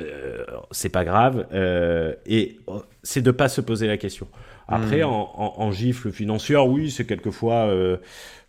euh, 0.00 0.44
c'est 0.70 0.88
pas 0.88 1.04
grave. 1.04 1.46
Euh, 1.52 2.14
et 2.26 2.58
oh, 2.66 2.82
c'est 3.02 3.22
de 3.22 3.30
pas 3.30 3.48
se 3.48 3.60
poser 3.60 3.86
la 3.86 3.96
question. 3.96 4.26
Après, 4.68 5.02
hmm. 5.02 5.08
en, 5.08 5.72
gifle 5.72 6.12
financière, 6.12 6.68
oui, 6.68 6.92
c'est 6.92 7.04
quelquefois, 7.04 7.66
euh, 7.66 7.96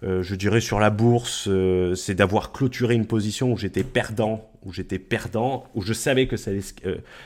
je 0.04 0.36
dirais 0.36 0.62
sur 0.62 0.80
la 0.80 0.92
bourse, 0.92 1.50
c'est 1.96 2.14
d'avoir 2.14 2.52
clôturé 2.52 2.94
une 2.94 3.08
position 3.08 3.52
où 3.52 3.58
j'étais 3.58 3.84
perdant, 3.84 4.48
où 4.64 4.72
j'étais 4.72 5.00
perdant, 5.00 5.64
où 5.74 5.82
je 5.82 5.94
savais 5.94 6.28
que 6.28 6.38
ça 6.38 6.52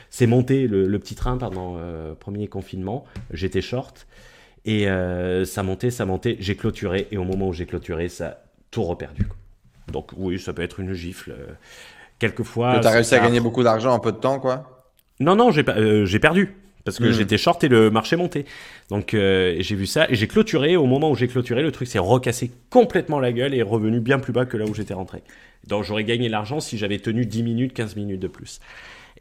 c'est 0.08 0.26
monté 0.26 0.66
le, 0.66 0.98
petit 0.98 1.14
train 1.14 1.36
pendant 1.36 1.76
le 1.76 2.14
premier 2.14 2.48
confinement, 2.48 3.04
j'étais 3.34 3.60
short. 3.60 4.06
Et 4.64 4.86
ça 5.44 5.62
montait, 5.62 5.90
ça 5.90 6.06
montait, 6.06 6.38
j'ai 6.40 6.56
clôturé, 6.56 7.06
et 7.10 7.18
au 7.18 7.24
moment 7.24 7.48
où 7.48 7.52
j'ai 7.52 7.66
clôturé, 7.66 8.08
ça 8.08 8.26
a 8.28 8.38
tout 8.70 8.84
reperdu. 8.84 9.28
Donc 9.92 10.12
oui, 10.16 10.38
ça 10.38 10.54
peut 10.54 10.62
être 10.62 10.80
une 10.80 10.94
gifle. 10.94 11.36
Quelquefois. 12.18 12.80
Tu 12.80 12.86
as 12.86 12.90
réussi 12.90 13.14
à 13.14 13.20
gagner 13.20 13.40
beaucoup 13.40 13.62
d'argent 13.62 13.92
en 13.92 13.98
peu 13.98 14.12
de 14.12 14.16
temps, 14.16 14.38
quoi 14.40 14.86
Non, 15.20 15.36
non, 15.36 15.50
j'ai 15.50 15.64
euh, 15.68 16.18
perdu. 16.20 16.54
Parce 16.86 16.98
que 16.98 17.04
hmm. 17.04 17.12
j'étais 17.12 17.36
short 17.36 17.62
et 17.64 17.68
le 17.68 17.90
marché 17.90 18.14
montait. 18.14 18.44
Donc 18.90 19.12
euh, 19.12 19.56
j'ai 19.58 19.74
vu 19.74 19.86
ça 19.86 20.08
et 20.08 20.14
j'ai 20.14 20.28
clôturé. 20.28 20.76
Au 20.76 20.86
moment 20.86 21.10
où 21.10 21.16
j'ai 21.16 21.26
clôturé, 21.26 21.62
le 21.62 21.72
truc 21.72 21.88
s'est 21.88 21.98
recassé 21.98 22.52
complètement 22.70 23.18
la 23.18 23.32
gueule 23.32 23.54
et 23.54 23.58
est 23.58 23.62
revenu 23.62 23.98
bien 23.98 24.20
plus 24.20 24.32
bas 24.32 24.46
que 24.46 24.56
là 24.56 24.66
où 24.66 24.72
j'étais 24.72 24.94
rentré. 24.94 25.24
Donc 25.66 25.82
j'aurais 25.82 26.04
gagné 26.04 26.28
l'argent 26.28 26.60
si 26.60 26.78
j'avais 26.78 27.00
tenu 27.00 27.26
10 27.26 27.42
minutes, 27.42 27.74
15 27.74 27.96
minutes 27.96 28.20
de 28.20 28.28
plus. 28.28 28.60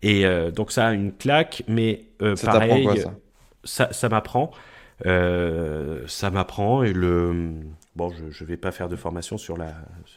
Et 0.04 0.28
euh, 0.28 0.52
donc 0.52 0.72
ça 0.72 0.86
a 0.86 0.94
une 0.94 1.12
claque, 1.12 1.64
mais 1.68 2.04
euh, 2.22 2.36
ça 2.36 2.52
pareil, 2.52 2.84
quoi, 2.84 2.98
ça, 2.98 3.16
ça, 3.64 3.90
ça 3.92 4.10
m'apprend. 4.10 4.52
Euh, 5.06 6.04
ça 6.08 6.30
m'apprend 6.32 6.84
et 6.84 6.94
le 6.94 7.54
Bon, 7.96 8.12
je 8.12 8.44
ne 8.44 8.48
vais 8.48 8.58
pas 8.58 8.72
faire 8.72 8.90
de 8.90 8.98
formation 8.98 9.38
sur, 9.38 9.56
la, 9.56 9.74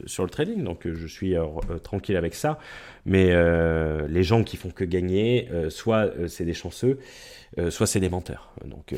sur 0.06 0.24
le 0.24 0.30
trading, 0.30 0.64
donc 0.64 0.84
euh, 0.84 0.96
je 0.96 1.06
suis 1.06 1.36
euh, 1.36 1.46
tranquille 1.80 2.16
avec 2.16 2.34
ça. 2.34 2.58
Mais 3.06 3.32
les 4.08 4.22
gens 4.24 4.42
qui 4.42 4.56
font 4.56 4.70
que 4.70 4.84
gagner, 4.84 5.48
soit 5.68 6.10
c'est 6.26 6.44
des 6.44 6.54
chanceux, 6.54 6.98
soit 7.70 7.86
c'est 7.86 8.00
des 8.00 8.10
menteurs. 8.10 8.52
Donc 8.64 8.94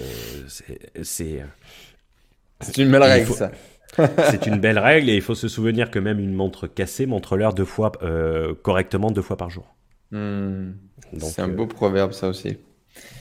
c'est. 1.02 1.44
C'est 2.62 2.78
une 2.78 2.90
belle 2.90 3.02
règle, 3.02 3.32
ça. 3.32 3.52
c'est 4.30 4.46
une 4.46 4.60
belle 4.60 4.78
règle 4.78 5.10
et 5.10 5.16
il 5.16 5.22
faut 5.22 5.34
se 5.34 5.48
souvenir 5.48 5.90
que 5.90 5.98
même 5.98 6.20
une 6.20 6.32
montre 6.32 6.66
cassée 6.66 7.06
montre 7.06 7.36
l'heure 7.36 7.54
deux 7.54 7.64
fois 7.64 7.92
correctement 8.62 9.10
deux 9.10 9.22
fois 9.22 9.36
par 9.36 9.50
jour. 9.50 9.74
Hmm. 10.10 10.72
C'est 11.18 11.42
un 11.42 11.48
beau 11.48 11.66
proverbe, 11.66 12.12
ça 12.12 12.28
aussi. 12.28 12.56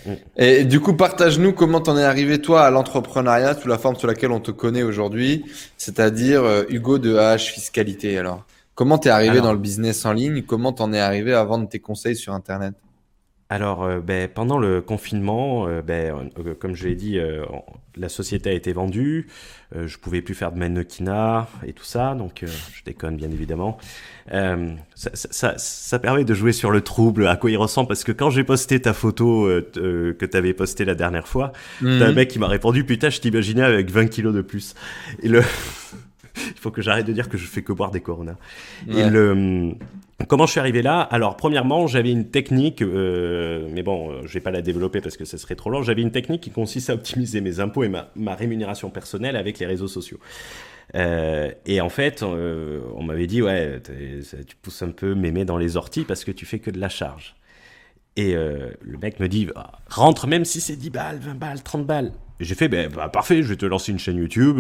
Mm. 0.06 0.12
Et 0.38 0.64
du 0.64 0.80
coup, 0.80 0.94
partage-nous 0.94 1.54
comment 1.54 1.82
t'en 1.82 1.98
es 1.98 2.04
arrivé 2.04 2.42
toi 2.42 2.66
à 2.66 2.72
l'entrepreneuriat 2.72 3.56
sous 3.56 3.68
la 3.68 3.78
forme 3.78 3.96
sur 3.96 4.08
laquelle 4.08 4.32
on 4.32 4.40
te 4.40 4.52
connaît 4.52 4.84
aujourd'hui, 4.84 5.46
c'est-à-dire 5.78 6.44
euh, 6.44 6.64
Hugo 6.70 6.98
de 6.98 7.16
AH 7.16 7.38
Fiscalité. 7.38 8.18
Alors, 8.18 8.46
comment 8.76 8.98
t'es 8.98 9.10
arrivé 9.10 9.42
dans 9.42 9.54
le 9.54 9.60
business 9.60 10.06
en 10.06 10.14
ligne? 10.14 10.44
Comment 10.44 10.74
t'en 10.74 10.94
es 10.94 11.00
arrivé 11.00 11.34
à 11.34 11.44
vendre 11.44 11.68
tes 11.68 11.80
conseils 11.80 12.16
sur 12.16 12.34
Internet? 12.34 12.74
Alors, 13.52 13.84
euh, 13.84 14.00
ben, 14.00 14.28
pendant 14.28 14.60
le 14.60 14.80
confinement, 14.80 15.68
euh, 15.68 15.82
ben, 15.82 16.30
euh, 16.38 16.54
comme 16.54 16.76
je 16.76 16.88
l'ai 16.88 16.94
dit, 16.94 17.20
la 17.98 18.08
société 18.08 18.52
a 18.52 18.54
été 18.54 18.74
vendue. 18.74 19.28
je 19.76 19.98
pouvais 19.98 20.22
plus 20.22 20.36
faire 20.36 20.52
de 20.52 20.60
mannequinat 20.60 21.48
et 21.66 21.74
tout 21.74 21.84
ça, 21.84 22.14
donc 22.16 22.44
je 22.46 22.84
déconne 22.84 23.18
bien 23.18 23.32
évidemment. 23.32 23.78
Ça, 24.32 25.10
ça, 25.14 25.58
ça, 25.58 26.00
permet 26.00 26.24
de 26.24 26.34
jouer 26.34 26.54
sur 26.54 26.70
le 26.70 26.82
trouble, 26.82 27.28
à 27.28 27.36
quoi 27.36 27.50
il 27.50 27.58
ressemble, 27.58 27.88
parce 27.88 28.04
que 28.04 28.12
quand 28.12 28.30
j'ai 28.30 28.44
posté 28.44 28.80
ta 28.82 28.94
photo 28.94 29.50
que 29.74 30.26
tu 30.26 30.38
avais 30.38 30.54
postée 30.54 30.86
la 30.86 30.96
dernière 30.96 31.28
fois, 31.28 31.52
mmh. 31.82 32.00
t'as 32.00 32.08
un 32.08 32.14
mec 32.14 32.30
qui 32.30 32.40
m'a 32.40 32.48
répondu 32.48 32.84
Putain, 32.84 33.10
je 33.10 33.20
t'imaginais 33.20 33.64
avec 33.64 33.90
20 33.90 34.08
kilos 34.08 34.34
de 34.34 34.42
plus. 34.42 34.76
Et 35.24 35.28
le. 35.28 35.42
il 36.48 36.60
faut 36.60 36.72
que 36.72 36.82
j'arrête 36.82 37.06
de 37.06 37.14
dire 37.14 37.30
que 37.30 37.38
je 37.38 37.46
fais 37.46 37.62
que 37.62 37.74
boire 37.74 37.92
des 37.92 38.02
coronas. 38.02 38.38
Et 38.88 39.10
le 39.10 39.74
Comment 40.28 40.46
je 40.46 40.52
suis 40.52 40.60
arrivé 40.60 40.82
là? 40.82 41.00
Alors, 41.00 41.38
premièrement, 41.38 41.88
j'avais 41.88 42.12
une 42.12 42.30
technique, 42.30 42.82
euh, 42.82 43.70
mais 43.72 43.84
bon, 43.84 44.12
euh, 44.12 44.22
je 44.26 44.34
vais 44.34 44.42
pas 44.42 44.52
la 44.52 44.62
développer 44.62 45.00
parce 45.00 45.16
que 45.16 45.24
ce 45.24 45.38
serait 45.38 45.56
trop 45.56 45.70
long. 45.70 45.82
J'avais 45.82 46.02
une 46.02 46.12
technique 46.12 46.42
qui 46.42 46.52
consiste 46.52 46.90
à 46.90 46.94
optimiser 46.94 47.40
mes 47.40 47.62
impôts 47.62 47.86
et 47.86 47.90
ma, 47.90 48.10
ma 48.18 48.36
rémunération 48.36 48.90
personnelle 48.90 49.38
avec 49.38 49.60
les 49.60 49.66
réseaux 49.66 49.88
sociaux. 49.88 50.20
Euh, 50.96 51.52
et 51.66 51.82
en 51.82 51.90
fait, 51.90 52.24
euh, 52.24 52.82
on 52.96 53.04
m'avait 53.04 53.28
dit, 53.28 53.42
ouais, 53.42 53.82
tu 54.48 54.56
pousses 54.62 54.82
un 54.82 54.92
peu 54.92 55.16
mémé 55.16 55.46
dans 55.46 55.58
les 55.58 55.78
orties 55.78 56.04
parce 56.04 56.24
que 56.24 56.32
tu 56.32 56.46
fais 56.46 56.60
que 56.60 56.72
de 56.72 56.80
la 56.80 56.90
charge. 56.90 57.36
Et 58.16 58.36
euh, 58.36 58.72
le 58.82 58.98
mec 58.98 59.20
me 59.20 59.28
dit, 59.28 59.48
ah, 59.56 59.80
rentre 59.88 60.28
même 60.28 60.46
si 60.46 60.62
c'est 60.62 60.76
10 60.76 60.90
balles, 60.90 61.20
20 61.20 61.36
balles, 61.36 61.64
30 61.64 61.86
balles. 61.86 62.12
J'ai 62.40 62.56
fait, 62.56 62.68
ben, 62.68 62.90
bah, 62.90 63.10
parfait, 63.10 63.44
je 63.44 63.50
vais 63.50 63.56
te 63.56 63.66
lancer 63.66 63.92
une 63.92 64.00
chaîne 64.00 64.18
YouTube, 64.18 64.60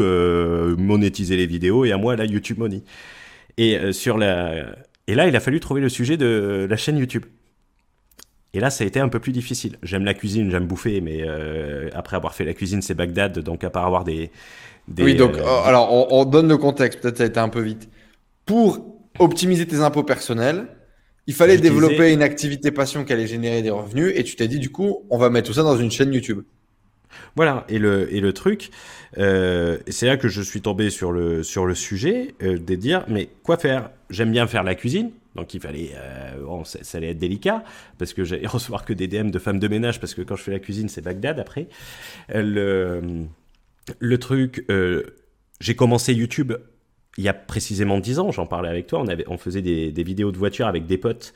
monétiser 0.77 1.37
les 1.37 1.45
vidéos 1.45 1.85
et 1.85 1.91
à 1.91 1.97
moi 1.97 2.15
la 2.15 2.25
YouTube 2.25 2.57
Money. 2.59 2.83
Et 3.57 3.93
sur 3.93 4.17
la 4.17 4.65
et 5.09 5.15
là, 5.15 5.27
il 5.27 5.35
a 5.35 5.39
fallu 5.39 5.59
trouver 5.59 5.81
le 5.81 5.89
sujet 5.89 6.17
de 6.17 6.67
la 6.69 6.77
chaîne 6.77 6.99
YouTube. 6.99 7.25
Et 8.53 8.59
là, 8.59 8.69
ça 8.69 8.83
a 8.83 8.87
été 8.87 8.99
un 8.99 9.09
peu 9.09 9.19
plus 9.19 9.31
difficile. 9.31 9.77
J'aime 9.81 10.05
la 10.05 10.13
cuisine, 10.13 10.51
j'aime 10.51 10.67
bouffer, 10.67 11.01
mais 11.01 11.23
euh, 11.23 11.89
après 11.93 12.15
avoir 12.15 12.35
fait 12.35 12.45
la 12.45 12.53
cuisine, 12.53 12.83
c'est 12.83 12.93
Bagdad, 12.93 13.39
donc 13.39 13.63
à 13.63 13.71
part 13.71 13.87
avoir 13.87 14.03
des. 14.03 14.29
oui, 14.99 15.15
donc, 15.15 15.35
euh, 15.35 15.43
oh, 15.43 15.61
alors, 15.65 16.13
on, 16.13 16.25
donne 16.25 16.47
le 16.47 16.57
contexte, 16.57 17.01
peut-être 17.01 17.17
ça 17.17 17.23
a 17.23 17.25
été 17.25 17.39
un 17.39 17.49
peu 17.49 17.61
vite. 17.61 17.89
Pour 18.45 18.99
optimiser 19.17 19.65
tes 19.65 19.77
impôts 19.77 20.03
personnels, 20.03 20.67
il 21.25 21.33
fallait 21.33 21.57
développer 21.57 22.13
une 22.13 22.21
activité 22.21 22.69
passion 22.69 23.03
qui 23.03 23.11
allait 23.11 23.25
générer 23.25 23.63
des 23.63 23.71
revenus, 23.71 24.13
et 24.15 24.23
tu 24.23 24.35
t'es 24.35 24.47
dit, 24.47 24.59
du 24.59 24.69
coup, 24.69 25.07
on 25.09 25.17
va 25.17 25.31
mettre 25.31 25.47
tout 25.47 25.55
ça 25.55 25.63
dans 25.63 25.77
une 25.77 25.89
chaîne 25.89 26.13
YouTube. 26.13 26.43
Voilà, 27.35 27.65
et 27.69 27.79
le, 27.79 28.13
et 28.13 28.19
le 28.19 28.33
truc, 28.33 28.69
euh, 29.17 29.77
c'est 29.87 30.05
là 30.05 30.17
que 30.17 30.27
je 30.27 30.41
suis 30.41 30.61
tombé 30.61 30.89
sur 30.89 31.11
le, 31.11 31.43
sur 31.43 31.65
le 31.65 31.75
sujet 31.75 32.35
euh, 32.41 32.57
de 32.57 32.75
dire, 32.75 33.03
mais 33.07 33.29
quoi 33.43 33.57
faire? 33.57 33.91
J'aime 34.09 34.31
bien 34.31 34.47
faire 34.47 34.63
la 34.63 34.75
cuisine, 34.75 35.11
donc 35.35 35.53
il 35.53 35.59
fallait, 35.59 35.91
euh, 35.95 36.63
ça, 36.63 36.97
allait 36.97 37.11
être 37.11 37.17
délicat, 37.17 37.63
parce 37.97 38.13
que 38.13 38.23
j'allais 38.23 38.47
recevoir 38.47 38.85
que 38.85 38.93
des 38.93 39.07
DM 39.07 39.29
de 39.29 39.39
femmes 39.39 39.59
de 39.59 39.67
ménage, 39.67 39.99
parce 39.99 40.13
que 40.13 40.21
quand 40.21 40.35
je 40.35 40.43
fais 40.43 40.51
la 40.51 40.59
cuisine, 40.59 40.89
c'est 40.89 41.01
Bagdad 41.01 41.39
après. 41.39 41.67
Le, 42.33 43.01
le 43.99 44.17
truc, 44.17 44.65
j'ai 45.59 45.75
commencé 45.75 46.13
YouTube 46.13 46.53
il 47.17 47.23
y 47.23 47.27
a 47.29 47.33
précisément 47.33 47.99
10 47.99 48.19
ans, 48.19 48.31
j'en 48.31 48.45
parlais 48.45 48.69
avec 48.69 48.87
toi, 48.87 48.99
on, 49.01 49.07
avait, 49.07 49.25
on 49.27 49.37
faisait 49.37 49.61
des, 49.61 49.91
des 49.91 50.03
vidéos 50.03 50.31
de 50.31 50.37
voiture 50.37 50.67
avec 50.67 50.85
des 50.85 50.97
potes. 50.97 51.33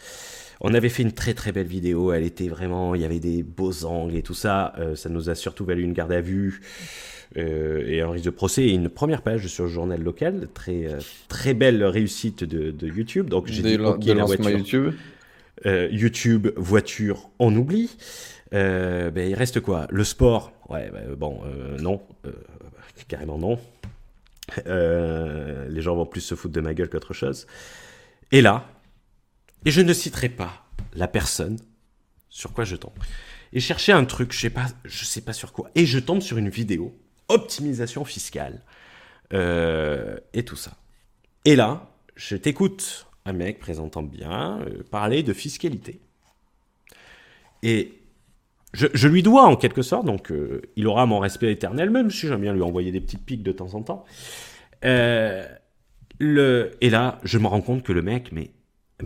On 0.66 0.74
avait 0.74 0.88
fait 0.88 1.04
une 1.04 1.12
très 1.12 1.34
très 1.34 1.52
belle 1.52 1.68
vidéo, 1.68 2.14
elle 2.14 2.24
était 2.24 2.48
vraiment, 2.48 2.96
il 2.96 3.02
y 3.02 3.06
avait 3.06 3.20
des 3.20 3.44
beaux 3.44 3.84
angles 3.84 4.16
et 4.16 4.22
tout 4.22 4.34
ça. 4.34 4.74
Euh, 4.80 4.96
ça 4.96 5.10
nous 5.10 5.30
a 5.30 5.36
surtout 5.36 5.66
valu 5.66 5.84
une 5.84 5.92
garde 5.92 6.14
à 6.14 6.22
vue 6.22 6.62
euh, 7.36 7.84
et 7.86 8.00
un 8.00 8.10
risque 8.10 8.24
de 8.24 8.30
procès 8.30 8.64
et 8.64 8.72
une 8.72 8.88
première 8.88 9.24
page 9.24 9.48
sur 9.48 9.66
le 9.66 9.70
journal 9.70 10.02
local. 10.02 10.48
Très 10.54 10.86
euh, 10.86 11.00
très 11.28 11.54
belle 11.54 11.84
réussite 11.84 12.46
de, 12.46 12.88
YouTube. 12.88 13.28
Donc 13.30 13.48
j'ai 13.48 13.62
dit 13.62 13.78
ok 13.78 14.06
la 14.06 14.24
voiture. 14.24 14.50
YouTube. 14.50 14.94
YouTube, 15.66 16.48
voiture, 16.56 17.30
on 17.40 17.54
oublie. 17.56 17.98
ben, 18.52 19.18
il 19.18 19.36
reste 19.36 19.60
quoi? 19.60 19.88
Le 19.90 20.06
sport? 20.06 20.54
Ouais, 20.70 20.90
ben, 20.94 21.14
bon, 21.16 21.42
non, 21.82 22.02
carrément 23.10 23.38
non. 23.38 23.60
les 24.66 25.82
gens 25.82 25.96
vont 25.96 26.06
plus 26.06 26.22
se 26.22 26.36
foutre 26.36 26.54
de 26.54 26.62
ma 26.62 26.74
gueule 26.74 26.90
qu'autre 26.90 27.14
chose. 27.14 27.48
Et 28.32 28.42
là, 28.42 28.66
et 29.66 29.72
je 29.72 29.82
ne 29.82 29.94
citerai 29.94 30.30
pas 30.30 30.66
la 30.94 31.08
personne 31.08 31.58
sur 32.30 32.54
quoi 32.54 32.64
je 32.64 32.76
tombe. 32.76 32.94
Et 33.54 33.60
chercher 33.60 33.92
un 33.92 34.06
truc, 34.06 34.34
je 34.34 34.40
sais 34.40 34.50
pas, 34.50 34.66
je 34.84 35.06
sais 35.06 35.22
pas 35.22 35.34
sur 35.34 35.54
quoi. 35.54 35.70
Et 35.76 35.86
je 35.86 36.00
tombe 36.00 36.22
sur 36.22 36.38
une 36.38 36.50
vidéo 36.50 36.98
optimisation 37.30 38.04
fiscale 38.06 38.62
euh, 39.34 40.18
et 40.34 40.44
tout 40.44 40.56
ça. 40.56 40.72
Et 41.46 41.56
là, 41.56 41.92
je 42.16 42.36
t'écoute 42.36 43.08
un 43.26 43.34
mec 43.34 43.60
présentant 43.60 44.04
bien 44.04 44.60
euh, 44.62 44.84
parler 44.90 45.24
de 45.24 45.34
fiscalité. 45.34 46.02
Et 47.62 47.94
je, 48.74 49.08
lui 49.08 49.22
dois 49.22 49.44
en 49.44 49.56
quelque 49.56 49.84
sorte, 49.84 50.06
donc 50.06 50.32
euh, 50.32 50.64
il 50.76 50.88
aura 50.88 51.06
mon 51.06 51.20
respect 51.20 51.52
éternel, 51.52 51.92
même 51.92 52.10
si 52.10 52.28
j'aime 52.28 52.42
bien 52.42 52.54
lui 52.54 52.64
envoyer 52.64 52.92
des 52.92 53.00
petites 53.00 53.24
piques 53.24 53.44
de 53.44 53.52
temps 53.52 53.76
en 53.76 53.84
temps. 53.84 54.04
le, 54.82 56.72
et 56.82 56.90
là, 56.90 57.20
je 57.24 57.38
me 57.38 57.48
rends 57.48 57.62
compte 57.62 57.84
que 57.84 57.94
le 57.94 58.02
mec, 58.02 58.32
mais 58.32 58.52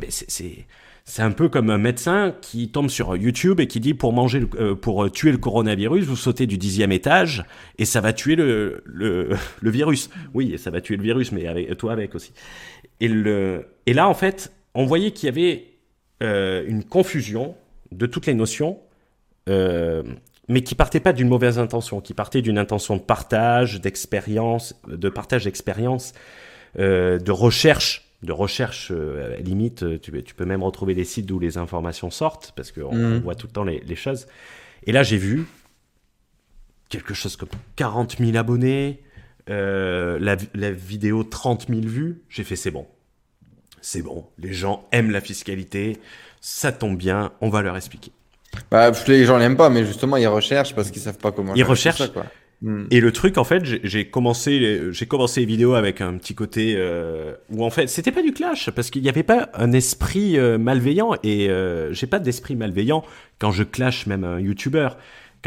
c'est 0.10 1.22
un 1.22 1.32
peu 1.32 1.48
comme 1.48 1.70
un 1.70 1.78
médecin 1.78 2.36
qui 2.42 2.70
tombe 2.70 2.90
sur 2.90 3.16
YouTube 3.16 3.60
et 3.60 3.68
qui 3.68 3.80
dit 3.80 3.94
pour 3.94 4.12
manger, 4.12 4.44
euh, 4.60 4.76
pour 4.76 5.10
tuer 5.12 5.32
le 5.32 5.38
coronavirus, 5.38 6.06
vous 6.06 6.16
sautez 6.16 6.48
du 6.48 6.58
dixième 6.58 6.92
étage 6.92 7.46
et 7.78 7.86
ça 7.86 8.02
va 8.02 8.12
tuer 8.12 8.36
le, 8.36 8.84
le, 8.86 9.38
virus. 9.64 10.10
Oui, 10.34 10.58
ça 10.58 10.70
va 10.70 10.82
tuer 10.82 10.98
le 10.98 11.04
virus, 11.04 11.32
mais 11.32 11.48
avec, 11.48 11.78
toi 11.78 11.94
avec 11.94 12.14
aussi. 12.14 12.34
Et, 13.00 13.08
le, 13.08 13.68
et 13.86 13.94
là, 13.94 14.10
en 14.10 14.14
fait, 14.14 14.52
on 14.74 14.86
voyait 14.86 15.12
qu'il 15.12 15.28
y 15.28 15.30
avait 15.30 15.66
euh, 16.24 16.66
une 16.68 16.84
confusion 16.84 17.56
de 17.92 18.06
toutes 18.06 18.26
les 18.26 18.34
notions, 18.34 18.80
euh, 19.50 20.04
mais 20.50 20.62
qui 20.62 20.76
partait 20.76 21.00
pas 21.00 21.14
d'une 21.14 21.28
mauvaise 21.28 21.60
intention, 21.60 22.02
qui 22.02 22.14
partait 22.14 22.42
d'une 22.42 22.58
intention 22.58 22.96
de 22.96 23.02
partage, 23.02 23.82
d'expérience, 23.82 24.76
de 24.88 25.10
partage 25.10 25.46
d'expérience, 25.46 26.14
euh, 26.80 27.20
de 27.20 27.32
recherche 27.32 28.07
de 28.24 28.32
recherche 28.32 28.92
euh, 28.92 29.38
limite, 29.38 29.84
euh, 29.84 30.00
tu, 30.00 30.12
tu, 30.24 30.34
peux 30.34 30.46
même 30.46 30.64
retrouver 30.64 30.96
des 30.96 31.04
sites 31.04 31.26
d'où 31.26 31.40
les 31.40 31.58
informations 31.58 32.10
sortent, 32.10 32.54
parce 32.56 32.72
qu'on 32.72 32.94
mm. 32.94 33.20
voit 33.20 33.36
tout 33.36 33.48
le 33.48 33.54
temps 33.54 33.64
les, 33.64 33.96
choses. 33.96 34.28
Et 34.86 34.92
là, 34.92 35.04
j'ai 35.04 35.18
vu 35.18 35.46
quelque 36.90 37.14
chose 37.14 37.36
comme 37.36 37.50
40 37.76 38.18
000 38.20 38.36
abonnés, 38.38 39.04
euh, 39.50 40.18
la, 40.20 40.36
la, 40.56 40.72
vidéo 40.72 41.24
30 41.24 41.68
000 41.70 41.82
vues. 41.82 42.22
J'ai 42.30 42.44
fait, 42.44 42.56
c'est 42.56 42.72
bon. 42.72 42.88
C'est 43.82 44.02
bon. 44.02 44.26
Les 44.40 44.54
gens 44.54 44.88
aiment 44.92 45.12
la 45.12 45.22
fiscalité. 45.22 45.98
Ça 46.42 46.72
tombe 46.72 46.98
bien. 46.98 47.32
On 47.42 47.50
va 47.50 47.62
leur 47.62 47.78
expliquer. 47.78 48.12
Bah, 48.72 48.92
les 49.08 49.26
gens 49.26 49.38
l'aiment 49.38 49.58
pas, 49.58 49.70
mais 49.70 49.86
justement, 49.86 50.18
ils 50.18 50.28
recherchent 50.28 50.74
parce 50.74 50.90
qu'ils 50.92 51.02
savent 51.02 51.20
pas 51.20 51.32
comment. 51.32 51.54
Ils 51.54 51.64
recherchent. 51.64 52.00
Ça, 52.00 52.08
quoi. 52.08 52.26
Hmm. 52.62 52.86
Et 52.90 53.00
le 53.02 53.12
truc, 53.12 53.38
en 53.38 53.44
fait, 53.44 53.64
j'ai 53.84 54.10
commencé, 54.10 54.92
j'ai 54.92 55.06
commencé 55.06 55.42
les 55.42 55.46
vidéos 55.46 55.76
avec 55.76 56.02
un 56.02 56.18
petit 56.18 56.34
côté 56.34 56.74
euh, 56.76 57.34
où 57.52 57.64
en 57.64 57.70
fait, 57.70 57.88
c'était 57.88 58.12
pas 58.12 58.24
du 58.24 58.34
clash 58.34 58.72
parce 58.72 58.90
qu'il 58.90 59.04
n'y 59.04 59.10
avait 59.10 59.24
pas 59.24 59.50
un 59.54 59.72
esprit 59.74 60.40
euh, 60.40 60.58
malveillant 60.58 61.14
et 61.22 61.50
euh, 61.50 61.94
j'ai 61.94 62.08
pas 62.08 62.18
d'esprit 62.18 62.56
malveillant 62.56 63.04
quand 63.38 63.52
je 63.52 63.64
clash 63.64 64.08
même 64.08 64.24
un 64.24 64.40
YouTuber. 64.40 64.90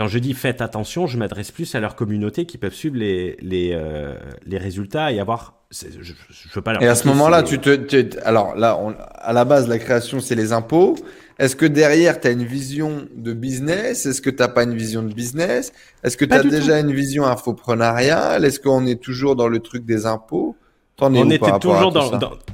Quand 0.00 0.08
je 0.08 0.18
dis 0.18 0.32
faites 0.32 0.62
attention, 0.62 1.06
je 1.06 1.18
m'adresse 1.18 1.50
plus 1.50 1.74
à 1.74 1.80
leur 1.80 1.94
communauté 1.94 2.46
qui 2.46 2.56
peuvent 2.56 2.72
suivre 2.72 2.96
les 2.96 3.36
les, 3.42 3.72
euh, 3.74 4.14
les 4.46 4.56
résultats 4.56 5.12
et 5.12 5.20
avoir. 5.20 5.60
Je, 5.70 5.88
je, 6.00 6.14
veux 6.54 6.62
pas. 6.62 6.72
Leur 6.72 6.82
et 6.82 6.88
à 6.88 6.94
ce 6.94 7.06
moment-là, 7.08 7.42
tu 7.42 7.58
te, 7.58 8.18
alors 8.24 8.56
là, 8.56 8.78
on, 8.80 8.94
à 8.96 9.34
la 9.34 9.44
base, 9.44 9.68
la 9.68 9.78
création, 9.78 10.20
c'est 10.20 10.36
les 10.36 10.54
impôts. 10.54 10.96
Est-ce 11.38 11.54
que 11.54 11.66
derrière, 11.66 12.18
tu 12.18 12.28
as 12.28 12.30
une 12.30 12.44
vision 12.44 13.08
de 13.14 13.34
business? 13.34 14.06
Est-ce 14.06 14.22
que 14.22 14.30
tu 14.30 14.38
n'as 14.38 14.48
pas 14.48 14.62
une 14.62 14.74
vision 14.74 15.02
de 15.02 15.12
business? 15.12 15.70
Est-ce 16.02 16.16
que 16.16 16.24
tu 16.24 16.32
as 16.32 16.44
déjà 16.44 16.80
une 16.80 16.94
vision 16.94 17.26
infoprenariale? 17.26 18.46
Est-ce 18.46 18.58
qu'on 18.58 18.86
est 18.86 19.02
toujours 19.02 19.36
dans 19.36 19.48
le 19.48 19.58
truc 19.58 19.84
des 19.84 20.06
impôts? 20.06 20.56
On 21.02 21.30
était, 21.30 21.58
toujours 21.58 21.92
dans, 21.92 22.10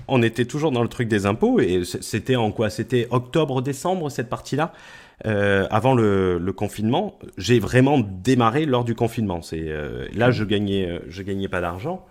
on 0.09 0.23
était 0.23 0.47
toujours 0.47 0.73
dans 0.73 0.83
le 0.83 0.89
truc 0.89 1.07
des 1.07 1.27
impôts 1.27 1.61
et 1.61 1.83
c'était 2.01 2.37
en 2.37 2.51
quoi? 2.51 2.71
C'était 2.71 3.07
octobre-décembre 3.11 4.11
cette 4.11 4.29
partie-là? 4.29 4.73
Euh, 5.25 5.67
avant 5.71 5.95
le, 5.95 6.39
le 6.39 6.53
confinement. 6.53 7.19
J'ai 7.39 7.59
vraiment 7.59 7.99
démarré 7.99 8.67
lors 8.67 8.85
du 8.85 8.95
confinement. 8.95 9.41
C'est 9.41 9.65
euh, 9.69 10.07
là 10.15 10.31
je 10.31 10.45
gagnais 10.45 10.87
euh, 10.87 10.99
je 11.09 11.23
gagnais 11.23 11.49
pas 11.49 11.61
d'argent. 11.61 12.05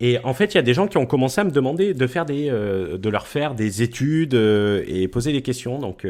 Et 0.00 0.18
en 0.24 0.34
fait, 0.34 0.52
il 0.52 0.56
y 0.56 0.58
a 0.58 0.62
des 0.62 0.74
gens 0.74 0.88
qui 0.88 0.98
ont 0.98 1.06
commencé 1.06 1.40
à 1.40 1.44
me 1.44 1.52
demander 1.52 1.94
de 1.94 2.06
faire 2.08 2.26
des, 2.26 2.50
euh, 2.50 2.98
de 2.98 3.08
leur 3.08 3.28
faire 3.28 3.54
des 3.54 3.82
études 3.82 4.34
et 4.34 5.06
poser 5.06 5.32
des 5.32 5.40
questions. 5.40 5.78
Donc, 5.78 6.04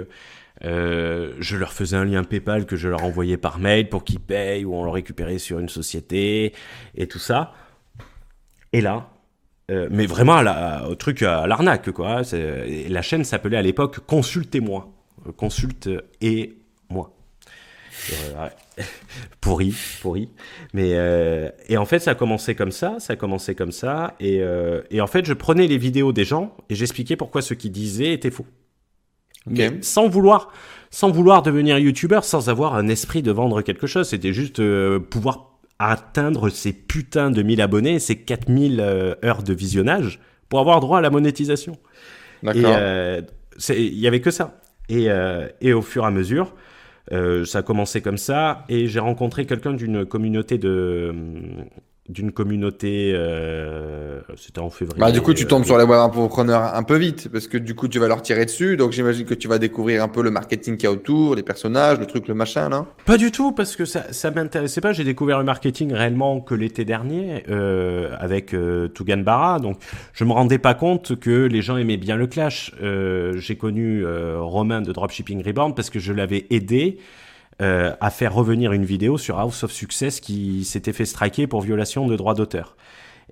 je 0.63 1.57
leur 1.57 1.73
faisais 1.75 1.97
un 1.97 2.07
lien 2.07 2.25
PayPal 2.25 2.65
que 2.65 2.77
je 2.77 2.89
leur 2.89 3.05
envoyais 3.05 3.37
par 3.37 3.59
mail 3.59 3.91
pour 3.91 4.03
qu'ils 4.03 4.21
payent 4.21 4.65
ou 4.65 4.75
on 4.75 4.85
le 4.85 4.91
récupérait 4.91 5.37
sur 5.37 5.59
une 5.59 5.69
société 5.69 6.55
et 6.97 7.07
tout 7.07 7.19
ça. 7.19 7.53
Et 8.73 8.81
là, 8.81 9.11
mais 9.69 10.07
vraiment 10.07 10.37
à 10.37 10.43
la, 10.43 10.89
au 10.89 10.95
truc 10.95 11.23
à 11.23 11.47
l'arnaque 11.47 11.91
quoi. 11.91 12.23
La 12.89 13.03
chaîne 13.03 13.23
s'appelait 13.23 13.59
à 13.59 13.63
l'époque 13.63 13.99
Consultez-moi, 14.07 14.94
consulte 15.37 15.89
et 16.21 16.57
moi. 16.89 17.15
pourri, 19.41 19.75
pourri. 20.03 20.29
Mais 20.73 20.91
euh, 20.95 21.51
et 21.69 21.77
en 21.77 21.85
fait, 21.85 21.99
ça 21.99 22.13
a 22.13 22.15
commencé 22.15 22.55
comme 22.55 22.73
ça, 22.73 22.97
ça 22.99 23.15
a 23.15 23.17
commencé 23.17 23.55
comme 23.55 23.73
ça, 23.73 24.15
et, 24.21 24.41
euh, 24.41 24.83
et 24.91 25.01
en 25.01 25.07
fait, 25.07 25.25
je 25.25 25.33
prenais 25.33 25.67
les 25.67 25.79
vidéos 25.79 26.13
des 26.13 26.25
gens 26.25 26.57
et 26.69 26.75
j'expliquais 26.75 27.17
pourquoi 27.17 27.43
ce 27.43 27.55
qu'ils 27.55 27.73
disaient 27.73 28.13
était 28.13 28.31
faux. 28.31 28.47
sans 29.83 30.09
vouloir, 30.09 30.53
sans 30.91 31.11
vouloir 31.11 31.43
devenir 31.43 31.79
youtubeur, 31.79 32.25
sans 32.25 32.49
avoir 32.49 32.75
un 32.75 32.89
esprit 32.89 33.23
de 33.23 33.31
vendre 33.31 33.63
quelque 33.63 33.87
chose. 33.87 34.09
C'était 34.09 34.33
juste 34.33 34.61
euh, 34.61 34.99
pouvoir 34.99 35.59
atteindre 35.79 36.49
ces 36.51 36.73
putains 36.73 37.31
de 37.31 37.43
1000 37.43 37.61
abonnés, 37.61 37.99
ces 37.99 38.17
4000 38.17 38.81
heures 38.81 39.43
de 39.43 39.53
visionnage 39.53 40.21
pour 40.49 40.61
avoir 40.61 40.81
droit 40.81 40.99
à 40.99 41.01
la 41.01 41.11
monétisation. 41.11 41.77
D'accord. 42.43 42.77
Il 43.69 43.99
y 43.99 44.07
avait 44.07 44.21
que 44.21 44.31
ça. 44.31 44.61
Et, 44.89 45.09
et 45.61 45.73
au 45.73 45.83
fur 45.83 46.05
et 46.05 46.07
à 46.07 46.11
mesure, 46.11 46.55
euh, 47.13 47.45
ça 47.45 47.59
a 47.59 47.63
commencé 47.63 48.01
comme 48.01 48.19
ça. 48.19 48.65
Et 48.69 48.87
j'ai 48.87 49.01
rencontré 49.01 49.47
quelqu'un 49.47 49.73
d'une 49.73 50.07
communauté 50.07 50.59
de 50.59 51.15
d'une 52.09 52.33
communauté 52.33 53.13
euh, 53.15 54.21
c'était 54.37 54.61
en 54.61 54.71
février 54.71 55.01
bah 55.01 55.11
du 55.11 55.21
coup 55.21 55.33
tu 55.33 55.47
tombes 55.47 55.63
euh, 55.63 55.67
sur 55.67 55.79
les 55.79 55.85
web 55.85 55.99
infopreneurs 55.99 56.75
un 56.75 56.83
peu 56.83 56.97
vite 56.97 57.29
parce 57.33 57.47
que 57.47 57.57
du 57.57 57.75
coup 57.75 57.89
tu 57.89 57.99
vas 57.99 58.09
leur 58.09 58.23
tirer 58.23 58.45
dessus 58.45 58.77
donc 58.77 58.93
j'imagine 58.93 59.25
que 59.25 59.35
tu 59.35 59.49
vas 59.49 59.59
découvrir 59.59 60.03
un 60.03 60.09
peu 60.09 60.23
le 60.23 60.31
marketing 60.31 60.77
qu'il 60.77 60.85
y 60.85 60.87
a 60.87 60.93
autour 60.93 61.35
les 61.35 61.43
personnages 61.43 61.99
le 61.99 62.07
truc 62.07 62.29
le 62.29 62.35
machin 62.35 62.69
là 62.69 62.87
pas 63.07 63.17
du 63.17 63.33
tout 63.33 63.53
parce 63.53 63.77
que 63.77 63.85
ça 63.85 64.05
ça 64.25 64.31
m'intéressait 64.31 64.81
pas. 64.81 64.93
J'ai 64.93 65.05
découvert 65.05 65.39
le 65.39 65.45
marketing 65.45 65.93
réellement 65.93 66.41
que 66.41 66.55
l'été 66.55 66.85
dernier 66.85 67.45
euh, 67.51 68.17
avec 68.19 68.55
euh, 68.55 68.89
Tugan 68.89 69.19
Barra. 69.19 69.59
Donc 69.59 69.77
je 70.13 70.25
me 70.25 70.33
rendais 70.33 70.59
pas 70.59 70.75
compte 70.75 71.19
que 71.19 71.45
les 71.47 71.61
gens 71.61 71.77
aimaient 71.77 71.97
bien 71.97 72.17
le 72.17 72.27
clash. 72.27 72.73
Euh, 72.83 73.37
j'ai 73.39 73.57
connu 73.57 74.05
Romain 74.07 74.81
de 74.81 74.93
Dropshipping 74.93 75.45
Reborn 75.45 75.75
parce 75.75 75.91
que 75.91 75.99
je 75.99 76.13
l'avais 76.13 76.47
aidé 76.51 76.99
euh, 77.63 77.95
à 78.01 78.11
faire 78.11 78.35
revenir 78.35 78.73
une 78.73 78.85
vidéo 78.85 79.17
sur 79.17 79.39
House 79.39 79.63
of 79.63 79.71
Success 79.71 80.19
qui 80.19 80.65
s'était 80.65 80.93
fait 80.93 81.05
striker 81.05 81.47
pour 81.47 81.61
violation 81.61 82.09
de 82.09 82.17
droits 82.17 82.35
d'auteur. 82.35 82.77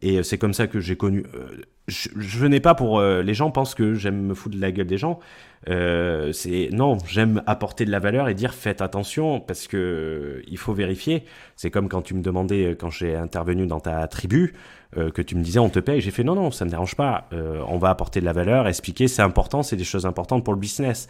Et 0.00 0.18
euh, 0.18 0.22
c'est 0.22 0.38
comme 0.38 0.54
ça 0.54 0.68
que 0.68 0.78
j'ai 0.78 0.94
connu. 0.96 1.24
Euh, 1.34 1.62
je, 1.88 2.08
je 2.16 2.46
n'ai 2.46 2.60
pas 2.60 2.74
pour 2.76 3.00
les 3.02 3.34
gens 3.34 3.50
pensent 3.50 3.74
que 3.74 3.94
j'aime 3.94 4.22
me 4.22 4.34
foutre 4.34 4.54
de 4.54 4.60
la 4.60 4.70
gueule 4.70 4.86
des 4.86 4.96
gens. 4.96 5.18
c'est 5.66 6.68
non, 6.72 6.98
j'aime 7.08 7.42
apporter 7.46 7.84
de 7.84 7.90
la 7.90 7.98
valeur 7.98 8.28
et 8.28 8.34
dire 8.34 8.54
faites 8.54 8.80
attention 8.80 9.40
parce 9.40 9.66
que 9.66 10.42
il 10.46 10.56
faut 10.56 10.72
vérifier. 10.72 11.24
C'est 11.56 11.72
comme 11.72 11.88
quand 11.88 12.02
tu 12.02 12.14
me 12.14 12.22
demandais 12.22 12.76
quand 12.78 12.90
j'ai 12.90 13.16
intervenu 13.16 13.66
dans 13.66 13.80
ta 13.80 14.06
tribu 14.06 14.54
que 14.94 15.22
tu 15.22 15.34
me 15.34 15.42
disais 15.42 15.58
on 15.58 15.70
te 15.70 15.80
paye. 15.80 16.00
J'ai 16.00 16.12
fait 16.12 16.22
non 16.22 16.36
non 16.36 16.52
ça 16.52 16.64
me 16.64 16.70
dérange 16.70 16.94
pas. 16.94 17.28
on 17.32 17.78
va 17.78 17.90
apporter 17.90 18.20
de 18.20 18.24
la 18.26 18.32
valeur, 18.32 18.68
expliquer 18.68 19.08
c'est 19.08 19.22
important, 19.22 19.64
c'est 19.64 19.76
des 19.76 19.82
choses 19.82 20.06
importantes 20.06 20.44
pour 20.44 20.54
le 20.54 20.60
business. 20.60 21.08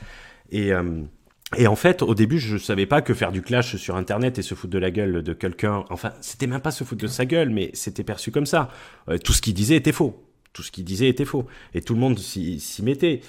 Et 0.51 0.73
et 1.57 1.67
en 1.67 1.77
fait, 1.77 2.03
au 2.03 2.15
début, 2.15 2.39
je 2.39 2.57
savais 2.57 2.87
pas 2.87 3.03
que 3.03 3.15
faire 3.15 3.33
du 3.33 3.43
clash 3.43 3.77
sur 3.77 3.97
Internet 3.97 4.39
et 4.39 4.43
se 4.43 4.55
foutre 4.55 4.73
de 4.73 4.79
la 4.79 4.91
gueule 4.91 5.23
de 5.23 5.33
quelqu'un. 5.33 5.85
Enfin, 5.91 6.13
c'était 6.21 6.47
même 6.47 6.61
pas 6.61 6.71
se 6.71 6.85
foutre 6.85 7.03
de 7.03 7.09
sa 7.09 7.25
gueule, 7.25 7.51
mais 7.51 7.71
c'était 7.75 8.05
perçu 8.05 8.31
comme 8.31 8.47
ça. 8.47 8.69
Euh, 9.09 9.19
tout 9.19 9.33
ce 9.33 9.43
qu'il 9.43 9.55
disait 9.55 9.77
était 9.77 9.93
faux. 9.93 10.23
Tout 10.53 10.63
ce 10.63 10.71
qu'il 10.71 10.85
disait 10.85 11.09
était 11.09 11.25
faux. 11.25 11.47
Et 11.75 11.83
tout 11.83 11.95
le 11.95 12.01
monde 12.01 12.19
s'y 12.19 12.83
mettait. 12.83 13.21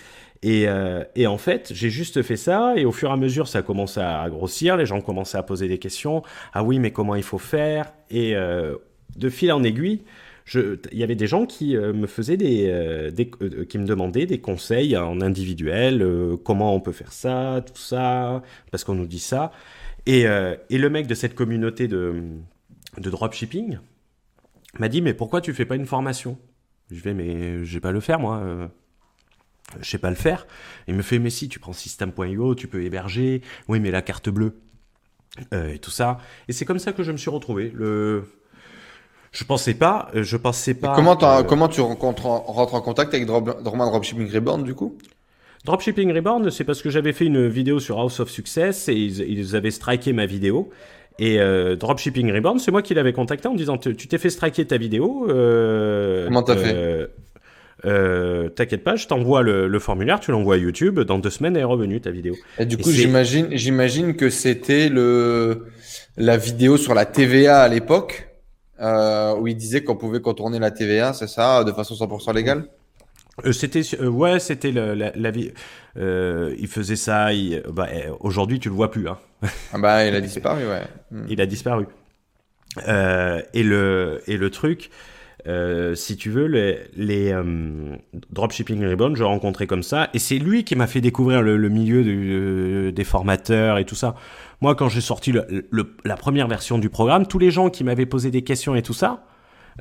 Et, 0.44 0.68
euh, 0.68 1.04
et, 1.16 1.26
en 1.26 1.38
fait, 1.38 1.72
j'ai 1.74 1.90
juste 1.90 2.22
fait 2.22 2.36
ça, 2.36 2.74
et 2.76 2.84
au 2.84 2.92
fur 2.92 3.10
et 3.10 3.14
à 3.14 3.16
mesure, 3.18 3.48
ça 3.48 3.60
a 3.60 3.62
commencé 3.62 4.02
à 4.02 4.30
grossir. 4.30 4.76
Les 4.76 4.86
gens 4.86 5.00
commençaient 5.00 5.38
à 5.38 5.44
poser 5.44 5.70
des 5.70 5.80
questions. 5.80 6.22
Ah 6.54 6.64
oui, 6.64 6.80
mais 6.80 6.92
comment 6.92 7.16
il 7.16 7.24
faut 7.24 7.38
faire? 7.38 7.94
Et 8.10 8.36
euh, 8.36 8.76
de 9.16 9.30
fil 9.30 9.52
en 9.54 9.64
aiguille, 9.64 10.04
il 10.54 10.98
y 10.98 11.04
avait 11.04 11.16
des 11.16 11.28
gens 11.28 11.46
qui 11.46 11.76
euh, 11.76 11.94
me 11.94 12.08
faisaient 12.08 12.38
des, 12.38 12.68
euh, 12.68 13.12
euh, 13.42 13.66
qui 13.66 13.78
me 13.78 13.86
demandaient 13.86 14.26
des 14.26 14.40
conseils 14.40 14.98
en 14.98 15.22
individuel, 15.22 16.06
comment 16.44 16.76
on 16.76 16.80
peut 16.80 16.92
faire 16.92 17.14
ça, 17.14 17.64
tout 17.66 17.82
ça, 17.82 18.44
parce 18.72 18.84
qu'on 18.84 18.96
nous 18.96 19.06
dit 19.06 19.20
ça. 19.20 19.52
Et, 20.06 20.24
et, 20.70 20.78
le 20.78 20.90
mec 20.90 21.08
de 21.08 21.16
cette 21.16 21.34
communauté 21.34 21.88
de, 21.88 22.24
de 22.98 23.10
dropshipping 23.10 23.78
m'a 24.78 24.90
dit 24.90 25.02
mais 25.02 25.14
pourquoi 25.14 25.40
tu 25.40 25.54
fais 25.54 25.66
pas 25.66 25.76
une 25.76 25.86
formation? 25.86 26.38
Je 26.92 27.02
vais 27.02 27.14
mais 27.14 27.64
je 27.64 27.74
vais 27.74 27.80
pas 27.80 27.94
le 27.94 28.02
faire 28.02 28.20
moi. 28.20 28.70
je 29.80 29.90
sais 29.90 29.98
pas 29.98 30.10
le 30.10 30.18
faire. 30.18 30.46
Il 30.90 30.96
me 30.96 31.02
fait 31.02 31.20
mais 31.20 31.30
si 31.30 31.48
tu 31.48 31.60
prends 31.60 31.72
system.io, 31.72 32.54
tu 32.56 32.68
peux 32.68 32.84
héberger. 32.84 33.42
Oui 33.70 33.80
mais 33.80 33.92
la 33.92 34.02
carte 34.02 34.28
bleue 34.28 34.60
et 35.54 35.80
tout 35.80 35.92
ça. 35.92 36.18
Et 36.50 36.54
c'est 36.54 36.66
comme 36.66 36.80
ça 36.80 36.92
que 36.92 37.04
je 37.04 37.14
me 37.14 37.18
suis 37.18 37.30
retrouvé. 37.30 37.72
Le 37.74 38.26
Je 39.34 39.44
pensais 39.44 39.74
pas, 39.74 40.10
je 40.14 40.38
pensais 40.38 40.76
pas. 40.76 40.94
comment, 40.96 41.18
comment 41.44 41.68
tu 41.68 41.82
rencontres, 41.82 42.26
rentres 42.26 42.76
en 42.76 42.82
contact 42.82 43.14
avec 43.14 43.28
Roman 43.28 43.90
Dropshipping 43.90 44.32
Reborn 44.32 44.64
du 44.64 44.76
coup? 44.76 44.96
Dropshipping 45.66 46.14
Reborn, 46.14 46.52
c'est 46.52 46.66
parce 46.66 46.82
que 46.82 46.90
j'avais 46.90 47.14
fait 47.14 47.26
une 47.26 47.48
vidéo 47.48 47.80
sur 47.80 48.00
House 48.00 48.20
of 48.20 48.30
Success 48.30 48.90
et 48.90 48.94
ils, 48.94 49.56
avaient 49.56 49.72
striké 49.72 50.14
ma 50.14 50.26
vidéo. 50.26 50.70
Et 51.20 51.40
euh, 51.40 51.76
Dropshipping 51.76 52.32
Reborn, 52.32 52.60
c'est 52.60 52.72
moi 52.72 52.82
qui 52.82 52.94
l'avais 52.94 53.14
contacté 53.14 53.48
en 53.48 53.56
disant 53.56 53.78
Tu 53.78 53.96
t'es 53.96 54.18
fait 54.18 54.30
striker 54.30 54.66
ta 54.66 54.78
vidéo. 54.78 55.26
Euh, 55.30 56.26
Comment 56.26 56.44
t'as 56.44 56.58
fait? 56.58 57.10
euh, 57.86 58.50
T'inquiète 58.50 58.84
pas, 58.84 58.98
je 58.98 59.08
t'envoie 59.08 59.42
le, 59.42 59.80
formulaire, 59.80 60.20
tu 60.20 60.32
l'envoies 60.32 60.56
à 60.56 60.58
YouTube. 60.58 61.00
Dans 61.00 61.18
deux 61.18 61.30
semaines, 61.30 61.56
elle 61.56 61.62
est 61.62 61.66
revenue 61.66 62.02
ta 62.02 62.12
vidéo. 62.12 62.36
Et 62.60 62.66
du 62.66 62.78
coup, 62.78 62.92
j'imagine, 62.92 63.48
j'imagine 63.52 64.16
que 64.16 64.30
c'était 64.30 64.90
le 64.90 65.68
la 66.18 66.38
vidéo 66.38 66.78
sur 66.78 66.94
la 66.94 67.06
TVA 67.06 67.62
à 67.62 67.70
l'époque? 67.70 68.33
Où 68.84 69.48
il 69.48 69.56
disait 69.56 69.84
qu'on 69.84 69.96
pouvait 69.96 70.22
contourner 70.22 70.60
la 70.60 70.72
TVA, 70.72 71.14
c'est 71.14 71.28
ça, 71.28 71.64
de 71.64 71.72
façon 71.72 71.96
100% 71.96 72.34
légale? 72.34 72.68
Euh, 73.46 73.52
c'était 73.52 73.82
euh, 74.00 74.08
ouais, 74.08 74.40
c'était 74.40 74.72
la, 74.72 75.32
vie. 75.32 75.52
Euh, 75.98 76.56
il 76.60 76.68
faisait 76.68 76.96
ça. 76.96 77.30
Bah, 77.70 77.88
eh, 77.92 78.10
aujourd'hui, 78.20 78.60
tu 78.60 78.70
le 78.70 78.76
vois 78.76 78.92
plus. 78.92 79.08
Hein. 79.08 79.18
Ah 79.74 79.80
bah, 79.80 80.06
il 80.06 80.16
a 80.16 80.22
disparu, 80.22 80.68
ouais. 80.68 80.84
Hmm. 81.12 81.26
Il 81.30 81.42
a 81.42 81.46
disparu. 81.46 81.88
et 82.78 83.64
le 83.64 84.22
et 84.28 84.38
le 84.38 84.50
truc, 84.52 84.92
si 85.96 86.18
tu 86.18 86.30
veux, 86.30 86.46
les, 86.46 86.80
les 86.96 87.36
dropshipping 88.32 88.86
reborn, 88.86 89.16
je 89.16 89.24
l'ai 89.24 89.28
rencontré 89.28 89.68
comme 89.68 89.84
ça, 89.84 90.10
et 90.14 90.20
c'est 90.20 90.38
lui 90.38 90.64
qui 90.64 90.76
m'a 90.76 90.88
fait 90.88 91.02
découvrir 91.02 91.42
le, 91.42 91.70
milieu 91.70 92.92
des 92.92 93.04
formateurs 93.04 93.78
et 93.78 93.86
tout 93.86 93.96
ça. 93.96 94.16
Moi, 94.62 94.76
quand 94.76 94.90
j'ai 94.90 95.02
sorti 95.02 95.34
la 95.34 96.16
première 96.16 96.48
version 96.48 96.78
du 96.78 96.90
programme, 96.90 97.28
tous 97.28 97.40
les 97.40 97.52
gens 97.52 97.70
qui 97.70 97.84
m'avaient 97.84 98.06
posé 98.06 98.32
des 98.32 98.44
questions 98.44 98.76
et 98.76 98.82
tout 98.82 98.94
ça, 98.94 99.26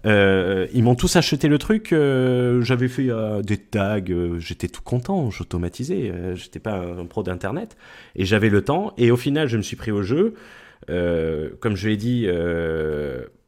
euh, 0.06 0.66
ils 0.72 0.82
m'ont 0.82 0.94
tous 0.94 1.16
acheté 1.16 1.48
le 1.48 1.58
truc. 1.58 1.92
Euh, 1.92 2.62
j'avais 2.62 2.88
fait 2.88 3.10
euh, 3.10 3.42
des 3.42 3.58
tags. 3.58 4.00
j'étais 4.38 4.68
tout 4.68 4.82
content. 4.82 5.30
J'automatisais. 5.30 6.12
J'étais 6.34 6.60
pas 6.60 6.76
un, 6.76 7.06
pro 7.06 7.22
d'internet 7.22 7.76
et 8.16 8.24
j'avais 8.24 8.48
le 8.48 8.62
temps. 8.62 8.92
Et 8.96 9.10
au 9.10 9.16
final, 9.16 9.48
je 9.48 9.56
me 9.56 9.62
suis 9.62 9.76
pris 9.76 9.90
au 9.90 10.02
jeu. 10.02 10.34
comme 10.88 11.76
je 11.76 11.88
l'ai 11.88 11.96
dit, 11.96 12.26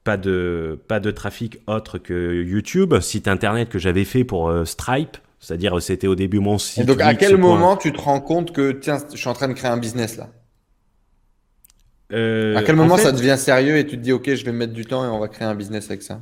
pas 0.04 0.16
de 0.16 0.78
pas 0.86 1.00
de 1.00 1.10
trafic 1.10 1.58
autre 1.66 1.98
que 1.98 2.42
YouTube, 2.42 2.98
site 3.00 3.26
internet 3.26 3.68
que 3.68 3.78
j'avais 3.78 4.04
fait 4.04 4.24
pour 4.24 4.52
Stripe. 4.66 5.16
C'est-à-dire, 5.40 5.82
c'était 5.82 6.06
au 6.06 6.14
début 6.14 6.38
mon 6.38 6.56
site. 6.56 6.84
Et 6.84 6.86
donc, 6.86 7.00
à 7.02 7.14
quel 7.14 7.36
moment 7.36 7.76
tu 7.76 7.92
te 7.92 8.00
rends 8.00 8.20
compte 8.20 8.52
que 8.52 8.72
tiens, 8.72 8.98
je 9.10 9.16
suis 9.16 9.28
en 9.28 9.34
train 9.34 9.48
de 9.48 9.52
créer 9.52 9.70
un 9.70 9.76
business 9.76 10.16
là? 10.16 10.28
À 12.10 12.62
quel 12.62 12.76
moment 12.76 12.96
ça 12.96 13.12
devient 13.12 13.36
sérieux 13.36 13.76
et 13.76 13.86
tu 13.86 13.96
te 13.96 14.02
dis 14.02 14.12
ok, 14.12 14.34
je 14.34 14.44
vais 14.44 14.52
mettre 14.52 14.72
du 14.72 14.84
temps 14.84 15.04
et 15.04 15.08
on 15.08 15.18
va 15.18 15.28
créer 15.28 15.48
un 15.48 15.54
business 15.54 15.86
avec 15.86 16.02
ça? 16.02 16.20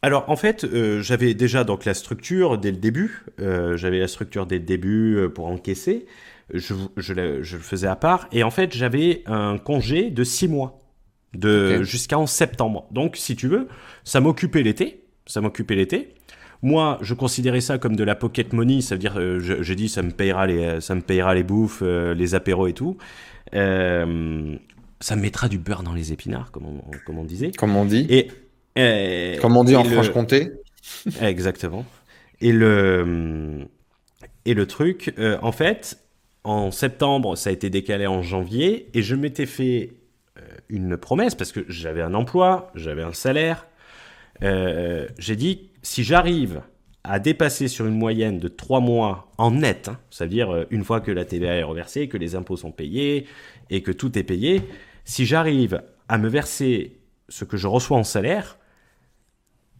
Alors 0.00 0.30
en 0.30 0.36
fait, 0.36 0.64
euh, 0.64 1.02
j'avais 1.02 1.34
déjà 1.34 1.64
donc 1.64 1.84
la 1.84 1.94
structure 1.94 2.58
dès 2.58 2.70
le 2.70 2.76
début. 2.76 3.24
Euh, 3.40 3.76
j'avais 3.76 3.98
la 3.98 4.08
structure 4.08 4.46
dès 4.46 4.58
le 4.58 4.64
début 4.64 5.16
euh, 5.16 5.28
pour 5.28 5.46
encaisser. 5.46 6.06
Je, 6.54 6.74
je, 6.96 7.12
le, 7.12 7.42
faisais 7.42 7.88
à 7.88 7.96
part. 7.96 8.28
Et 8.32 8.42
en 8.42 8.50
fait, 8.50 8.74
j'avais 8.74 9.22
un 9.26 9.58
congé 9.58 10.10
de 10.10 10.24
six 10.24 10.48
mois, 10.48 10.78
de 11.34 11.82
jusqu'en 11.82 12.26
septembre. 12.26 12.86
Donc, 12.90 13.16
si 13.16 13.36
tu 13.36 13.48
veux, 13.48 13.68
ça 14.04 14.20
m'occupait 14.20 14.62
l'été. 14.62 15.04
Ça 15.26 15.40
m'occupait 15.40 15.74
l'été. 15.74 16.14
Moi, 16.62 16.98
je 17.02 17.14
considérais 17.14 17.60
ça 17.60 17.78
comme 17.78 17.94
de 17.94 18.04
la 18.04 18.14
pocket 18.14 18.52
money. 18.52 18.80
Ça 18.80 18.94
veut 18.94 18.98
dire, 18.98 19.20
j'ai 19.40 19.74
dit, 19.74 19.88
ça 19.88 20.02
me 20.02 20.10
payera 20.10 20.46
les, 20.46 20.80
ça 20.80 20.94
me 20.94 21.02
payera 21.02 21.34
les 21.34 21.44
bouffes, 21.44 21.82
les 21.82 22.34
apéros 22.34 22.66
et 22.66 22.72
tout. 22.72 22.96
ça 23.52 24.06
me 24.06 24.58
mettra 25.16 25.48
du 25.48 25.58
beurre 25.58 25.82
dans 25.82 25.94
les 25.94 26.12
épinards, 26.12 26.50
comme 26.50 26.66
on, 26.66 26.80
comme 27.06 27.18
on 27.18 27.24
disait. 27.24 27.52
Comme 27.52 27.76
on 27.76 27.84
dit. 27.84 28.06
Et 28.08 29.38
comme 29.40 29.56
on 29.56 29.64
dit 29.64 29.76
en 29.76 29.84
Franche-Comté. 29.84 30.50
Exactement. 31.20 31.84
Et 32.40 32.52
le, 32.52 33.66
et 34.44 34.54
le 34.54 34.66
truc, 34.66 35.12
euh, 35.18 35.38
en 35.42 35.52
fait, 35.52 35.98
en 36.44 36.70
septembre, 36.70 37.36
ça 37.36 37.50
a 37.50 37.52
été 37.52 37.70
décalé 37.70 38.06
en 38.06 38.22
janvier, 38.22 38.88
et 38.94 39.02
je 39.02 39.14
m'étais 39.14 39.46
fait 39.46 39.90
euh, 39.92 39.97
une 40.68 40.96
promesse, 40.96 41.34
parce 41.34 41.52
que 41.52 41.64
j'avais 41.68 42.02
un 42.02 42.14
emploi, 42.14 42.70
j'avais 42.74 43.02
un 43.02 43.12
salaire. 43.12 43.66
Euh, 44.42 45.06
j'ai 45.18 45.36
dit, 45.36 45.70
si 45.82 46.04
j'arrive 46.04 46.62
à 47.04 47.18
dépasser 47.18 47.68
sur 47.68 47.86
une 47.86 47.96
moyenne 47.96 48.38
de 48.38 48.48
trois 48.48 48.80
mois 48.80 49.32
en 49.38 49.52
net, 49.52 49.88
hein, 49.88 49.98
c'est-à-dire 50.10 50.66
une 50.70 50.84
fois 50.84 51.00
que 51.00 51.10
la 51.10 51.24
TVA 51.24 51.54
est 51.54 51.62
reversée, 51.62 52.08
que 52.08 52.18
les 52.18 52.34
impôts 52.34 52.56
sont 52.56 52.72
payés 52.72 53.26
et 53.70 53.82
que 53.82 53.92
tout 53.92 54.18
est 54.18 54.24
payé, 54.24 54.62
si 55.04 55.24
j'arrive 55.24 55.82
à 56.08 56.18
me 56.18 56.28
verser 56.28 56.98
ce 57.28 57.44
que 57.44 57.56
je 57.56 57.66
reçois 57.66 57.96
en 57.96 58.04
salaire, 58.04 58.58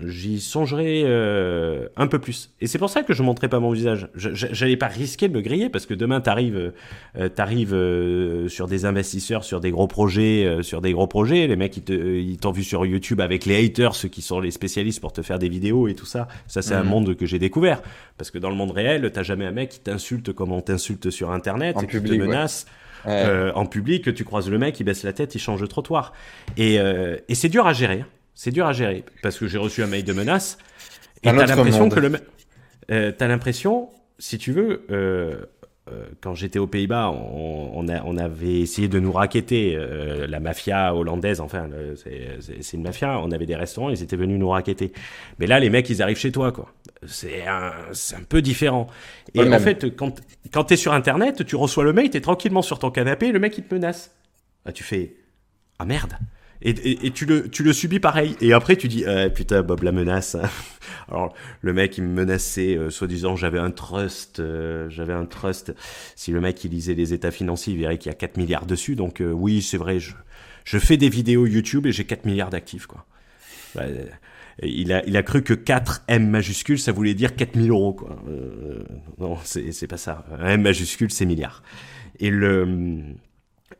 j'y 0.00 0.40
songerai 0.40 1.02
euh, 1.04 1.88
un 1.96 2.06
peu 2.06 2.18
plus. 2.18 2.50
Et 2.60 2.66
c'est 2.66 2.78
pour 2.78 2.90
ça 2.90 3.02
que 3.02 3.12
je 3.12 3.22
montrais 3.22 3.48
pas 3.48 3.58
mon 3.58 3.72
visage. 3.72 4.08
J'allais 4.14 4.76
pas 4.76 4.86
risquer 4.86 5.28
de 5.28 5.34
me 5.34 5.40
griller 5.40 5.68
parce 5.68 5.86
que 5.86 5.94
demain 5.94 6.20
t'arrives, 6.20 6.72
euh, 7.16 7.28
t'arrives 7.28 7.74
euh, 7.74 8.48
sur 8.48 8.68
des 8.68 8.84
investisseurs, 8.84 9.42
sur 9.44 9.60
des 9.60 9.70
gros 9.70 9.88
projets, 9.88 10.44
euh, 10.44 10.62
sur 10.62 10.80
des 10.80 10.92
gros 10.92 11.08
projets. 11.08 11.46
Les 11.46 11.56
mecs 11.56 11.76
ils 11.76 12.38
t'ont 12.38 12.52
vu 12.52 12.62
sur 12.62 12.86
YouTube 12.86 13.20
avec 13.20 13.44
les 13.44 13.64
haters, 13.64 13.94
ceux 13.94 14.08
qui 14.08 14.22
sont 14.22 14.40
les 14.40 14.52
spécialistes 14.52 15.00
pour 15.00 15.12
te 15.12 15.22
faire 15.22 15.38
des 15.38 15.48
vidéos 15.48 15.88
et 15.88 15.94
tout 15.94 16.06
ça. 16.06 16.28
Ça 16.46 16.62
c'est 16.62 16.74
un 16.74 16.84
mhm. 16.84 16.88
monde 16.88 17.16
que 17.16 17.26
j'ai 17.26 17.38
découvert 17.38 17.82
parce 18.16 18.30
que 18.30 18.38
dans 18.38 18.50
le 18.50 18.56
monde 18.56 18.70
réel, 18.70 19.10
t'as 19.12 19.22
jamais 19.24 19.46
un 19.46 19.52
mec 19.52 19.70
qui 19.70 19.80
t'insulte 19.80 20.32
comme 20.32 20.52
on 20.52 20.60
t'insulte 20.60 21.10
sur 21.10 21.32
Internet, 21.32 21.76
en 21.76 21.80
public, 21.80 22.12
qui 22.12 22.18
te 22.18 22.24
menace. 22.24 22.66
en 23.04 23.66
public, 23.66 24.14
tu 24.14 24.24
croises 24.24 24.48
le 24.48 24.58
mec, 24.58 24.78
il 24.78 24.84
baisse 24.84 25.02
la 25.02 25.12
tête, 25.12 25.34
il 25.34 25.40
change 25.40 25.60
de 25.60 25.66
trottoir. 25.66 26.12
Et, 26.56 26.76
et 26.76 27.34
c'est 27.34 27.48
dur 27.48 27.66
à 27.66 27.72
gérer. 27.72 28.04
C'est 28.38 28.52
dur 28.52 28.68
à 28.68 28.72
gérer 28.72 29.04
parce 29.20 29.36
que 29.36 29.48
j'ai 29.48 29.58
reçu 29.58 29.82
un 29.82 29.88
mail 29.88 30.04
de 30.04 30.12
menace 30.12 30.58
et 31.24 31.26
t'as 31.26 31.44
l'impression 31.44 31.88
que 31.88 31.98
le, 31.98 32.12
euh, 32.92 33.10
t'as 33.10 33.26
l'impression, 33.26 33.88
si 34.20 34.38
tu 34.38 34.52
veux, 34.52 34.86
euh, 34.92 35.44
euh, 35.90 36.04
quand 36.20 36.36
j'étais 36.36 36.60
aux 36.60 36.68
Pays-Bas, 36.68 37.10
on, 37.10 37.72
on, 37.74 37.88
a, 37.88 38.00
on, 38.04 38.16
avait 38.16 38.60
essayé 38.60 38.86
de 38.86 39.00
nous 39.00 39.10
raqueter, 39.10 39.76
la 40.28 40.38
mafia 40.38 40.94
hollandaise, 40.94 41.40
enfin, 41.40 41.68
c'est 41.96 42.74
une 42.74 42.84
mafia, 42.84 43.18
on 43.18 43.32
avait 43.32 43.44
des 43.44 43.56
restaurants, 43.56 43.90
ils 43.90 44.04
étaient 44.04 44.14
venus 44.14 44.38
nous 44.38 44.50
raqueter. 44.50 44.92
Mais 45.40 45.48
là, 45.48 45.58
les 45.58 45.68
mecs, 45.68 45.90
ils 45.90 46.00
arrivent 46.00 46.16
chez 46.16 46.30
toi, 46.30 46.52
quoi. 46.52 46.72
C'est 47.08 47.44
un, 47.44 47.72
un 47.72 48.22
peu 48.28 48.40
différent. 48.40 48.86
Et 49.34 49.40
en 49.40 49.58
fait, 49.58 49.96
quand, 49.96 50.22
quand 50.52 50.62
t'es 50.62 50.76
sur 50.76 50.92
Internet, 50.92 51.44
tu 51.44 51.56
reçois 51.56 51.82
le 51.82 51.92
mail, 51.92 52.10
t'es 52.10 52.20
tranquillement 52.20 52.62
sur 52.62 52.78
ton 52.78 52.92
canapé, 52.92 53.32
le 53.32 53.40
mec, 53.40 53.58
il 53.58 53.64
te 53.64 53.74
menace. 53.74 54.14
Ah, 54.64 54.70
tu 54.70 54.84
fais, 54.84 55.16
ah 55.80 55.84
merde 55.84 56.12
et, 56.60 57.10
tu, 57.12 57.24
le, 57.24 57.48
tu 57.48 57.62
le 57.62 57.72
subis 57.72 58.00
pareil. 58.00 58.36
Et 58.40 58.52
après, 58.52 58.76
tu 58.76 58.88
dis, 58.88 59.04
ah, 59.04 59.30
putain, 59.30 59.62
Bob 59.62 59.82
la 59.82 59.92
menace. 59.92 60.36
Alors, 61.08 61.32
le 61.62 61.72
mec, 61.72 61.96
il 61.98 62.04
me 62.04 62.12
menaçait, 62.12 62.76
euh, 62.76 62.90
soi-disant, 62.90 63.36
j'avais 63.36 63.60
un 63.60 63.70
trust, 63.70 64.40
euh, 64.40 64.90
j'avais 64.90 65.12
un 65.12 65.24
trust. 65.24 65.72
Si 66.16 66.32
le 66.32 66.40
mec, 66.40 66.62
il 66.64 66.72
lisait 66.72 66.94
les 66.94 67.14
états 67.14 67.30
financiers, 67.30 67.74
il 67.74 67.78
verrait 67.78 67.98
qu'il 67.98 68.10
y 68.10 68.14
a 68.14 68.18
4 68.18 68.36
milliards 68.36 68.66
dessus. 68.66 68.96
Donc, 68.96 69.20
euh, 69.20 69.30
oui, 69.30 69.62
c'est 69.62 69.76
vrai, 69.76 70.00
je, 70.00 70.14
je 70.64 70.78
fais 70.78 70.96
des 70.96 71.08
vidéos 71.08 71.46
YouTube 71.46 71.86
et 71.86 71.92
j'ai 71.92 72.04
4 72.04 72.24
milliards 72.24 72.50
d'actifs, 72.50 72.86
quoi. 72.86 73.06
Il 74.60 74.92
a, 74.92 75.06
il 75.06 75.16
a 75.16 75.22
cru 75.22 75.42
que 75.42 75.54
4 75.54 76.02
M 76.08 76.28
majuscules, 76.28 76.80
ça 76.80 76.90
voulait 76.90 77.14
dire 77.14 77.36
4000 77.36 77.70
euros, 77.70 77.92
quoi. 77.92 78.20
non, 79.18 79.38
c'est 79.44 79.86
pas 79.86 79.98
ça. 79.98 80.26
M 80.42 80.62
majuscule, 80.62 81.12
c'est 81.12 81.26
milliards. 81.26 81.62
Et 82.18 82.30
le, 82.30 83.14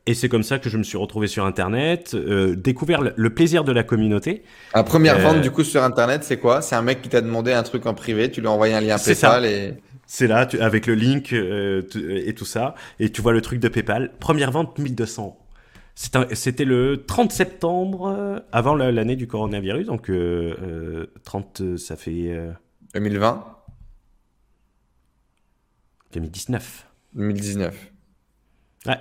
et 0.09 0.15
c'est 0.15 0.31
comme 0.31 0.43
ça 0.43 0.59
que 0.59 0.71
je 0.71 0.79
me 0.79 0.85
suis 0.85 0.97
retrouvé 0.97 1.27
sur 1.27 1.45
Internet, 1.45 2.15
euh, 2.15 2.57
découvert 2.57 3.03
le, 3.03 3.31
plaisir 3.35 3.63
de 3.63 3.73
la 3.73 3.83
communauté. 3.83 4.43
La 4.75 4.83
première 4.83 5.19
euh, 5.19 5.23
vente 5.23 5.43
du 5.43 5.51
coup 5.51 5.65
sur 5.65 5.83
Internet, 5.83 6.25
c'est 6.25 6.39
quoi? 6.39 6.63
C'est 6.63 6.77
un 6.77 6.81
mec 6.81 7.03
qui 7.03 7.11
t'a 7.11 7.21
demandé 7.21 7.53
un 7.53 7.63
truc 7.63 7.85
en 7.85 7.93
privé, 7.93 8.31
tu 8.31 8.41
lui 8.41 8.49
as 8.49 8.51
envoyé 8.51 8.73
un 8.73 8.81
lien 8.81 8.97
PayPal 8.97 9.45
et... 9.45 9.75
C'est 10.07 10.27
là, 10.27 10.47
tu, 10.47 10.59
avec 10.61 10.87
le 10.87 10.95
link 10.95 11.35
euh, 11.35 11.83
et 12.25 12.33
tout 12.33 12.47
ça, 12.47 12.75
et 12.99 13.13
tu 13.13 13.21
vois 13.21 13.35
le 13.35 13.43
truc 13.43 13.61
de 13.61 13.69
PayPal. 13.69 14.13
Première 14.19 14.51
vente, 14.51 14.79
1200. 14.79 15.39
C'était 15.95 16.65
le 16.65 17.05
30 17.07 17.31
septembre, 17.31 18.43
avant 18.51 18.77
l'année 18.77 19.17
du 19.17 19.27
coronavirus, 19.27 19.89
donc 19.89 20.11
30, 21.25 21.77
ça 21.77 21.97
fait... 21.97 22.35
2020 22.95 23.45
2019. 26.15 26.87
2019 27.13 27.98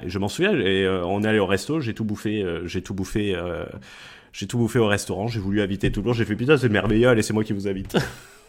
je 0.06 0.20
m'en 0.20 0.28
souviens. 0.28 0.54
Et, 0.54 0.84
euh, 0.84 1.06
on 1.06 1.24
est 1.24 1.28
allé 1.28 1.40
au 1.40 1.46
resto, 1.46 1.80
j'ai 1.80 1.94
tout 1.94 2.04
bouffé, 2.04 2.42
euh, 2.42 2.68
j'ai 2.68 2.82
tout 2.82 2.94
bouffé, 2.94 3.36
euh, 3.36 3.66
j'ai 4.34 4.48
tout 4.48 4.58
bouffé 4.58 4.80
au 4.80 4.88
restaurant. 4.88 5.28
J'ai 5.28 5.40
voulu 5.40 5.62
inviter 5.62 5.92
tout 5.92 6.02
le 6.02 6.08
monde. 6.08 6.16
J'ai 6.16 6.26
fait 6.26 6.36
putain, 6.36 6.58
c'est 6.58 6.70
merveilleux. 6.70 7.10
Allez, 7.10 7.22
c'est 7.22 7.34
moi 7.34 7.44
qui 7.44 7.54
vous 7.54 7.68
invite. 7.68 7.98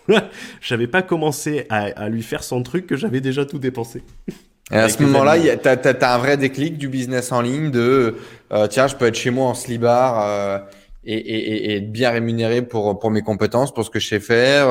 j'avais 0.60 0.86
pas 0.86 1.02
commencé 1.02 1.66
à, 1.70 2.08
lui 2.08 2.22
faire 2.22 2.42
son 2.42 2.62
truc 2.62 2.86
que 2.86 2.96
j'avais 2.96 3.20
déjà 3.20 3.44
tout 3.44 3.58
dépensé. 3.58 4.02
Et 4.70 4.76
à 4.76 4.88
ce 4.88 5.02
moment-là, 5.02 5.38
tu 5.38 5.68
as, 5.68 6.14
un 6.14 6.18
vrai 6.18 6.36
déclic 6.36 6.76
du 6.76 6.88
business 6.88 7.32
en 7.32 7.40
ligne 7.40 7.70
de 7.70 8.16
tiens, 8.68 8.86
je 8.86 8.96
peux 8.96 9.06
être 9.06 9.14
chez 9.14 9.30
moi 9.30 9.46
en 9.46 9.54
slibar 9.54 10.62
et, 11.04 11.14
et, 11.14 11.76
et, 11.76 11.80
bien 11.80 12.10
rémunéré 12.10 12.60
pour, 12.60 12.98
pour 12.98 13.10
mes 13.10 13.22
compétences, 13.22 13.72
pour 13.72 13.84
ce 13.84 13.90
que 13.90 13.98
je 13.98 14.08
sais 14.08 14.20
faire. 14.20 14.68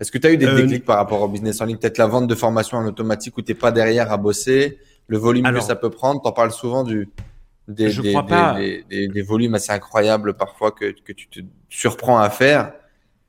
Est-ce 0.00 0.10
que 0.10 0.18
tu 0.18 0.26
as 0.26 0.32
eu 0.32 0.36
des 0.36 0.46
déclics 0.46 0.84
par 0.84 0.96
rapport 0.96 1.22
au 1.22 1.28
business 1.28 1.60
en 1.60 1.66
ligne? 1.66 1.76
Peut-être 1.76 1.98
la 1.98 2.06
vente 2.06 2.26
de 2.26 2.34
formation 2.34 2.78
en 2.78 2.86
automatique 2.86 3.36
où 3.38 3.42
tu 3.42 3.54
pas 3.54 3.70
derrière 3.70 4.10
à 4.10 4.16
bosser 4.16 4.78
le 5.06 5.18
volume 5.18 5.50
que 5.52 5.60
ça 5.60 5.76
peut 5.76 5.90
prendre. 5.90 6.22
T'en 6.22 6.32
parles 6.32 6.52
souvent 6.52 6.84
du, 6.84 7.10
des, 7.68 7.90
je 7.90 8.02
crois 8.02 8.26
pas. 8.26 8.56
Des, 8.58 9.22
volumes 9.22 9.54
assez 9.54 9.72
incroyables 9.72 10.34
parfois 10.34 10.72
que, 10.72 10.92
que 11.04 11.12
tu 11.12 11.28
te 11.28 11.40
surprends 11.68 12.18
à 12.18 12.30
faire. 12.30 12.72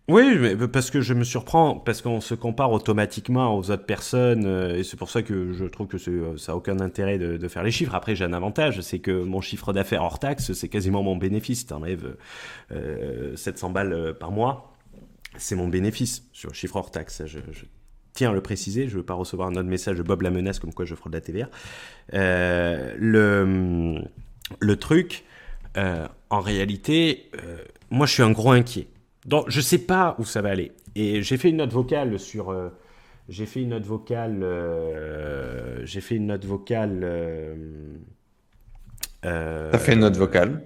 Oui, 0.07 0.37
mais 0.37 0.67
parce 0.67 0.91
que 0.91 1.01
je 1.01 1.15
me 1.15 1.23
surprends, 1.23 1.79
parce 1.79 2.03
qu'on 2.03 2.21
se 2.21 2.35
compare 2.35 2.71
automatiquement 2.71 3.57
aux 3.57 3.71
autres 3.71 3.87
personnes, 3.87 4.45
euh, 4.45 4.77
et 4.77 4.83
c'est 4.83 4.97
pour 4.97 5.09
ça 5.09 5.23
que 5.23 5.51
je 5.51 5.65
trouve 5.65 5.87
que 5.87 5.97
euh, 6.09 6.37
ça 6.37 6.51
n'a 6.51 6.57
aucun 6.57 6.79
intérêt 6.79 7.17
de, 7.17 7.37
de, 7.37 7.47
faire 7.47 7.63
les 7.63 7.71
chiffres. 7.71 7.95
Après, 7.95 8.15
j'ai 8.15 8.23
un 8.23 8.33
avantage, 8.33 8.81
c'est 8.81 8.99
que 8.99 9.23
mon 9.23 9.41
chiffre 9.41 9.73
d'affaires 9.73 10.03
hors 10.03 10.19
taxe, 10.19 10.53
c'est 10.53 10.69
quasiment 10.69 11.01
mon 11.01 11.15
bénéfice. 11.15 11.65
T'enlèves 11.65 12.17
euh, 12.71 13.35
700 13.35 13.71
balles 13.71 14.15
par 14.19 14.29
mois, 14.29 14.75
c'est 15.37 15.55
mon 15.55 15.67
bénéfice 15.67 16.29
sur 16.33 16.49
le 16.51 16.55
chiffre 16.55 16.75
hors 16.75 16.91
taxe. 16.91 17.23
Je, 17.25 17.39
je, 17.51 17.65
tiens 18.15 18.31
à 18.31 18.33
le 18.33 18.41
préciser, 18.41 18.87
je 18.87 18.93
ne 18.93 18.97
veux 18.99 19.05
pas 19.05 19.13
recevoir 19.13 19.49
un 19.49 19.51
autre 19.51 19.69
message 19.69 19.97
de 19.97 20.03
Bob 20.03 20.23
la 20.23 20.31
menace 20.31 20.59
comme 20.59 20.73
quoi 20.73 20.85
je 20.85 20.95
ferai 20.95 21.09
de 21.11 21.15
la 21.15 21.21
TVA. 21.21 21.49
Euh, 22.13 22.95
le, 22.97 24.01
le 24.59 24.75
truc, 24.77 25.25
en 25.75 26.39
réalité, 26.39 27.29
moi 27.91 28.05
je 28.05 28.13
suis 28.13 28.23
un 28.23 28.31
gros 28.31 28.51
inquiet 28.51 28.87
donc, 29.25 29.49
je 29.49 29.59
sais 29.59 29.79
pas 29.79 30.15
où 30.19 30.25
ça 30.25 30.41
va 30.41 30.49
aller. 30.49 30.71
Et 30.95 31.21
j'ai 31.23 31.37
fait 31.37 31.49
une 31.49 31.57
note 31.57 31.73
vocale 31.73 32.19
sur. 32.19 32.51
Euh, 32.51 32.69
j'ai 33.27 33.45
fait 33.45 33.61
une 33.61 33.69
note 33.69 33.85
vocale. 33.85 34.43
Euh, 34.43 35.83
j'ai 35.85 36.01
fait 36.01 36.15
une 36.15 36.27
note 36.27 36.45
vocale. 36.45 37.01
Euh, 37.03 37.55
T'as 39.21 39.79
fait 39.79 39.93
une 39.93 40.01
note 40.01 40.15
vocale 40.15 40.61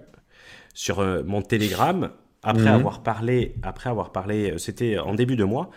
sur 0.74 1.02
mon 1.26 1.42
Telegram 1.42 2.12
après 2.44 2.64
mhm. 2.64 2.68
avoir 2.68 3.02
parlé. 3.02 3.56
Après 3.64 3.90
avoir 3.90 4.12
parlé, 4.12 4.54
c'était 4.58 4.98
en 5.00 5.14
début 5.16 5.38
de 5.38 5.46
mois. 5.46 5.70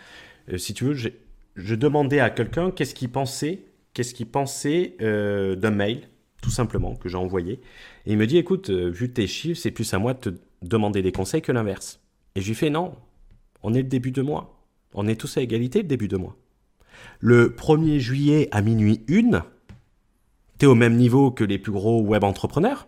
si 0.57 0.73
tu 0.73 0.83
veux, 0.83 0.95
je 1.55 1.75
demandais 1.75 2.19
à 2.19 2.29
quelqu'un 2.29 2.71
qu'est-ce 2.71 2.95
qu'il 2.95 3.09
pensait, 3.09 3.65
qu'est-ce 3.93 4.13
qu'il 4.13 4.27
pensait 4.27 4.95
d'un 4.99 5.71
mail, 5.71 6.07
tout 6.41 6.49
simplement 6.49 6.95
que 6.95 7.09
j'ai 7.09 7.17
envoyé. 7.17 7.61
Et 8.05 8.11
il 8.11 8.17
me 8.17 8.27
dit, 8.27 8.37
écoute, 8.37 8.69
vu 8.69 9.11
tes 9.11 9.27
chiffres, 9.27 9.59
c'est 9.59 9.71
plus 9.71 9.93
à 9.93 9.99
moi 9.99 10.13
de 10.13 10.19
te 10.19 10.29
demander 10.61 11.01
des 11.01 11.11
conseils 11.11 11.41
que 11.41 11.51
l'inverse. 11.51 11.99
Et 12.35 12.41
je 12.41 12.47
lui 12.47 12.55
fais 12.55 12.69
non, 12.69 12.93
on 13.61 13.73
est 13.73 13.81
le 13.81 13.87
début 13.87 14.11
de 14.11 14.21
mois. 14.21 14.59
On 14.93 15.07
est 15.07 15.15
tous 15.15 15.37
à 15.37 15.41
égalité 15.41 15.81
le 15.81 15.87
début 15.87 16.07
de 16.07 16.17
mois. 16.17 16.35
Le 17.19 17.49
1er 17.49 17.99
juillet 17.99 18.49
à 18.51 18.61
minuit 18.61 19.01
1, 19.09 19.43
tu 20.59 20.65
es 20.65 20.67
au 20.67 20.75
même 20.75 20.95
niveau 20.95 21.31
que 21.31 21.43
les 21.43 21.57
plus 21.57 21.71
gros 21.71 22.01
web 22.01 22.23
entrepreneurs. 22.23 22.87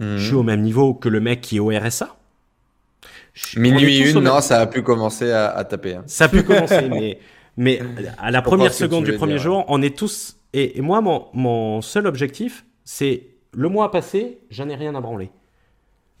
Je 0.00 0.18
suis 0.18 0.34
au 0.34 0.44
même 0.44 0.62
niveau 0.62 0.94
que 0.94 1.08
le 1.08 1.18
mec 1.20 1.40
qui 1.40 1.56
est 1.56 1.60
au 1.60 1.70
RSA. 1.70 2.16
minuit 3.56 4.10
1, 4.10 4.20
non, 4.20 4.40
ça 4.40 4.60
a 4.60 4.66
pu 4.66 4.82
commencer 4.82 5.32
à, 5.32 5.64
taper. 5.64 5.94
Hein. 5.94 6.04
Ça 6.06 6.24
a 6.24 6.28
pu 6.28 6.44
commencer, 6.44 6.88
mais, 6.88 7.18
mais 7.58 7.80
à 8.18 8.30
la 8.30 8.40
première 8.40 8.72
seconde 8.72 9.04
du 9.04 9.14
premier 9.14 9.38
jour, 9.38 9.64
on 9.66 9.82
est 9.82 9.96
tous. 9.96 10.38
Et, 10.52 10.80
moi, 10.80 11.00
mon, 11.00 11.26
mon, 11.34 11.82
seul 11.82 12.06
objectif, 12.06 12.64
c'est 12.84 13.26
le 13.52 13.68
mois 13.68 13.90
passé, 13.90 14.38
j'en 14.48 14.68
ai 14.68 14.76
rien 14.76 14.94
à 14.94 15.00
branler. 15.00 15.30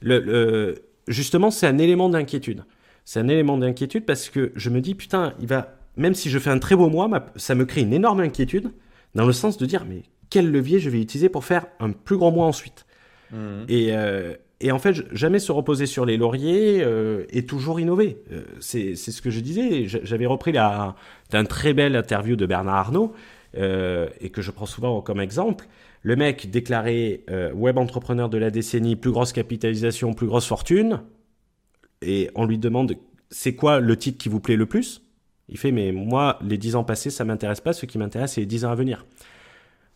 Le, 0.00 0.18
le, 0.18 0.82
justement, 1.06 1.52
c'est 1.52 1.68
un 1.68 1.78
élément 1.78 2.08
d'inquiétude. 2.08 2.64
C'est 3.04 3.20
un 3.20 3.28
élément 3.28 3.56
d'inquiétude 3.56 4.04
parce 4.04 4.28
que 4.28 4.50
je 4.56 4.68
me 4.68 4.80
dis, 4.80 4.96
putain, 4.96 5.34
il 5.40 5.46
va, 5.46 5.76
même 5.96 6.14
si 6.14 6.28
je 6.28 6.40
fais 6.40 6.50
un 6.50 6.58
très 6.58 6.74
beau 6.74 6.90
mois, 6.90 7.08
ça 7.36 7.54
me 7.54 7.64
crée 7.64 7.82
une 7.82 7.92
énorme 7.92 8.20
inquiétude 8.20 8.72
dans 9.14 9.24
le 9.24 9.32
sens 9.32 9.58
de 9.58 9.64
dire, 9.64 9.86
mais 9.88 10.02
quel 10.30 10.50
levier 10.50 10.80
je 10.80 10.90
vais 10.90 11.00
utiliser 11.00 11.28
pour 11.28 11.44
faire 11.44 11.66
un 11.78 11.92
plus 11.92 12.16
grand 12.16 12.32
mois 12.32 12.46
ensuite? 12.46 12.84
Mmh. 13.30 13.36
euh, 13.70 14.34
et, 14.60 14.72
en 14.72 14.78
fait, 14.78 14.94
jamais 15.14 15.38
se 15.38 15.52
reposer 15.52 15.86
sur 15.86 16.04
les 16.04 16.16
lauriers 16.16 16.82
euh, 16.82 17.24
et 17.30 17.46
toujours 17.46 17.78
innover. 17.80 18.18
Euh, 18.32 18.42
c'est 18.60 18.96
ce 18.96 19.22
que 19.22 19.30
je 19.30 19.40
disais. 19.40 19.86
J'avais 19.86 20.26
repris 20.26 20.52
la, 20.52 20.96
un 21.32 21.44
très 21.44 21.74
belle 21.74 21.94
interview 21.96 22.36
de 22.36 22.46
Bernard 22.46 22.76
Arnault 22.76 23.12
et 23.54 24.30
que 24.30 24.42
je 24.42 24.50
prends 24.50 24.66
souvent 24.66 25.00
comme 25.00 25.20
exemple. 25.20 25.66
Le 26.02 26.16
mec 26.16 26.50
déclaré 26.50 27.24
euh, 27.30 27.52
web 27.52 27.78
entrepreneur 27.78 28.28
de 28.28 28.38
la 28.38 28.50
décennie, 28.50 28.96
plus 28.96 29.10
grosse 29.10 29.32
capitalisation, 29.32 30.14
plus 30.14 30.26
grosse 30.26 30.46
fortune. 30.46 31.00
Et 32.02 32.30
on 32.34 32.46
lui 32.46 32.58
demande 32.58 32.94
c'est 33.30 33.54
quoi 33.54 33.80
le 33.80 33.96
titre 33.96 34.18
qui 34.18 34.28
vous 34.28 34.40
plaît 34.40 34.56
le 34.56 34.66
plus? 34.66 35.02
Il 35.48 35.58
fait 35.58 35.72
mais 35.72 35.92
moi, 35.92 36.38
les 36.42 36.58
10 36.58 36.76
ans 36.76 36.84
passés, 36.84 37.10
ça 37.10 37.24
m'intéresse 37.24 37.60
pas. 37.60 37.72
Ce 37.72 37.86
qui 37.86 37.98
m'intéresse, 37.98 38.34
c'est 38.34 38.42
les 38.42 38.46
10 38.46 38.66
ans 38.66 38.70
à 38.70 38.74
venir. 38.74 39.06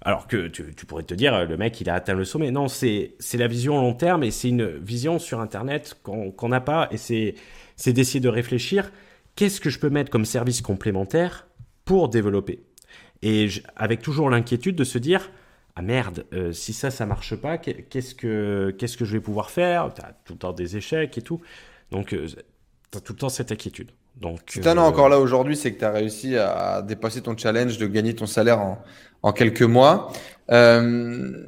Alors 0.04 0.26
que 0.26 0.48
tu, 0.48 0.64
pourrais 0.86 1.04
te 1.04 1.14
dire, 1.14 1.44
le 1.46 1.56
mec, 1.56 1.80
il 1.80 1.88
a 1.88 1.94
atteint 1.94 2.14
le 2.14 2.24
sommet. 2.24 2.50
Non, 2.50 2.66
c'est 2.66 3.14
la 3.34 3.46
vision 3.46 3.80
long 3.80 3.94
terme 3.94 4.24
et 4.24 4.32
c'est 4.32 4.48
une 4.48 4.66
vision 4.66 5.18
sur 5.18 5.40
Internet 5.40 5.96
qu'on 6.02 6.48
n'a 6.48 6.60
pas. 6.60 6.88
Et 6.90 6.96
c'est 6.96 7.92
d'essayer 7.92 8.20
de 8.20 8.28
réfléchir 8.28 8.90
qu'est-ce 9.36 9.60
que 9.60 9.70
je 9.70 9.78
peux 9.78 9.90
mettre 9.90 10.10
comme 10.10 10.24
service 10.24 10.60
complémentaire 10.60 11.46
pour 11.84 12.08
développer? 12.08 12.64
Et 13.22 13.48
avec 13.76 14.02
toujours 14.02 14.28
l'inquiétude 14.28 14.74
de 14.74 14.84
se 14.84 14.98
dire, 14.98 15.30
ah 15.76 15.82
merde, 15.82 16.26
euh, 16.32 16.52
si 16.52 16.72
ça, 16.72 16.90
ça 16.90 17.06
marche 17.06 17.36
pas, 17.36 17.56
qu'est-ce 17.56 18.14
que, 18.14 18.74
qu'est-ce 18.76 18.96
que 18.96 19.04
je 19.04 19.12
vais 19.12 19.20
pouvoir 19.20 19.50
faire? 19.50 19.92
Tu 19.94 20.02
as 20.02 20.12
tout 20.24 20.32
le 20.32 20.38
temps 20.40 20.52
des 20.52 20.76
échecs 20.76 21.16
et 21.16 21.22
tout. 21.22 21.40
Donc, 21.92 22.12
euh, 22.12 22.26
tu 22.90 22.98
as 22.98 23.00
tout 23.00 23.12
le 23.12 23.18
temps 23.18 23.28
cette 23.28 23.52
inquiétude. 23.52 23.92
Donc, 24.16 24.40
si 24.48 24.68
en 24.68 24.76
encore 24.76 25.08
là 25.08 25.18
aujourd'hui, 25.18 25.56
c'est 25.56 25.72
que 25.72 25.78
tu 25.78 25.84
as 25.84 25.90
réussi 25.90 26.36
à 26.36 26.82
dépasser 26.82 27.22
ton 27.22 27.36
challenge 27.36 27.78
de 27.78 27.86
gagner 27.86 28.14
ton 28.14 28.26
salaire 28.26 28.60
en, 28.60 28.82
en 29.22 29.32
quelques 29.32 29.62
mois. 29.62 30.12
Euh, 30.50 31.46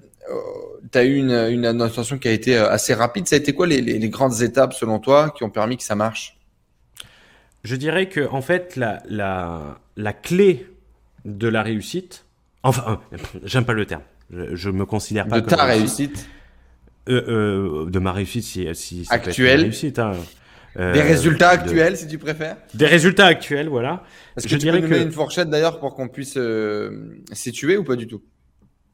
tu 0.93 0.99
as 0.99 1.05
eu 1.05 1.17
une, 1.17 1.31
une 1.31 1.83
ascension 1.83 2.19
qui 2.19 2.29
a 2.29 2.33
été 2.33 2.57
assez 2.57 2.95
rapide. 2.95 3.29
Ça 3.29 3.37
a 3.37 3.39
été 3.39 3.53
quoi 3.53 3.67
les, 3.67 3.81
les, 3.81 4.09
grandes 4.09 4.43
étapes, 4.43 4.75
selon 4.75 4.99
toi, 4.99 5.31
qui 5.37 5.45
ont 5.45 5.51
permis 5.51 5.77
que 5.77 5.83
ça 5.83 5.95
marche? 5.95 6.39
Je 7.65 7.77
dirais 7.77 8.09
que, 8.09 8.29
en 8.31 8.43
fait, 8.43 8.77
la, 8.77 9.03
la, 9.09 9.81
la 9.97 10.13
clé 10.13 10.67
de 11.25 11.49
la 11.49 11.63
réussite, 11.63 12.27
enfin, 12.63 13.01
j'aime 13.43 13.65
pas 13.65 13.73
le 13.73 13.87
terme, 13.87 14.03
je, 14.31 14.71
me 14.71 14.85
considère 14.85 15.27
pas 15.27 15.41
de 15.41 15.49
ta 15.49 15.65
réussite? 15.65 16.29
Euh, 17.09 17.85
euh, 17.87 17.91
de 17.91 17.99
ma 17.99 18.13
réussite, 18.13 18.45
si, 18.45 18.75
si 18.75 19.07
actuelle? 19.11 19.63
Réussite, 19.63 19.99
hein. 19.99 20.13
Euh, 20.77 20.93
des 20.93 21.03
résultats 21.03 21.51
actuels, 21.51 21.97
si 21.97 22.07
tu 22.07 22.19
préfères. 22.19 22.57
Des 22.75 22.87
résultats 22.87 23.27
actuels, 23.27 23.69
voilà. 23.69 24.03
Est-ce 24.37 24.47
que 24.47 24.51
je 24.51 24.57
tu 24.57 24.61
dirais 24.61 24.81
peux 24.81 24.89
nous 24.89 24.95
que... 24.95 25.03
une 25.03 25.13
fourchette 25.13 25.51
d'ailleurs 25.51 25.79
pour 25.81 25.95
qu'on 25.95 26.09
puisse 26.09 26.39
situer 27.33 27.77
ou 27.77 27.85
pas 27.85 27.97
du 27.97 28.07
tout? 28.07 28.23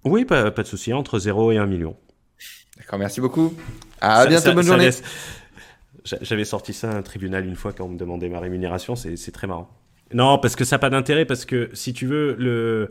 Oui, 0.05 0.25
pas, 0.25 0.51
pas 0.51 0.63
de 0.63 0.69
souci, 0.69 0.93
entre 0.93 1.19
0 1.19 1.53
et 1.53 1.59
1 1.59 1.67
million. 1.67 1.97
D'accord, 2.77 2.99
merci 2.99 3.21
beaucoup. 3.21 3.55
À 4.01 4.27
bientôt, 4.27 4.53
bonne 4.55 4.65
journée. 4.65 4.91
J'avais 6.05 6.47
sorti 6.47 6.73
ça 6.73 6.91
à 6.91 6.95
un 6.95 7.03
tribunal 7.03 7.45
une 7.45 7.57
fois 7.57 7.73
quand 7.75 7.85
on 7.85 7.91
me 7.91 7.99
demandait 7.99 8.31
ma 8.31 8.41
rémunération, 8.41 8.97
c'est 8.97 9.33
très 9.33 9.47
marrant. 9.47 9.71
Non, 10.13 10.39
parce 10.39 10.57
que 10.57 10.65
ça 10.65 10.77
n'a 10.77 10.81
pas 10.81 10.91
d'intérêt, 10.91 11.25
parce 11.25 11.45
que 11.45 11.71
si 11.73 11.93
tu 11.93 12.07
veux, 12.07 12.35
le, 12.39 12.91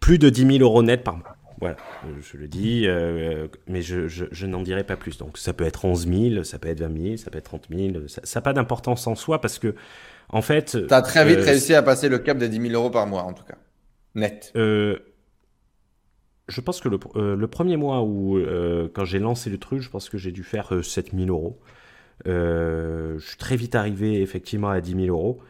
plus 0.00 0.18
de 0.18 0.28
10 0.28 0.58
000 0.58 0.58
euros 0.60 0.82
net 0.82 1.04
par 1.04 1.16
mois. 1.16 1.36
Voilà, 1.60 1.76
je 2.22 2.38
le 2.38 2.48
dis, 2.48 2.86
euh, 2.86 3.46
mais 3.66 3.82
je, 3.82 4.08
je, 4.08 4.46
n'en 4.46 4.62
dirai 4.62 4.82
pas 4.82 4.96
plus. 4.96 5.18
Donc 5.18 5.36
ça 5.36 5.52
peut 5.52 5.64
être 5.64 5.84
11 5.84 6.08
000, 6.08 6.44
ça 6.44 6.58
peut 6.58 6.68
être 6.68 6.80
20 6.80 7.02
000, 7.02 7.16
ça 7.18 7.30
peut 7.30 7.36
être 7.36 7.44
30 7.44 7.66
000. 7.70 7.92
Ça 8.08 8.22
n'a 8.34 8.40
pas 8.40 8.54
d'importance 8.54 9.06
en 9.06 9.14
soi 9.14 9.42
parce 9.42 9.58
que, 9.58 9.74
en 10.30 10.40
fait. 10.40 10.86
Tu 10.88 10.94
as 10.94 11.02
très 11.02 11.26
vite 11.26 11.40
euh, 11.40 11.44
réussi 11.44 11.74
à 11.74 11.82
passer 11.82 12.08
le 12.08 12.18
cap 12.18 12.38
des 12.38 12.48
10 12.48 12.68
000 12.68 12.72
euros 12.72 12.90
par 12.90 13.06
mois, 13.06 13.24
en 13.24 13.34
tout 13.34 13.44
cas. 13.44 13.58
Net. 14.14 14.52
Euh, 14.56 15.00
je 16.48 16.62
pense 16.62 16.80
que 16.80 16.88
le, 16.88 16.98
le 17.36 17.46
premier 17.46 17.76
mois 17.76 18.02
où, 18.02 18.40
quand 18.94 19.04
j'ai 19.04 19.18
lancé 19.18 19.50
le 19.50 19.58
truc, 19.58 19.82
je 19.82 19.90
pense 19.90 20.08
que 20.08 20.16
j'ai 20.18 20.32
dû 20.32 20.42
faire 20.42 20.72
7 20.82 21.10
000 21.14 21.28
euros. 21.28 21.60
je 22.24 23.18
suis 23.20 23.36
très 23.36 23.54
vite 23.54 23.74
arrivé 23.74 24.20
effectivement 24.22 24.70
à 24.70 24.80
10 24.80 25.04
000 25.04 25.16
euros. 25.16 25.40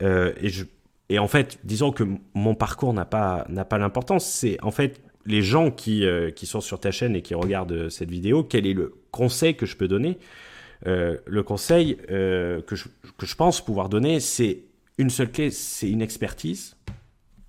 et 0.00 0.48
je 0.48 0.64
et 1.10 1.18
en 1.18 1.28
fait, 1.28 1.58
disons 1.64 1.90
que 1.90 2.04
mon 2.34 2.54
parcours 2.54 2.92
n'a 2.92 3.04
pas, 3.06 3.46
n'a 3.48 3.64
pas 3.64 3.78
l'importance. 3.78 4.26
C'est 4.26 4.62
en 4.62 4.70
fait 4.70 5.00
les 5.28 5.42
gens 5.42 5.70
qui, 5.70 6.04
euh, 6.04 6.30
qui 6.30 6.46
sont 6.46 6.60
sur 6.60 6.80
ta 6.80 6.90
chaîne 6.90 7.14
et 7.14 7.22
qui 7.22 7.34
regardent 7.34 7.72
euh, 7.72 7.88
cette 7.90 8.10
vidéo, 8.10 8.42
quel 8.42 8.66
est 8.66 8.72
le 8.72 8.94
conseil 9.12 9.54
que 9.54 9.66
je 9.66 9.76
peux 9.76 9.86
donner? 9.86 10.18
Euh, 10.86 11.18
Le 11.26 11.42
conseil 11.42 11.96
que, 11.96 12.64
je, 12.72 12.84
que 13.18 13.26
je 13.26 13.34
pense 13.34 13.60
pouvoir 13.64 13.88
donner, 13.88 14.20
c'est 14.20 14.62
une 14.96 15.10
seule 15.10 15.30
clé, 15.30 15.50
c'est 15.50 15.90
une 15.90 16.02
expertise, 16.02 16.76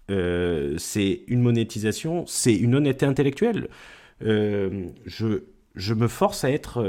c'est 0.07 1.22
une 1.27 1.41
monétisation, 1.41 2.26
c'est 2.26 2.56
une 2.56 2.76
honnêteté 2.76 3.06
intellectuelle. 3.06 3.69
je, 4.22 5.43
je 5.76 5.93
me 5.93 6.07
force 6.07 6.43
à 6.43 6.51
être. 6.51 6.84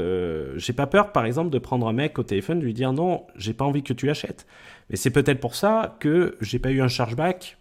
j'ai 0.55 0.73
pas 0.73 0.87
peur, 0.87 1.11
par 1.11 1.25
exemple, 1.25 1.51
de 1.51 1.59
prendre 1.59 1.87
un 1.87 1.93
mec 1.93 2.17
au 2.17 2.23
téléphone, 2.23 2.59
de 2.59 2.65
lui 2.65 2.73
dire 2.73 2.91
non, 2.93 3.25
j'ai 3.35 3.53
pas 3.53 3.65
envie 3.65 3.83
que 3.83 3.93
tu 3.93 4.09
achètes. 4.09 4.47
Mais 4.89 4.95
c'est 4.95 5.11
peut-être 5.11 5.39
pour 5.39 5.53
ça 5.55 5.97
que 5.99 6.37
j'ai 6.41 6.57
pas 6.57 6.71
eu 6.71 6.81
un 6.81 6.87
chargeback 6.87 7.57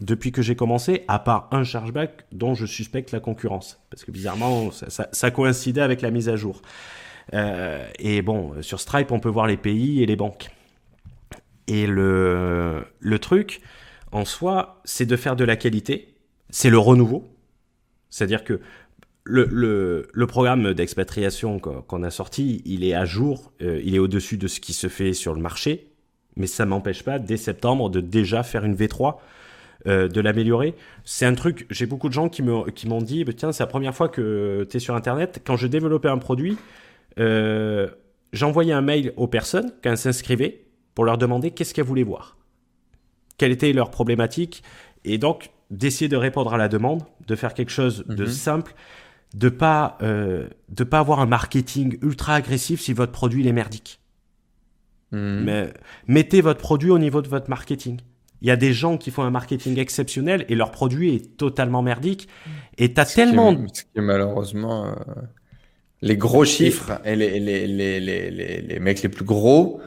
depuis 0.00 0.32
que 0.32 0.42
j'ai 0.42 0.56
commencé, 0.56 1.04
à 1.08 1.18
part 1.18 1.48
un 1.52 1.64
chargeback 1.64 2.24
dont 2.32 2.54
je 2.54 2.66
suspecte 2.66 3.12
la 3.12 3.20
concurrence. 3.20 3.80
Parce 3.90 4.04
que 4.04 4.10
bizarrement, 4.10 4.70
ça, 4.70 5.30
coïncidait 5.30 5.80
avec 5.80 6.00
la 6.00 6.10
mise 6.10 6.28
à 6.28 6.36
jour. 6.36 6.62
Euh, 7.34 7.86
et 7.98 8.22
bon, 8.22 8.62
sur 8.62 8.80
Stripe, 8.80 9.12
on 9.12 9.20
peut 9.20 9.28
voir 9.28 9.46
les 9.46 9.56
pays 9.56 10.02
et 10.02 10.06
les 10.06 10.16
banques. 10.16 10.50
Et 11.66 11.86
le, 11.86 12.84
le 12.98 13.18
truc, 13.18 13.60
en 14.10 14.24
soi, 14.24 14.80
c'est 14.84 15.06
de 15.06 15.16
faire 15.16 15.36
de 15.36 15.44
la 15.44 15.56
qualité. 15.56 16.14
C'est 16.48 16.70
le 16.70 16.78
renouveau. 16.78 17.28
C'est-à-dire 18.08 18.42
que 18.42 18.60
le, 19.24 20.08
le, 20.12 20.26
programme 20.26 20.74
d'expatriation 20.74 21.60
qu'on 21.60 22.02
a 22.02 22.10
sorti, 22.10 22.62
il 22.64 22.84
est 22.84 22.94
à 22.94 23.04
jour, 23.04 23.52
euh, 23.62 23.80
il 23.84 23.94
est 23.94 24.00
au-dessus 24.00 24.38
de 24.38 24.48
ce 24.48 24.58
qui 24.58 24.72
se 24.72 24.88
fait 24.88 25.12
sur 25.12 25.34
le 25.34 25.40
marché 25.40 25.90
mais 26.36 26.46
ça 26.46 26.66
m'empêche 26.66 27.02
pas 27.02 27.18
dès 27.18 27.36
septembre 27.36 27.90
de 27.90 28.00
déjà 28.00 28.42
faire 28.42 28.64
une 28.64 28.74
V3 28.74 29.16
de 29.86 30.20
l'améliorer. 30.20 30.74
C'est 31.04 31.26
un 31.26 31.34
truc, 31.34 31.66
j'ai 31.70 31.86
beaucoup 31.86 32.08
de 32.08 32.12
gens 32.12 32.28
qui 32.28 32.42
m'ont 32.42 32.64
qui 32.64 32.86
dit, 33.04 33.24
bah, 33.24 33.32
tiens, 33.34 33.52
c'est 33.52 33.62
la 33.62 33.66
première 33.66 33.94
fois 33.94 34.08
que 34.08 34.66
tu 34.68 34.76
es 34.76 34.80
sur 34.80 34.94
Internet. 34.94 35.42
Quand 35.44 35.56
je 35.56 35.66
développais 35.66 36.08
un 36.08 36.18
produit, 36.18 36.58
j'envoyais 37.16 38.72
un 38.72 38.82
mail 38.82 39.12
aux 39.16 39.26
personnes 39.26 39.72
quand 39.82 39.90
elles 39.90 39.98
s'inscrivaient 39.98 40.66
pour 40.94 41.04
leur 41.04 41.18
demander 41.18 41.50
qu'est-ce 41.50 41.74
qu'elles 41.74 41.84
voulaient 41.84 42.02
voir, 42.02 42.36
quelle 43.38 43.52
était 43.52 43.72
leur 43.72 43.90
problématique, 43.90 44.62
et 45.04 45.18
donc 45.18 45.50
d'essayer 45.70 46.08
de 46.08 46.16
répondre 46.16 46.52
à 46.52 46.58
la 46.58 46.68
demande, 46.68 47.02
de 47.26 47.34
faire 47.36 47.54
quelque 47.54 47.70
chose 47.70 48.04
de 48.06 48.24
mhm. 48.24 48.30
simple, 48.30 48.74
de 49.34 49.48
pas 49.48 49.96
euh, 50.02 50.48
de 50.68 50.84
pas 50.84 50.98
avoir 50.98 51.20
un 51.20 51.26
marketing 51.26 51.98
ultra 52.02 52.34
agressif 52.34 52.80
si 52.80 52.92
votre 52.92 53.12
produit 53.12 53.46
est 53.46 53.52
merdique. 53.52 54.00
Mhm. 55.12 55.44
Mais 55.44 55.72
mettez 56.06 56.40
votre 56.40 56.60
produit 56.60 56.90
au 56.90 56.98
niveau 56.98 57.22
de 57.22 57.28
votre 57.28 57.48
marketing. 57.48 58.00
Il 58.42 58.48
y 58.48 58.50
a 58.50 58.56
des 58.56 58.72
gens 58.72 58.96
qui 58.96 59.10
font 59.10 59.22
un 59.22 59.30
marketing 59.30 59.78
exceptionnel 59.78 60.46
et 60.48 60.54
leur 60.54 60.70
produit 60.70 61.14
est 61.14 61.36
totalement 61.36 61.82
merdique. 61.82 62.28
Et 62.78 62.94
t'as 62.94 63.04
tellement. 63.04 63.54
ce 63.72 63.82
qui 63.82 63.88
est 63.96 64.00
malheureusement 64.00 64.86
euh, 64.86 64.94
les 66.02 66.16
gros 66.16 66.44
chiffres 66.44 67.00
et, 67.04 67.16
les, 67.16 67.38
les, 67.38 67.66
les, 67.66 68.00
les, 68.00 68.60
les 68.62 68.78
mecs 68.80 69.02
les 69.02 69.08
plus 69.08 69.24
gros, 69.24 69.80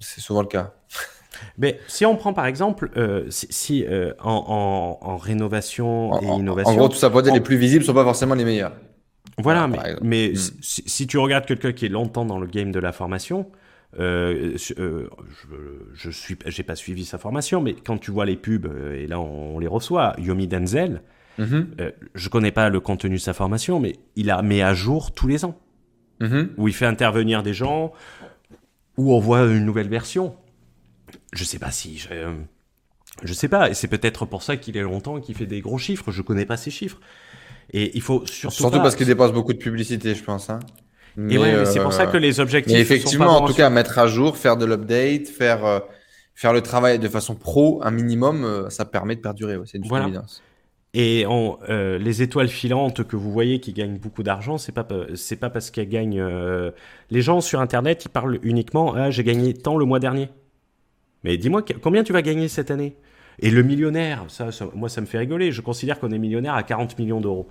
c'est 0.00 0.20
souvent 0.20 0.42
le 0.42 0.48
cas. 0.48 0.74
Mais 1.58 1.80
si 1.88 2.04
on 2.04 2.16
prend 2.16 2.32
par 2.32 2.46
exemple, 2.46 2.90
euh, 2.96 3.26
si, 3.30 3.84
euh, 3.84 4.12
en, 4.20 4.98
en, 5.00 5.16
rénovation 5.16 6.20
et 6.20 6.26
innovation. 6.26 6.72
En 6.72 6.76
gros, 6.76 6.88
tout 6.88 6.96
ça 6.96 7.10
pour 7.10 7.22
dire, 7.22 7.32
les 7.32 7.40
plus 7.40 7.56
visibles 7.56 7.84
sont 7.84 7.94
pas 7.94 8.04
forcément 8.04 8.34
les 8.34 8.44
meilleurs. 8.44 8.72
Voilà, 9.38 9.66
mais, 9.66 9.78
mais 10.00 10.32
hmm. 10.32 10.60
si, 10.62 11.06
tu 11.06 11.18
regardes 11.18 11.44
quelqu'un 11.44 11.72
qui 11.72 11.86
est 11.86 11.88
longtemps 11.88 12.24
dans 12.24 12.38
le 12.38 12.46
game 12.46 12.70
de 12.70 12.78
la 12.78 12.92
formation, 12.92 13.50
euh, 13.98 14.56
je, 14.56 14.74
je 15.94 16.10
suis, 16.10 16.36
j'ai 16.46 16.62
pas 16.62 16.76
suivi 16.76 17.04
sa 17.04 17.18
formation, 17.18 17.60
mais 17.60 17.74
quand 17.74 17.98
tu 17.98 18.10
vois 18.10 18.26
les 18.26 18.36
pubs 18.36 18.70
et 18.94 19.06
là 19.06 19.20
on, 19.20 19.58
les 19.58 19.66
reçoit, 19.66 20.14
Yomi 20.18 20.46
Denzel, 20.48 21.02
mm-hmm. 21.38 21.92
je 22.14 22.28
connais 22.28 22.52
pas 22.52 22.68
le 22.68 22.80
contenu 22.80 23.16
de 23.16 23.20
sa 23.20 23.32
formation, 23.32 23.80
mais 23.80 23.96
il 24.16 24.30
a 24.30 24.42
mis 24.42 24.62
à 24.62 24.74
jour 24.74 25.12
tous 25.12 25.28
les 25.28 25.44
ans, 25.44 25.58
mm-hmm. 26.20 26.48
où 26.56 26.68
il 26.68 26.74
fait 26.74 26.86
intervenir 26.86 27.42
des 27.42 27.54
gens, 27.54 27.92
où 28.96 29.14
on 29.14 29.20
voit 29.20 29.44
une 29.44 29.64
nouvelle 29.64 29.88
version 29.88 30.36
je 31.32 31.44
sais 31.44 31.58
pas 31.58 31.70
si 31.70 31.98
je, 31.98 32.08
je 33.22 33.32
sais 33.32 33.48
pas 33.48 33.70
et 33.70 33.74
c'est 33.74 33.88
peut-être 33.88 34.26
pour 34.26 34.42
ça 34.42 34.56
qu'il 34.56 34.76
est 34.76 34.82
longtemps 34.82 35.20
qu'il 35.20 35.34
fait 35.34 35.46
des 35.46 35.60
gros 35.60 35.78
chiffres 35.78 36.10
je 36.10 36.22
connais 36.22 36.46
pas 36.46 36.56
ces 36.56 36.70
chiffres 36.70 37.00
et 37.72 37.96
il 37.96 38.02
faut 38.02 38.26
surtout 38.26 38.56
surtout 38.56 38.78
parce 38.78 38.96
qu'il 38.96 39.06
dépense 39.06 39.32
beaucoup 39.32 39.52
de 39.52 39.58
publicité 39.58 40.14
je 40.14 40.22
pense 40.22 40.50
hein. 40.50 40.60
Et 41.16 41.38
ouais, 41.38 41.64
c'est 41.66 41.80
pour 41.80 41.92
ça 41.92 42.06
que 42.06 42.16
les 42.16 42.40
objectifs. 42.40 42.74
Mais 42.74 42.80
effectivement, 42.80 43.42
en 43.42 43.46
tout 43.46 43.54
cas, 43.54 43.70
mettre 43.70 43.98
à 43.98 44.06
jour, 44.06 44.36
faire 44.36 44.56
de 44.56 44.64
l'update, 44.64 45.28
faire 45.28 45.64
euh, 45.64 45.80
faire 46.34 46.52
le 46.52 46.60
travail 46.60 46.98
de 46.98 47.08
façon 47.08 47.34
pro, 47.34 47.80
un 47.84 47.90
minimum, 47.90 48.44
euh, 48.44 48.70
ça 48.70 48.84
permet 48.84 49.14
de 49.14 49.20
perdurer. 49.20 49.56
c'est 49.66 49.78
une 49.78 49.86
voilà. 49.86 50.06
évidence. 50.06 50.42
Et 50.96 51.26
en, 51.26 51.58
euh, 51.68 51.98
les 51.98 52.22
étoiles 52.22 52.48
filantes 52.48 53.04
que 53.04 53.16
vous 53.16 53.32
voyez 53.32 53.58
qui 53.58 53.72
gagnent 53.72 53.98
beaucoup 53.98 54.22
d'argent, 54.22 54.58
c'est 54.58 54.72
pas 54.72 54.86
c'est 55.14 55.36
pas 55.36 55.50
parce 55.50 55.70
qu'elles 55.70 55.88
gagnent. 55.88 56.24
les 57.10 57.22
gens 57.22 57.40
sur 57.40 57.60
Internet, 57.60 58.04
ils 58.04 58.10
parlent 58.10 58.38
uniquement. 58.42 58.94
Ah, 58.94 59.10
j'ai 59.10 59.24
gagné 59.24 59.54
tant 59.54 59.76
le 59.76 59.84
mois 59.84 60.00
dernier. 60.00 60.28
Mais 61.24 61.36
dis-moi, 61.36 61.64
combien 61.82 62.04
tu 62.04 62.12
vas 62.12 62.22
gagner 62.22 62.48
cette 62.48 62.70
année? 62.70 62.96
Et 63.40 63.50
le 63.50 63.62
millionnaire, 63.62 64.24
ça, 64.28 64.50
moi, 64.74 64.88
ça 64.88 65.00
me 65.00 65.06
fait 65.06 65.18
rigoler. 65.18 65.50
Je 65.50 65.60
considère 65.60 65.98
qu'on 65.98 66.12
est 66.12 66.18
millionnaire 66.18 66.54
à 66.54 66.62
40 66.62 66.98
millions 66.98 67.20
d'euros. 67.20 67.48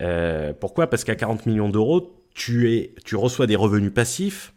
Euh, 0.00 0.52
pourquoi? 0.58 0.88
Parce 0.88 1.04
qu'à 1.04 1.14
40 1.14 1.46
millions 1.46 1.68
d'euros, 1.68 2.12
tu, 2.36 2.70
es, 2.70 2.94
tu 3.04 3.16
reçois 3.16 3.46
des 3.46 3.56
revenus 3.56 3.92
passifs, 3.92 4.52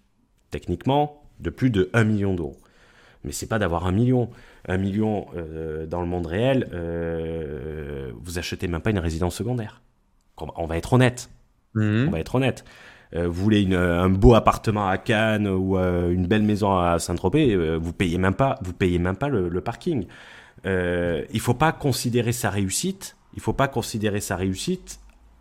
techniquement, 0.52 1.24
de 1.40 1.50
plus 1.50 1.70
de 1.70 1.90
1 1.94 2.04
million 2.04 2.36
d'euros. 2.36 2.58
Mais 3.24 3.32
c'est 3.32 3.48
pas 3.48 3.58
d'avoir 3.58 3.88
un 3.88 3.92
million. 3.92 4.30
Un 4.68 4.78
million 4.78 5.28
euh, 5.36 5.86
dans 5.86 6.02
le 6.02 6.08
monde 6.08 6.28
réel, 6.28 6.70
euh, 6.74 8.12
vous 8.22 8.38
achetez 8.38 8.68
même 8.68 8.82
pas 8.82 8.90
une 8.90 9.00
résidence 9.00 9.36
secondaire. 9.36 9.82
On 10.38 10.68
va 10.68 10.78
être 10.78 10.94
honnête. 10.94 11.30
Mmh. 11.74 12.08
On 12.08 12.12
va 12.12 12.20
être 12.20 12.36
honnête. 12.36 12.66
Euh, 13.16 13.28
vous 13.28 13.42
voulez 13.44 13.62
une, 13.62 13.76
un 13.76 14.10
beau 14.10 14.36
appartement 14.36 14.90
à 14.90 14.98
Cannes 14.98 15.48
ou 15.48 15.78
une 15.78 16.28
belle 16.28 16.44
maison 16.44 16.78
à 16.78 17.00
Saint-Tropez, 17.00 17.78
vous 17.78 17.94
payez 17.94 18.18
même 18.18 18.36
pas, 18.36 18.60
vous 18.62 18.74
payez 18.74 19.00
même 19.00 19.16
pas 19.16 19.30
le, 19.30 19.48
le 19.48 19.62
parking. 19.62 20.06
il 20.66 21.40
faut 21.40 21.54
pas 21.54 21.72
considérer 21.72 22.34
sa 22.34 22.50
réussite, 22.50 23.16
il 23.34 23.42
faut 23.42 23.54
pas 23.54 23.70
considérer 23.70 24.20
sa 24.20 24.36
réussite 24.36 25.00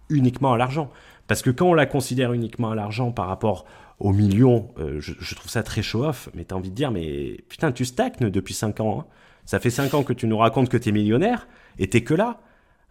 uniquement 0.09 0.53
à 0.55 0.57
l'argent, 0.57 0.91
parce 1.29 1.43
que 1.43 1.51
quand 1.51 1.69
on 1.69 1.75
la 1.75 1.87
considère 1.87 2.33
uniquement 2.33 2.73
à 2.73 2.75
l'argent 2.75 3.13
par 3.13 3.29
rapport 3.29 3.65
aux 4.01 4.13
millions, 4.13 4.69
je, 4.99 5.13
je, 5.19 5.35
trouve 5.35 5.51
ça 5.51 5.63
très 5.63 5.83
show-off. 5.83 6.29
Mais 6.35 6.45
t'as 6.45 6.57
envie 6.57 6.71
de 6.71 6.75
dire, 6.75 6.91
mais 6.91 7.37
putain, 7.49 7.71
tu 7.71 7.85
stagnes 7.85 8.31
depuis 8.31 8.55
5 8.55 8.81
ans. 8.81 9.01
Hein. 9.01 9.07
Ça 9.45 9.61
fait 9.61 9.71
5 9.71 9.95
ans 9.95 10.03
que 10.03 10.13
tu 10.13 10.27
nous 10.27 10.39
racontes 10.39 10.69
que 10.69 10.77
t'es 10.77 10.93
millionnaire 10.93 11.49
et 11.79 11.89
t'es 11.89 12.03
que 12.03 12.15
là. 12.15 12.41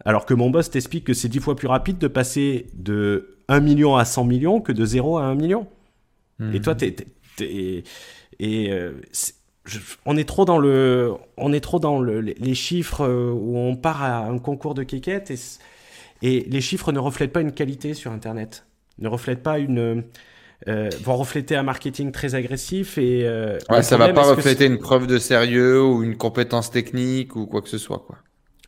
Alors 0.05 0.25
que 0.25 0.33
mon 0.33 0.49
boss 0.49 0.69
t'explique 0.69 1.03
que 1.03 1.13
c'est 1.13 1.29
10 1.29 1.39
fois 1.39 1.55
plus 1.55 1.67
rapide 1.67 1.97
de 1.97 2.07
passer 2.07 2.67
de 2.73 3.37
1 3.47 3.59
million 3.59 3.95
à 3.95 4.05
100 4.05 4.25
millions 4.25 4.61
que 4.61 4.71
de 4.71 4.85
0 4.85 5.17
à 5.17 5.23
1 5.23 5.35
million. 5.35 5.67
Et 6.53 6.61
toi, 6.61 6.75
t'es, 6.75 6.95
et 7.39 7.83
euh, 8.71 9.01
on 10.05 10.17
est 10.17 10.27
trop 10.27 10.45
dans 10.45 10.57
le, 10.57 11.13
on 11.37 11.51
est 11.51 11.59
trop 11.59 11.79
dans 11.79 11.99
le, 11.99 12.21
les 12.21 12.55
chiffres 12.55 13.01
euh, 13.01 13.31
où 13.31 13.57
on 13.57 13.75
part 13.75 14.03
à 14.03 14.25
un 14.25 14.37
concours 14.39 14.73
de 14.73 14.83
kékette 14.83 15.31
et, 15.31 15.37
et 16.21 16.45
les 16.49 16.61
chiffres 16.61 16.91
ne 16.91 16.99
reflètent 16.99 17.33
pas 17.33 17.41
une 17.41 17.51
qualité 17.51 17.93
sur 17.93 18.11
Internet, 18.11 18.65
ne 18.99 19.07
reflètent 19.07 19.43
pas 19.43 19.59
une, 19.59 20.03
euh, 20.67 20.89
vont 21.03 21.17
refléter 21.17 21.55
un 21.55 21.63
marketing 21.63 22.11
très 22.11 22.35
agressif 22.35 22.97
et 22.97 23.27
euh, 23.27 23.59
ouais, 23.69 23.83
ça 23.83 23.97
va 23.97 24.11
pas 24.11 24.23
refléter 24.23 24.65
une 24.65 24.79
preuve 24.79 25.05
de 25.05 25.19
sérieux 25.19 25.83
ou 25.83 26.03
une 26.03 26.17
compétence 26.17 26.71
technique 26.71 27.35
ou 27.35 27.45
quoi 27.45 27.61
que 27.61 27.69
ce 27.69 27.77
soit 27.77 28.03
quoi. 28.05 28.17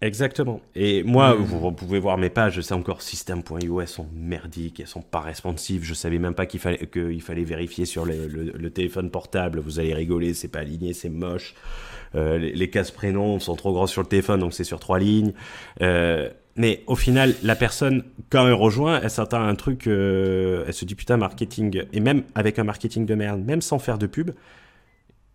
Exactement. 0.01 0.61
Et 0.75 1.03
moi, 1.03 1.35
hmm. 1.35 1.43
vous, 1.43 1.71
pouvez 1.73 1.99
voir 1.99 2.17
mes 2.17 2.29
pages, 2.29 2.61
c'est 2.61 2.73
encore 2.73 3.01
system.io, 3.01 3.81
elles 3.81 3.87
sont 3.87 4.07
merdiques, 4.13 4.79
elles 4.79 4.87
sont 4.87 5.01
pas 5.01 5.19
responsives. 5.19 5.83
Je 5.83 5.93
savais 5.93 6.19
même 6.19 6.35
pas 6.35 6.45
qu'il 6.45 6.61
fallait, 6.61 6.87
qu'il 6.87 7.21
fallait 7.21 7.43
vérifier 7.43 7.83
sur 7.83 8.05
le, 8.05 8.27
le, 8.27 8.69
téléphone 8.69 9.11
portable. 9.11 9.59
Vous 9.59 9.77
allez 9.77 9.93
rigoler, 9.93 10.33
c'est 10.33 10.47
pas 10.47 10.59
aligné, 10.59 10.93
c'est 10.93 11.09
moche. 11.09 11.53
Euh, 12.15 12.37
les, 12.37 12.53
les 12.53 12.69
cases 12.69 12.91
prénoms 12.91 13.39
sont 13.39 13.57
trop 13.57 13.73
grands 13.73 13.87
sur 13.87 14.01
le 14.01 14.07
téléphone, 14.07 14.39
donc 14.39 14.53
c'est 14.53 14.63
sur 14.63 14.79
trois 14.79 14.99
lignes. 14.99 15.33
Euh, 15.81 16.29
mais 16.59 16.83
au 16.87 16.95
final, 16.95 17.33
la 17.41 17.55
personne, 17.55 18.03
quand 18.29 18.45
elle 18.45 18.53
rejoint, 18.53 18.99
elle 19.01 19.09
s'attend 19.09 19.41
à 19.41 19.45
un 19.45 19.55
truc, 19.55 19.87
euh, 19.87 20.65
elle 20.67 20.73
se 20.73 20.83
dit 20.83 20.93
putain, 20.93 21.15
marketing, 21.17 21.85
et 21.91 21.99
même 22.01 22.23
avec 22.35 22.59
un 22.59 22.65
marketing 22.65 23.05
de 23.05 23.15
merde, 23.15 23.41
même 23.41 23.61
sans 23.61 23.79
faire 23.79 23.97
de 23.97 24.07
pub, 24.07 24.31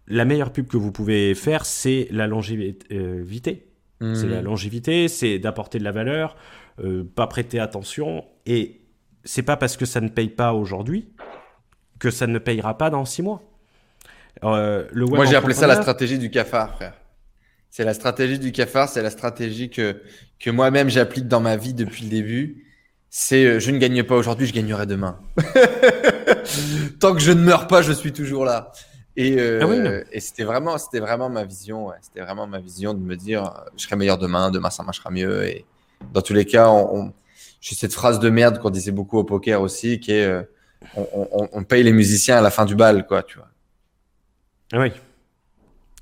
la 0.07 0.27
meilleure 0.27 0.53
pub 0.53 0.67
que 0.67 0.77
vous 0.77 0.93
pouvez 0.93 1.35
faire, 1.35 1.65
c'est 1.65 2.09
la 2.11 2.27
longévité 2.27 3.67
c'est 4.13 4.27
la 4.27 4.43
longévité, 4.43 5.09
c'est 5.09 5.39
d'apporter 5.39 5.79
de 5.79 5.85
la 5.85 5.93
valeur, 5.93 6.37
euh, 6.85 7.05
pas 7.05 7.27
prêter 7.27 7.59
attention. 7.59 8.27
Et 8.45 8.83
c'est 9.25 9.43
pas 9.43 9.57
parce 9.57 9.79
que 9.79 9.87
ça 9.87 10.03
ne 10.03 10.09
paye 10.09 10.29
pas 10.29 10.53
aujourd'hui 10.53 11.09
que 11.99 12.11
ça 12.11 12.27
ne 12.27 12.39
payera 12.39 12.77
pas 12.77 12.91
dans 12.91 13.07
six 13.07 13.23
mois. 13.23 13.43
Euh, 14.43 14.87
le 14.93 15.07
Moi, 15.07 15.25
j'ai 15.25 15.37
appelé 15.37 15.55
ça 15.55 15.67
la 15.67 15.81
stratégie 15.81 16.19
du 16.19 16.31
cafard, 16.31 16.75
frère. 16.75 16.93
C'est 17.77 17.83
la 17.83 17.93
stratégie 17.93 18.39
du 18.39 18.53
cafard, 18.53 18.89
c'est 18.89 19.03
la 19.03 19.11
stratégie 19.11 19.69
que, 19.69 20.01
que 20.39 20.49
moi-même 20.49 20.89
j'applique 20.89 21.27
dans 21.27 21.41
ma 21.41 21.57
vie 21.57 21.75
depuis 21.75 22.05
le 22.05 22.09
début. 22.09 22.69
C'est 23.11 23.45
euh, 23.45 23.59
je 23.59 23.73
ne 23.73 23.79
gagne 23.79 24.05
pas 24.05 24.15
aujourd'hui, 24.15 24.47
je 24.47 24.53
gagnerai 24.53 24.87
demain. 24.87 25.19
Tant 27.01 27.15
que 27.15 27.19
je 27.19 27.33
ne 27.33 27.43
meurs 27.43 27.67
pas, 27.67 27.83
je 27.83 27.91
suis 27.91 28.13
toujours 28.13 28.45
là. 28.45 28.71
Et, 29.17 29.41
euh, 29.41 30.05
ah 30.05 30.05
et 30.13 30.21
c'était 30.21 30.45
vraiment, 30.45 30.79
c'était 30.79 31.01
vraiment 31.01 31.29
ma 31.29 31.43
vision. 31.43 31.89
Ouais. 31.89 31.97
C'était 32.01 32.21
vraiment 32.21 32.47
ma 32.47 32.61
vision 32.61 32.95
de 32.95 33.01
me 33.01 33.17
dire, 33.17 33.53
je 33.77 33.83
serai 33.83 33.97
meilleur 33.97 34.19
demain, 34.19 34.53
demain 34.53 34.71
ça 34.71 34.85
marchera 34.85 35.11
mieux. 35.11 35.45
Et 35.45 35.65
dans 36.13 36.23
tous 36.23 36.33
les 36.33 36.45
cas, 36.45 36.69
on, 36.69 36.97
on 36.97 37.13
j'ai 37.61 37.75
cette 37.75 37.93
phrase 37.93 38.21
de 38.21 38.31
merde 38.31 38.61
qu'on 38.61 38.71
disait 38.71 38.93
beaucoup 38.93 39.19
au 39.19 39.25
poker 39.25 39.61
aussi, 39.61 39.99
qui 39.99 40.13
est, 40.13 40.27
euh, 40.27 40.43
on, 40.95 41.09
on, 41.13 41.49
on, 41.51 41.65
paye 41.65 41.83
les 41.83 41.93
musiciens 41.93 42.37
à 42.37 42.41
la 42.41 42.53
fin 42.53 42.67
du 42.67 42.77
bal, 42.77 43.05
quoi, 43.05 43.25
tu 43.25 43.39
vois. 43.39 43.49
Ah 44.73 44.79
oui. 44.79 44.93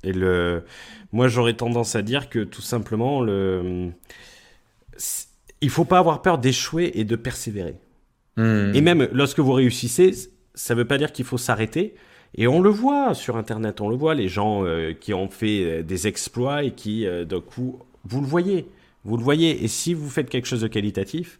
Et 0.03 0.11
le, 0.11 0.65
moi 1.13 1.29
j'aurais 1.29 1.53
tendance 1.53 1.95
à 1.95 2.01
dire 2.01 2.29
que 2.29 2.39
tout 2.39 2.61
simplement 2.61 3.21
le, 3.21 3.91
il 5.61 5.69
faut 5.69 5.85
pas 5.85 5.99
avoir 5.99 6.21
peur 6.21 6.37
d'échouer 6.37 6.91
et 6.95 7.05
de 7.05 7.15
persévérer. 7.15 7.75
Hmm. 8.35 8.71
Et 8.73 8.81
même 8.81 9.07
lorsque 9.13 9.39
vous 9.39 9.53
réussissez, 9.53 10.11
ça 10.53 10.75
veut 10.75 10.85
pas 10.85 10.97
dire 10.97 11.13
qu'il 11.13 11.23
faut 11.23 11.37
s'arrêter 11.37 11.95
et 12.35 12.47
on 12.47 12.61
le 12.61 12.69
voit 12.69 13.13
sur 13.13 13.37
Internet, 13.37 13.79
on 13.81 13.89
le 13.89 13.95
voit, 13.95 14.15
les 14.15 14.27
gens 14.27 14.65
euh, 14.65 14.93
qui 14.93 15.13
ont 15.13 15.29
fait 15.29 15.63
euh, 15.63 15.83
des 15.83 16.07
exploits 16.07 16.63
et 16.63 16.71
qui, 16.71 17.05
euh, 17.05 17.25
d'un 17.25 17.41
coup, 17.41 17.79
vous 18.05 18.21
le 18.21 18.27
voyez, 18.27 18.67
vous 19.03 19.17
le 19.17 19.23
voyez. 19.23 19.63
Et 19.63 19.67
si 19.67 19.93
vous 19.93 20.09
faites 20.09 20.29
quelque 20.29 20.47
chose 20.47 20.61
de 20.61 20.67
qualitatif, 20.67 21.39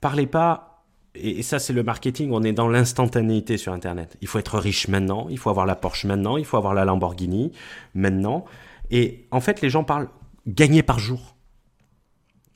parlez 0.00 0.26
pas. 0.26 0.84
Et, 1.14 1.42
ça, 1.42 1.58
c'est 1.60 1.72
le 1.72 1.84
marketing. 1.84 2.30
On 2.32 2.42
est 2.42 2.52
dans 2.52 2.68
l'instantanéité 2.68 3.56
sur 3.56 3.72
Internet. 3.72 4.16
Il 4.20 4.26
faut 4.26 4.38
être 4.40 4.58
riche 4.58 4.88
maintenant. 4.88 5.28
Il 5.30 5.38
faut 5.38 5.50
avoir 5.50 5.66
la 5.66 5.76
Porsche 5.76 6.06
maintenant. 6.06 6.36
Il 6.36 6.44
faut 6.44 6.56
avoir 6.56 6.74
la 6.74 6.84
Lamborghini 6.84 7.52
maintenant. 7.94 8.44
Et 8.92 9.26
en 9.32 9.40
fait, 9.40 9.60
les 9.60 9.70
gens 9.70 9.82
parlent 9.82 10.08
gagner 10.46 10.84
par 10.84 11.00
jour. 11.00 11.36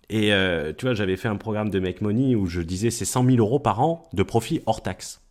Et 0.09 0.31
tu 0.79 0.85
vois, 0.85 0.95
j'avais 0.95 1.17
fait 1.17 1.27
un 1.27 1.35
programme 1.37 1.69
de 1.69 1.81
Make 1.81 2.01
Money 2.01 2.37
où 2.37 2.47
je 2.47 2.61
disais 2.61 2.91
c'est 2.91 3.05
100 3.05 3.25
000 3.25 3.37
euros 3.39 3.59
par 3.59 3.81
an 3.81 4.09
de 4.13 4.23
profit 4.23 4.63
hors 4.67 4.81
taxe. 4.81 5.27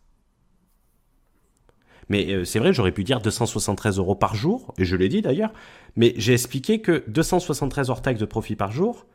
Mais 2.10 2.32
euh, 2.32 2.46
c'est 2.46 2.60
vrai, 2.60 2.74
j'aurais 2.74 2.92
pu 2.92 3.04
dire 3.04 3.20
273 3.20 3.98
euros 3.98 4.16
par 4.16 4.36
jour, 4.36 4.74
et 4.78 4.86
je 4.86 4.96
l'ai 4.96 5.10
dit 5.10 5.22
d'ailleurs, 5.22 5.54
mais 5.96 6.14
j'ai 6.18 6.34
expliqué 6.34 6.80
que 6.80 7.04
273 7.08 7.90
hors 7.90 8.02
taxe 8.02 8.20
de 8.20 8.26
profit 8.26 8.56
par 8.56 8.72
jour, 8.72 9.06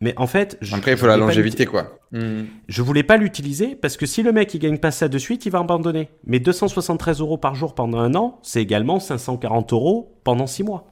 mais 0.00 0.14
en 0.16 0.26
fait... 0.26 0.58
Après, 0.72 0.92
il 0.92 0.96
faut 0.96 1.06
la 1.06 1.16
longévité, 1.16 1.66
quoi. 1.66 1.98
Hmm. 2.12 2.44
Je 2.68 2.82
voulais 2.82 3.02
pas 3.02 3.16
l'utiliser, 3.16 3.74
parce 3.74 3.96
que 3.96 4.06
si 4.06 4.22
le 4.22 4.32
mec, 4.32 4.52
il 4.54 4.60
gagne 4.60 4.78
pas 4.78 4.90
ça 4.90 5.08
de 5.08 5.18
suite, 5.18 5.46
il 5.46 5.50
va 5.50 5.60
abandonner. 5.60 6.10
Mais 6.24 6.38
273 6.38 7.20
euros 7.20 7.38
par 7.38 7.54
jour 7.54 7.74
pendant 7.74 7.98
un 7.98 8.14
an, 8.14 8.38
c'est 8.42 8.62
également 8.62 9.00
540 9.00 9.72
euros 9.72 10.20
pendant 10.22 10.46
six 10.46 10.62
mois. 10.62 10.86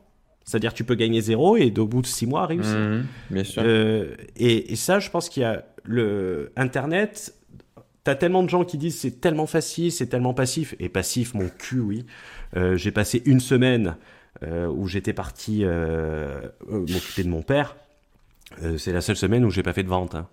C'est-à-dire 0.47 0.73
tu 0.73 0.85
peux 0.85 0.95
gagner 0.95 1.21
zéro 1.21 1.57
et 1.57 1.73
au 1.77 1.87
bout 1.87 2.03
de 2.03 2.07
six 2.07 2.25
mois 2.25 2.47
réussir. 2.47 2.79
Hmm, 2.79 3.05
bien 3.31 3.43
sûr. 3.43 3.63
Euh, 3.67 4.15
et, 4.37 4.73
et, 4.73 4.77
ça, 4.77 5.01
je 5.01 5.11
pense 5.11 5.29
qu'il 5.29 5.43
y 5.43 5.47
a 5.47 5.65
le 5.85 6.53
Internet 6.57 7.35
T'as 8.05 8.15
tellement 8.15 8.45
de 8.45 8.49
gens 8.49 8.65
qui 8.65 8.79
disent 8.79 8.97
c'est 8.97 9.21
tellement 9.21 9.49
facile, 9.49 9.91
c'est 9.91 10.07
tellement 10.07 10.33
passif. 10.33 10.77
Et 10.79 10.89
passif, 10.89 11.35
mon 11.35 11.49
cul, 11.49 11.81
oui. 11.81 12.07
Euh, 12.57 12.77
j'ai 12.77 12.93
passé 12.93 13.21
une 13.27 13.41
semaine 13.41 13.97
euh, 14.45 14.69
où 14.69 14.87
j'étais 14.87 15.13
parti 15.13 15.65
m'occuper 16.69 17.25
de 17.25 17.29
mon 17.29 17.43
père. 17.43 17.77
c'est 18.79 18.93
la 18.93 19.01
seule 19.01 19.17
semaine 19.17 19.45
où 19.45 19.51
j'ai 19.51 19.65
pas 19.65 19.73
fait 19.73 19.83
de 19.83 19.89
vente. 19.89 20.15
Hein. 20.15 20.29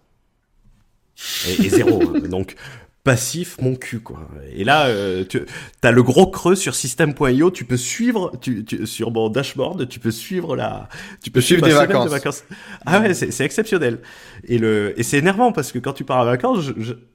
Et, 1.47 1.69
zéro. 1.69 1.99
Hein. 2.15 2.19
Donc, 2.29 2.55
passif, 3.03 3.57
mon 3.61 3.75
cul, 3.75 3.99
quoi. 3.99 4.29
Et 4.53 4.63
là, 4.63 4.87
tu 5.25 5.41
as 5.81 5.91
le 5.91 6.03
gros 6.03 6.27
creux 6.27 6.55
sur 6.55 6.73
system.io, 6.75 7.51
tu 7.51 7.65
peux 7.65 7.77
suivre, 7.77 8.31
tu, 8.41 8.65
sur 8.85 9.11
mon 9.11 9.29
dashboard, 9.29 9.87
tu 9.89 9.99
peux 9.99 10.11
suivre 10.11 10.55
la, 10.55 10.87
tu 11.21 11.29
peux 11.29 11.41
suivre, 11.41 11.65
des 11.65 11.73
vacances. 11.73 12.45
Ah 12.85 13.01
ouais, 13.01 13.13
c'est 13.13 13.43
exceptionnel. 13.43 13.99
Et 14.45 14.57
le, 14.57 14.97
et 14.97 15.03
c'est 15.03 15.17
énervant 15.17 15.51
parce 15.51 15.71
que 15.71 15.79
quand 15.79 15.93
tu 15.93 16.05
pars 16.05 16.19
en 16.19 16.25
vacances, 16.25 16.71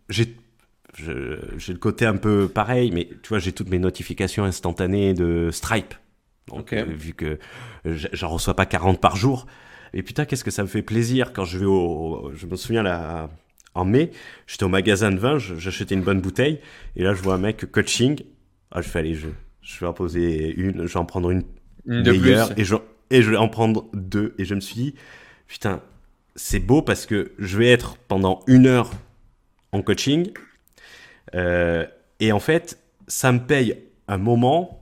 j'ai 0.08 0.36
j'ai 0.96 1.72
le 1.72 1.78
côté 1.78 2.06
un 2.06 2.16
peu 2.16 2.48
pareil, 2.48 2.90
mais 2.92 3.08
tu 3.22 3.28
vois, 3.28 3.38
j'ai 3.38 3.52
toutes 3.52 3.70
mes 3.70 3.78
notifications 3.78 4.44
instantanées 4.44 5.14
de 5.14 5.50
Stripe. 5.52 5.94
Donc, 6.48 6.72
euh, 6.72 6.84
vu 6.84 7.12
que 7.12 7.38
j'en 7.84 8.28
reçois 8.28 8.54
pas 8.54 8.66
40 8.66 9.00
par 9.00 9.16
jour. 9.16 9.46
Et 9.94 10.02
putain, 10.02 10.24
qu'est-ce 10.24 10.44
que 10.44 10.50
ça 10.50 10.62
me 10.62 10.68
fait 10.68 10.82
plaisir 10.82 11.32
quand 11.32 11.44
je 11.44 11.58
vais 11.58 11.66
au. 11.66 12.30
Je 12.34 12.46
me 12.46 12.56
souviens 12.56 12.82
là, 12.82 13.30
en 13.78 13.84
mai, 13.84 14.10
j'étais 14.46 14.64
au 14.64 14.68
magasin 14.68 15.10
de 15.10 15.18
vin, 15.18 15.38
j'achetais 15.38 15.94
une 15.94 16.02
bonne 16.02 16.20
bouteille, 16.20 16.60
et 16.96 17.02
là, 17.02 17.14
je 17.14 17.22
vois 17.22 17.34
un 17.34 17.38
mec 17.38 17.70
coaching. 17.70 18.20
Ah, 18.70 18.82
je 18.82 18.88
fais, 18.88 19.14
je, 19.14 19.28
je 19.62 19.80
vais 19.80 19.86
en 19.86 19.92
poser 19.92 20.52
une, 20.54 20.86
je 20.86 20.92
vais 20.92 21.00
en 21.00 21.04
prendre 21.04 21.30
une, 21.30 21.44
meilleure, 21.86 22.50
et 22.58 22.64
je, 22.64 22.74
et 23.10 23.22
je 23.22 23.30
vais 23.30 23.36
en 23.36 23.48
prendre 23.48 23.88
deux. 23.94 24.34
Et 24.38 24.44
je 24.44 24.54
me 24.54 24.60
suis 24.60 24.74
dit, 24.74 24.94
putain, 25.46 25.80
c'est 26.36 26.60
beau 26.60 26.82
parce 26.82 27.06
que 27.06 27.32
je 27.38 27.58
vais 27.58 27.68
être 27.68 27.96
pendant 28.08 28.40
une 28.46 28.66
heure 28.66 28.90
en 29.72 29.82
coaching 29.82 30.30
euh, 31.34 31.86
et 32.20 32.32
en 32.32 32.40
fait, 32.40 32.78
ça 33.06 33.32
me 33.32 33.40
paye 33.40 33.76
un 34.06 34.18
moment 34.18 34.77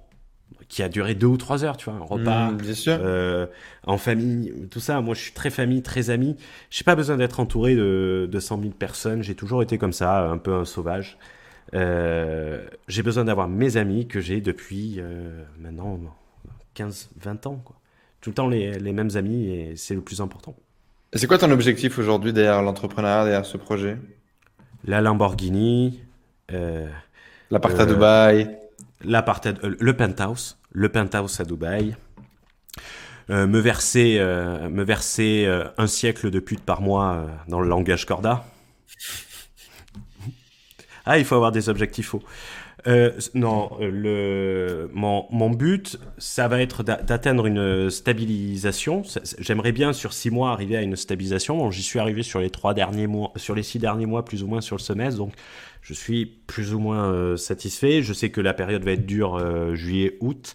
qui 0.68 0.82
a 0.82 0.88
duré 0.88 1.14
deux 1.14 1.26
ou 1.26 1.36
trois 1.36 1.64
heures, 1.64 1.76
tu 1.76 1.90
vois, 1.90 1.98
un 1.98 2.04
repas, 2.04 2.50
mmh, 2.50 2.58
euh, 2.88 3.46
en 3.86 3.98
famille, 3.98 4.52
tout 4.70 4.80
ça. 4.80 5.00
Moi, 5.00 5.14
je 5.14 5.20
suis 5.20 5.32
très 5.32 5.50
famille, 5.50 5.82
très 5.82 6.10
ami. 6.10 6.36
J'ai 6.70 6.84
pas 6.84 6.96
besoin 6.96 7.16
d'être 7.16 7.40
entouré 7.40 7.76
de, 7.76 8.28
de 8.30 8.40
100 8.40 8.60
000 8.60 8.72
personnes. 8.72 9.22
J'ai 9.22 9.34
toujours 9.34 9.62
été 9.62 9.78
comme 9.78 9.92
ça, 9.92 10.28
un 10.28 10.38
peu 10.38 10.54
un 10.54 10.64
sauvage. 10.64 11.18
Euh, 11.74 12.64
j'ai 12.88 13.02
besoin 13.02 13.24
d'avoir 13.24 13.48
mes 13.48 13.76
amis 13.76 14.06
que 14.06 14.20
j'ai 14.20 14.40
depuis 14.40 14.96
euh, 14.98 15.44
maintenant 15.58 15.98
15, 16.74 17.10
20 17.20 17.46
ans. 17.46 17.62
Quoi. 17.64 17.76
Tout 18.20 18.30
le 18.30 18.34
temps 18.34 18.48
les, 18.48 18.78
les 18.78 18.92
mêmes 18.92 19.10
amis 19.14 19.48
et 19.48 19.76
c'est 19.76 19.94
le 19.94 20.00
plus 20.00 20.20
important. 20.20 20.56
C'est 21.12 21.26
quoi 21.26 21.38
ton 21.38 21.50
objectif 21.50 21.98
aujourd'hui 21.98 22.32
derrière 22.32 22.62
l'entrepreneuriat, 22.62 23.24
derrière 23.24 23.46
ce 23.46 23.56
projet? 23.56 23.96
La 24.84 25.00
Lamborghini, 25.00 26.00
L'appart 27.50 27.78
à 27.78 27.86
Dubaï. 27.86 28.58
Euh, 29.04 29.76
le 29.80 29.92
penthouse, 29.96 30.58
le 30.72 30.88
penthouse 30.88 31.40
à 31.40 31.44
Dubaï. 31.44 31.96
me 33.28 33.58
verser, 33.58 34.18
me 34.20 34.84
verser 34.84 35.46
un 35.78 35.86
siècle 35.86 36.30
de 36.30 36.38
pute 36.38 36.64
par 36.64 36.80
mois 36.80 37.26
dans 37.48 37.60
le 37.60 37.68
langage 37.68 38.06
corda. 38.06 38.44
ah, 41.04 41.18
il 41.18 41.24
faut 41.24 41.34
avoir 41.34 41.50
des 41.52 41.68
objectifs 41.68 42.14
faux. 42.86 43.30
non, 43.34 43.70
le, 43.80 44.88
mon, 44.92 45.26
mon, 45.30 45.50
but, 45.50 45.98
ça 46.18 46.48
va 46.48 46.60
être 46.60 46.82
d'atteindre 46.82 47.46
une 47.46 47.90
stabilisation. 47.90 49.02
J'aimerais 49.38 49.72
bien 49.72 49.92
sur 49.92 50.12
six 50.12 50.30
mois 50.30 50.52
arriver 50.52 50.76
à 50.76 50.82
une 50.82 50.96
stabilisation. 50.96 51.70
J'y 51.70 51.82
suis 51.82 51.98
arrivé 51.98 52.22
sur 52.22 52.40
les 52.40 52.50
trois 52.50 52.74
derniers 52.74 53.06
mois, 53.06 53.32
sur 53.36 53.54
les 53.54 53.62
six 53.62 53.78
derniers 53.78 54.06
mois 54.06 54.24
plus 54.24 54.42
ou 54.42 54.46
moins 54.46 54.60
sur 54.60 54.76
le 54.76 54.82
semestre. 54.82 55.18
Donc, 55.18 55.32
je 55.86 55.94
suis 55.94 56.26
plus 56.26 56.74
ou 56.74 56.80
moins 56.80 57.12
euh, 57.12 57.36
satisfait. 57.36 58.02
Je 58.02 58.12
sais 58.12 58.30
que 58.30 58.40
la 58.40 58.54
période 58.54 58.82
va 58.84 58.90
être 58.90 59.06
dure 59.06 59.36
euh, 59.36 59.76
juillet-août. 59.76 60.54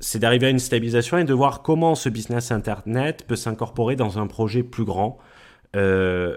C'est 0.00 0.18
d'arriver 0.18 0.48
à 0.48 0.50
une 0.50 0.58
stabilisation 0.58 1.16
et 1.16 1.24
de 1.24 1.32
voir 1.32 1.62
comment 1.62 1.94
ce 1.94 2.10
business 2.10 2.52
Internet 2.52 3.24
peut 3.26 3.36
s'incorporer 3.36 3.96
dans 3.96 4.18
un 4.18 4.26
projet 4.26 4.62
plus 4.62 4.84
grand. 4.84 5.16
Euh, 5.76 6.36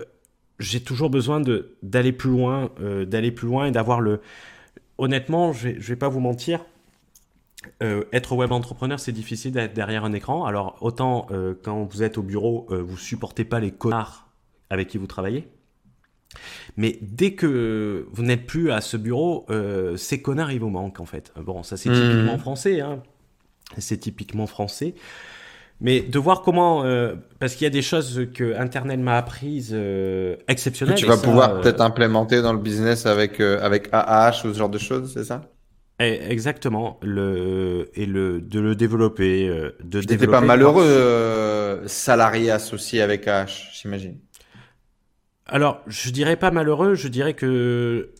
j'ai 0.60 0.80
toujours 0.80 1.10
besoin 1.10 1.42
d'aller 1.84 2.14
plus 2.14 2.30
loin, 2.30 2.72
d'aller 2.80 3.32
plus 3.32 3.48
loin 3.48 3.66
et 3.66 3.72
d'avoir 3.72 4.00
le. 4.00 4.22
Honnêtement, 4.98 5.54
je 5.54 5.70
ne 5.70 5.80
vais, 5.80 5.96
pas 5.96 6.10
vous 6.10 6.20
mentir. 6.20 6.66
être 7.82 8.36
web 8.36 8.52
entrepreneur, 8.52 9.00
c'est 9.00 9.12
difficile 9.12 9.52
d'être 9.52 9.74
derrière 9.74 10.06
un 10.06 10.14
écran. 10.14 10.46
Alors, 10.46 10.78
autant 10.82 11.28
quand 11.64 11.84
vous 11.84 12.04
êtes 12.04 12.18
au 12.18 12.24
bureau, 12.24 12.68
vous 12.70 12.98
supportez 12.98 13.46
pas 13.46 13.60
les 13.60 13.72
connards 13.72 14.28
avec 14.70 14.88
qui 14.88 14.98
vous 14.98 15.08
travaillez. 15.08 15.48
Mais 16.76 17.00
dès 17.02 17.34
que 17.34 18.08
vous 18.12 18.24
n'êtes 18.24 18.46
plus 18.46 18.72
à 18.72 18.82
ce 18.82 18.98
bureau, 18.98 19.46
euh, 19.50 19.98
ces 19.98 20.22
connards, 20.22 20.52
ils 20.52 20.60
vous 20.60 20.70
manquent 20.70 21.00
en 21.00 21.06
fait. 21.06 21.32
Bon, 21.38 21.64
ça 21.64 21.78
c'est 21.78 21.90
typiquement 21.90 22.36
mmh. 22.36 22.40
français, 22.40 22.82
hein. 22.82 23.02
c'est 23.78 23.98
typiquement 23.98 24.48
français. 24.48 24.96
Mais 25.80 26.02
de 26.02 26.18
voir 26.18 26.42
comment, 26.42 26.84
euh, 26.84 27.14
parce 27.40 27.54
qu'il 27.54 27.66
y 27.66 27.68
a 27.68 27.72
des 27.72 27.84
choses 27.84 28.28
que 28.34 28.56
Internet 28.58 29.00
m'a 29.00 29.18
apprises 29.18 29.72
euh, 29.74 30.36
exceptionnelles. 30.48 30.96
tu 30.96 31.06
vas 31.06 31.18
pouvoir 31.18 31.62
peut-être 31.62 31.82
implémenter 31.82 32.42
dans 32.42 32.54
le 32.54 32.60
business 32.60 33.06
avec 33.06 33.40
avec 33.40 33.90
AH 33.92 34.42
ou 34.46 34.54
ce 34.54 34.58
genre 34.58 34.70
de 34.70 34.80
choses, 34.80 35.12
c'est 35.14 35.24
ça? 35.24 35.42
Eh, 36.00 36.20
Exactement, 36.30 37.00
le 37.04 37.90
et 37.94 38.08
le 38.08 38.42
de 38.42 38.60
le 38.60 38.76
développer, 38.76 39.48
de. 39.84 40.02
T'étais 40.02 40.28
pas 40.28 40.42
malheureux 40.42 41.84
salarié 41.86 42.50
associé 42.50 43.02
avec 43.02 43.28
AH, 43.28 43.70
j'imagine? 43.74 44.18
Alors, 45.48 45.82
je 45.88 46.10
dirais 46.10 46.36
pas 46.36 46.52
malheureux, 46.52 46.96
je 46.96 47.08
dirais 47.08 47.34
que, 47.34 48.14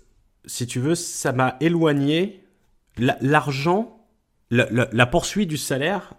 si 0.46 0.66
tu 0.66 0.80
veux, 0.80 0.96
ça 0.96 1.34
m'a 1.34 1.58
éloigné 1.60 2.44
l'argent, 2.98 4.08
la, 4.50 5.06
poursuite 5.06 5.50
du 5.50 5.58
salaire, 5.58 6.14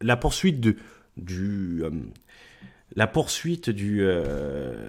la 0.00 0.16
poursuite 0.16 0.60
de, 0.60 0.76
du, 1.16 1.80
euh, 1.82 1.90
la 2.96 3.06
poursuite 3.06 3.70
du, 3.70 4.00
euh, 4.02 4.88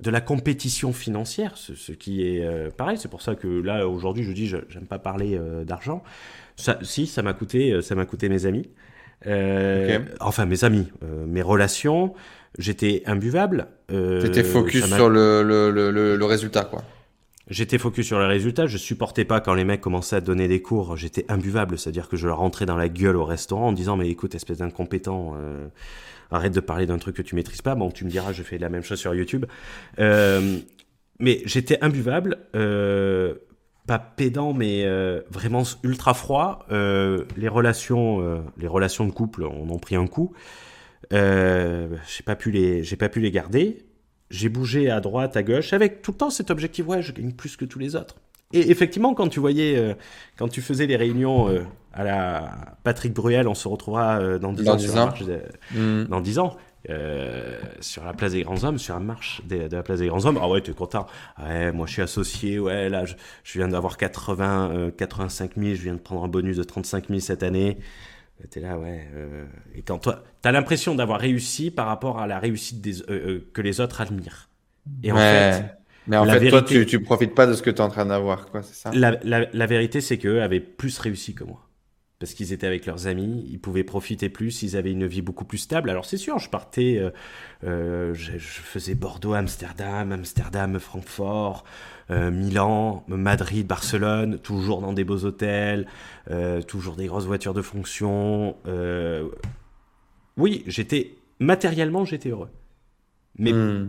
de 0.00 0.10
la 0.10 0.20
compétition 0.20 0.92
financière, 0.92 1.56
ce, 1.56 1.92
qui 1.92 2.22
est 2.26 2.44
euh, 2.44 2.70
pareil. 2.70 2.98
C'est 2.98 3.10
pour 3.10 3.22
ça 3.22 3.34
que 3.34 3.46
là 3.48 3.88
aujourd'hui, 3.88 4.24
je 4.24 4.32
dis, 4.32 4.46
j'aime 4.46 4.86
pas 4.88 4.98
parler 4.98 5.38
d'argent. 5.64 6.02
Ça, 6.56 6.78
si, 6.82 7.06
ça 7.06 7.22
m'a 7.22 7.34
coûté, 7.34 7.80
ça 7.82 7.94
m'a 7.94 8.04
coûté 8.04 8.28
mes 8.28 8.46
amis. 8.46 8.68
Enfin, 10.20 10.46
mes 10.46 10.64
amis, 10.64 10.88
mes 11.26 11.42
relations, 11.42 12.14
j'étais 12.58 13.02
imbuvable. 13.06 13.68
T'étais 13.88 14.44
focus 14.44 14.86
sur 14.86 15.08
le, 15.08 15.42
le, 15.42 15.70
le, 15.70 16.16
le, 16.16 16.24
résultat, 16.24 16.64
quoi. 16.64 16.84
J'étais 17.50 17.78
focus 17.78 18.06
sur 18.06 18.18
le 18.18 18.26
résultat. 18.26 18.66
Je 18.66 18.76
supportais 18.76 19.24
pas 19.24 19.40
quand 19.40 19.54
les 19.54 19.64
mecs 19.64 19.80
commençaient 19.80 20.16
à 20.16 20.20
donner 20.20 20.48
des 20.48 20.60
cours. 20.60 20.96
J'étais 20.96 21.24
imbuvable, 21.30 21.78
c'est-à-dire 21.78 22.08
que 22.08 22.16
je 22.16 22.26
leur 22.26 22.38
rentrais 22.38 22.66
dans 22.66 22.76
la 22.76 22.88
gueule 22.88 23.16
au 23.16 23.24
restaurant 23.24 23.68
en 23.68 23.72
disant 23.72 23.96
mais 23.96 24.08
écoute, 24.08 24.34
espèce 24.34 24.58
d'incompétent, 24.58 25.34
euh, 25.38 25.68
arrête 26.30 26.52
de 26.52 26.60
parler 26.60 26.84
d'un 26.84 26.98
truc 26.98 27.16
que 27.16 27.22
tu 27.22 27.34
maîtrises 27.34 27.62
pas. 27.62 27.74
Bon, 27.74 27.90
tu 27.90 28.04
me 28.04 28.10
diras, 28.10 28.32
je 28.32 28.42
fais 28.42 28.58
la 28.58 28.68
même 28.68 28.82
chose 28.82 28.98
sur 28.98 29.14
YouTube. 29.14 29.46
Euh, 29.98 30.58
mais 31.18 31.40
j'étais 31.46 31.82
imbuvable. 31.82 32.38
Euh, 32.54 33.34
pas 33.86 33.98
pédant, 33.98 34.52
mais 34.52 34.86
vraiment 35.30 35.62
ultra 35.82 36.12
froid. 36.12 36.66
Les 36.68 37.48
relations, 37.48 38.44
les 38.58 38.66
relations 38.66 39.06
de 39.06 39.12
couple 39.12 39.44
on 39.44 39.70
ont 39.70 39.78
pris 39.78 39.96
un 39.96 40.06
coup. 40.06 40.34
J'ai 41.10 42.22
pas 42.26 42.36
pu 42.36 42.50
les, 42.50 42.84
j'ai 42.84 42.96
pas 42.96 43.08
pu 43.08 43.20
les 43.20 43.30
garder. 43.30 43.87
J'ai 44.30 44.48
bougé 44.48 44.90
à 44.90 45.00
droite, 45.00 45.36
à 45.36 45.42
gauche, 45.42 45.72
avec 45.72 46.02
tout 46.02 46.12
le 46.12 46.16
temps 46.16 46.30
cet 46.30 46.50
objectif. 46.50 46.86
Ouais, 46.86 47.02
je 47.02 47.12
gagne 47.12 47.32
plus 47.32 47.56
que 47.56 47.64
tous 47.64 47.78
les 47.78 47.96
autres. 47.96 48.16
Et 48.52 48.70
effectivement, 48.70 49.14
quand 49.14 49.28
tu 49.28 49.40
voyais, 49.40 49.76
euh, 49.76 49.94
quand 50.38 50.48
tu 50.48 50.62
faisais 50.62 50.86
les 50.86 50.96
réunions 50.96 51.50
euh, 51.50 51.60
à 51.92 52.04
la 52.04 52.50
Patrick 52.82 53.12
Bruel, 53.12 53.46
on 53.46 53.54
se 53.54 53.68
retrouvera 53.68 54.38
dans 54.38 54.52
10 54.52 54.68
ans, 54.68 54.78
sur 54.78 54.94
La 54.96 55.78
mmh. 55.78 56.04
dans 56.04 56.20
10 56.20 56.38
ans. 56.38 56.56
sur 57.80 58.04
la 58.04 58.14
place 58.14 58.32
des 58.32 58.42
grands 58.42 58.64
hommes, 58.64 58.78
sur 58.78 58.94
la 58.94 59.00
marche 59.00 59.42
de, 59.46 59.68
la 59.70 59.82
place 59.82 59.98
des 59.98 60.06
grands 60.06 60.24
hommes. 60.24 60.38
Ah 60.40 60.48
ouais, 60.48 60.62
tu 60.62 60.70
es 60.70 60.74
content. 60.74 61.06
Ouais, 61.42 61.72
moi 61.72 61.86
je 61.86 61.92
suis 61.92 62.02
associé. 62.02 62.58
Ouais, 62.58 62.88
là 62.88 63.04
je, 63.04 63.14
je 63.44 63.58
viens 63.58 63.68
d'avoir 63.68 63.98
80, 63.98 64.92
85 64.96 65.52
000. 65.56 65.74
Je 65.74 65.82
viens 65.82 65.94
de 65.94 65.98
prendre 65.98 66.24
un 66.24 66.28
bonus 66.28 66.56
de 66.56 66.64
35 66.64 67.08
000 67.08 67.20
cette 67.20 67.42
année. 67.42 67.76
T'es 68.50 68.60
là, 68.60 68.78
ouais. 68.78 69.08
Euh, 69.14 69.46
et 69.74 69.82
quand 69.82 69.98
toi, 69.98 70.22
t'as 70.42 70.52
l'impression 70.52 70.94
d'avoir 70.94 71.20
réussi 71.20 71.70
par 71.70 71.86
rapport 71.86 72.20
à 72.20 72.26
la 72.26 72.38
réussite 72.38 72.80
des, 72.80 73.02
euh, 73.02 73.04
euh, 73.10 73.50
que 73.52 73.60
les 73.60 73.80
autres 73.80 74.00
admirent. 74.00 74.48
Et 75.02 75.10
en 75.10 75.16
fait, 75.16 75.64
Mais 76.06 76.16
en 76.16 76.24
fait, 76.24 76.48
toi, 76.48 76.62
tu, 76.62 76.86
tu 76.86 77.00
profites 77.02 77.34
pas 77.34 77.46
de 77.46 77.54
ce 77.54 77.62
que 77.62 77.70
tu 77.70 77.76
es 77.76 77.80
en 77.80 77.88
train 77.88 78.06
d'avoir, 78.06 78.46
quoi, 78.46 78.62
c'est 78.62 78.74
ça? 78.74 78.90
La, 78.94 79.18
la, 79.24 79.66
vérité, 79.66 80.00
c'est 80.00 80.18
qu'eux 80.18 80.40
avaient 80.40 80.60
plus 80.60 80.98
réussi 80.98 81.34
que 81.34 81.44
moi. 81.44 81.68
Parce 82.18 82.34
qu'ils 82.34 82.52
étaient 82.52 82.66
avec 82.66 82.84
leurs 82.86 83.06
amis, 83.06 83.46
ils 83.48 83.60
pouvaient 83.60 83.84
profiter 83.84 84.28
plus, 84.28 84.62
ils 84.62 84.76
avaient 84.76 84.90
une 84.90 85.06
vie 85.06 85.22
beaucoup 85.22 85.44
plus 85.44 85.58
stable. 85.58 85.88
Alors 85.88 86.04
c'est 86.04 86.16
sûr, 86.16 86.38
je 86.40 86.50
partais, 86.50 86.98
euh, 86.98 87.10
euh, 87.62 88.12
je, 88.12 88.38
faisais 88.38 88.96
Bordeaux, 88.96 89.34
Amsterdam, 89.34 90.10
Amsterdam, 90.10 90.80
Francfort, 90.80 91.64
euh, 92.10 92.30
Milan, 92.30 93.04
Madrid, 93.08 93.66
Barcelone, 93.66 94.38
toujours 94.38 94.80
dans 94.80 94.92
des 94.92 95.04
beaux 95.04 95.24
hôtels, 95.24 95.86
toujours 96.66 96.96
des 96.96 97.06
grosses 97.06 97.26
voitures 97.26 97.54
de 97.54 97.62
fonction. 97.62 98.56
oui, 100.36 100.64
j'étais 100.66 101.14
matériellement, 101.40 102.04
j'étais 102.04 102.30
heureux. 102.30 102.50
Mais 103.38 103.52
hmm 103.52 103.88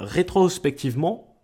rétrospectivement, 0.00 1.36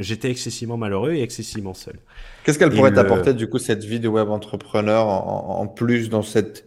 j'étais 0.00 0.30
excessivement 0.30 0.76
malheureux 0.76 1.12
et 1.12 1.22
excessivement 1.22 1.74
seul. 1.74 1.98
Qu'est-ce 2.44 2.58
qu'elle 2.58 2.70
pourrait 2.70 2.92
t'apporter 2.92 3.34
du 3.34 3.48
coup 3.48 3.58
cette 3.58 3.84
vie 3.84 4.00
de 4.00 4.08
web 4.08 4.28
entrepreneur 4.28 5.06
en, 5.06 5.66
plus 5.66 6.08
dans 6.08 6.22
cette, 6.22 6.66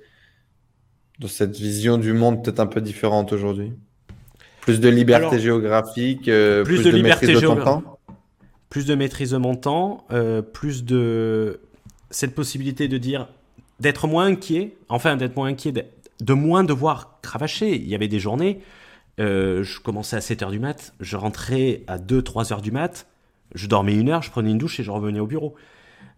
dans 1.19 1.27
cette 1.27 1.55
vision 1.55 1.97
du 1.97 2.13
monde 2.13 2.43
peut-être 2.43 2.59
un 2.59 2.68
peu 2.68 2.81
différente 2.81 3.31
aujourd'hui? 3.34 3.73
Plus 4.61 4.80
de 4.80 4.89
liberté 4.89 5.39
géographique, 5.39 6.27
euh, 6.27 6.63
plus, 6.63 6.84
de, 6.84 6.91
liberté 6.91 7.26
maîtrise 7.27 7.41
de 7.41 7.47
ton 7.47 7.63
temps? 7.63 7.99
Plus 8.72 8.88
de 8.88 8.95
maîtrise 8.95 9.31
de 9.31 9.38
mon 9.38 9.56
temps, 9.56 10.07
euh, 10.11 10.41
plus 10.41 10.84
de 10.84 11.60
cette 12.10 12.34
possibilité 12.34 12.88
de 12.88 12.98
dire 12.98 13.27
d'être 13.80 14.07
moins 14.07 14.26
inquiet, 14.26 14.76
enfin 14.89 15.15
d'être 15.15 15.35
moins 15.35 15.49
inquiet, 15.49 15.72
de 15.72 16.34
moins 16.34 16.64
devoir 16.64 17.19
cravacher. 17.22 17.76
Il 17.76 17.88
y 17.88 17.93
avait 17.93 18.07
des 18.07 18.19
journées 18.19 18.61
euh, 19.19 19.64
je 19.64 19.80
commençais 19.80 20.15
à 20.15 20.19
7h 20.19 20.49
du 20.52 20.60
mat, 20.60 20.93
je 20.99 21.18
rentrais 21.18 21.84
à 21.88 21.98
2-3 21.98 22.49
h 22.49 22.61
du 22.61 22.72
mat, 22.72 23.07
je 23.53 23.68
dormais 23.68 23.93
une 23.93 24.10
heure, 24.10 24.23
je 24.23 24.31
prenais 24.31 24.52
une 24.52 24.57
douche 24.57 24.80
et 24.80 24.84
je 24.84 24.91
revenais 24.91 25.19
au 25.19 25.27
bureau. 25.27 25.56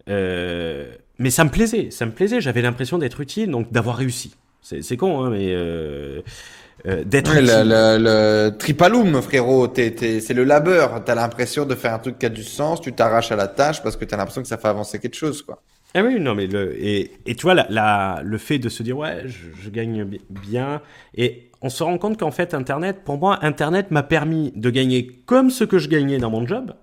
Euh, 0.08 0.94
mais 1.18 1.30
ça 1.30 1.44
me 1.44 1.50
plaisait, 1.50 1.90
ça 1.90 2.06
me 2.06 2.12
plaisait, 2.12 2.40
j'avais 2.40 2.62
l'impression 2.62 2.98
d'être 2.98 3.20
utile, 3.20 3.50
donc 3.50 3.72
d'avoir 3.72 3.96
réussi. 3.96 4.34
C'est 4.62 4.96
con, 4.96 5.22
hein, 5.22 5.28
mais 5.28 5.54
euh, 6.86 7.04
d'être. 7.04 7.34
Le, 7.34 7.40
le, 7.40 7.98
le, 8.02 8.58
tripalum, 8.58 9.20
frérot, 9.22 9.72
c'est 9.74 10.34
le 10.34 10.44
labeur. 10.44 11.02
T'as 11.04 11.14
l'impression 11.14 11.64
de 11.64 11.74
faire 11.74 11.94
un 11.94 11.98
truc 11.98 12.18
qui 12.18 12.26
a 12.26 12.30
du 12.30 12.44
sens, 12.44 12.80
tu 12.80 12.92
t'arraches 12.92 13.32
à 13.32 13.36
la 13.36 13.48
tâche 13.48 13.82
parce 13.82 13.96
que 13.96 14.04
t'as 14.04 14.16
l'impression 14.16 14.42
que 14.42 14.48
ça 14.48 14.58
fait 14.58 14.68
avancer 14.68 14.98
quelque 14.98 15.16
chose, 15.16 15.42
quoi. 15.42 15.62
Ah 15.96 16.02
oui, 16.02 16.18
non, 16.18 16.34
mais 16.34 16.48
le, 16.48 16.76
et, 16.76 17.12
et 17.24 17.36
tu 17.36 17.42
vois, 17.42 17.54
la, 17.54 18.20
le 18.24 18.38
fait 18.38 18.58
de 18.58 18.68
se 18.68 18.82
dire, 18.82 18.98
ouais, 18.98 19.22
je, 19.26 19.62
je 19.62 19.70
gagne 19.70 20.18
bien, 20.28 20.82
et 21.14 21.50
on 21.62 21.68
se 21.68 21.84
rend 21.84 21.96
compte 21.98 22.18
qu'en 22.18 22.32
fait, 22.32 22.52
Internet, 22.52 23.04
pour 23.04 23.16
moi, 23.16 23.38
Internet 23.42 23.92
m'a 23.92 24.02
permis 24.02 24.52
de 24.56 24.70
gagner 24.70 25.06
comme 25.24 25.50
ce 25.50 25.62
que 25.62 25.78
je 25.78 25.88
gagnais 25.88 26.18
dans 26.18 26.30
mon 26.30 26.46
job, 26.46 26.74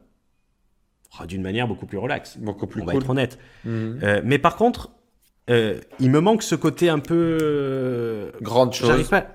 oh, 1.19 1.25
d'une 1.25 1.41
manière 1.41 1.67
beaucoup 1.67 1.85
plus 1.85 1.97
relaxe. 1.97 2.37
Beaucoup 2.37 2.67
plus 2.67 2.81
On 2.81 2.85
va 2.85 2.95
être 2.95 3.09
honnête. 3.09 3.37
Mhm. 3.65 3.99
Euh, 4.01 4.21
mais 4.23 4.39
par 4.39 4.55
contre, 4.55 4.91
euh, 5.49 5.79
il 5.99 6.09
me 6.09 6.21
manque 6.21 6.41
ce 6.41 6.55
côté 6.55 6.87
un 6.87 6.99
peu. 6.99 8.31
Grande 8.41 8.73
chose. 8.73 9.09
Pas, 9.09 9.27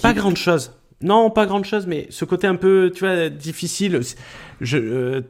pas 0.00 0.12
grande 0.12 0.36
chose. 0.36 0.72
Non, 1.00 1.30
pas 1.30 1.46
grande 1.46 1.64
chose, 1.64 1.86
mais 1.86 2.06
ce 2.10 2.24
côté 2.24 2.46
un 2.46 2.56
peu, 2.56 2.90
tu 2.92 3.04
vois, 3.04 3.28
difficile. 3.28 4.00
Je, 4.60 5.22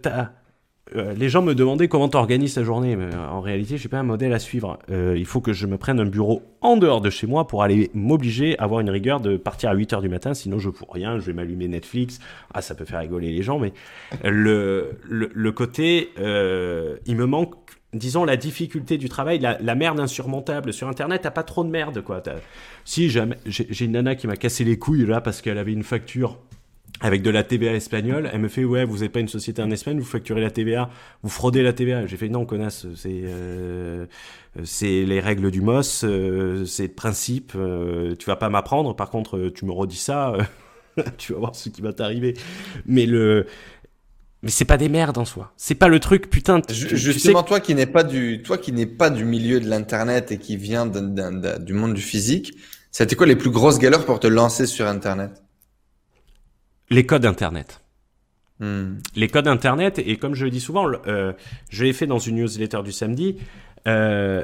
euh, 0.97 1.13
les 1.15 1.29
gens 1.29 1.43
me 1.43 1.55
demandaient 1.55 1.89
comment 1.89 2.09
tu 2.09 2.17
organises 2.17 2.55
ta 2.55 2.65
journée. 2.65 2.97
Mais 2.97 3.15
euh, 3.15 3.29
en 3.29 3.41
réalité, 3.41 3.77
je 3.77 3.85
n'ai 3.85 3.89
pas 3.89 3.99
un 3.99 4.05
modèle 4.05 4.33
à 4.33 4.39
suivre. 4.39 4.79
Euh, 4.91 5.15
il 5.17 5.27
faut 5.27 5.41
que 5.41 5.53
je 5.53 5.67
me 5.67 5.77
prenne 5.77 6.01
un 6.01 6.07
bureau 6.07 6.43
en 6.61 6.77
dehors 6.77 7.01
de 7.01 7.11
chez 7.11 7.27
moi 7.27 7.47
pour 7.47 7.63
aller 7.63 7.91
m'obliger 7.95 8.59
à 8.59 8.65
avoir 8.65 8.81
une 8.81 8.91
rigueur 8.91 9.21
de 9.21 9.37
partir 9.37 9.71
à 9.71 9.75
8 9.75 9.93
h 9.93 10.01
du 10.01 10.09
matin. 10.09 10.35
Sinon, 10.35 10.59
je 10.59 10.71
fous 10.71 10.87
rien. 10.91 11.19
Je 11.19 11.27
vais 11.27 11.33
m'allumer 11.33 11.69
Netflix. 11.69 12.21
Ah, 12.55 12.63
ça 12.63 12.75
peut 12.75 12.85
faire 12.85 13.01
rigoler 13.01 13.31
les 13.33 13.43
gens, 13.43 13.59
mais 13.59 13.73
le, 14.25 14.99
le, 15.05 15.53
côté, 15.53 16.11
il 16.19 17.17
me 17.17 17.27
manque 17.27 17.55
disons 17.95 18.25
la 18.25 18.37
difficulté 18.37 18.99
du 18.99 19.09
travail, 19.09 19.39
la, 19.39 19.75
merde 19.75 20.01
insurmontable. 20.01 20.73
Sur 20.73 20.89
Internet, 20.89 21.23
t'as 21.23 21.31
pas 21.31 21.43
trop 21.43 21.65
de 21.65 21.71
merde, 21.71 22.03
quoi. 22.03 22.23
Si 22.85 23.09
j'ai 23.09 23.85
une 23.85 23.93
nana 23.93 24.15
qui 24.15 24.27
m'a 24.27 24.37
cassé 24.37 24.65
les 24.65 24.79
couilles 24.79 25.07
là 25.07 25.21
parce 25.21 25.41
qu'elle 25.41 25.59
avait 25.59 25.73
une 25.73 25.85
facture 25.85 26.39
avec 27.01 27.23
de 27.23 27.31
la 27.31 27.45
TVA 27.45 27.75
espagnole. 27.75 28.29
Elle 28.33 28.41
me 28.41 28.49
fait 28.49 28.65
ouais, 28.65 28.85
vous 28.85 28.99
n'êtes 28.99 29.13
pas 29.13 29.21
une 29.21 29.29
société 29.29 29.63
en 29.63 29.71
Espagne, 29.71 29.99
vous 29.99 30.05
facturez 30.05 30.41
la 30.41 30.51
TVA, 30.51 30.91
vous 31.23 31.29
fraudez 31.29 31.63
la 31.63 31.73
TVA. 31.73 32.07
J'ai 32.07 32.17
fait 32.17 32.29
non, 32.29 32.45
connasse, 32.45 32.87
c'est 32.97 33.23
euh, 33.25 34.07
c'est 34.65 35.05
les 35.05 35.21
règles 35.21 35.51
du 35.51 35.61
MOS, 35.61 36.05
euh, 36.05 36.65
c'est 36.65 36.89
le 36.89 36.93
principe. 36.95 37.53
Euh, 37.55 38.15
tu 38.17 38.27
vas 38.27 38.37
pas 38.37 38.49
m'apprendre. 38.49 38.97
Par 38.97 39.11
contre, 39.11 39.51
tu 39.55 39.65
me 39.65 39.73
redis 39.73 39.97
ça, 39.97 40.37
tu 41.19 41.33
vas 41.33 41.39
voir 41.39 41.55
ce 41.55 41.69
qui 41.69 41.83
va 41.83 41.93
t'arriver. 41.93 42.35
Mais 42.87 43.07
le 43.07 43.47
mais 44.43 44.51
c'est 44.51 44.65
pas 44.65 44.77
des 44.77 44.89
merdes 44.89 45.19
en 45.19 45.25
soi. 45.25 45.53
C'est 45.57 45.75
pas 45.75 45.89
le 45.89 45.99
truc, 45.99 46.31
putain. 46.31 46.63
Justement, 46.69 47.43
toi 47.43 47.61
qui 47.61 47.75
n'es 47.75 47.87
pas 47.87 48.05
du, 48.05 48.43
toi 48.43 48.57
qui 48.59 48.73
n'es 48.73 48.87
pas 48.87 49.11
du 49.11 49.25
milieu 49.25 49.61
de 49.61 49.69
l'internet 49.69 50.31
et 50.31 50.39
qui 50.39 50.57
vient 50.57 50.87
du 50.87 51.73
monde 51.73 51.95
du 51.95 52.01
physique, 52.01 52.55
c'était 52.91 53.17
quoi 53.17 53.27
les 53.27 53.37
plus 53.37 53.51
grosses 53.51 53.79
galères 53.79 54.05
pour 54.05 54.21
te 54.21 54.27
lancer 54.27 54.67
sur 54.67 54.87
internet? 54.87 55.43
Les 56.91 57.05
codes 57.05 57.27
Internet. 57.27 57.83
Hmm. 58.61 58.97
Les 59.15 59.29
codes 59.29 59.47
Internet, 59.47 59.99
et 59.99 60.17
comme 60.17 60.35
je 60.35 60.45
le 60.45 60.51
dis 60.51 60.61
souvent, 60.61 60.91
euh, 61.07 61.33
je 61.71 61.85
l'ai 61.85 61.93
fait 61.93 62.07
dans 62.07 62.19
une 62.19 62.37
newsletter 62.37 62.83
du 62.83 62.93
samedi, 62.93 63.37
euh, 63.87 64.43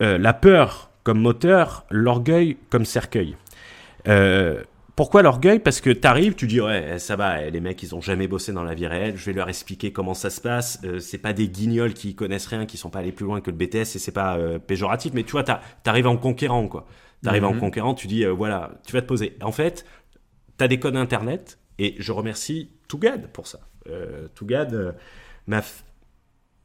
euh, 0.00 0.18
la 0.18 0.32
peur 0.32 0.90
comme 1.02 1.20
moteur, 1.20 1.84
l'orgueil 1.90 2.56
comme 2.70 2.84
cercueil. 2.84 3.36
Pourquoi 4.96 5.22
l'orgueil? 5.22 5.58
Parce 5.58 5.80
que 5.80 5.90
tu 5.90 6.06
arrives, 6.06 6.34
tu 6.34 6.46
dis 6.46 6.60
ouais 6.60 6.98
ça 6.98 7.16
va, 7.16 7.48
les 7.48 7.60
mecs 7.60 7.82
ils 7.82 7.94
ont 7.94 8.00
jamais 8.00 8.28
bossé 8.28 8.52
dans 8.52 8.64
la 8.64 8.74
vie 8.74 8.86
réelle, 8.86 9.16
je 9.16 9.24
vais 9.26 9.32
leur 9.32 9.48
expliquer 9.48 9.92
comment 9.92 10.14
ça 10.14 10.30
se 10.30 10.40
passe. 10.40 10.80
c'est 11.00 11.18
pas 11.18 11.32
des 11.32 11.48
guignols 11.48 11.94
qui 11.94 12.14
connaissent 12.14 12.46
rien, 12.46 12.66
qui 12.66 12.76
sont 12.76 12.90
pas 12.90 13.00
allés 13.00 13.12
plus 13.12 13.24
loin 13.24 13.40
que 13.40 13.50
le 13.50 13.56
BTS 13.56 13.76
et 13.76 13.98
c'est 13.98 14.12
pas 14.12 14.38
péjoratif, 14.66 15.12
mais 15.14 15.24
tu 15.24 15.32
vois 15.32 15.44
t'arrives 15.44 16.06
en 16.06 16.16
conquérant 16.16 16.68
quoi. 16.68 16.86
T'arrives 17.22 17.44
en 17.44 17.54
hmm. 17.54 17.60
conquérant, 17.60 17.94
tu 17.94 18.06
dis 18.06 18.24
voilà, 18.26 18.72
tu 18.86 18.92
vas 18.92 19.00
te 19.00 19.06
poser. 19.06 19.36
En 19.42 19.52
fait, 19.52 19.86
tu 20.58 20.64
as 20.64 20.68
des 20.68 20.78
codes 20.78 20.96
Internet, 20.96 21.58
et 21.78 21.94
je 21.98 22.12
remercie 22.12 22.70
Tougad 22.88 23.28
pour 23.32 23.46
ça. 23.46 23.60
Euh, 23.88 24.28
Tougad 24.34 24.74
euh, 24.74 24.92
m'a... 25.46 25.62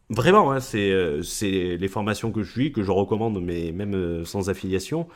Vraiment, 0.09 0.51
hein, 0.51 0.59
euh, 0.75 1.21
c'est, 1.21 1.77
les 1.77 1.87
formations 1.87 2.31
que 2.31 2.41
je 2.41 2.51
suis, 2.51 2.71
que 2.71 2.81
je 2.81 2.91
recommande, 2.91 3.41
mais 3.43 3.71
même 3.71 3.93
euh, 3.93 4.25
sans 4.25 4.49
affiliation. 4.49 5.07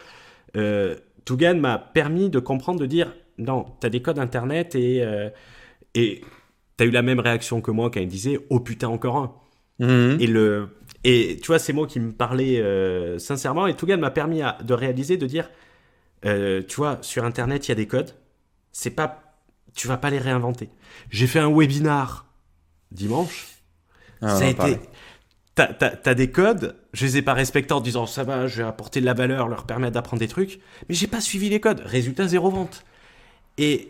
Euh, 0.55 0.95
Tougad 1.25 1.57
m'a 1.57 1.77
permis 1.77 2.29
de 2.29 2.39
comprendre, 2.39 2.79
de 2.79 2.85
dire, 2.85 3.15
non, 3.37 3.65
tu 3.79 3.87
as 3.87 3.89
des 3.89 4.01
codes 4.01 4.19
Internet 4.19 4.75
et... 4.75 5.03
et 5.95 6.21
tu 6.77 6.83
as 6.83 6.87
eu 6.87 6.91
la 6.91 7.03
même 7.03 7.19
réaction 7.19 7.61
que 7.61 7.69
moi 7.69 7.91
quand 7.91 7.99
il 7.99 8.07
disait, 8.07 8.39
oh 8.49 8.59
putain, 8.59 8.87
encore 8.87 9.17
un. 9.17 9.35
Mhm. 9.79 10.17
Et 10.19 10.27
le... 10.27 10.69
Et 11.03 11.37
tu 11.41 11.47
vois, 11.47 11.59
ces 11.59 11.73
mots 11.73 11.85
qui 11.85 11.99
me 11.99 12.11
parlaient 12.11 12.63
sincèrement, 13.19 13.67
et 13.67 13.75
Tougad 13.75 13.99
m'a 13.99 14.11
permis 14.11 14.41
de 14.63 14.73
réaliser, 14.73 15.17
de 15.17 15.27
dire, 15.27 15.49
tu 16.23 16.75
vois, 16.75 16.97
sur 17.01 17.25
Internet, 17.25 17.67
il 17.67 17.69
y 17.69 17.73
a 17.73 17.75
des 17.75 17.87
codes, 17.87 18.15
c'est 18.71 18.91
pas, 18.91 19.37
tu 19.75 19.87
vas 19.87 19.97
pas 19.97 20.09
les 20.09 20.19
réinventer. 20.19 20.69
J'ai 21.09 21.27
fait 21.27 21.39
un 21.39 21.51
webinar 21.51 22.25
dimanche. 22.91 23.49
Ah, 24.21 24.35
ça 24.35 24.45
a 24.45 24.47
été, 24.47 24.79
t'as, 25.55 26.13
des 26.13 26.31
codes, 26.31 26.75
je 26.93 27.05
les 27.05 27.17
ai 27.17 27.21
pas 27.21 27.33
respectés 27.33 27.73
en 27.73 27.81
disant 27.81 28.05
ça 28.05 28.23
va, 28.23 28.47
je 28.47 28.61
vais 28.61 28.67
apporter 28.67 29.01
de 29.01 29.05
la 29.05 29.13
valeur, 29.13 29.47
leur 29.47 29.65
permettre 29.65 29.93
d'apprendre 29.93 30.19
des 30.19 30.27
trucs, 30.27 30.59
mais 30.89 30.95
j'ai 30.95 31.07
pas 31.07 31.21
suivi 31.21 31.49
les 31.49 31.59
codes. 31.59 31.81
Résultat 31.85 32.27
zéro 32.27 32.49
vente. 32.49 32.83
Et 33.57 33.89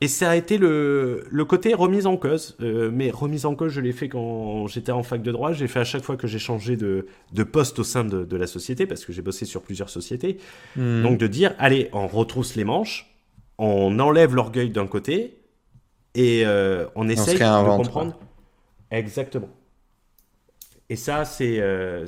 et 0.00 0.08
ça 0.08 0.30
a 0.30 0.34
été 0.34 0.58
le, 0.58 1.24
le 1.30 1.44
côté 1.44 1.74
remise 1.74 2.08
en 2.08 2.16
cause. 2.16 2.56
Euh, 2.60 2.90
mais 2.92 3.12
remise 3.12 3.46
en 3.46 3.54
cause, 3.54 3.70
je 3.70 3.80
l'ai 3.80 3.92
fait 3.92 4.08
quand 4.08 4.66
j'étais 4.66 4.90
en 4.90 5.04
fac 5.04 5.22
de 5.22 5.30
droit. 5.30 5.52
J'ai 5.52 5.68
fait 5.68 5.78
à 5.78 5.84
chaque 5.84 6.02
fois 6.02 6.16
que 6.16 6.26
j'ai 6.26 6.40
changé 6.40 6.76
de, 6.76 7.06
de, 7.32 7.42
poste 7.44 7.78
au 7.78 7.84
sein 7.84 8.02
de, 8.02 8.24
de, 8.24 8.36
la 8.36 8.48
société, 8.48 8.86
parce 8.86 9.04
que 9.04 9.12
j'ai 9.12 9.22
bossé 9.22 9.44
sur 9.44 9.62
plusieurs 9.62 9.90
sociétés. 9.90 10.38
Hmm. 10.74 11.04
Donc 11.04 11.18
de 11.18 11.28
dire, 11.28 11.54
allez, 11.60 11.88
on 11.92 12.08
retrousse 12.08 12.56
les 12.56 12.64
manches 12.64 13.12
on 13.58 13.98
enlève 14.00 14.34
l'orgueil 14.34 14.70
d'un 14.70 14.86
côté 14.88 15.38
et 16.14 16.42
euh, 16.44 16.86
on 16.96 17.08
essaye 17.08 17.38
de 17.38 17.76
comprendre. 17.76 18.18
Exactement. 18.90 19.48
Et 20.92 20.96
ça, 20.96 21.24
c'est 21.24 21.60
euh, 21.60 22.06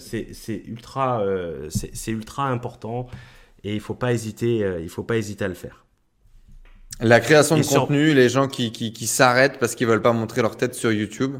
ultra, 0.67 1.23
euh, 1.23 1.69
c'est 1.71 2.11
ultra 2.11 2.49
important 2.49 3.07
et 3.63 3.75
il 3.75 3.81
faut 3.81 3.95
pas 3.95 4.13
hésiter, 4.13 4.59
il 4.83 4.89
faut 4.89 5.05
pas 5.05 5.17
hésiter 5.17 5.45
à 5.45 5.49
le 5.49 5.55
faire. 5.55 5.87
La 7.01 7.21
création 7.21 7.57
de 7.57 7.63
contenu, 7.63 8.13
les 8.15 8.29
gens 8.29 8.47
qui, 8.47 8.73
qui, 8.73 9.07
s'arrêtent 9.07 9.59
parce 9.59 9.75
qu'ils 9.75 9.87
veulent 9.87 10.03
pas 10.03 10.13
montrer 10.13 10.43
leur 10.43 10.57
tête 10.57 10.75
sur 10.75 10.93
YouTube. 10.93 11.39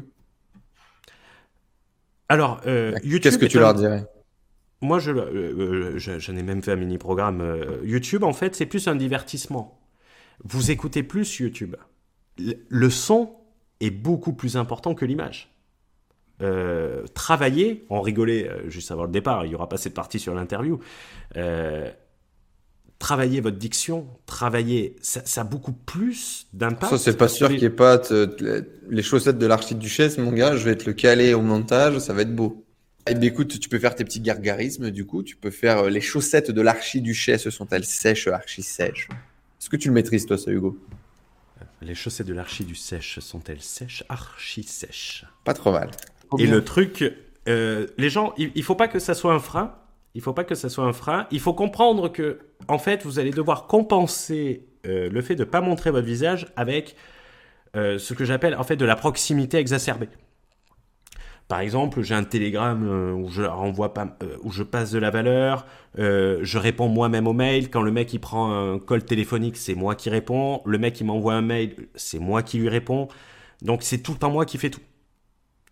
Alors, 2.29 2.61
YouTube. 2.65 3.21
Qu'est-ce 3.21 3.37
que 3.37 3.45
tu 3.45 3.59
leur 3.59 3.75
dirais? 3.75 4.05
Moi, 4.81 4.99
je, 4.99 5.11
j'en 5.97 6.35
ai 6.35 6.43
même 6.43 6.63
fait 6.63 6.71
un 6.71 6.77
mini 6.77 6.97
programme. 6.97 7.57
YouTube, 7.83 8.23
en 8.23 8.33
fait, 8.33 8.55
c'est 8.55 8.65
plus 8.65 8.87
un 8.87 8.95
divertissement 8.95 9.79
vous 10.43 10.71
écoutez 10.71 11.03
plus 11.03 11.39
YouTube. 11.39 11.75
Le 12.37 12.89
son 12.89 13.35
est 13.79 13.91
beaucoup 13.91 14.33
plus 14.33 14.57
important 14.57 14.93
que 14.93 15.05
l'image. 15.05 15.54
Euh, 16.41 17.05
travailler, 17.13 17.85
on 17.89 18.01
rigolait 18.01 18.49
euh, 18.49 18.69
juste 18.69 18.91
avant 18.91 19.03
le 19.03 19.11
départ, 19.11 19.45
il 19.45 19.49
n'y 19.49 19.55
aura 19.55 19.69
pas 19.69 19.77
cette 19.77 19.93
partie 19.93 20.19
sur 20.19 20.33
l'interview. 20.35 20.79
Euh, 21.37 21.89
travailler 22.99 23.39
votre 23.39 23.57
diction, 23.57 24.07
travailler, 24.25 24.95
ça, 25.01 25.21
ça 25.25 25.41
a 25.41 25.43
beaucoup 25.43 25.71
plus 25.71 26.47
d'impact. 26.53 26.91
Ça, 26.91 26.97
c'est 26.97 27.17
pas 27.17 27.27
sûr 27.27 27.49
qu'il 27.49 27.59
n'y 27.59 27.65
ait 27.65 27.69
pas 27.69 28.01
les 28.89 29.03
chaussettes 29.03 29.37
de 29.37 29.45
l'archiduchesse, 29.45 30.17
mon 30.17 30.31
gars. 30.31 30.55
Je 30.57 30.65
vais 30.65 30.75
te 30.75 30.85
le 30.85 30.93
caler 30.93 31.33
au 31.33 31.41
montage, 31.41 31.99
ça 31.99 32.13
va 32.13 32.23
être 32.23 32.35
beau. 32.35 32.65
Eh 33.07 33.13
bien, 33.13 33.29
écoute, 33.29 33.59
tu 33.59 33.69
peux 33.69 33.77
faire 33.77 33.93
tes 33.93 34.03
petits 34.03 34.19
gargarismes, 34.19 34.89
du 34.89 35.05
coup. 35.05 35.21
Tu 35.21 35.35
peux 35.35 35.51
faire 35.51 35.77
euh, 35.77 35.89
les 35.89 36.01
chaussettes 36.01 36.49
de 36.49 36.61
l'archiduchesse, 36.61 37.47
sont-elles 37.49 37.85
sèches, 37.85 38.27
archi-sèches 38.27 39.09
Est-ce 39.61 39.69
que 39.69 39.77
tu 39.77 39.89
le 39.89 39.93
maîtrises, 39.93 40.25
toi, 40.25 40.39
ça, 40.39 40.49
Hugo? 40.49 40.79
Les 41.83 41.93
chaussettes 41.93 42.25
de 42.25 42.33
l'archiduchesse 42.33 43.19
sont-elles 43.19 43.61
sèches, 43.61 44.03
archi-sèches 44.09 45.25
Pas 45.43 45.53
trop 45.53 45.71
mal. 45.71 45.91
Et 46.37 46.47
le 46.47 46.63
truc, 46.63 47.03
euh, 47.47 47.87
les 47.97 48.09
gens, 48.09 48.33
il, 48.37 48.51
il 48.55 48.63
faut 48.63 48.75
pas 48.75 48.87
que 48.87 48.99
ça 48.99 49.13
soit 49.13 49.33
un 49.33 49.39
frein. 49.39 49.75
Il 50.13 50.21
faut 50.21 50.33
pas 50.33 50.43
que 50.43 50.55
ça 50.55 50.69
soit 50.69 50.85
un 50.85 50.93
frein. 50.93 51.27
Il 51.31 51.39
faut 51.39 51.53
comprendre 51.53 52.09
que, 52.09 52.39
en 52.67 52.77
fait, 52.77 53.03
vous 53.03 53.19
allez 53.19 53.31
devoir 53.31 53.67
compenser 53.67 54.65
euh, 54.85 55.09
le 55.09 55.21
fait 55.21 55.35
de 55.35 55.43
ne 55.43 55.49
pas 55.49 55.61
montrer 55.61 55.91
votre 55.91 56.07
visage 56.07 56.47
avec 56.55 56.95
ce 57.75 58.13
que 58.13 58.23
j'appelle 58.23 58.55
en 58.55 58.63
fait 58.63 58.77
de 58.77 58.85
la 58.85 58.95
proximité 58.95 59.57
exacerbée. 59.57 60.07
Par 61.47 61.59
exemple, 61.59 62.01
j'ai 62.01 62.15
un 62.15 62.23
télégramme 62.23 62.87
euh, 62.87 63.13
où 63.13 63.29
je 63.29 63.43
renvoie 63.43 63.93
pas, 63.93 64.17
euh, 64.23 64.35
où 64.41 64.51
je 64.51 64.63
passe 64.63 64.89
de 64.89 64.97
la 64.97 65.11
valeur, 65.11 65.67
euh, 65.99 66.39
je 66.41 66.57
réponds 66.57 66.87
moi-même 66.87 67.27
au 67.27 67.33
mail. 67.33 67.69
Quand 67.69 67.83
le 67.83 67.91
mec 67.91 68.11
il 68.13 68.19
prend 68.19 68.51
un 68.51 68.79
call 68.79 69.05
téléphonique, 69.05 69.55
c'est 69.55 69.75
moi 69.75 69.93
qui 69.93 70.09
réponds. 70.09 70.61
Le 70.65 70.79
mec 70.79 70.99
il 70.99 71.05
m'envoie 71.05 71.35
un 71.35 71.43
mail, 71.43 71.87
c'est 71.93 72.17
moi 72.17 72.41
qui 72.41 72.57
lui 72.57 72.69
réponds. 72.69 73.09
Donc 73.61 73.83
c'est 73.83 73.99
tout 73.99 74.13
le 74.13 74.17
temps 74.17 74.31
moi 74.31 74.45
qui 74.45 74.57
fais 74.57 74.71
tout. 74.71 74.81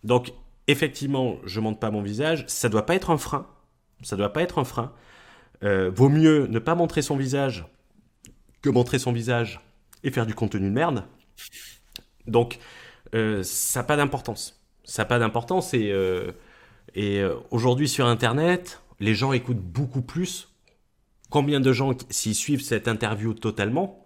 Donc 0.04 0.34
effectivement, 0.68 1.38
je 1.46 1.60
monte 1.60 1.80
pas 1.80 1.92
mon 1.92 2.02
visage. 2.02 2.46
Ça 2.48 2.70
doit 2.70 2.86
pas 2.86 2.96
être 2.96 3.10
un 3.10 3.18
frein. 3.18 3.48
Ça 4.02 4.16
doit 4.16 4.34
pas 4.34 4.42
être 4.42 4.60
un 4.60 4.64
frein. 4.66 4.94
vaut 5.62 6.10
mieux 6.10 6.48
ne 6.48 6.60
pas 6.60 6.76
montrer 6.76 7.02
son 7.02 7.16
visage 7.16 7.66
que 8.62 8.70
montrer 8.70 9.00
son 9.00 9.12
visage 9.12 9.62
et 10.04 10.12
faire 10.12 10.26
du 10.26 10.36
contenu 10.36 10.68
de 10.68 10.74
merde. 10.74 11.06
Donc 12.28 12.60
ça 13.12 13.80
n'a 13.80 13.84
pas 13.84 13.96
d'importance 13.96 14.64
ça 14.84 15.04
n'a 15.04 15.06
pas 15.06 15.20
d'importance. 15.20 15.74
Et, 15.74 15.92
euh, 15.92 16.32
et 16.96 17.20
euh, 17.20 17.36
aujourd'hui 17.52 17.88
sur 17.88 18.06
Internet, 18.06 18.82
les 19.00 19.16
gens 19.16 19.34
écoutent 19.34 19.58
beaucoup 19.58 20.02
plus. 20.02 20.50
Combien 21.30 21.60
de 21.60 21.74
gens, 21.74 21.92
s'ils 22.10 22.36
suivent 22.36 22.62
cette 22.62 22.88
interview 22.88 23.34
totalement, 23.34 24.03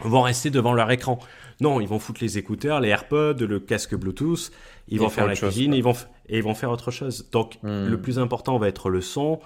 vont 0.00 0.22
rester 0.22 0.50
devant 0.50 0.72
leur 0.72 0.90
écran 0.90 1.18
Non, 1.60 1.80
ils 1.80 1.88
vont 1.88 1.98
foutre 1.98 2.22
les 2.22 2.38
écouteurs, 2.38 2.80
les 2.80 2.88
AirPods, 2.88 3.38
le 3.40 3.60
casque 3.60 3.94
Bluetooth, 3.94 4.50
ils 4.88 5.00
vont 5.00 5.08
faire 5.08 5.26
la 5.26 5.34
cuisine, 5.34 5.74
ils 5.74 5.82
vont 5.82 5.94
et 6.28 6.38
ils 6.38 6.42
vont 6.42 6.54
faire 6.54 6.70
autre 6.70 6.90
chose. 6.90 7.28
Donc 7.30 7.58
hmm. 7.62 7.86
le 7.86 8.00
plus 8.00 8.18
important 8.18 8.58
va 8.58 8.68
être 8.68 8.90
le 8.90 9.00
son. 9.00 9.40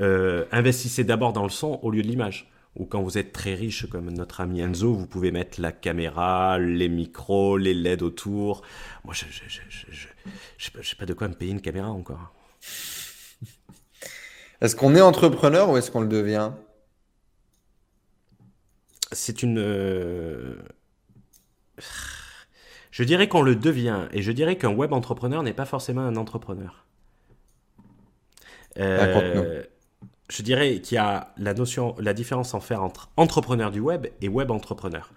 Euh, 0.00 0.44
investissez 0.50 1.04
d'abord 1.04 1.32
dans 1.32 1.44
le 1.44 1.50
son 1.50 1.78
au 1.82 1.90
lieu 1.90 2.02
de 2.02 2.08
l'image 2.08 2.50
ou 2.76 2.84
quand 2.86 3.00
vous 3.02 3.18
êtes 3.18 3.32
très 3.32 3.54
riche 3.54 3.88
comme 3.88 4.10
notre 4.10 4.40
ami 4.40 4.60
Enzo, 4.60 4.92
vous 4.94 5.06
pouvez 5.06 5.30
mettre 5.30 5.60
la 5.60 5.70
caméra, 5.70 6.58
les 6.58 6.88
micros, 6.88 7.56
les 7.56 7.74
LED 7.74 8.02
autour. 8.02 8.62
Moi, 9.04 9.14
je 9.14 9.26
ne 9.26 10.82
sais 10.82 10.96
pas 10.96 11.06
de 11.06 11.14
quoi 11.14 11.28
me 11.28 11.34
payer 11.34 11.52
une 11.52 11.60
caméra 11.60 11.90
encore. 11.90 12.32
Est-ce 14.60 14.74
qu'on 14.74 14.94
est 14.94 15.00
entrepreneur 15.00 15.70
ou 15.70 15.76
est-ce 15.76 15.90
qu'on 15.90 16.00
le 16.00 16.08
devient? 16.08 16.50
C'est 19.12 19.42
une... 19.42 19.58
Euh, 19.58 20.56
je 22.90 23.02
dirais 23.02 23.28
qu'on 23.28 23.42
le 23.42 23.56
devient 23.56 24.06
et 24.12 24.22
je 24.22 24.32
dirais 24.32 24.56
qu'un 24.56 24.72
web 24.72 24.92
entrepreneur 24.92 25.42
n'est 25.42 25.52
pas 25.52 25.64
forcément 25.64 26.02
un 26.02 26.16
entrepreneur. 26.16 26.84
Euh, 28.78 29.62
je 30.30 30.42
dirais 30.42 30.80
qu'il 30.80 30.96
y 30.96 30.98
a 30.98 31.32
la 31.36 31.54
notion, 31.54 31.94
la 31.98 32.14
différence 32.14 32.54
en 32.54 32.60
faire 32.60 32.82
entre 32.82 33.10
entrepreneur 33.16 33.70
du 33.70 33.80
web 33.80 34.06
et 34.20 34.28
web 34.28 34.50
entrepreneur. 34.50 35.12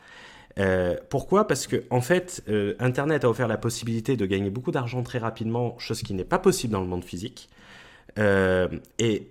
Euh, 0.60 0.96
pourquoi? 1.10 1.48
Parce 1.48 1.68
que 1.68 1.84
en 1.92 2.02
fait, 2.02 2.44
euh, 2.50 2.76
Internet 2.80 3.24
a 3.24 3.30
offert 3.30 3.48
la 3.48 3.58
possibilité 3.58 4.18
de 4.18 4.26
gagner 4.26 4.50
beaucoup 4.50 4.72
d'argent 4.72 5.04
très 5.04 5.20
rapidement, 5.20 5.78
chose 5.78 6.02
qui 6.02 6.16
n'est 6.16 6.24
pas 6.26 6.40
possible 6.40 6.74
dans 6.74 6.82
le 6.82 6.88
monde 6.88 7.06
physique. 7.06 7.50
Et, 8.18 9.28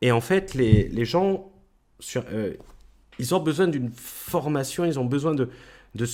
et, 0.00 0.12
en 0.12 0.20
fait, 0.20 0.54
les, 0.54 0.86
les 0.86 1.04
gens, 1.04 1.50
sur, 1.98 2.24
ils 3.18 3.34
ont 3.34 3.40
besoin 3.40 3.68
d'une 3.68 3.90
formation, 3.90 4.84
ils 4.84 4.98
ont 4.98 5.04
besoin 5.04 5.34
de, 5.34 5.48
de 5.94 6.06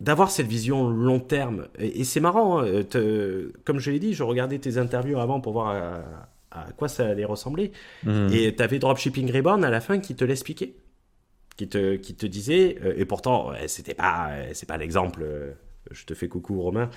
d'avoir 0.00 0.30
cette 0.30 0.46
vision 0.46 0.88
long 0.88 1.18
terme. 1.18 1.66
Et, 1.78 2.04
c'est 2.04 2.20
marrant, 2.20 2.62
hein, 2.62 2.84
comme 3.64 3.80
je 3.80 3.90
l'ai 3.90 3.98
dit, 3.98 4.14
je 4.14 4.22
regardais 4.22 4.58
tes 4.58 4.78
interviews 4.78 5.18
avant 5.18 5.40
pour 5.40 5.54
voir 5.54 6.04
à 6.50 6.72
quoi 6.76 6.88
ça 6.88 7.06
allait 7.06 7.24
ressembler. 7.24 7.72
Hmm. 8.04 8.28
Et 8.32 8.54
tu 8.54 8.62
avais 8.62 8.78
Dropshipping 8.78 9.30
Reborn 9.32 9.64
à 9.64 9.70
la 9.70 9.80
fin 9.80 9.98
qui 9.98 10.14
te 10.14 10.24
l'expliquait. 10.24 10.74
Qui 11.56 11.68
te, 11.68 11.96
qui 11.96 12.14
te 12.14 12.24
disait, 12.24 12.78
euh, 12.84 12.94
et 12.96 13.04
pourtant, 13.04 13.50
c'était 13.66 13.94
pas, 13.94 14.30
c'est 14.52 14.68
pas 14.68 14.76
l'exemple, 14.76 15.22
euh, 15.24 15.50
je 15.90 16.04
te 16.04 16.14
fais 16.14 16.28
coucou 16.28 16.62
Romain, 16.62 16.88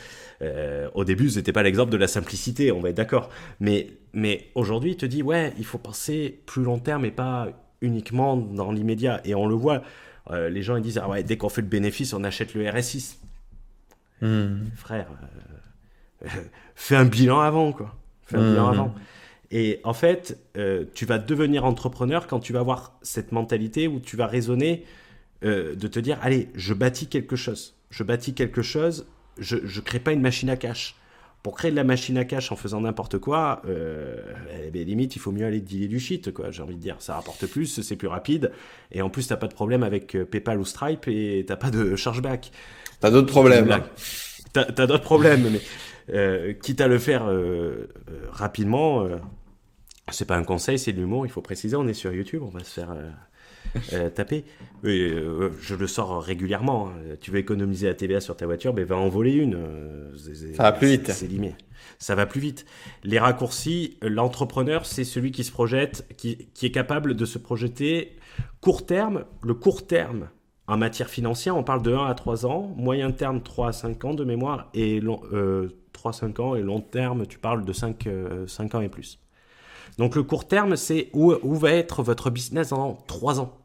euh, 0.43 0.87
au 0.93 1.03
début, 1.03 1.31
c'était 1.31 1.51
pas 1.51 1.63
l'exemple 1.63 1.91
de 1.91 1.97
la 1.97 2.07
simplicité, 2.07 2.71
on 2.71 2.79
va 2.79 2.89
être 2.89 2.97
d'accord. 2.97 3.31
Mais, 3.59 3.87
mais 4.13 4.49
aujourd'hui, 4.53 4.91
il 4.91 4.97
te 4.97 5.07
dit, 5.07 5.23
ouais, 5.23 5.51
il 5.57 5.65
faut 5.65 5.79
penser 5.79 6.41
plus 6.45 6.61
long 6.61 6.77
terme 6.77 7.05
et 7.05 7.11
pas 7.11 7.47
uniquement 7.81 8.37
dans 8.37 8.71
l'immédiat. 8.71 9.21
Et 9.25 9.35
on 9.35 9.47
le 9.47 9.55
voit, 9.55 9.83
les 10.29 10.61
gens 10.63 10.77
ils 10.77 10.83
disent, 10.83 10.99
ah 10.99 11.09
ouais, 11.09 11.23
dès 11.23 11.37
qu'on 11.37 11.49
fait 11.49 11.61
le 11.61 11.67
bénéfice, 11.67 12.13
on 12.13 12.23
achète 12.23 12.53
le 12.53 12.69
RSI. 12.69 13.17
Hmm. 14.21 14.65
Frère, 14.75 15.07
fais 16.75 16.95
un 16.95 17.05
bilan 17.05 17.39
avant, 17.39 17.71
quoi. 17.73 17.95
Fais 18.23 18.37
un 18.37 18.51
bilan 18.51 18.67
hmm. 18.67 18.73
avant. 18.73 18.95
Et 19.51 19.81
en 19.83 19.93
fait, 19.93 20.39
euh, 20.57 20.85
tu 20.93 21.05
vas 21.05 21.17
devenir 21.17 21.65
entrepreneur 21.65 22.25
quand 22.27 22.39
tu 22.39 22.53
vas 22.53 22.61
avoir 22.61 22.97
cette 23.01 23.33
mentalité 23.33 23.87
où 23.87 23.99
tu 23.99 24.15
vas 24.15 24.27
raisonner 24.27 24.85
euh, 25.43 25.75
de 25.75 25.87
te 25.87 25.99
dire, 25.99 26.17
allez, 26.21 26.49
je 26.55 26.73
bâtis 26.73 27.07
quelque 27.07 27.35
chose. 27.35 27.75
Je 27.89 28.03
bâtis 28.03 28.33
quelque 28.33 28.61
chose, 28.61 29.07
je 29.37 29.57
ne 29.57 29.81
crée 29.83 29.99
pas 29.99 30.13
une 30.13 30.21
machine 30.21 30.49
à 30.49 30.55
cash. 30.55 30.95
Pour 31.43 31.55
créer 31.55 31.71
de 31.71 31.75
la 31.75 31.83
machine 31.83 32.17
à 32.19 32.25
cash 32.25 32.51
en 32.51 32.55
faisant 32.55 32.81
n'importe 32.81 33.17
quoi, 33.17 33.63
euh, 33.67 34.21
eh 34.63 34.69
ben, 34.69 34.85
limite, 34.85 35.15
il 35.15 35.19
faut 35.19 35.31
mieux 35.31 35.45
aller 35.45 35.59
dealer 35.59 35.87
du 35.87 35.99
shit, 35.99 36.31
quoi. 36.31 36.51
J'ai 36.51 36.61
envie 36.61 36.75
de 36.75 36.81
dire, 36.81 36.97
ça 36.99 37.15
rapporte 37.15 37.47
plus, 37.47 37.81
c'est 37.81 37.95
plus 37.95 38.07
rapide, 38.07 38.51
et 38.91 39.01
en 39.01 39.09
plus, 39.09 39.27
t'as 39.27 39.37
pas 39.37 39.47
de 39.47 39.53
problème 39.53 39.81
avec 39.81 40.15
euh, 40.15 40.23
PayPal 40.23 40.59
ou 40.59 40.65
Stripe 40.65 41.07
et 41.07 41.43
t'as 41.47 41.55
pas 41.55 41.71
de 41.71 41.95
chargeback. 41.95 42.51
T'as 42.99 43.09
d'autres 43.09 43.31
problèmes. 43.31 43.67
T'as 44.53 44.65
as, 44.65 44.87
d'autres 44.87 45.03
problèmes, 45.03 45.49
mais 45.49 45.61
euh, 46.13 46.53
quitte 46.53 46.79
à 46.79 46.87
le 46.87 46.99
faire 46.99 47.23
rapidement, 48.31 49.07
c'est 50.11 50.25
pas 50.25 50.35
un 50.35 50.43
conseil, 50.43 50.77
c'est 50.77 50.93
de 50.93 50.99
l'humour, 50.99 51.25
il 51.25 51.31
faut 51.31 51.41
préciser, 51.41 51.75
on 51.75 51.87
est 51.87 51.93
sur 51.93 52.13
YouTube, 52.13 52.43
on 52.43 52.49
va 52.49 52.63
se 52.63 52.71
faire 52.71 52.95
euh, 53.75 53.79
euh, 53.93 54.09
taper. 54.09 54.43
Euh, 54.83 55.51
je 55.61 55.75
le 55.75 55.87
sors 55.87 56.21
régulièrement. 56.21 56.89
Hein. 56.89 57.15
Tu 57.19 57.31
veux 57.31 57.39
économiser 57.39 57.87
la 57.87 57.93
TVA 57.93 58.19
sur 58.19 58.35
ta 58.35 58.45
voiture, 58.45 58.73
ben 58.73 58.85
va 58.85 58.97
en 58.97 59.09
voler 59.09 59.33
une. 59.33 59.57
ça 60.55 60.63
va 60.63 60.71
plus 60.71 60.87
vite. 60.87 61.11
C'est 61.11 61.27
limité. 61.27 61.55
Ça 61.99 62.15
va 62.15 62.25
plus 62.25 62.41
vite. 62.41 62.65
Les 63.03 63.19
raccourcis, 63.19 63.97
l'entrepreneur, 64.01 64.85
c'est 64.85 65.03
celui 65.03 65.31
qui 65.31 65.43
se 65.43 65.51
projette, 65.51 66.07
qui, 66.17 66.49
qui, 66.53 66.65
est 66.65 66.71
capable 66.71 67.15
de 67.15 67.25
se 67.25 67.37
projeter 67.37 68.17
court 68.59 68.85
terme. 68.85 69.25
Le 69.43 69.53
court 69.53 69.85
terme, 69.85 70.29
en 70.67 70.77
matière 70.77 71.09
financière, 71.09 71.57
on 71.57 71.63
parle 71.63 71.81
de 71.81 71.93
1 71.93 72.05
à 72.05 72.15
3 72.15 72.45
ans, 72.45 72.73
moyen 72.75 73.11
terme 73.11 73.41
3 73.41 73.69
à 73.69 73.71
5 73.71 74.05
ans 74.05 74.13
de 74.13 74.23
mémoire, 74.23 74.69
et 74.73 74.99
long, 74.99 75.21
3 75.93 76.09
à 76.09 76.13
5 76.13 76.39
ans, 76.39 76.55
et 76.55 76.61
long 76.61 76.81
terme, 76.81 77.25
tu 77.27 77.37
parles 77.37 77.65
de 77.65 77.73
5, 77.73 78.07
5 78.47 78.75
ans 78.75 78.81
et 78.81 78.89
plus. 78.89 79.19
Donc 79.97 80.15
le 80.15 80.23
court 80.23 80.47
terme, 80.47 80.75
c'est 80.75 81.09
où, 81.13 81.33
où 81.43 81.55
va 81.55 81.71
être 81.71 82.03
votre 82.03 82.29
business 82.29 82.69
dans 82.69 82.95
trois 83.07 83.39
ans. 83.39 83.57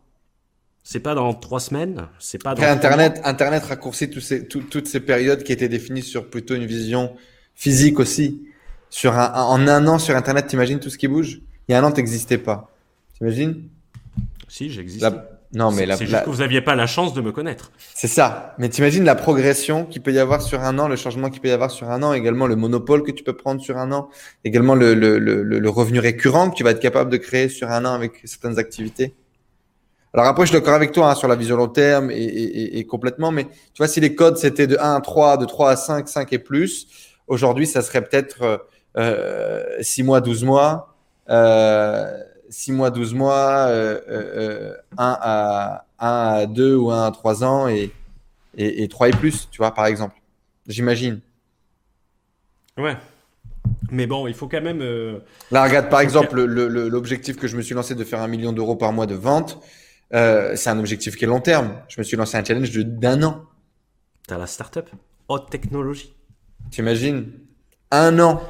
C'est 0.83 1.01
pas 1.01 1.15
dans 1.15 1.35
trois 1.35 1.59
semaines, 1.59 2.07
c'est 2.19 2.43
pas 2.43 2.55
dans 2.55 2.63
Après, 2.63 2.71
Internet, 2.71 3.21
Internet 3.25 3.65
raccourcit 3.65 4.09
ces, 4.21 4.47
toutes 4.47 4.87
ces 4.87 5.01
périodes 5.01 5.43
qui 5.43 5.53
étaient 5.53 5.69
définies 5.69 6.03
sur 6.03 6.31
plutôt 6.31 6.55
une 6.55 6.67
vision 6.67 7.17
physique 7.55 7.99
aussi. 7.99 8.43
Sur 8.89 9.15
un, 9.15 9.33
en 9.35 9.67
un 9.67 9.87
an 9.89 9.99
sur 9.99 10.15
Internet, 10.15 10.47
t'imagines 10.47 10.79
tout 10.79 10.91
ce 10.91 10.99
qui 10.99 11.09
bouge? 11.09 11.41
Il 11.67 11.73
y 11.73 11.75
a 11.75 11.81
un 11.81 11.85
an, 11.85 11.91
t'existais 11.91 12.39
pas. 12.39 12.73
T'imagines? 13.19 13.69
Si, 14.49 14.71
j'existe. 14.71 15.05
Non, 15.53 15.71
mais 15.71 15.87
c'est 15.97 16.07
juste 16.07 16.25
que 16.25 16.31
vous 16.31 16.39
n'aviez 16.39 16.61
pas 16.61 16.75
la 16.75 16.87
chance 16.87 17.15
de 17.15 17.21
me 17.21 17.33
connaître. 17.33 17.71
C'est 17.95 18.09
ça. 18.09 18.55
Mais 18.59 18.69
t'imagines 18.69 19.05
la 19.05 19.15
progression 19.15 19.85
qu'il 19.85 20.03
peut 20.03 20.13
y 20.13 20.19
avoir 20.19 20.43
sur 20.43 20.61
un 20.61 20.79
an, 20.79 20.89
le 20.89 20.97
changement 20.97 21.31
qu'il 21.31 21.41
peut 21.41 21.49
y 21.49 21.53
avoir 21.53 21.71
sur 21.71 21.91
un 21.91 22.03
an, 22.03 22.13
également 22.13 22.47
le 22.47 22.57
monopole 22.57 23.03
que 23.03 23.13
tu 23.13 23.23
peux 23.23 23.37
prendre 23.37 23.61
sur 23.61 23.79
un 23.79 23.93
an, 23.93 24.09
également 24.45 24.75
le, 24.75 24.95
le, 24.95 25.19
le, 25.19 25.43
le 25.43 25.71
revenu 25.71 26.01
récurrent 26.01 26.51
que 26.51 26.57
tu 26.57 26.65
vas 26.65 26.73
être 26.73 26.81
capable 26.81 27.11
de 27.11 27.17
créer 27.17 27.49
sur 27.49 27.71
un 27.71 27.85
an 27.85 27.95
avec 27.95 28.21
certaines 28.25 28.59
activités. 28.59 29.15
Alors 30.13 30.27
après, 30.29 30.47
je 30.47 30.51
suis 30.51 30.59
d'accord 30.59 30.75
avec 30.75 30.93
toi 30.93 31.11
hein, 31.11 31.15
sur 31.15 31.29
la 31.29 31.37
vision 31.37 31.57
long 31.57 31.69
terme 31.69 32.11
et, 32.11 32.15
et, 32.15 32.79
et, 32.79 32.87
complètement, 32.87 33.31
mais 33.31 33.45
tu 33.45 33.79
vois, 33.79 33.89
si 33.89 34.01
les 34.01 34.15
codes 34.15 34.39
c'était 34.39 34.67
de 34.67 34.79
1 34.81 34.95
à 34.97 35.01
3, 35.01 35.37
de 35.37 35.45
3 35.45 35.71
à 35.71 35.77
5, 35.77 36.09
5 36.09 36.33
et 36.33 36.39
plus, 36.39 36.89
aujourd'hui, 37.29 37.67
ça 37.67 37.83
serait 37.83 38.03
peut-être 38.03 38.67
euh, 38.97 39.63
6 39.81 40.03
mois, 40.05 40.21
12 40.23 40.45
mois. 40.45 40.97
Euh, 41.29 42.17
6 42.51 42.73
mois, 42.73 42.91
12 42.91 43.15
mois, 43.15 43.67
euh, 43.69 44.01
euh, 44.09 44.75
1, 44.99 45.19
à, 45.21 45.87
1 45.99 46.09
à 46.09 46.47
2 46.47 46.77
ou 46.77 46.91
1 46.91 47.07
à 47.07 47.11
3 47.11 47.45
ans 47.45 47.69
et, 47.69 47.91
et, 48.57 48.83
et 48.83 48.89
3 48.89 49.09
et 49.09 49.13
plus, 49.13 49.49
tu 49.51 49.59
vois, 49.59 49.73
par 49.73 49.87
exemple. 49.87 50.15
J'imagine. 50.67 51.21
Ouais. 52.77 52.97
Mais 53.91 54.07
bon, 54.07 54.27
il 54.27 54.35
faut 54.35 54.49
quand 54.49 54.61
même. 54.61 54.81
Euh... 54.83 55.19
Là, 55.51 55.65
regarde, 55.65 55.89
par 55.89 56.01
exemple, 56.01 56.41
l'objectif 56.43 57.37
que 57.37 57.47
je 57.47 57.57
me 57.57 57.63
suis 57.63 57.75
lancé 57.75 57.95
de 57.95 58.05
faire 58.05 58.21
un 58.21 58.29
million 58.29 58.53
d'euros 58.53 58.77
par 58.77 58.93
mois 58.93 59.07
de 59.07 59.15
vente. 59.15 59.59
c'est 60.11 60.69
un 60.69 60.79
objectif 60.79 61.17
qui 61.17 61.25
est 61.25 61.29
long 61.29 61.41
terme. 61.41 61.73
Je 61.89 62.01
me 62.01 62.05
suis 62.05 62.17
lancé 62.17 62.37
un 62.37 62.45
challenge 62.45 62.71
d'un 62.73 63.23
an. 63.23 63.43
T'as 64.27 64.39
la 64.39 64.47
startup 64.47 64.89
haute 65.29 65.51
technologie. 65.51 66.15
T'imagines? 66.71 67.33
Un 67.91 68.19
an 68.19 68.41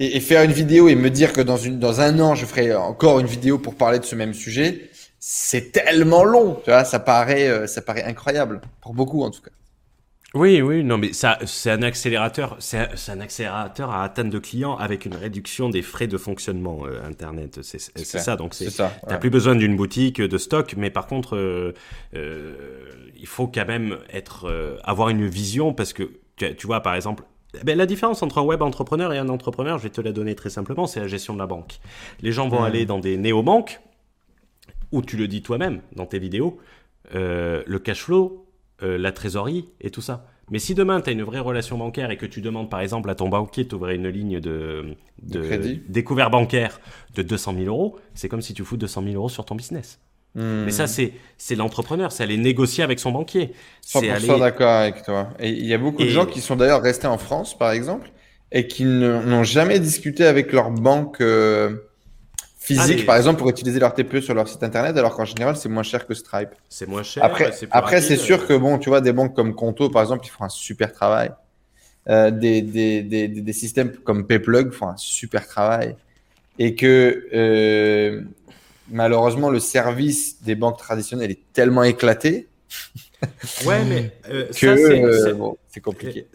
et, 0.00 0.18
faire 0.18 0.42
une 0.42 0.50
vidéo 0.50 0.88
et 0.88 0.96
me 0.96 1.10
dire 1.10 1.32
que 1.32 1.40
dans 1.40 1.56
une 1.56 1.78
dans 1.78 2.00
un 2.00 2.18
an 2.18 2.34
je 2.34 2.46
ferai 2.46 2.74
encore 2.74 3.20
une 3.20 3.28
vidéo 3.28 3.58
pour 3.58 3.76
parler 3.76 4.00
de 4.00 4.04
ce 4.04 4.16
même 4.16 4.34
sujet, 4.34 4.90
c'est 5.20 5.70
tellement 5.70 6.24
long. 6.24 6.60
Tu 6.64 6.70
vois, 6.70 6.84
ça 6.84 6.98
paraît 6.98 7.68
ça 7.68 7.82
paraît 7.82 8.02
incroyable 8.02 8.60
pour 8.80 8.94
beaucoup 8.94 9.22
en 9.22 9.30
tout 9.30 9.42
cas. 9.42 9.50
Oui, 10.32 10.62
oui, 10.62 10.84
non, 10.84 10.96
mais 10.96 11.12
ça, 11.12 11.38
c'est 11.44 11.72
un 11.72 11.82
accélérateur, 11.82 12.56
c'est 12.60 12.78
un, 13.08 13.20
accélérateur 13.20 13.90
à 13.90 14.04
atteindre 14.04 14.30
de 14.30 14.38
clients 14.38 14.76
avec 14.76 15.04
une 15.04 15.16
réduction 15.16 15.68
des 15.68 15.82
frais 15.82 16.06
de 16.06 16.16
fonctionnement 16.16 16.86
euh, 16.86 17.02
Internet. 17.04 17.60
C'est 17.62 18.04
ça, 18.04 18.36
donc 18.36 18.54
c'est. 18.54 18.70
T'as 18.70 19.18
plus 19.18 19.30
besoin 19.30 19.56
d'une 19.56 19.74
boutique 19.74 20.20
de 20.20 20.38
stock, 20.38 20.74
mais 20.76 20.90
par 20.90 21.08
contre, 21.08 21.36
euh, 21.36 21.74
euh, 22.14 22.54
il 23.18 23.26
faut 23.26 23.48
quand 23.48 23.66
même 23.66 23.98
être, 24.12 24.78
avoir 24.84 25.08
une 25.08 25.26
vision 25.26 25.74
parce 25.74 25.92
que 25.92 26.10
tu, 26.36 26.66
vois, 26.66 26.80
par 26.80 26.94
exemple, 26.94 27.24
ben, 27.64 27.76
la 27.76 27.86
différence 27.86 28.22
entre 28.22 28.38
un 28.38 28.42
web 28.42 28.62
entrepreneur 28.62 29.12
et 29.12 29.18
un 29.18 29.28
entrepreneur, 29.28 29.78
je 29.78 29.84
vais 29.84 29.90
te 29.90 30.00
la 30.00 30.12
donner 30.12 30.34
très 30.34 30.50
simplement, 30.50 30.86
c'est 30.86 31.00
la 31.00 31.08
gestion 31.08 31.34
de 31.34 31.38
la 31.38 31.46
banque. 31.46 31.80
Les 32.20 32.32
gens 32.32 32.48
vont 32.48 32.60
hmm. 32.60 32.64
aller 32.64 32.86
dans 32.86 32.98
des 32.98 33.16
néo-banques, 33.16 33.80
où 34.92 35.02
tu 35.02 35.16
le 35.16 35.28
dis 35.28 35.42
toi-même 35.42 35.80
dans 35.94 36.06
tes 36.06 36.18
vidéos, 36.18 36.58
le 37.12 37.78
cash 37.78 38.02
flow, 38.02 38.46
euh, 38.82 38.96
la 38.96 39.12
trésorerie 39.12 39.66
et 39.82 39.90
tout 39.90 40.00
ça. 40.00 40.24
Mais 40.50 40.58
si 40.58 40.74
demain, 40.74 41.02
tu 41.02 41.10
as 41.10 41.12
une 41.12 41.22
vraie 41.22 41.40
relation 41.40 41.76
bancaire 41.76 42.10
et 42.10 42.16
que 42.16 42.24
tu 42.24 42.40
demandes 42.40 42.70
par 42.70 42.80
exemple 42.80 43.10
à 43.10 43.14
ton 43.14 43.28
banquier 43.28 43.64
d'ouvrir 43.64 43.94
une 43.94 44.08
ligne 44.08 44.40
de, 44.40 44.96
découvert 45.88 46.30
bancaire 46.30 46.80
de 47.14 47.22
200 47.22 47.54
000 47.58 47.66
euros, 47.66 47.98
c'est 48.14 48.30
comme 48.30 48.40
si 48.40 48.54
tu 48.54 48.64
fous 48.64 48.78
200 48.78 49.02
000 49.02 49.14
euros 49.16 49.28
sur 49.28 49.44
ton 49.44 49.54
business. 49.54 50.00
Hmm. 50.34 50.64
Mais 50.64 50.70
ça, 50.70 50.86
c'est, 50.86 51.12
c'est 51.38 51.56
l'entrepreneur, 51.56 52.12
c'est 52.12 52.22
aller 52.22 52.36
négocier 52.36 52.84
avec 52.84 52.98
son 53.00 53.10
banquier. 53.10 53.52
100% 53.86 54.10
aller... 54.10 54.40
d'accord 54.40 54.70
avec 54.70 55.02
toi. 55.02 55.30
Et 55.40 55.50
il 55.50 55.66
y 55.66 55.74
a 55.74 55.78
beaucoup 55.78 56.02
de 56.02 56.08
gens 56.08 56.26
qui 56.26 56.40
sont 56.40 56.56
d'ailleurs 56.56 56.82
restés 56.82 57.08
en 57.08 57.18
France, 57.18 57.56
par 57.58 57.72
exemple, 57.72 58.10
et 58.52 58.66
qui 58.66 58.84
n'ont 58.84 59.44
jamais 59.44 59.78
discuté 59.78 60.24
avec 60.24 60.52
leur 60.52 60.70
banque. 60.70 61.20
Euh, 61.20 61.86
physique, 62.60 63.06
par 63.06 63.16
exemple, 63.16 63.38
pour 63.38 63.48
utiliser 63.48 63.80
leur 63.80 63.94
TPE 63.94 64.20
sur 64.20 64.34
leur 64.34 64.46
site 64.48 64.62
internet, 64.62 64.96
alors 64.96 65.16
qu'en 65.16 65.24
général, 65.24 65.56
c'est 65.56 65.68
moins 65.68 65.82
cher 65.82 66.06
que 66.06 66.14
Stripe. 66.14 66.50
C'est 66.68 66.86
moins 66.86 67.02
cher. 67.02 67.24
Après, 67.24 67.50
après 67.70 68.00
c'est 68.00 68.16
sûr 68.16 68.46
que, 68.46 68.54
bon, 68.54 68.78
tu 68.78 68.90
vois, 68.90 69.00
des 69.00 69.12
banques 69.12 69.34
comme 69.34 69.54
Conto, 69.54 69.88
par 69.88 70.02
exemple, 70.02 70.24
ils 70.26 70.30
font 70.30 70.44
un 70.44 70.50
super 70.50 70.92
travail. 70.92 71.30
Euh, 72.08 72.30
des, 72.30 72.62
des, 72.62 73.02
des, 73.02 73.28
des, 73.28 73.52
systèmes 73.52 73.92
comme 73.92 74.26
Payplug 74.26 74.72
font 74.72 74.88
un 74.88 74.96
super 74.96 75.46
travail. 75.46 75.96
Et 76.58 76.74
que, 76.74 77.26
euh, 77.34 78.22
malheureusement, 78.90 79.50
le 79.50 79.60
service 79.60 80.42
des 80.42 80.54
banques 80.54 80.78
traditionnelles 80.78 81.30
est 81.30 81.52
tellement 81.52 81.82
éclaté. 81.82 82.48
ouais, 83.66 83.84
mais 83.84 84.12
euh, 84.30 84.46
que 84.48 85.56
c'est 85.68 85.80
compliqué 85.80 86.26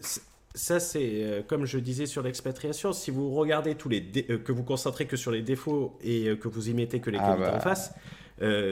ça, 0.56 0.80
c'est 0.80 1.22
euh, 1.22 1.42
comme 1.46 1.66
je 1.66 1.78
disais 1.78 2.06
sur 2.06 2.22
l'expatriation. 2.22 2.92
Si 2.92 3.10
vous 3.10 3.30
regardez 3.30 3.74
tous 3.74 3.90
les 3.90 4.02
euh, 4.30 4.38
que 4.38 4.52
vous 4.52 4.64
concentrez 4.64 5.06
que 5.06 5.16
sur 5.16 5.30
les 5.30 5.42
défauts 5.42 5.98
et 6.02 6.28
euh, 6.28 6.36
que 6.36 6.48
vous 6.48 6.70
y 6.70 6.74
mettez 6.74 6.98
que 6.98 7.10
les 7.10 7.18
ah 7.20 7.28
qualités 7.28 7.50
bah. 7.50 7.56
en 7.56 7.60
face, 7.60 7.94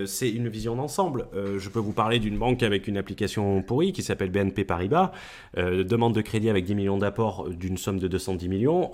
c'est 0.06 0.30
une 0.30 0.48
vision 0.48 0.76
d'ensemble. 0.76 1.26
je 1.34 1.68
peux 1.70 1.78
vous 1.78 1.94
parler 1.94 2.18
d'une 2.18 2.38
banque 2.38 2.62
avec 2.62 2.86
une 2.86 2.98
application 2.98 3.62
pourrie 3.62 3.92
qui 3.92 4.02
s'appelle 4.02 4.30
BNP 4.30 4.62
Paribas. 4.64 5.12
demande 5.56 6.14
de 6.14 6.20
crédit 6.20 6.50
avec 6.50 6.66
10 6.66 6.74
millions 6.74 6.98
d'apports 6.98 7.48
d'une 7.48 7.78
somme 7.78 7.98
de 7.98 8.06
210 8.06 8.48
millions. 8.50 8.90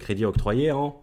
crédit 0.00 0.24
octroyé 0.24 0.72
en 0.72 0.98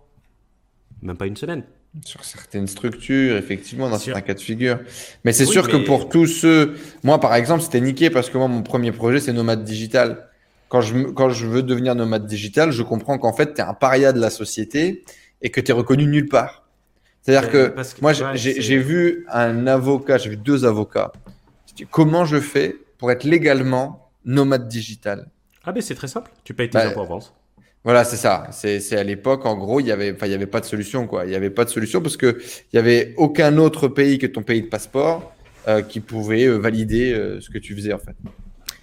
même 1.04 1.18
pas 1.18 1.28
une 1.28 1.38
semaine. 1.38 1.64
Sur 2.06 2.24
certaines 2.24 2.68
structures, 2.68 3.36
effectivement, 3.36 3.90
dans 3.90 4.00
certains 4.00 4.22
cas 4.22 4.34
de 4.34 4.40
figure. 4.40 4.80
Mais 5.26 5.34
c'est 5.34 5.46
sûr 5.46 5.68
que 5.68 5.78
pour 5.78 6.08
tous 6.08 6.28
ceux, 6.28 6.76
moi 7.04 7.20
par 7.20 7.36
exemple, 7.36 7.62
c'était 7.62 7.82
niqué 7.82 8.10
parce 8.10 8.30
que 8.30 8.38
moi 8.38 8.48
mon 8.48 8.64
premier 8.64 8.92
projet 8.94 9.20
c'est 9.20 9.34
Nomade 9.34 9.64
Digital 9.64 10.30
quand 10.72 10.80
je, 10.80 10.98
quand 11.10 11.30
je 11.30 11.46
veux 11.48 11.64
devenir 11.64 11.96
nomade 11.96 12.26
digital, 12.26 12.72
je 12.72 12.82
comprends 12.82 13.18
qu'en 13.18 13.34
fait, 13.34 13.56
tu 13.56 13.60
es 13.60 13.64
un 13.64 13.74
paria 13.74 14.14
de 14.14 14.22
la 14.22 14.30
société 14.30 15.04
et 15.42 15.50
que 15.50 15.60
tu 15.60 15.70
es 15.70 15.74
reconnu 15.74 16.06
nulle 16.06 16.30
part. 16.30 16.64
C'est-à-dire 17.22 17.52
que, 17.52 17.76
moi, 18.02 18.14
j'ai 18.14 18.78
vu 18.78 19.26
un 19.30 19.68
avocat, 19.68 20.18
j'ai 20.18 20.30
vu 20.30 20.38
deux 20.38 20.64
avocats. 20.64 21.12
Comment 21.90 22.24
je 22.24 22.40
fais 22.40 22.78
pour 22.98 23.12
être 23.12 23.26
légalement 23.26 24.10
nomade 24.24 24.70
digital? 24.70 25.30
Ah, 25.66 25.74
ben 25.74 25.82
c'est 25.82 25.94
très 25.94 26.08
simple. 26.08 26.32
Tu 26.46 26.54
payes 26.54 26.70
tes 26.70 26.78
bah, 26.78 26.88
impôts 26.88 27.02
en 27.02 27.06
France. 27.06 27.34
Voilà, 27.84 28.04
c'est 28.04 28.18
ça. 28.18 28.48
C'est 28.52 28.96
à 28.96 29.04
l'époque, 29.04 29.46
en 29.46 29.58
gros, 29.58 29.80
il 29.80 29.88
y 29.88 29.92
avait, 29.92 30.14
enfin, 30.14 30.28
il 30.28 30.32
y 30.32 30.36
avait 30.36 30.46
pas 30.46 30.60
de 30.60 30.66
solution, 30.66 31.08
quoi. 31.08 31.26
Il 31.26 31.32
y 31.32 31.36
avait 31.36 31.50
pas 31.50 31.66
de 31.66 31.70
solution 31.70 32.02
parce 32.02 32.18
que 32.18 32.40
il 32.72 32.76
y 32.76 32.80
avait 32.80 33.14
aucun 33.18 33.58
autre 33.58 33.88
pays 33.88 34.20
que 34.20 34.28
ton 34.28 34.44
pays 34.44 34.62
de 34.62 34.68
passeport 34.68 35.34
euh, 35.68 35.82
qui 35.82 36.00
pouvait 36.00 36.46
euh, 36.46 36.58
valider 36.58 37.12
euh, 37.14 37.42
ce 37.42 37.50
que 37.50 37.58
tu 37.58 37.76
faisais, 37.76 37.94
en 37.94 38.00
fait. 38.00 38.16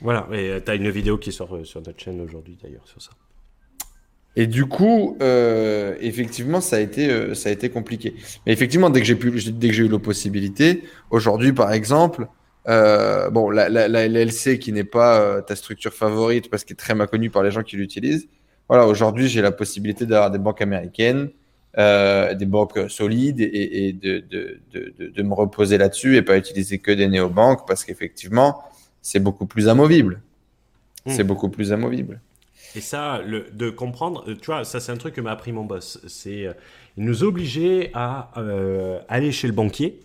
Voilà, 0.01 0.29
et 0.33 0.51
euh, 0.51 0.61
tu 0.65 0.71
as 0.71 0.75
une 0.77 0.91
vidéo 0.91 1.19
qui 1.19 1.33
sort 1.33 1.55
euh, 1.57 1.65
sur 1.65 1.81
notre 1.83 2.01
chaîne 2.01 2.21
aujourd'hui 2.21 2.57
d'ailleurs 2.63 2.87
sur 2.87 3.03
ça. 3.03 3.11
Et 4.37 4.47
du 4.47 4.67
coup, 4.67 5.17
euh, 5.21 5.97
effectivement, 6.01 6.61
ça 6.61 6.77
a 6.77 6.81
été, 6.81 7.35
ça 7.35 7.49
a 7.49 7.53
été 7.53 7.71
compliqué. 7.71 8.15
Mais 8.47 8.53
effectivement, 8.53 8.89
dès 8.89 9.01
que 9.01 9.07
j'ai 9.07 9.17
pu, 9.17 9.33
dès 9.33 9.69
que 9.69 9.75
j'ai 9.75 9.85
eu 9.85 9.89
la 9.89 9.99
possibilité, 9.99 10.85
aujourd'hui, 11.11 11.53
par 11.53 11.73
exemple, 11.73 12.29
bon, 12.65 13.51
la, 13.51 13.69
la, 13.69 13.89
la, 13.89 14.07
LLC 14.07 14.61
qui 14.61 14.73
n'est 14.73 14.85
pas 14.85 15.43
ta 15.43 15.57
structure 15.57 15.93
favorite 15.93 16.51
parce 16.51 16.63
qu'elle 16.63 16.75
est 16.75 16.77
très 16.77 16.95
mal 16.95 17.09
connue 17.09 17.31
par 17.31 17.43
les 17.43 17.51
gens 17.51 17.65
qui 17.65 17.77
l'utilisent. 17.77 18.29
Voilà, 18.69 18.87
aujourd'hui, 18.87 19.29
j'ai 19.29 19.43
la 19.43 19.53
possibilité 19.53 20.07
d'avoir 20.07 20.31
des 20.31 20.39
banques 20.39 20.61
américaines, 20.61 21.31
des 21.77 22.47
banques 22.47 22.91
solides 22.91 23.41
et, 23.41 23.89
et 23.89 23.93
de, 23.93 24.19
de, 24.29 24.61
de, 24.73 25.09
de, 25.09 25.23
me 25.23 25.33
reposer 25.33 25.79
là-dessus 25.79 26.17
et 26.17 26.23
pas 26.23 26.37
utiliser 26.37 26.79
que 26.79 26.91
des 26.91 27.07
néobanques 27.07 27.67
parce 27.69 27.85
qu'effectivement, 27.85 28.63
c'est 29.01 29.21
beaucoup 29.21 29.47
plus 29.47 29.69
amovible. 29.69 30.21
Hmm. 31.07 31.11
C'est 31.11 31.25
beaucoup 31.25 31.49
plus 31.49 31.73
amovible. 31.73 32.21
Et 32.75 32.81
ça, 32.81 33.23
le, 33.23 33.47
de 33.53 33.71
comprendre, 33.71 34.25
euh, 34.29 34.35
tu 34.35 34.47
vois, 34.47 34.65
ça 34.65 34.81
c'est 34.81 34.93
un 34.93 34.97
truc 34.97 35.15
que 35.15 35.21
m'a 35.21 35.31
appris 35.33 35.53
mon 35.53 35.65
boss. 35.65 36.01
C'est 36.07 36.47
euh, 36.47 36.53
il 36.97 37.05
nous 37.05 37.25
obligeait 37.25 37.91
à 37.95 38.31
euh, 38.37 39.01
aller 39.09 39.33
chez 39.33 39.47
le 39.47 39.53
banquier, 39.53 40.01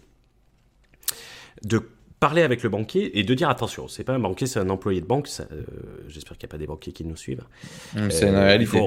de 1.63 1.81
parler 2.23 2.41
avec 2.41 2.63
le 2.63 2.69
banquier 2.69 3.19
et 3.19 3.23
de 3.23 3.33
dire 3.33 3.49
attention, 3.49 3.87
c'est 3.87 4.03
pas 4.03 4.13
un 4.13 4.19
banquier, 4.19 4.47
c'est 4.47 4.59
un 4.59 4.69
employé 4.69 5.01
de 5.01 5.05
banque. 5.05 5.27
J'espère 6.07 6.37
qu'il 6.37 6.47
n'y 6.47 6.51
a 6.51 6.53
pas 6.53 6.57
des 6.57 6.67
banquiers 6.67 6.93
qui 6.93 7.05
nous 7.05 7.17
suivent. 7.17 7.43
C'est 8.09 8.27
une 8.27 8.35
réalité 8.35 8.79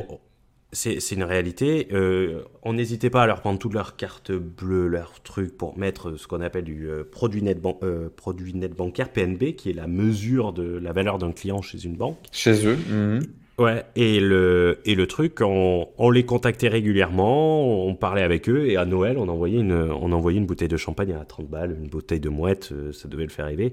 c'est 0.73 1.13
une 1.13 1.23
réalité. 1.23 1.89
Euh, 1.93 2.43
on 2.63 2.75
n'hésitait 2.75 3.11
pas 3.11 3.23
à 3.23 3.27
leur 3.27 3.41
prendre 3.41 3.59
toutes 3.59 3.73
leurs 3.73 3.97
cartes 3.97 4.33
bleues, 4.33 4.89
leurs 4.89 5.23
trucs 5.23 5.57
pour 5.57 5.79
mettre 5.79 6.17
ce 6.17 6.27
qu'on 6.27 6.41
appelle 6.41 6.65
du 6.65 6.89
euh, 6.89 7.05
produit, 7.05 7.43
net 7.43 7.59
euh, 7.83 8.09
produit 8.15 8.55
net 8.55 8.75
bancaire, 8.75 9.11
PNB, 9.11 9.55
qui 9.55 9.71
est 9.71 9.75
la 9.75 9.87
mesure 9.87 10.53
de 10.53 10.77
la 10.79 10.93
valeur 10.93 11.19
d'un 11.19 11.33
client 11.33 11.63
chez 11.63 11.85
une 11.85 11.97
banque. 11.97 12.19
Chez 12.33 12.67
eux. 12.67 12.77
Mhm. 12.77 13.23
Ouais, 13.59 13.85
et 13.97 14.21
le, 14.21 14.81
et 14.85 14.95
le 14.95 15.07
truc, 15.07 15.41
on, 15.41 15.89
on, 15.97 16.11
les 16.11 16.27
contactait 16.27 16.69
régulièrement, 16.69 17.87
on 17.87 17.95
parlait 17.95 18.23
avec 18.23 18.51
eux, 18.51 18.67
et 18.67 18.77
à 18.77 18.85
Noël, 18.85 19.17
on 19.17 19.29
envoyait 19.29 19.61
une, 19.61 19.73
on 19.73 20.13
envoyait 20.13 20.39
une 20.39 20.45
bouteille 20.45 20.69
de 20.69 20.77
champagne 20.77 21.15
à 21.19 21.25
30 21.25 21.49
balles, 21.49 21.75
une 21.81 21.89
bouteille 21.89 22.21
de 22.21 22.29
mouette, 22.29 22.75
ça 22.93 23.09
devait 23.09 23.25
le 23.25 23.31
faire 23.31 23.47
rêver, 23.47 23.73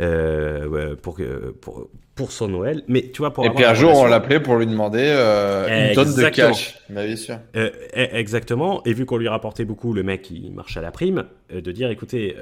euh, 0.00 0.96
pour, 0.96 1.18
pour, 1.60 1.88
pour 2.20 2.32
son 2.32 2.48
Noël. 2.48 2.82
Mais 2.86 3.10
tu 3.12 3.22
vois, 3.22 3.32
pour 3.32 3.46
Et 3.46 3.50
puis 3.50 3.64
un 3.64 3.72
jour, 3.72 3.96
on 3.96 4.04
l'appelait 4.04 4.40
pour 4.40 4.56
lui 4.56 4.66
demander 4.66 5.04
euh, 5.04 5.88
une 5.88 5.94
tonne 5.94 6.14
de 6.14 6.28
cash. 6.28 6.78
Bah, 6.90 7.06
bien 7.06 7.16
sûr. 7.16 7.38
Euh, 7.56 7.70
exactement. 7.94 8.82
Et 8.84 8.92
vu 8.92 9.06
qu'on 9.06 9.16
lui 9.16 9.28
rapportait 9.28 9.64
beaucoup, 9.64 9.94
le 9.94 10.02
mec, 10.02 10.30
il 10.30 10.52
marche 10.52 10.76
à 10.76 10.82
la 10.82 10.90
prime, 10.90 11.24
euh, 11.50 11.62
de 11.62 11.72
dire, 11.72 11.88
écoutez, 11.88 12.36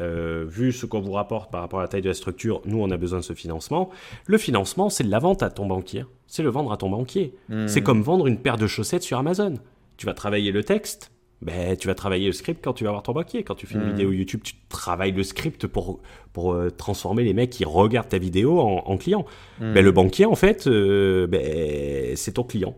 vu 0.46 0.72
ce 0.72 0.84
qu'on 0.84 1.00
vous 1.00 1.12
rapporte 1.12 1.52
par 1.52 1.60
rapport 1.60 1.78
à 1.78 1.82
la 1.82 1.88
taille 1.88 2.02
de 2.02 2.08
la 2.08 2.14
structure, 2.14 2.60
nous, 2.64 2.82
on 2.82 2.90
a 2.90 2.96
besoin 2.96 3.20
de 3.20 3.24
ce 3.24 3.34
financement. 3.34 3.90
Le 4.26 4.36
financement, 4.38 4.90
c'est 4.90 5.04
de 5.04 5.10
la 5.10 5.20
vente 5.20 5.44
à 5.44 5.50
ton 5.50 5.66
banquier. 5.66 6.04
C'est 6.28 6.42
le 6.42 6.50
vendre 6.50 6.70
à 6.70 6.76
ton 6.76 6.90
banquier. 6.90 7.34
Hmm. 7.48 7.66
C'est 7.66 7.82
comme 7.82 8.02
vendre 8.02 8.26
une 8.26 8.38
paire 8.38 8.58
de 8.58 8.66
chaussettes 8.66 9.02
sur 9.02 9.18
Amazon. 9.18 9.54
Tu 9.96 10.06
vas 10.06 10.14
travailler 10.14 10.52
le 10.52 10.62
texte, 10.62 11.10
ben, 11.40 11.74
tu 11.76 11.86
vas 11.88 11.94
travailler 11.94 12.26
le 12.26 12.32
script 12.32 12.62
quand 12.62 12.74
tu 12.74 12.84
vas 12.84 12.90
voir 12.90 13.02
ton 13.02 13.12
banquier. 13.12 13.42
Quand 13.44 13.54
tu 13.54 13.66
fais 13.66 13.76
une 13.76 13.86
hmm. 13.86 13.90
vidéo 13.90 14.12
YouTube, 14.12 14.42
tu 14.44 14.54
travailles 14.68 15.12
le 15.12 15.22
script 15.22 15.66
pour, 15.66 16.00
pour 16.34 16.52
euh, 16.52 16.70
transformer 16.70 17.24
les 17.24 17.32
mecs 17.32 17.50
qui 17.50 17.64
regardent 17.64 18.08
ta 18.08 18.18
vidéo 18.18 18.60
en, 18.60 18.82
en 18.84 18.96
clients. 18.98 19.24
Hmm. 19.58 19.72
Ben, 19.72 19.82
le 19.82 19.90
banquier, 19.90 20.26
en 20.26 20.34
fait, 20.34 20.66
euh, 20.66 21.26
ben, 21.26 22.14
c'est 22.14 22.32
ton 22.32 22.44
client. 22.44 22.76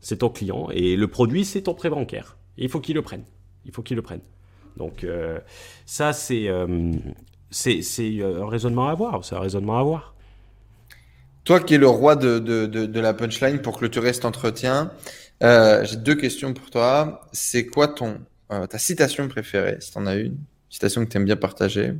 C'est 0.00 0.18
ton 0.18 0.28
client. 0.28 0.68
Et 0.72 0.96
le 0.96 1.06
produit, 1.06 1.44
c'est 1.44 1.62
ton 1.62 1.74
prêt 1.74 1.88
bancaire. 1.88 2.36
il 2.58 2.68
faut 2.68 2.80
qu'il 2.80 2.96
le 2.96 3.02
prenne. 3.02 3.22
Il 3.64 3.70
faut 3.70 3.82
qu'il 3.82 3.94
le 3.94 4.02
prenne. 4.02 4.22
Donc, 4.76 5.04
euh, 5.04 5.38
ça, 5.86 6.12
c'est 6.12 6.48
c'est 7.50 8.22
un 8.22 8.48
raisonnement 8.48 8.88
à 8.88 8.92
avoir. 8.92 9.24
C'est 9.24 9.36
un 9.36 9.40
raisonnement 9.40 9.76
à 9.76 9.80
avoir. 9.80 10.11
Toi 11.44 11.60
qui 11.60 11.74
es 11.74 11.78
le 11.78 11.88
roi 11.88 12.14
de, 12.14 12.38
de, 12.38 12.66
de, 12.66 13.00
la 13.00 13.14
punchline 13.14 13.60
pour 13.60 13.78
clôturer 13.78 14.12
cet 14.12 14.24
entretien, 14.24 14.92
euh, 15.42 15.84
j'ai 15.84 15.96
deux 15.96 16.14
questions 16.14 16.54
pour 16.54 16.70
toi. 16.70 17.28
C'est 17.32 17.66
quoi 17.66 17.88
ton 17.88 18.20
euh, 18.52 18.66
ta 18.66 18.78
citation 18.78 19.28
préférée, 19.28 19.78
si 19.80 19.90
tu 19.92 19.98
en 19.98 20.06
as 20.06 20.14
une, 20.14 20.36
citation 20.68 21.04
que 21.04 21.10
tu 21.10 21.18
bien 21.24 21.36
partager, 21.36 21.94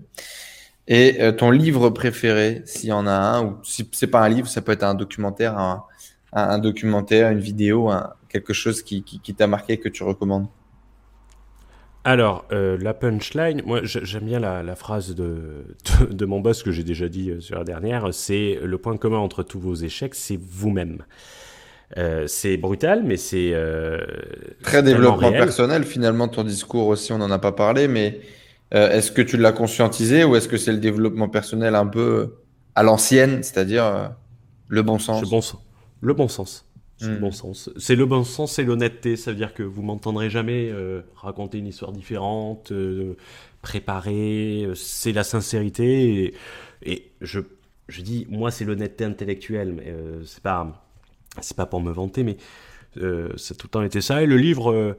et 0.87 1.23
euh, 1.23 1.33
ton 1.33 1.51
livre 1.51 1.91
préféré, 1.91 2.63
s'il 2.67 2.91
y 2.91 2.93
en 2.93 3.07
a 3.07 3.13
un, 3.13 3.45
ou 3.45 3.59
si 3.65 3.89
c'est 3.93 4.07
pas 4.07 4.21
un 4.21 4.29
livre, 4.29 4.49
ça 4.49 4.61
peut 4.61 4.73
être 4.73 4.83
un 4.83 4.95
documentaire, 4.95 5.59
un, 5.59 5.85
un, 6.33 6.59
documentaire, 6.59 7.31
une 7.31 7.41
vidéo, 7.41 7.91
quelque 8.29 8.53
chose 8.53 8.83
qui, 8.83 9.03
qui, 9.03 9.19
qui 9.21 9.35
t'a 9.35 9.47
marqué 9.47 9.79
que 9.79 9.89
tu 9.89 10.03
recommandes? 10.03 10.47
Alors, 12.05 12.45
euh, 12.51 12.77
la 12.81 12.95
punchline, 12.95 13.63
moi 13.65 13.81
j'aime 13.85 14.25
bien 14.25 14.41
la, 14.41 14.75
phrase 14.75 15.15
de, 15.15 15.65
de, 16.11 16.27
mon 16.27 16.41
boss 16.41 16.65
que 16.65 16.73
j'ai 16.73 16.83
déjà 16.83 17.09
dit 17.09 17.31
euh, 17.31 17.41
sur 17.41 17.57
la 17.57 17.65
dernière, 17.65 18.13
c'est 18.13 18.59
le 18.63 18.79
point 18.79 18.97
commun 18.97 19.19
entre 19.19 19.45
tous 19.45 19.61
vos 19.61 19.75
échecs, 19.75 20.17
c'est 20.17 20.39
vous-même. 20.41 21.05
Euh, 21.99 22.27
c'est 22.27 22.57
brutal, 22.57 23.03
mais 23.05 23.17
c'est... 23.17 23.55
Très 24.63 24.83
développement 24.83 25.31
personnel 25.31 25.85
finalement, 25.85 26.27
ton 26.27 26.43
discours 26.43 26.89
aussi, 26.89 27.13
on 27.13 27.19
n'en 27.19 27.31
a 27.31 27.39
pas 27.39 27.53
parlé, 27.53 27.87
mais 27.87 28.21
est-ce 28.73 29.13
que 29.13 29.23
tu 29.23 29.37
l'as 29.37 29.53
conscientisé 29.53 30.25
ou 30.25 30.35
est-ce 30.35 30.49
que 30.49 30.57
c'est 30.57 30.73
le 30.73 30.79
développement 30.79 31.29
personnel 31.29 31.75
un 31.75 31.87
peu 31.87 32.37
à 32.75 32.83
l'ancienne, 32.83 33.43
c'est-à-dire 33.43 34.13
le 34.69 34.83
bon 34.83 34.99
sens? 34.99 35.21
Le 35.21 35.29
bon 35.29 35.41
sens. 35.43 35.61
Le 36.01 36.15
bon 36.15 36.27
sens. 36.27 36.67
C'est 37.03 37.09
le 37.09 37.17
hmm. 37.17 37.21
bon 37.21 37.33
sens. 37.33 37.71
C'est 37.77 37.97
le 37.97 38.07
bon 38.07 38.23
sens 38.23 38.59
et 38.61 38.65
l'honnêteté. 38.65 39.17
Ça 39.17 39.33
veut 39.33 39.37
dire 39.37 39.55
que 39.55 39.65
vous 39.65 39.83
m'entendrez 39.83 40.31
jamais 40.31 40.71
euh, 40.71 41.03
raconter 41.17 41.59
une 41.59 41.67
histoire 41.67 41.91
différente, 41.91 42.71
euh, 42.71 43.17
préparer. 43.61 44.65
Euh, 44.65 44.75
c'est 44.77 45.11
la 45.11 45.25
sincérité. 45.25 46.33
Et, 46.85 47.11
je, 47.21 47.41
je 47.89 48.03
dis, 48.03 48.29
moi, 48.31 48.53
c'est 48.53 48.65
l'honnêteté 48.65 49.05
intellectuelle. 49.05 49.73
Mais 49.73 49.93
c'est 50.25 50.43
pas, 50.43 50.87
c'est 51.41 51.57
pas 51.57 51.67
pour 51.67 51.81
me 51.81 51.91
vanter, 51.91 52.23
mais 52.23 52.37
ça 52.95 53.01
a 53.01 53.57
tout 53.57 53.67
le 53.67 53.71
temps 53.71 53.83
été 53.83 54.01
ça. 54.01 54.23
Et 54.23 54.27
le 54.27 54.37
livre, 54.37 54.97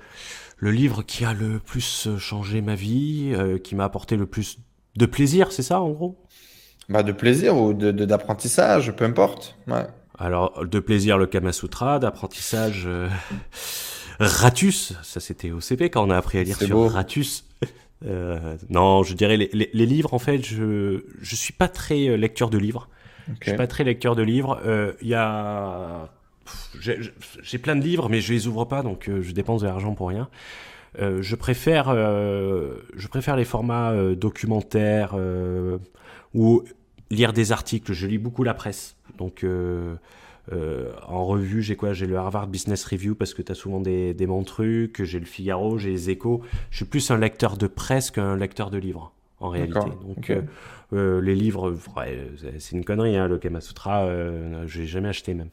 le 0.57 0.71
livre 0.71 1.03
qui 1.03 1.23
a 1.23 1.33
le 1.33 1.59
plus 1.59 2.09
changé 2.17 2.61
ma 2.61 2.75
vie, 2.75 3.33
qui 3.63 3.75
m'a 3.75 3.85
apporté 3.85 4.17
le 4.17 4.25
plus 4.25 4.59
de 4.97 5.05
plaisir, 5.05 5.53
c'est 5.53 5.63
ça, 5.63 5.79
en 5.79 5.91
gros? 5.91 6.17
Bah, 6.89 7.01
de 7.01 7.13
plaisir 7.13 7.55
ou 7.55 7.73
de 7.73 7.91
d'apprentissage, 7.91 8.93
peu 8.93 9.05
importe. 9.05 9.57
Ouais. 9.67 9.87
Alors, 10.17 10.65
de 10.65 10.79
plaisir, 10.79 11.17
le 11.17 11.25
Kama 11.25 11.51
Sutra, 11.51 11.99
d'apprentissage, 11.99 12.83
euh, 12.85 13.09
Ratus, 14.19 14.93
ça 15.01 15.19
c'était 15.19 15.51
au 15.51 15.59
CP 15.59 15.89
quand 15.89 16.05
on 16.05 16.11
a 16.11 16.17
appris 16.17 16.37
à 16.37 16.43
lire 16.43 16.57
sur 16.57 16.91
Ratus. 16.91 17.45
Euh, 18.05 18.57
non, 18.69 19.01
je 19.03 19.13
dirais 19.13 19.37
les, 19.37 19.49
les, 19.53 19.85
livres, 19.85 20.13
en 20.13 20.19
fait, 20.19 20.45
je 20.45 21.05
je 21.21 21.35
suis 21.37 21.53
pas 21.53 21.69
très 21.69 22.09
euh, 22.09 22.17
lecteur 22.17 22.49
de 22.49 22.57
livres. 22.57 22.89
Je 23.39 23.47
suis 23.47 23.55
pas 23.55 23.65
très 23.65 23.85
lecteur 23.85 24.17
de 24.17 24.21
livres. 24.21 24.59
Il 25.01 25.07
y 25.07 25.13
a... 25.13 26.09
J'ai 26.81 27.57
plein 27.59 27.77
de 27.77 27.81
livres, 27.81 28.09
mais 28.09 28.19
je 28.19 28.33
les 28.33 28.47
ouvre 28.47 28.65
pas, 28.65 28.83
donc 28.83 29.09
je 29.09 29.31
dépense 29.31 29.61
de 29.61 29.67
l'argent 29.67 29.93
pour 29.93 30.09
rien. 30.09 30.27
je 30.99 31.35
préfère, 31.35 31.93
je 31.95 33.07
préfère 33.07 33.37
les 33.37 33.45
formats 33.45 33.93
documentaires 34.15 35.15
ou 36.33 36.63
lire 37.13 37.33
des 37.33 37.51
articles. 37.51 37.93
Je 37.93 38.07
lis 38.07 38.17
beaucoup 38.17 38.43
la 38.43 38.53
presse. 38.53 38.95
Donc, 39.17 39.43
euh, 39.43 39.95
euh, 40.51 40.91
en 41.07 41.25
revue, 41.25 41.61
j'ai 41.61 41.75
quoi? 41.75 41.93
J'ai 41.93 42.05
le 42.05 42.17
Harvard 42.17 42.47
Business 42.47 42.83
Review 42.85 43.15
parce 43.15 43.33
que 43.33 43.41
tu 43.41 43.51
as 43.51 43.55
souvent 43.55 43.79
des, 43.79 44.13
des 44.13 44.27
bons 44.27 44.43
trucs. 44.43 45.03
J'ai 45.03 45.19
le 45.19 45.25
Figaro, 45.25 45.77
j'ai 45.77 45.91
les 45.91 46.09
échos. 46.09 46.41
Je 46.71 46.77
suis 46.77 46.85
plus 46.85 47.11
un 47.11 47.17
lecteur 47.17 47.57
de 47.57 47.67
presse 47.67 48.11
qu'un 48.11 48.35
lecteur 48.35 48.69
de 48.69 48.77
livres, 48.77 49.13
en 49.39 49.49
réalité. 49.49 49.79
Donc, 50.05 50.31
euh, 50.93 51.21
les 51.21 51.35
livres, 51.35 51.75
c'est 52.59 52.75
une 52.75 52.85
connerie, 52.85 53.17
hein, 53.17 53.27
le 53.27 53.37
Kama 53.37 53.61
Sutra, 53.61 54.07
je 54.67 54.79
l'ai 54.79 54.87
jamais 54.87 55.09
acheté 55.09 55.33
même. 55.33 55.49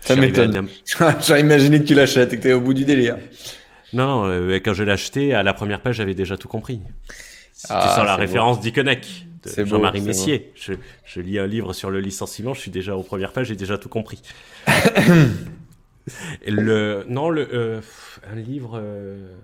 Ça 0.00 0.16
m'étonne. 0.16 0.68
J'ai 1.20 1.40
imaginé 1.40 1.78
que 1.78 1.84
tu 1.84 1.94
l'achètes 1.94 2.32
et 2.32 2.38
que 2.38 2.42
tu 2.42 2.48
es 2.48 2.52
au 2.54 2.60
bout 2.60 2.74
du 2.74 2.84
délire. 2.84 3.18
Non, 3.92 4.24
quand 4.64 4.72
je 4.72 4.82
l'ai 4.82 4.92
acheté, 4.92 5.34
à 5.34 5.44
la 5.44 5.54
première 5.54 5.80
page, 5.80 5.96
j'avais 5.96 6.14
déjà 6.14 6.36
tout 6.36 6.48
compris. 6.48 6.80
C'était 7.52 7.74
ah, 7.76 7.94
sur 7.94 8.04
la 8.04 8.16
référence 8.16 8.60
Jean-Marie 9.64 10.00
Messier. 10.00 10.52
Je, 10.54 11.20
lis 11.20 11.38
un 11.38 11.46
livre 11.46 11.72
sur 11.72 11.90
le 11.90 12.00
licenciement, 12.00 12.54
je 12.54 12.60
suis 12.60 12.70
déjà 12.70 12.96
aux 12.96 13.02
premières 13.02 13.32
pages, 13.32 13.48
j'ai 13.48 13.56
déjà 13.56 13.78
tout 13.78 13.88
compris. 13.88 14.20
le, 16.46 17.04
non, 17.08 17.30
le, 17.30 17.48
euh, 17.52 17.80
un 18.30 18.36
livre. 18.36 18.80
Euh, 18.82 19.34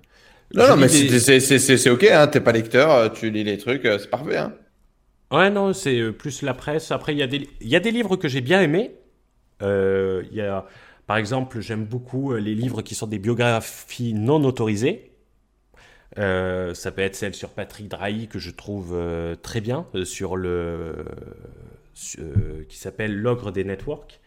non, 0.55 0.69
non, 0.69 0.77
mais 0.77 0.89
c'est 0.89 1.91
ok, 1.91 2.05
hein, 2.05 2.27
t'es 2.27 2.41
pas 2.41 2.53
lecteur, 2.53 2.91
euh, 2.91 3.09
tu 3.09 3.31
lis 3.31 3.45
les 3.45 3.59
trucs, 3.59 3.83
c'est 3.83 4.11
parfait. 4.11 4.37
Hein. 4.37 4.55
Ouais, 5.31 5.51
non, 5.51 5.73
c'est 5.73 6.13
plus 6.13 6.43
la 6.43 6.55
presse. 6.55 6.91
Après, 6.91 7.15
il 7.15 7.19
y, 7.19 7.23
a 7.23 7.29
des, 7.29 7.49
y 7.61 7.77
a 7.77 7.81
des 7.81 7.93
livres 7.93 8.17
que 8.17 8.27
j'ai 8.29 8.41
bien 8.41 8.61
aimés. 8.61 8.93
Il 9.63 10.33
y 10.33 10.41
a, 10.41 10.67
par 11.07 11.19
exemple, 11.19 11.61
j'aime 11.61 11.85
beaucoup 11.85 12.35
les 12.35 12.55
livres 12.55 12.83
qui 12.83 12.95
sont 12.95 13.07
des 13.07 13.19
biographies 13.19 14.13
non 14.13 14.43
autorisées. 14.45 15.10
Euh, 16.19 16.75
ça 16.75 16.91
peut 16.91 17.03
être 17.03 17.15
celle 17.15 17.35
sur 17.35 17.51
Patrick 17.51 17.89
Drahi 17.89 18.27
que 18.27 18.39
je 18.39 18.51
trouve 18.51 18.93
euh, 18.95 19.37
très 19.41 19.61
bien, 19.61 19.87
euh, 19.95 20.05
sur 20.05 20.37
le 20.37 21.05
qui 22.69 22.79
s'appelle 22.79 23.15
L'ogre 23.15 23.53
des 23.53 23.63
networks. 23.63 24.21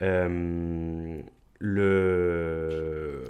le 0.00 1.22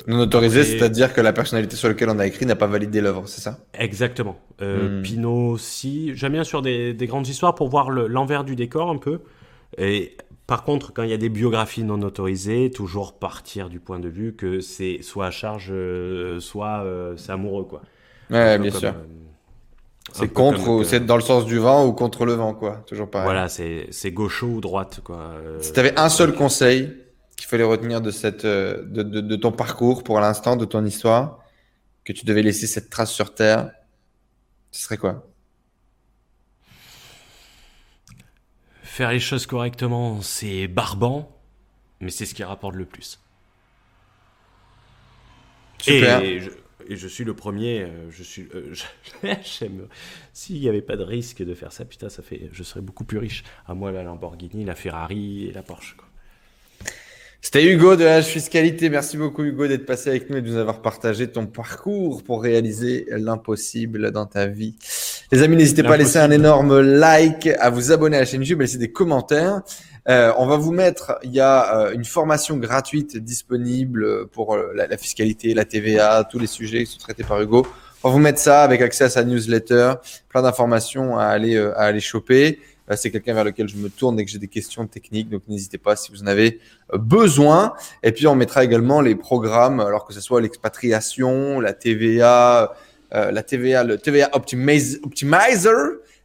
non 0.06 0.20
autorisé, 0.20 0.62
c'est-à-dire 0.62 1.12
que 1.12 1.20
la 1.20 1.32
personnalité 1.32 1.76
sur 1.76 1.88
laquelle 1.88 2.08
on 2.08 2.18
a 2.18 2.26
écrit 2.26 2.46
n'a 2.46 2.56
pas 2.56 2.68
validé 2.68 3.00
l'œuvre, 3.00 3.26
c'est 3.26 3.40
ça? 3.40 3.58
Exactement. 3.74 4.38
Hmm. 4.60 5.02
Pinot 5.02 5.50
aussi. 5.50 6.12
J'aime 6.14 6.32
bien 6.32 6.44
sur 6.44 6.62
des, 6.62 6.94
des, 6.94 7.06
grandes 7.06 7.26
histoires 7.26 7.54
pour 7.56 7.68
voir 7.68 7.90
l'envers 7.90 8.44
du 8.44 8.54
décor 8.54 8.88
un 8.88 8.98
peu. 8.98 9.20
Et 9.78 10.16
par 10.46 10.64
contre, 10.64 10.92
quand 10.92 11.02
il 11.02 11.10
y 11.10 11.14
a 11.14 11.18
des 11.18 11.28
biographies 11.28 11.84
non 11.84 12.02
autorisées, 12.02 12.70
toujours 12.70 13.18
partir 13.18 13.68
du 13.68 13.80
point 13.80 14.00
de 14.00 14.08
vue 14.08 14.34
que 14.34 14.60
c'est 14.60 15.00
soit 15.02 15.26
à 15.26 15.30
charge, 15.30 15.68
euh, 15.70 16.40
soit 16.40 16.82
euh, 16.84 17.16
c'est 17.16 17.32
amoureux, 17.32 17.64
quoi. 17.64 17.82
Ouais, 18.30 18.58
bien 18.58 18.70
sûr. 18.70 18.90
Euh, 18.90 19.04
c'est 20.12 20.28
contre, 20.28 20.82
c'est 20.84 21.06
dans 21.06 21.16
le 21.16 21.22
sens 21.22 21.46
du 21.46 21.58
vent 21.58 21.86
ou 21.86 21.92
contre 21.92 22.26
le 22.26 22.32
vent, 22.34 22.54
quoi. 22.54 22.82
Toujours 22.86 23.08
pareil. 23.08 23.26
Voilà, 23.26 23.48
c'est, 23.48 24.10
gauche 24.10 24.42
ou 24.42 24.60
droite, 24.60 25.00
quoi. 25.04 25.36
si 25.60 25.72
tu 25.72 25.80
avais 25.80 25.98
un 25.98 26.08
seul 26.08 26.34
conseil 26.34 26.92
qu'il 27.36 27.46
fallait 27.46 27.64
retenir 27.64 28.00
de 28.00 28.10
cette, 28.10 28.44
de, 28.44 28.82
de, 28.84 29.20
de 29.20 29.36
ton 29.36 29.52
parcours 29.52 30.02
pour 30.02 30.20
l'instant, 30.20 30.56
de 30.56 30.64
ton 30.64 30.84
histoire, 30.84 31.38
que 32.04 32.12
tu 32.12 32.26
devais 32.26 32.42
laisser 32.42 32.66
cette 32.66 32.90
trace 32.90 33.12
sur 33.12 33.32
Terre, 33.32 33.70
ce 34.72 34.82
serait 34.82 34.98
quoi? 34.98 35.24
Faire 38.92 39.10
les 39.10 39.20
choses 39.20 39.46
correctement, 39.46 40.20
c'est 40.20 40.68
barbant, 40.68 41.34
mais 42.00 42.10
c'est 42.10 42.26
ce 42.26 42.34
qui 42.34 42.44
rapporte 42.44 42.74
le 42.74 42.84
plus. 42.84 43.18
Super. 45.78 46.20
Et 46.20 46.42
je, 46.90 47.08
suis 47.08 47.24
le 47.24 47.34
premier, 47.34 47.84
euh, 47.84 48.10
je 48.10 48.22
suis, 48.22 48.50
euh, 48.54 48.74
j'aime. 49.42 49.88
S'il 50.34 50.60
n'y 50.60 50.68
avait 50.68 50.82
pas 50.82 50.98
de 50.98 51.04
risque 51.04 51.42
de 51.42 51.54
faire 51.54 51.72
ça, 51.72 51.86
putain, 51.86 52.10
ça 52.10 52.22
fait, 52.22 52.50
je 52.52 52.62
serais 52.62 52.82
beaucoup 52.82 53.04
plus 53.04 53.16
riche. 53.16 53.44
À 53.66 53.72
moi 53.72 53.92
la 53.92 54.02
Lamborghini, 54.02 54.62
la 54.66 54.74
Ferrari 54.74 55.46
et 55.46 55.52
la 55.52 55.62
Porsche. 55.62 55.96
C'était 57.44 57.64
Hugo 57.64 57.96
de 57.96 58.04
H 58.04 58.22
Fiscalité. 58.22 58.88
Merci 58.88 59.16
beaucoup 59.16 59.42
Hugo 59.42 59.66
d'être 59.66 59.84
passé 59.84 60.10
avec 60.10 60.30
nous 60.30 60.36
et 60.36 60.42
de 60.42 60.48
nous 60.48 60.58
avoir 60.58 60.80
partagé 60.80 61.26
ton 61.26 61.46
parcours 61.46 62.22
pour 62.22 62.40
réaliser 62.40 63.04
l'impossible 63.10 64.12
dans 64.12 64.26
ta 64.26 64.46
vie. 64.46 64.76
Les 65.32 65.42
amis, 65.42 65.56
n'hésitez 65.56 65.82
pas 65.82 65.94
à 65.94 65.96
laisser 65.96 66.20
un 66.20 66.30
énorme 66.30 66.80
like, 66.80 67.48
à 67.58 67.68
vous 67.68 67.90
abonner 67.90 68.16
à 68.16 68.20
la 68.20 68.26
chaîne 68.26 68.42
YouTube, 68.42 68.60
à 68.60 68.62
laisser 68.62 68.78
des 68.78 68.92
commentaires. 68.92 69.62
Euh, 70.08 70.32
on 70.38 70.46
va 70.46 70.56
vous 70.56 70.70
mettre, 70.70 71.18
il 71.24 71.32
y 71.32 71.40
a 71.40 71.78
euh, 71.78 71.92
une 71.92 72.04
formation 72.04 72.58
gratuite 72.58 73.16
disponible 73.16 74.28
pour 74.28 74.54
euh, 74.54 74.72
la, 74.76 74.96
fiscalité, 74.96 75.52
la 75.52 75.64
TVA, 75.64 76.22
tous 76.30 76.38
les 76.38 76.46
sujets 76.46 76.84
qui 76.84 76.92
sont 76.92 77.00
traités 77.00 77.24
par 77.24 77.40
Hugo. 77.40 77.66
On 78.04 78.08
va 78.08 78.12
vous 78.12 78.20
mettre 78.20 78.38
ça 78.38 78.62
avec 78.62 78.80
accès 78.82 79.02
à 79.04 79.10
sa 79.10 79.24
newsletter, 79.24 79.94
plein 80.28 80.42
d'informations 80.42 81.18
à 81.18 81.24
aller 81.24 81.56
à 81.56 81.82
aller 81.82 82.00
choper 82.00 82.60
c'est 82.96 83.10
quelqu'un 83.10 83.34
vers 83.34 83.44
lequel 83.44 83.68
je 83.68 83.76
me 83.76 83.88
tourne 83.88 84.16
dès 84.16 84.24
que 84.24 84.30
j'ai 84.30 84.38
des 84.38 84.48
questions 84.48 84.86
techniques. 84.86 85.28
Donc 85.28 85.42
n'hésitez 85.48 85.78
pas 85.78 85.96
si 85.96 86.10
vous 86.10 86.22
en 86.22 86.26
avez 86.26 86.60
euh, 86.92 86.98
besoin. 86.98 87.74
Et 88.02 88.12
puis 88.12 88.26
on 88.26 88.34
mettra 88.34 88.64
également 88.64 89.00
les 89.00 89.14
programmes, 89.14 89.80
alors 89.80 90.04
que 90.06 90.12
ce 90.12 90.20
soit 90.20 90.40
l'expatriation, 90.40 91.60
la 91.60 91.72
TVA, 91.72 92.74
euh, 93.14 93.30
la 93.30 93.42
TVA, 93.42 93.84
le 93.84 93.98
TVA 93.98 94.30
Optimizer, 94.32 95.74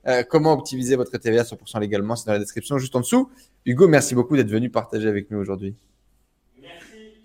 euh, 0.08 0.24
comment 0.24 0.54
optimiser 0.54 0.96
votre 0.96 1.18
TVA 1.18 1.44
100% 1.44 1.80
légalement, 1.80 2.16
c'est 2.16 2.28
dans 2.28 2.34
la 2.34 2.40
description 2.40 2.78
juste 2.78 2.96
en 2.96 3.02
dessous. 3.02 3.30
Hugo, 3.66 3.88
merci 3.88 4.16
beaucoup 4.16 4.38
d'être 4.38 4.50
venu 4.50 4.70
partager 4.70 5.10
avec 5.10 5.30
nous 5.30 5.38
aujourd'hui. 5.38 5.76
Merci. 6.62 7.18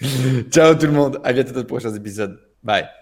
Ciao 0.50 0.74
tout 0.74 0.86
le 0.86 0.92
monde. 0.92 1.20
À 1.22 1.32
bientôt 1.32 1.52
dans 1.52 1.60
de 1.60 1.66
prochains 1.66 1.94
épisodes. 1.94 2.40
Bye. 2.62 2.98